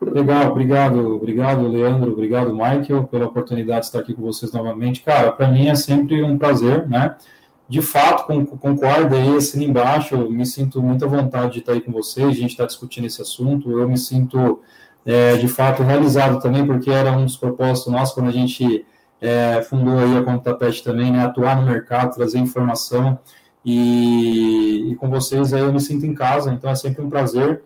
Legal, 0.00 0.50
obrigado, 0.50 1.14
obrigado, 1.16 1.68
Leandro, 1.68 2.12
obrigado, 2.12 2.52
Michael, 2.52 3.04
pela 3.04 3.26
oportunidade 3.26 3.80
de 3.80 3.86
estar 3.86 4.00
aqui 4.00 4.14
com 4.14 4.22
vocês 4.22 4.52
novamente. 4.52 5.02
Cara, 5.02 5.32
para 5.32 5.48
mim 5.48 5.68
é 5.68 5.74
sempre 5.74 6.22
um 6.22 6.36
prazer, 6.36 6.88
né? 6.88 7.16
De 7.72 7.80
fato, 7.80 8.26
concordo 8.58 9.16
aí, 9.16 9.34
assim 9.34 9.64
embaixo, 9.64 10.14
eu 10.14 10.30
me 10.30 10.44
sinto 10.44 10.82
muita 10.82 11.06
vontade 11.06 11.54
de 11.54 11.58
estar 11.60 11.72
aí 11.72 11.80
com 11.80 11.90
vocês, 11.90 12.28
a 12.28 12.32
gente 12.32 12.50
está 12.50 12.66
discutindo 12.66 13.06
esse 13.06 13.22
assunto, 13.22 13.70
eu 13.70 13.88
me 13.88 13.96
sinto, 13.96 14.60
é, 15.06 15.38
de 15.38 15.48
fato, 15.48 15.82
realizado 15.82 16.38
também, 16.38 16.66
porque 16.66 16.90
era 16.90 17.10
um 17.12 17.24
dos 17.24 17.38
propósitos 17.38 17.90
nossos 17.90 18.14
quando 18.14 18.28
a 18.28 18.30
gente 18.30 18.84
é, 19.22 19.62
fundou 19.62 19.98
aí 19.98 20.18
a 20.18 20.22
Conta 20.22 20.52
Pet 20.52 20.84
também, 20.84 21.10
né, 21.10 21.24
atuar 21.24 21.56
no 21.56 21.62
mercado, 21.62 22.14
trazer 22.14 22.40
informação, 22.40 23.18
e, 23.64 24.90
e, 24.92 24.96
com 24.96 25.08
vocês 25.08 25.54
aí 25.54 25.62
eu 25.62 25.72
me 25.72 25.80
sinto 25.80 26.04
em 26.04 26.12
casa, 26.12 26.52
então 26.52 26.68
é 26.68 26.74
sempre 26.74 27.02
um 27.02 27.08
prazer, 27.08 27.62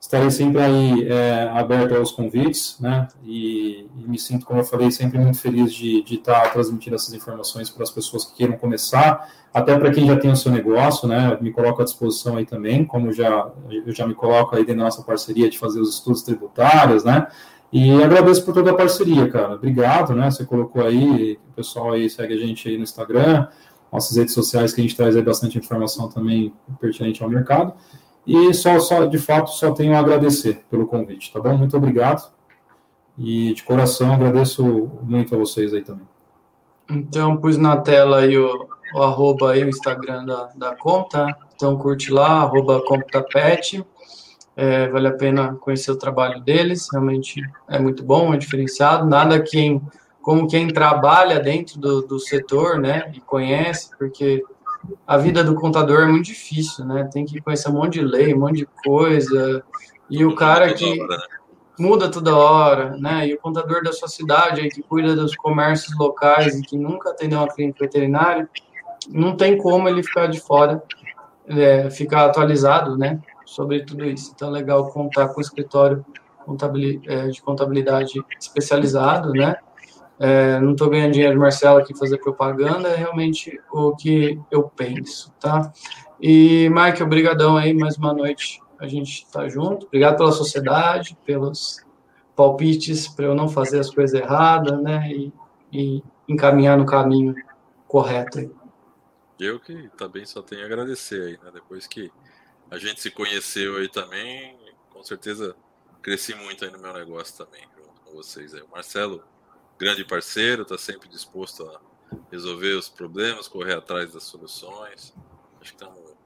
estarei 0.00 0.30
sempre 0.30 0.60
aí 0.60 1.08
é, 1.08 1.50
aberto 1.52 1.96
aos 1.96 2.12
convites, 2.12 2.76
né, 2.78 3.08
e, 3.24 3.88
e, 3.96 4.08
me 4.08 4.18
sinto, 4.18 4.46
como 4.46 4.60
eu 4.60 4.64
falei, 4.64 4.90
sempre 4.90 5.18
muito 5.18 5.38
feliz 5.38 5.72
de, 5.72 6.02
de 6.02 6.14
estar 6.16 6.52
transmitindo 6.52 6.94
essas 6.94 7.12
informações 7.12 7.70
para 7.70 7.82
as 7.82 7.90
pessoas 7.90 8.24
que 8.24 8.36
queiram 8.36 8.56
começar, 8.56 9.28
até 9.52 9.76
para 9.76 9.90
quem 9.90 10.06
já 10.06 10.16
tem 10.16 10.30
o 10.30 10.36
seu 10.36 10.52
negócio, 10.52 11.08
né, 11.08 11.36
me 11.40 11.50
coloco 11.50 11.82
à 11.82 11.84
disposição 11.84 12.36
aí 12.36 12.46
também, 12.46 12.84
como 12.84 13.12
já, 13.12 13.50
eu 13.68 13.92
já 13.92 14.06
me 14.06 14.14
coloco 14.14 14.54
aí 14.54 14.64
dentro 14.64 14.78
da 14.78 14.84
nossa 14.84 15.02
parceria 15.02 15.50
de 15.50 15.58
fazer 15.58 15.80
os 15.80 15.94
estudos 15.94 16.22
tributários, 16.22 17.02
né, 17.02 17.26
e 17.72 18.02
agradeço 18.02 18.44
por 18.44 18.54
toda 18.54 18.70
a 18.70 18.74
parceria, 18.74 19.28
cara. 19.28 19.54
Obrigado, 19.54 20.14
né? 20.14 20.30
Você 20.30 20.44
colocou 20.44 20.86
aí, 20.86 21.38
o 21.50 21.52
pessoal 21.52 21.92
aí 21.92 22.08
segue 22.08 22.34
a 22.34 22.36
gente 22.38 22.68
aí 22.68 22.76
no 22.76 22.84
Instagram, 22.84 23.48
nossas 23.92 24.16
redes 24.16 24.34
sociais 24.34 24.72
que 24.72 24.80
a 24.80 24.84
gente 24.84 24.96
traz 24.96 25.16
aí 25.16 25.22
bastante 25.22 25.58
informação 25.58 26.08
também 26.08 26.54
pertinente 26.80 27.22
ao 27.22 27.28
mercado. 27.28 27.74
E 28.26 28.52
só, 28.52 28.80
só 28.80 29.04
de 29.04 29.18
fato, 29.18 29.50
só 29.50 29.72
tenho 29.72 29.94
a 29.94 30.00
agradecer 30.00 30.64
pelo 30.68 30.86
convite, 30.86 31.32
tá 31.32 31.40
bom? 31.40 31.56
Muito 31.56 31.76
obrigado. 31.76 32.28
E 33.16 33.54
de 33.54 33.62
coração 33.62 34.12
agradeço 34.12 34.64
muito 35.02 35.34
a 35.34 35.38
vocês 35.38 35.72
aí 35.72 35.82
também. 35.82 36.06
Então, 36.90 37.36
pus 37.36 37.56
na 37.56 37.76
tela 37.76 38.18
aí 38.18 38.36
o, 38.36 38.68
o 38.94 39.02
arroba 39.02 39.52
aí, 39.52 39.64
o 39.64 39.68
Instagram 39.68 40.24
da, 40.24 40.50
da 40.56 40.76
conta. 40.76 41.36
Então, 41.54 41.76
curte 41.78 42.12
lá, 42.12 42.42
arroba 42.42 42.82
ComputaPet. 42.82 43.84
É, 44.56 44.88
vale 44.88 45.08
a 45.08 45.12
pena 45.12 45.54
conhecer 45.54 45.90
o 45.90 45.98
trabalho 45.98 46.40
deles, 46.40 46.88
realmente 46.90 47.42
é 47.68 47.78
muito 47.78 48.02
bom, 48.02 48.32
é 48.32 48.38
diferenciado. 48.38 49.06
Nada 49.06 49.38
quem, 49.40 49.82
como 50.22 50.48
quem 50.48 50.68
trabalha 50.68 51.38
dentro 51.38 51.78
do, 51.78 52.00
do 52.00 52.18
setor, 52.18 52.78
né, 52.80 53.12
e 53.14 53.20
conhece, 53.20 53.90
porque 53.98 54.42
a 55.06 55.16
vida 55.16 55.42
do 55.42 55.54
contador 55.54 56.02
é 56.02 56.06
muito 56.06 56.26
difícil, 56.26 56.84
né? 56.84 57.08
Tem 57.12 57.24
que 57.24 57.40
conhecer 57.40 57.68
um 57.68 57.74
monte 57.74 57.94
de 57.94 58.02
lei, 58.04 58.34
um 58.34 58.40
monte 58.40 58.58
de 58.58 58.68
coisa. 58.84 59.62
E 60.08 60.24
o 60.24 60.34
cara 60.34 60.72
que 60.74 60.98
né? 60.98 61.16
muda 61.78 62.10
toda 62.10 62.36
hora, 62.36 62.96
né? 62.96 63.26
E 63.28 63.34
o 63.34 63.38
contador 63.38 63.82
da 63.82 63.92
sua 63.92 64.08
cidade, 64.08 64.60
aí, 64.60 64.68
que 64.68 64.82
cuida 64.82 65.14
dos 65.14 65.34
comércios 65.36 65.96
locais 65.98 66.58
e 66.58 66.62
que 66.62 66.76
nunca 66.76 67.10
atendeu 67.10 67.38
uma 67.38 67.48
clínica 67.48 67.84
veterinária, 67.84 68.48
não 69.08 69.36
tem 69.36 69.56
como 69.56 69.88
ele 69.88 70.02
ficar 70.02 70.26
de 70.26 70.40
fora, 70.40 70.82
é, 71.46 71.90
ficar 71.90 72.26
atualizado, 72.26 72.96
né? 72.96 73.20
sobre 73.46 73.84
tudo 73.84 74.04
isso. 74.04 74.32
Então, 74.34 74.48
é 74.48 74.50
legal 74.50 74.90
contar 74.90 75.28
com 75.28 75.38
o 75.38 75.40
escritório 75.40 76.04
é, 77.06 77.28
de 77.28 77.40
contabilidade 77.40 78.12
especializado, 78.38 79.30
né? 79.30 79.56
É, 80.18 80.58
não 80.60 80.72
estou 80.72 80.88
ganhando 80.88 81.12
dinheiro, 81.12 81.38
Marcelo, 81.38 81.78
aqui 81.78 81.96
fazer 81.96 82.18
propaganda, 82.18 82.88
é 82.88 82.96
realmente 82.96 83.60
o 83.70 83.94
que 83.94 84.40
eu 84.50 84.62
penso, 84.64 85.30
tá? 85.38 85.72
E, 86.20 86.70
Mike, 86.70 87.02
obrigadão 87.02 87.56
aí, 87.56 87.74
mais 87.74 87.96
uma 87.96 88.14
noite 88.14 88.60
a 88.78 88.86
gente 88.86 89.24
está 89.24 89.48
junto. 89.48 89.86
Obrigado 89.86 90.16
pela 90.16 90.32
sociedade, 90.32 91.16
pelos 91.24 91.84
palpites 92.34 93.08
para 93.08 93.26
eu 93.26 93.34
não 93.34 93.48
fazer 93.48 93.80
as 93.80 93.90
coisas 93.90 94.18
erradas, 94.18 94.80
né? 94.82 95.10
E, 95.10 95.32
e 95.72 96.02
encaminhar 96.28 96.76
no 96.76 96.86
caminho 96.86 97.34
correto 97.86 98.38
aí. 98.38 98.50
Eu 99.38 99.60
que 99.60 99.90
também 99.96 100.24
só 100.24 100.40
tenho 100.42 100.62
a 100.62 100.66
agradecer 100.66 101.20
aí, 101.22 101.38
né? 101.42 101.50
Depois 101.52 101.86
que 101.86 102.10
a 102.70 102.78
gente 102.78 103.00
se 103.00 103.10
conheceu 103.10 103.76
aí 103.76 103.88
também, 103.88 104.56
com 104.90 105.02
certeza 105.02 105.54
cresci 106.02 106.34
muito 106.34 106.64
aí 106.64 106.70
no 106.70 106.78
meu 106.78 106.92
negócio 106.92 107.44
também, 107.44 107.62
junto 107.76 108.00
com 108.02 108.12
vocês 108.12 108.54
aí. 108.54 108.62
O 108.62 108.70
Marcelo, 108.70 109.22
grande 109.78 110.04
parceiro, 110.04 110.62
está 110.62 110.78
sempre 110.78 111.08
disposto 111.08 111.64
a 111.64 111.80
resolver 112.30 112.74
os 112.74 112.88
problemas, 112.88 113.48
correr 113.48 113.74
atrás 113.74 114.12
das 114.12 114.24
soluções. 114.24 115.14
Acho 115.60 115.74
que 115.74 115.82
estamos 115.82 116.16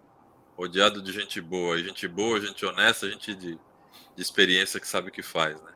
rodeados 0.57 1.03
de 1.03 1.13
gente 1.13 1.41
boa, 1.41 1.79
gente 1.79 2.07
boa, 2.07 2.41
gente 2.41 2.65
honesta, 2.67 3.11
gente 3.11 3.35
de, 3.35 3.55
de 4.15 4.23
experiência 4.23 4.79
que 4.79 4.87
sabe 4.87 5.09
o 5.09 5.13
que 5.13 5.23
faz, 5.23 5.61
né? 5.63 5.73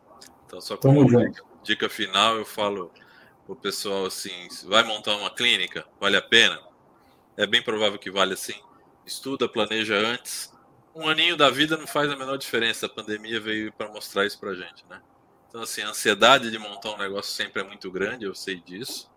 Então, 0.46 0.60
só 0.60 0.76
como 0.76 1.06
dica, 1.06 1.42
dica 1.62 1.88
final, 1.88 2.36
eu 2.36 2.44
falo 2.44 2.92
pro 3.46 3.56
pessoal 3.56 4.06
assim: 4.06 4.48
vai 4.64 4.82
montar 4.84 5.16
uma 5.16 5.30
clínica, 5.30 5.86
vale 5.98 6.16
a 6.16 6.22
pena? 6.22 6.60
É 7.36 7.46
bem 7.46 7.62
provável 7.62 7.98
que 7.98 8.10
vale 8.10 8.34
assim. 8.34 8.55
Estuda, 9.05 9.48
planeja 9.48 9.96
antes, 9.96 10.52
um 10.94 11.09
aninho 11.09 11.36
da 11.36 11.51
vida 11.51 11.76
não 11.76 11.86
faz 11.86 12.10
a 12.10 12.16
menor 12.16 12.36
diferença. 12.36 12.86
A 12.86 12.88
pandemia 12.88 13.40
veio 13.40 13.72
para 13.72 13.88
mostrar 13.88 14.24
isso 14.24 14.38
para 14.38 14.55
gente, 14.55 14.84
né? 14.88 15.01
Então, 15.55 15.62
assim, 15.62 15.82
a 15.82 15.90
ansiedade 15.90 16.51
de 16.51 16.59
montar 16.59 16.90
um 16.90 16.98
negócio 16.98 17.32
sempre 17.32 17.62
é 17.62 17.64
muito 17.64 17.89
grande, 17.89 18.24
eu 18.24 18.35
sei 18.35 18.56
disso. 18.56 19.09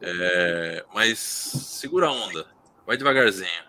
É, 0.00 0.84
mas 0.94 1.18
segura 1.18 2.06
a 2.06 2.12
onda, 2.12 2.46
vai 2.86 2.96
devagarzinho. 2.96 3.64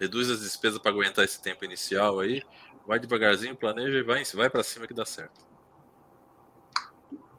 Reduz 0.00 0.28
as 0.28 0.40
despesas 0.40 0.80
para 0.80 0.90
aguentar 0.90 1.24
esse 1.24 1.40
tempo 1.40 1.64
inicial 1.64 2.18
aí. 2.18 2.42
Vai 2.84 2.98
devagarzinho, 2.98 3.54
planeja 3.54 3.96
e 3.96 4.02
vai, 4.02 4.24
vai 4.24 4.50
para 4.50 4.64
cima 4.64 4.88
que 4.88 4.92
dá 4.92 5.06
certo. 5.06 5.46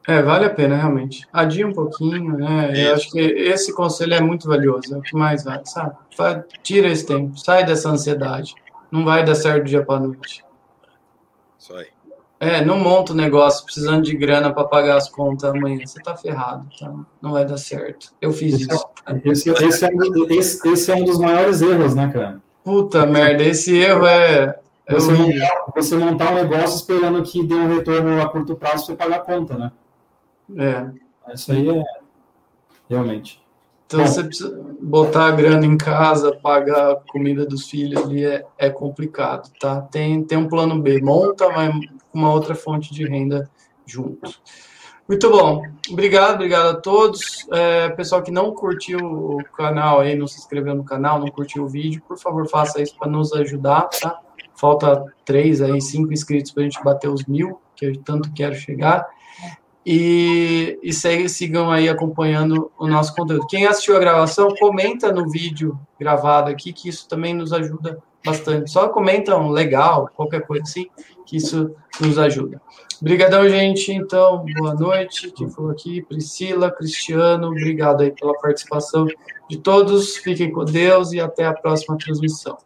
É, 0.07 0.21
vale 0.21 0.45
a 0.45 0.49
pena, 0.51 0.77
realmente. 0.77 1.27
Adia 1.34 1.67
um 1.67 1.73
pouquinho, 1.73 2.38
né? 2.38 2.71
Isso. 2.71 2.81
Eu 2.81 2.95
acho 2.95 3.11
que 3.11 3.19
esse 3.19 3.73
conselho 3.73 4.13
é 4.13 4.21
muito 4.21 4.47
valioso, 4.47 4.95
é 4.95 4.97
o 4.97 5.01
que 5.01 5.17
mais 5.17 5.43
vale, 5.43 5.65
sabe? 5.65 5.97
Tira 6.63 6.88
esse 6.88 7.05
tempo, 7.05 7.38
sai 7.38 7.65
dessa 7.65 7.89
ansiedade. 7.89 8.55
Não 8.89 9.03
vai 9.03 9.25
dar 9.25 9.35
certo 9.35 9.65
do 9.65 9.69
dia 9.69 9.84
para 9.84 9.99
noite. 9.99 10.45
Isso 11.59 11.75
aí. 11.75 11.97
É, 12.39 12.64
não 12.64 12.77
monta 12.77 13.14
o 13.14 13.15
negócio 13.15 13.65
precisando 13.65 14.03
de 14.03 14.15
grana 14.15 14.53
para 14.53 14.68
pagar 14.68 14.97
as 14.97 15.09
contas 15.09 15.49
amanhã. 15.49 15.80
Você 15.85 16.01
tá 16.01 16.15
ferrado, 16.15 16.68
tá? 16.80 16.93
Não 17.19 17.31
vai 17.31 17.45
dar 17.45 17.57
certo. 17.57 18.14
Eu 18.22 18.31
fiz 18.31 18.53
esse 18.53 18.64
isso. 18.72 18.85
É, 19.05 19.30
esse, 19.30 19.49
esse, 19.49 19.85
é, 19.85 19.89
esse, 20.30 20.68
esse, 20.69 20.91
é 20.91 20.95
um 20.95 21.03
dos 21.03 21.18
maiores 21.18 21.61
erros, 21.61 21.95
né, 21.95 22.11
cara? 22.14 22.39
Puta 22.64 23.05
merda, 23.05 23.43
esse 23.43 23.76
erro 23.76 24.05
é. 24.05 24.59
é 24.85 24.93
você, 24.93 25.11
montar, 25.14 25.65
você 25.76 25.95
montar 25.97 26.31
um 26.31 26.35
negócio 26.35 26.76
esperando 26.76 27.23
que 27.23 27.43
dê 27.43 27.55
um 27.55 27.76
retorno 27.76 28.22
a 28.22 28.30
curto 28.30 28.55
prazo 28.55 28.85
para 28.88 29.05
pagar 29.05 29.15
a 29.15 29.26
conta, 29.26 29.57
né? 29.57 29.72
É. 30.55 31.34
Isso 31.34 31.51
aí 31.51 31.69
é. 31.69 31.84
Realmente. 32.89 33.41
Então, 33.88 34.05
você 34.05 34.22
precisa 34.22 34.59
botar 34.81 35.27
a 35.27 35.31
grana 35.31 35.65
em 35.65 35.77
casa, 35.77 36.35
pagar 36.35 36.91
a 36.91 36.95
comida 36.95 37.45
dos 37.45 37.69
filhos 37.69 38.03
ali 38.03 38.26
é, 38.26 38.45
é 38.57 38.69
complicado, 38.69 39.49
tá? 39.57 39.81
Tem, 39.81 40.22
tem 40.23 40.38
um 40.38 40.49
plano 40.49 40.80
B, 40.81 41.01
monta 41.01 41.47
uma 42.14 42.31
outra 42.31 42.53
fonte 42.53 42.93
de 42.93 43.07
renda 43.07 43.49
junto. 43.85 44.30
Muito 45.07 45.30
bom. 45.30 45.64
Obrigado, 45.89 46.35
obrigado 46.35 46.68
a 46.68 46.81
todos. 46.81 47.47
É, 47.49 47.88
pessoal 47.91 48.22
que 48.22 48.30
não 48.30 48.53
curtiu 48.53 48.99
o 48.99 49.43
canal 49.55 50.01
aí, 50.01 50.15
não 50.15 50.27
se 50.27 50.38
inscreveu 50.38 50.76
no 50.76 50.84
canal, 50.84 51.18
não 51.18 51.30
curtiu 51.30 51.64
o 51.64 51.69
vídeo, 51.69 52.03
por 52.05 52.18
favor, 52.19 52.45
faça 52.49 52.81
isso 52.81 52.93
para 52.99 53.09
nos 53.09 53.31
ajudar, 53.31 53.84
tá? 53.84 54.19
Falta 54.53 55.05
três 55.23 55.61
aí, 55.61 55.80
cinco 55.80 56.11
inscritos 56.11 56.51
para 56.51 56.64
a 56.64 56.65
gente 56.65 56.84
bater 56.84 57.09
os 57.09 57.26
mil, 57.26 57.61
que 57.73 57.85
eu 57.85 57.97
tanto 58.03 58.34
quero 58.34 58.55
chegar. 58.55 59.07
E, 59.89 60.77
e 60.84 60.91
sigam 61.30 61.72
aí 61.72 61.88
acompanhando 61.88 62.69
o 62.77 62.88
nosso 62.88 63.15
conteúdo. 63.15 63.47
Quem 63.47 63.65
assistiu 63.65 63.95
a 63.95 63.99
gravação, 63.99 64.53
comenta 64.59 65.14
no 65.14 65.30
vídeo 65.30 65.80
gravado 65.97 66.51
aqui, 66.51 66.73
que 66.73 66.89
isso 66.89 67.07
também 67.07 67.34
nos 67.34 67.53
ajuda 67.53 67.97
bastante. 68.26 68.69
Só 68.69 68.89
comentam 68.89 69.47
legal, 69.47 70.09
qualquer 70.14 70.45
coisa 70.45 70.64
assim, 70.64 70.88
que 71.26 71.38
isso 71.38 71.73
nos 72.01 72.19
ajuda. 72.19 72.61
Obrigadão, 72.99 73.47
gente. 73.47 73.93
Então, 73.93 74.43
boa 74.57 74.73
noite. 74.73 75.31
Quem 75.31 75.49
falou 75.49 75.72
aqui? 75.72 76.01
Priscila, 76.01 76.69
Cristiano, 76.69 77.47
obrigado 77.47 78.01
aí 78.01 78.11
pela 78.11 78.34
participação 78.34 79.07
de 79.49 79.57
todos. 79.57 80.18
Fiquem 80.18 80.51
com 80.51 80.65
Deus 80.65 81.14
e 81.14 81.22
até 81.22 81.45
a 81.45 81.53
próxima 81.53 81.97
transmissão. 81.97 82.57